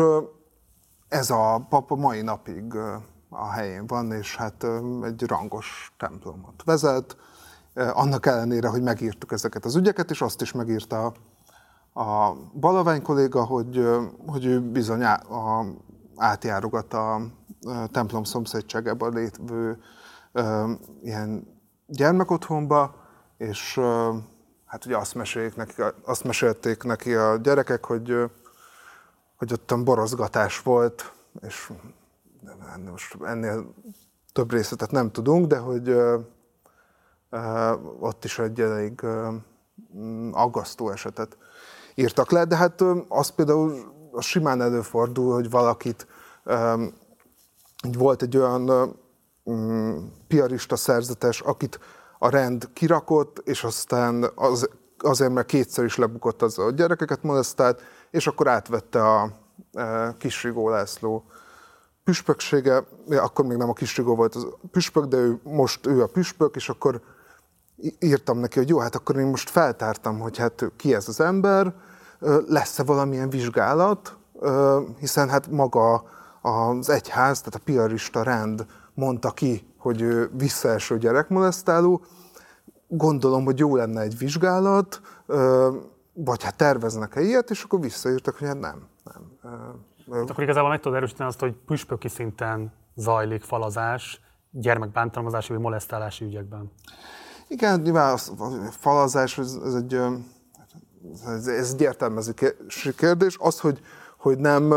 ez 1.12 1.30
a 1.30 1.66
pap 1.70 1.92
a 1.92 1.96
mai 1.96 2.22
napig 2.22 2.76
a 3.30 3.52
helyén 3.52 3.88
van, 3.88 4.12
és 4.12 4.36
hát 4.36 4.66
egy 5.04 5.24
rangos 5.28 5.94
templomot 5.98 6.64
vezet, 6.66 7.18
annak 7.74 8.26
ellenére, 8.26 8.68
hogy 8.68 8.82
megírtuk 8.82 9.32
ezeket 9.32 9.66
az 9.66 9.76
ügyeket, 9.76 10.12
és 10.12 10.22
azt 10.22 10.42
is 10.42 10.52
megírta 10.52 11.14
a 11.94 12.34
Balavány 12.54 13.02
kolléga, 13.02 13.46
hogy, 13.46 13.88
hogy 14.28 14.46
ő 14.46 14.62
bizony 14.62 15.04
a, 15.04 15.66
átjárogat 16.16 16.94
a 16.94 17.22
templom 17.92 18.24
szomszédságában 18.24 19.14
lévő 19.14 19.78
ilyen 21.04 21.60
gyermekotthonba, 21.88 22.96
és 23.38 23.80
hát 24.66 24.86
ugye 24.86 24.98
azt, 24.98 25.16
mesélik 25.16 25.56
neki, 25.56 25.82
azt 26.06 26.24
mesélték 26.24 26.84
neki 26.84 27.14
a 27.14 27.38
gyerekek, 27.38 27.86
hogy, 27.86 28.32
hogy 29.42 29.54
ott 29.54 29.84
borozgatás 29.84 30.62
volt, 30.62 31.14
és 31.42 31.72
most 32.92 33.18
ennél 33.24 33.74
több 34.34 34.52
részletet 34.52 34.92
nem 34.92 35.12
tudunk, 35.12 35.48
de 35.48 35.58
hogy 35.58 35.96
ott 38.00 38.24
is 38.24 38.40
egy 38.40 38.62
elég 38.62 39.02
aggasztó 40.32 40.90
esetet 40.90 41.38
írtak 41.96 42.32
le, 42.32 42.46
de 42.46 42.56
hát 42.56 42.84
az 43.08 43.30
például 43.30 43.94
az 44.12 44.26
simán 44.26 44.62
előfordul, 44.62 45.34
hogy 45.34 45.50
valakit 45.50 46.08
volt 47.98 48.22
egy 48.22 48.38
olyan 48.38 48.96
piarista 50.28 50.76
szerzetes, 50.76 51.42
akit 51.42 51.80
a 52.20 52.30
rend 52.30 52.70
kirakott, 52.74 53.42
és 53.44 53.64
aztán 53.64 54.32
az, 54.36 54.70
azért, 54.98 55.32
mert 55.32 55.48
kétszer 55.48 55.86
is 55.86 55.96
lebukott 55.96 56.42
az 56.42 56.60
a 56.60 56.72
gyerekeket 56.72 57.24
molesztált, 57.24 57.82
és 58.12 58.28
akkor 58.28 58.48
átvette 58.48 59.10
a 59.10 59.30
e, 59.74 60.16
Kisrigó 60.18 60.70
László 60.70 61.26
püspöksége, 62.04 62.84
akkor 63.10 63.46
még 63.46 63.58
nem 63.58 63.70
a 63.70 63.74
Kisrigó 63.74 64.16
volt 64.16 64.36
az 64.36 64.48
püspök, 64.72 65.06
de 65.06 65.18
ő, 65.18 65.40
most 65.44 65.88
ő 65.88 66.02
a 66.02 66.08
püspök, 66.08 66.56
és 66.56 66.70
akkor 66.70 67.02
írtam 68.00 68.38
neki, 68.38 68.60
hogy 68.60 68.70
jó, 68.70 68.80
hát 68.80 68.96
akkor 68.96 69.18
én 69.18 69.28
most 69.28 69.50
feltártam, 69.50 70.20
hogy 70.20 70.38
hát 70.38 70.72
ki 70.76 70.94
ez 70.94 71.08
az 71.08 71.20
ember, 71.20 71.74
lesz-e 72.48 72.84
valamilyen 72.84 73.30
vizsgálat, 73.30 74.18
hiszen 75.00 75.30
hát 75.30 75.48
maga 75.48 76.04
az 76.42 76.90
egyház, 76.90 77.40
tehát 77.40 77.56
a 77.56 77.64
piarista 77.64 78.24
rend 78.24 78.66
mondta 78.94 79.32
ki, 79.32 79.74
hogy 79.78 80.02
ő 80.02 80.30
visszaeső 80.34 80.98
gyerekmolesztáló. 80.98 82.02
Gondolom, 82.88 83.46
hogy 83.46 83.60
jó 83.60 83.76
lenne 83.76 84.02
egy 84.02 84.18
vizsgálat, 84.18 85.02
vagy 86.14 86.44
hát 86.44 86.56
terveznek-e 86.56 87.22
ilyet, 87.22 87.50
és 87.50 87.64
akkor 87.64 87.80
visszaírtak, 87.80 88.36
hogy 88.36 88.48
hát 88.48 88.60
nem. 88.60 88.88
nem. 89.04 89.38
Hát 90.12 90.30
akkor 90.30 90.44
igazából 90.44 90.70
meg 90.70 90.80
tudod 90.80 90.98
erősíteni 90.98 91.30
azt, 91.30 91.40
hogy 91.40 91.54
püspöki 91.54 92.08
szinten 92.08 92.74
zajlik 92.96 93.44
falazás 93.44 94.22
gyermekbántalmazási 94.52 95.54
vagy 95.54 95.62
molesztálási 95.62 96.26
ügyekben. 96.26 96.72
Igen, 97.48 97.80
nyilván 97.80 98.14
a 98.14 98.18
falazás, 98.80 99.38
ez, 99.38 99.60
ez 99.66 99.74
egy, 99.74 99.94
ez, 101.26 101.48
ez 101.48 101.72
egy 101.74 101.82
értelmezési 101.82 102.96
kérdés. 102.98 103.38
Az, 103.40 103.60
hogy, 103.60 103.80
hogy 104.18 104.38
nem, 104.38 104.74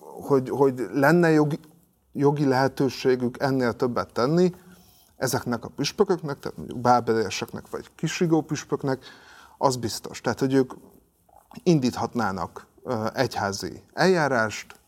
hogy, 0.00 0.48
hogy 0.48 0.88
lenne 0.92 1.30
jogi, 1.30 1.58
jogi 2.12 2.46
lehetőségük 2.46 3.36
ennél 3.40 3.72
többet 3.72 4.12
tenni, 4.12 4.54
ezeknek 5.16 5.64
a 5.64 5.68
püspököknek, 5.68 6.38
tehát 6.38 6.56
mondjuk 6.56 6.78
bábelérseknek 6.78 7.70
vagy 7.70 7.90
kisrigó 7.94 8.40
püspöknek, 8.40 9.04
az 9.64 9.76
biztos. 9.76 10.20
Tehát, 10.20 10.38
hogy 10.38 10.54
ők 10.54 10.72
indíthatnának 11.62 12.66
egyházi 13.14 13.82
eljárást, 13.92 14.80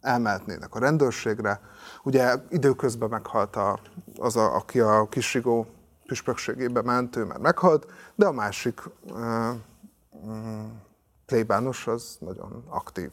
elmehetnének 0.00 0.74
a 0.74 0.78
rendőrségre. 0.78 1.60
Ugye 2.02 2.34
időközben 2.48 3.08
meghalt 3.08 3.56
a, 3.56 3.80
az, 4.18 4.36
a, 4.36 4.54
aki 4.54 4.80
a 4.80 5.08
kisrigó 5.08 5.66
püspökségébe 6.06 6.82
ment, 6.82 7.16
ő 7.16 7.24
már 7.24 7.38
meghalt, 7.38 7.86
de 8.14 8.26
a 8.26 8.32
másik 8.32 8.80
uh, 9.02 9.54
plébános 11.26 11.86
az 11.86 12.16
nagyon 12.20 12.64
aktív 12.68 13.10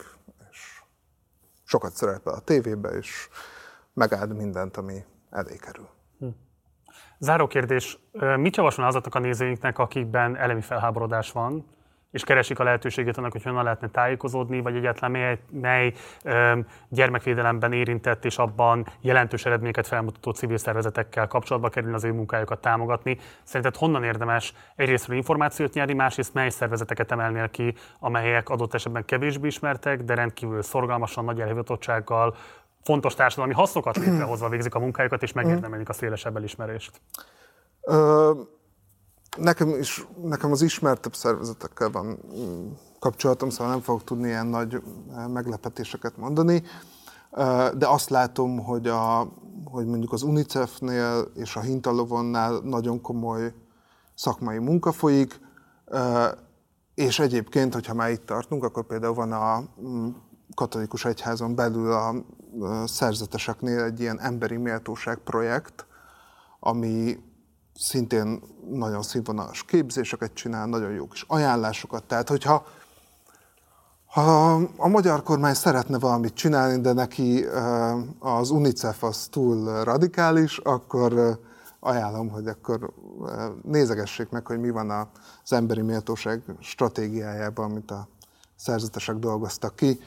sokat 1.64 1.96
szerepel 1.96 2.34
a 2.34 2.40
tévébe, 2.40 2.90
és 2.90 3.30
megáld 3.94 4.36
mindent, 4.36 4.78
ami 4.78 5.06
elé 5.30 5.56
kerül. 5.56 5.90
Záró 7.18 7.48
kérdés, 7.48 7.98
mit 8.38 8.56
javasol 8.56 8.86
azoknak 8.86 9.16
a 9.16 9.20
nézőinknek, 9.20 9.80
akikben 9.80 10.38
elemi 10.38 10.62
felháborodás 10.62 11.32
van, 11.32 11.66
és 12.12 12.24
keresik 12.24 12.60
a 12.60 12.64
lehetőségét 12.64 13.18
annak, 13.18 13.32
hogy 13.32 13.44
honnan 13.44 13.64
lehetne 13.64 13.90
tájékozódni, 13.90 14.62
vagy 14.62 14.76
egyáltalán 14.76 15.12
mely, 15.12 15.40
mely 15.52 15.94
gyermekvédelemben 16.90 17.74
érintett 17.74 18.26
és 18.26 18.38
abban 18.38 18.86
jelentős 19.02 19.46
eredményeket 19.46 19.88
felmutató 19.88 20.32
civil 20.32 20.58
szervezetekkel 20.58 21.28
kapcsolatba 21.28 21.70
kerülni, 21.70 21.96
az 21.96 22.04
ő 22.04 22.14
munkájukat 22.14 22.62
támogatni. 22.62 23.18
Szerinted 23.44 23.76
honnan 23.76 24.04
érdemes 24.04 24.54
egyrésztről 24.76 25.16
információt 25.16 25.74
nyerni, 25.74 25.94
másrészt 25.94 26.34
mely 26.34 26.50
szervezeteket 26.50 27.12
emelnél 27.12 27.50
ki, 27.50 27.74
amelyek 28.00 28.50
adott 28.50 28.74
esetben 28.74 29.06
kevésbé 29.06 29.48
ismertek, 29.48 30.04
de 30.04 30.14
rendkívül 30.14 30.62
szorgalmasan, 30.62 31.26
nagy 31.26 31.42
elhivatottsággal, 31.42 32.36
fontos 32.88 33.14
társadalmi 33.14 33.54
hasznokat 33.54 33.98
létrehozva 34.06 34.50
végzik 34.50 34.76
a 34.76 34.80
munkájukat, 34.80 35.24
és 35.24 35.32
megérdemelik 35.32 35.90
a 35.90 35.94
szélesebb 35.94 36.36
elismerést? 36.36 37.02
Ö- 37.82 38.56
Nekem, 39.38 39.70
is, 39.70 40.08
nekem 40.24 40.52
az 40.52 40.62
ismertebb 40.62 41.16
szervezetekkel 41.16 41.90
van 41.90 42.06
mm, 42.06 42.68
kapcsolatom, 43.00 43.50
szóval 43.50 43.72
nem 43.74 43.82
fogok 43.82 44.04
tudni 44.04 44.28
ilyen 44.28 44.48
nagy 44.48 44.74
eh, 44.74 45.28
meglepetéseket 45.28 46.18
mondani, 46.18 46.64
de 47.74 47.88
azt 47.88 48.10
látom, 48.10 48.60
hogy, 48.60 48.88
a, 48.88 49.28
hogy 49.64 49.86
mondjuk 49.86 50.14
az 50.14 50.22
UNICEF-nél 50.22 51.32
és 51.36 51.56
a 51.56 51.60
Hintalovonnál 51.60 52.60
nagyon 52.64 53.02
komoly 53.02 53.54
szakmai 54.16 54.58
munka 54.58 54.92
folyik, 54.92 55.40
és 56.96 57.20
egyébként, 57.20 57.74
hogyha 57.74 57.94
már 57.94 58.10
itt 58.10 58.26
tartunk, 58.26 58.64
akkor 58.64 58.86
például 58.86 59.14
van 59.14 59.32
a 59.32 59.64
mm, 59.82 60.08
katolikus 60.56 61.06
egyházon 61.06 61.56
belül 61.56 61.92
a 61.92 62.14
szerzeteseknél 62.86 63.84
egy 63.84 64.00
ilyen 64.00 64.20
emberi 64.20 64.58
méltóság 64.58 65.18
projekt, 65.18 65.86
ami 66.60 67.20
szintén 67.76 68.42
nagyon 68.70 69.02
színvonalas 69.02 69.64
képzéseket 69.64 70.34
csinál, 70.34 70.66
nagyon 70.66 70.92
jó 70.92 71.08
kis 71.08 71.26
ajánlásokat. 71.28 72.04
Tehát, 72.04 72.30
hogyha 72.30 72.66
ha 74.06 74.54
a 74.78 74.88
magyar 74.88 75.24
kormány 75.24 75.54
szeretne 75.54 76.00
valamit 76.00 76.34
csinálni, 76.34 76.82
de 76.82 76.94
neki 76.94 77.46
az 78.20 78.50
UNICEF 78.50 79.04
az 79.04 79.28
túl 79.32 79.84
radikális, 79.84 80.58
akkor 80.58 81.40
ajánlom, 81.80 82.30
hogy 82.30 82.48
akkor 82.48 82.94
nézegessék 83.64 84.30
meg, 84.30 84.48
hogy 84.48 84.60
mi 84.60 84.70
van 84.70 85.10
az 85.44 85.54
emberi 85.54 85.82
méltóság 85.82 86.42
stratégiájában, 86.60 87.70
amit 87.70 87.92
a 87.92 88.08
szerzetesek 88.56 89.16
dolgoztak 89.16 89.76
ki. 89.76 90.00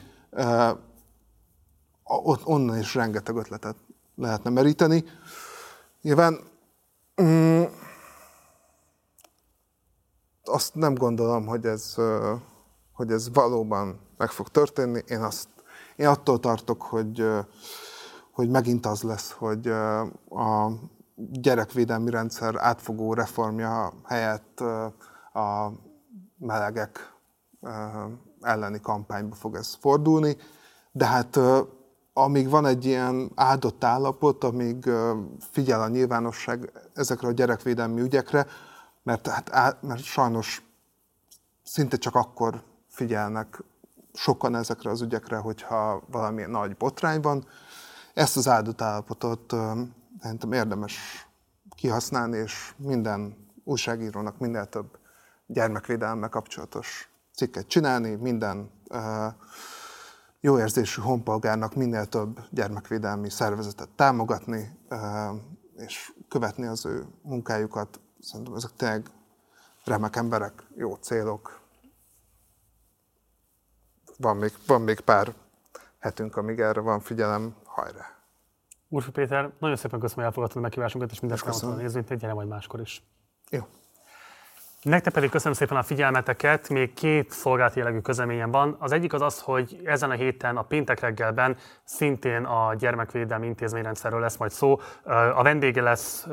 Ott 2.13 2.45
onnan 2.45 2.77
is 2.77 2.95
rengeteg 2.95 3.35
ötletet 3.35 3.75
lehetne 4.15 4.49
meríteni. 4.49 5.03
Nyilván 6.01 6.39
mm, 7.21 7.63
azt 10.43 10.75
nem 10.75 10.93
gondolom, 10.93 11.45
hogy 11.45 11.65
ez, 11.65 11.95
hogy 12.93 13.11
ez 13.11 13.33
valóban 13.33 13.99
meg 14.17 14.29
fog 14.29 14.47
történni. 14.47 15.01
Én, 15.07 15.21
azt, 15.21 15.47
én 15.95 16.07
attól 16.07 16.39
tartok, 16.39 16.81
hogy, 16.81 17.25
hogy 18.31 18.49
megint 18.49 18.85
az 18.85 19.01
lesz, 19.01 19.31
hogy 19.31 19.67
a 20.29 20.71
gyerekvédelmi 21.15 22.09
rendszer 22.09 22.55
átfogó 22.57 23.13
reformja 23.13 23.93
helyett 24.05 24.59
a 25.33 25.71
melegek 26.37 27.13
elleni 28.41 28.79
kampányba 28.81 29.35
fog 29.35 29.55
ez 29.55 29.73
fordulni, 29.79 30.37
de 30.91 31.05
hát 31.05 31.39
amíg 32.13 32.49
van 32.49 32.65
egy 32.65 32.85
ilyen 32.85 33.31
áldott 33.35 33.83
állapot, 33.83 34.43
amíg 34.43 34.89
figyel 35.51 35.81
a 35.81 35.87
nyilvánosság 35.87 36.71
ezekre 36.93 37.27
a 37.27 37.31
gyerekvédelmi 37.31 38.01
ügyekre, 38.01 38.47
mert, 39.03 39.27
hát, 39.27 39.81
mert 39.81 40.03
sajnos 40.03 40.61
szinte 41.63 41.97
csak 41.97 42.15
akkor 42.15 42.63
figyelnek 42.87 43.63
sokan 44.13 44.55
ezekre 44.55 44.89
az 44.89 45.01
ügyekre, 45.01 45.37
hogyha 45.37 46.03
valami 46.11 46.41
nagy 46.41 46.75
botrány 46.75 47.21
van. 47.21 47.45
Ezt 48.13 48.37
az 48.37 48.47
áldott 48.47 48.81
állapotot 48.81 49.53
szerintem 50.21 50.51
érdemes 50.51 51.27
kihasználni, 51.75 52.37
és 52.37 52.73
minden 52.77 53.49
újságírónak 53.63 54.37
minél 54.37 54.65
több 54.65 54.99
gyermekvédelme 55.45 56.27
kapcsolatos 56.27 57.09
cikket 57.35 57.67
csinálni, 57.67 58.15
minden 58.15 58.71
uh, 58.89 58.99
jó 60.41 60.59
érzésű 60.59 61.01
honpolgárnak 61.01 61.75
minél 61.75 62.05
több 62.05 62.39
gyermekvédelmi 62.49 63.29
szervezetet 63.29 63.89
támogatni, 63.89 64.79
és 65.75 66.13
követni 66.27 66.65
az 66.65 66.85
ő 66.85 67.05
munkájukat. 67.21 67.99
Szerintem 68.19 68.53
ezek 68.53 68.71
tényleg 68.75 69.09
remek 69.83 70.15
emberek, 70.15 70.63
jó 70.75 70.95
célok. 70.95 71.59
Van 74.17 74.37
még, 74.37 74.51
van 74.67 74.81
még 74.81 74.99
pár 74.99 75.33
hetünk, 75.99 76.35
amíg 76.35 76.59
erre 76.59 76.79
van 76.79 76.99
figyelem, 76.99 77.55
hajrá! 77.65 78.05
Urfi 78.87 79.11
Péter, 79.11 79.51
nagyon 79.59 79.75
szépen 79.75 79.99
köszönöm, 79.99 80.15
hogy 80.15 80.23
elfogadtad 80.23 80.57
a 80.57 80.61
meghívásunkat, 80.61 81.11
és 81.11 81.19
mindezt 81.19 81.45
elmondtad 81.45 81.73
a 81.73 81.75
nézőinknek, 81.75 82.19
gyere 82.19 82.33
majd 82.33 82.47
máskor 82.47 82.79
is. 82.79 83.03
Jó. 83.49 83.67
Nektek 84.81 85.13
pedig 85.13 85.29
köszönöm 85.29 85.53
szépen 85.53 85.77
a 85.77 85.83
figyelmeteket. 85.83 86.69
Még 86.69 86.93
két 86.93 87.31
szolgálati 87.31 87.79
jellegű 87.79 87.99
közleményem 87.99 88.51
van. 88.51 88.75
Az 88.79 88.91
egyik 88.91 89.13
az 89.13 89.21
az, 89.21 89.39
hogy 89.39 89.81
ezen 89.83 90.09
a 90.09 90.13
héten 90.13 90.57
a 90.57 90.61
péntek 90.61 90.99
reggelben 90.99 91.57
szintén 91.83 92.43
a 92.43 92.75
gyermekvédelmi 92.75 93.45
intézményrendszerről 93.45 94.19
lesz 94.19 94.37
majd 94.37 94.51
szó. 94.51 94.79
A 95.35 95.43
vendége 95.43 95.81
lesz 95.81 96.27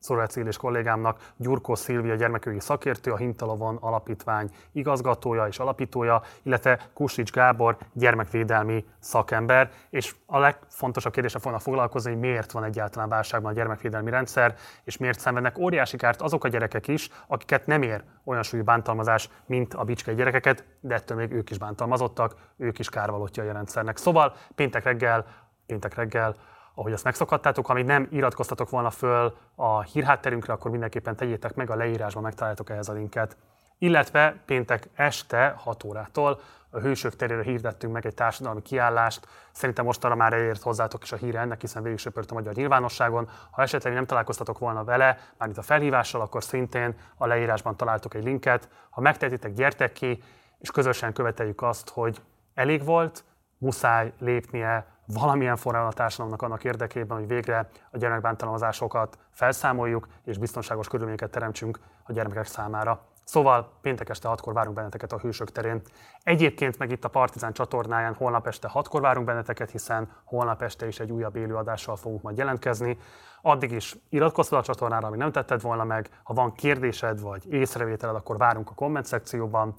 Szorács 0.00 0.36
és 0.36 0.56
kollégámnak 0.56 1.32
Gyurkó 1.36 1.74
Szilvia 1.74 2.14
gyermekjogi 2.14 2.60
szakértő, 2.60 3.12
a 3.12 3.16
Hintalovon 3.16 3.76
Alapítvány 3.76 4.50
igazgatója 4.72 5.46
és 5.46 5.58
alapítója, 5.58 6.22
illetve 6.42 6.88
Kusics 6.92 7.32
Gábor 7.32 7.76
gyermekvédelmi 7.92 8.84
szakember, 8.98 9.70
és 9.90 10.14
a 10.26 10.38
legfontosabb 10.38 11.12
kérdése 11.12 11.38
fognak 11.38 11.60
foglalkozni, 11.60 12.10
hogy 12.10 12.20
miért 12.20 12.52
van 12.52 12.64
egyáltalán 12.64 13.08
válságban 13.08 13.50
a 13.50 13.54
gyermekvédelmi 13.54 14.10
rendszer, 14.10 14.54
és 14.84 14.96
miért 14.96 15.20
szenvednek 15.20 15.58
óriási 15.58 15.96
kárt 15.96 16.22
azok 16.22 16.44
a 16.44 16.48
gyerekek 16.48 16.88
is, 16.88 17.08
akiket 17.26 17.66
nem 17.66 17.82
ér 17.82 18.02
olyan 18.24 18.42
súlyú 18.42 18.64
bántalmazás, 18.64 19.28
mint 19.46 19.74
a 19.74 19.84
bicskei 19.84 20.14
gyerekeket, 20.14 20.64
de 20.80 20.94
ettől 20.94 21.16
még 21.16 21.32
ők 21.32 21.50
is 21.50 21.58
bántalmazottak, 21.58 22.34
ők 22.56 22.78
is 22.78 22.88
kárvalótja 22.88 23.48
a 23.48 23.52
rendszernek. 23.52 23.96
Szóval 23.96 24.34
péntek 24.54 24.84
reggel, 24.84 25.26
péntek 25.66 25.94
reggel 25.94 26.34
ahogy 26.80 26.92
azt 26.92 27.04
megszokhattátok, 27.04 27.68
amíg 27.68 27.84
nem 27.84 28.08
iratkoztatok 28.10 28.70
volna 28.70 28.90
föl 28.90 29.36
a 29.54 29.82
hírhátterünkre, 29.82 30.52
akkor 30.52 30.70
mindenképpen 30.70 31.16
tegyétek 31.16 31.54
meg, 31.54 31.70
a 31.70 31.74
leírásban 31.74 32.22
megtaláltok 32.22 32.70
ehhez 32.70 32.88
a 32.88 32.92
linket. 32.92 33.36
Illetve 33.78 34.42
péntek 34.46 34.88
este 34.94 35.54
6 35.56 35.84
órától 35.84 36.40
a 36.70 36.78
Hősök 36.78 37.16
terére 37.16 37.42
hirdettünk 37.42 37.92
meg 37.92 38.06
egy 38.06 38.14
társadalmi 38.14 38.62
kiállást. 38.62 39.26
Szerintem 39.52 39.84
mostanra 39.84 40.16
már 40.16 40.32
elért 40.32 40.62
hozzátok 40.62 41.02
is 41.02 41.12
a 41.12 41.16
híre 41.16 41.40
ennek, 41.40 41.60
hiszen 41.60 41.82
végig 41.82 41.98
söpört 41.98 42.30
a 42.30 42.34
magyar 42.34 42.54
nyilvánosságon. 42.54 43.28
Ha 43.50 43.62
esetleg 43.62 43.92
nem 43.92 44.06
találkoztatok 44.06 44.58
volna 44.58 44.84
vele, 44.84 45.18
már 45.38 45.48
itt 45.48 45.58
a 45.58 45.62
felhívással, 45.62 46.20
akkor 46.20 46.42
szintén 46.42 46.94
a 47.16 47.26
leírásban 47.26 47.76
találtok 47.76 48.14
egy 48.14 48.24
linket. 48.24 48.68
Ha 48.90 49.00
megtehetitek, 49.00 49.52
gyertek 49.52 49.92
ki, 49.92 50.22
és 50.58 50.70
közösen 50.70 51.12
követeljük 51.12 51.62
azt, 51.62 51.88
hogy 51.88 52.20
elég 52.54 52.84
volt, 52.84 53.24
muszáj 53.58 54.12
lépnie 54.18 54.86
valamilyen 55.12 55.56
formában 55.56 55.88
a 55.88 55.92
társadalomnak 55.92 56.42
annak 56.42 56.64
érdekében, 56.64 57.18
hogy 57.18 57.26
végre 57.26 57.68
a 57.90 57.98
gyermekbántalmazásokat 57.98 59.18
felszámoljuk, 59.30 60.08
és 60.24 60.38
biztonságos 60.38 60.88
körülményeket 60.88 61.30
teremtsünk 61.30 61.78
a 62.02 62.12
gyermekek 62.12 62.46
számára. 62.46 63.00
Szóval 63.24 63.72
péntek 63.80 64.08
este 64.08 64.28
6-kor 64.32 64.52
várunk 64.52 64.76
benneteket 64.76 65.12
a 65.12 65.18
Hősök 65.18 65.52
terén. 65.52 65.80
Egyébként 66.22 66.78
meg 66.78 66.90
itt 66.90 67.04
a 67.04 67.08
Partizán 67.08 67.52
csatornáján 67.52 68.14
holnap 68.14 68.46
este 68.46 68.70
6-kor 68.74 69.00
várunk 69.00 69.26
benneteket, 69.26 69.70
hiszen 69.70 70.10
holnap 70.24 70.62
este 70.62 70.86
is 70.86 71.00
egy 71.00 71.12
újabb 71.12 71.36
élőadással 71.36 71.96
fogunk 71.96 72.22
majd 72.22 72.36
jelentkezni. 72.36 72.98
Addig 73.42 73.70
is 73.70 73.96
iratkozz 74.08 74.52
a 74.52 74.62
csatornára, 74.62 75.06
ami 75.06 75.16
nem 75.16 75.32
tetted 75.32 75.60
volna 75.60 75.84
meg. 75.84 76.08
Ha 76.22 76.34
van 76.34 76.52
kérdésed 76.52 77.20
vagy 77.20 77.52
észrevételed, 77.52 78.16
akkor 78.16 78.36
várunk 78.36 78.70
a 78.70 78.74
komment 78.74 79.06
szekcióban. 79.06 79.74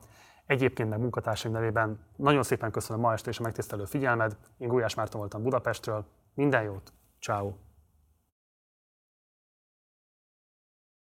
Egyébként 0.52 0.90
meg 0.90 1.00
munkatársaim 1.00 1.54
nevében 1.54 2.00
nagyon 2.16 2.44
szépen 2.44 2.72
köszönöm 2.72 3.02
ma 3.02 3.14
este 3.14 3.30
és 3.30 3.40
a 3.40 3.42
megtisztelő 3.42 3.86
figyelmed. 3.86 4.38
Én 4.58 4.68
Gulyás 4.68 4.96
Márton 4.96 5.20
voltam 5.20 5.44
Budapestről. 5.44 6.06
Minden 6.34 6.64
jót, 6.64 6.94
ciao. 7.22 7.54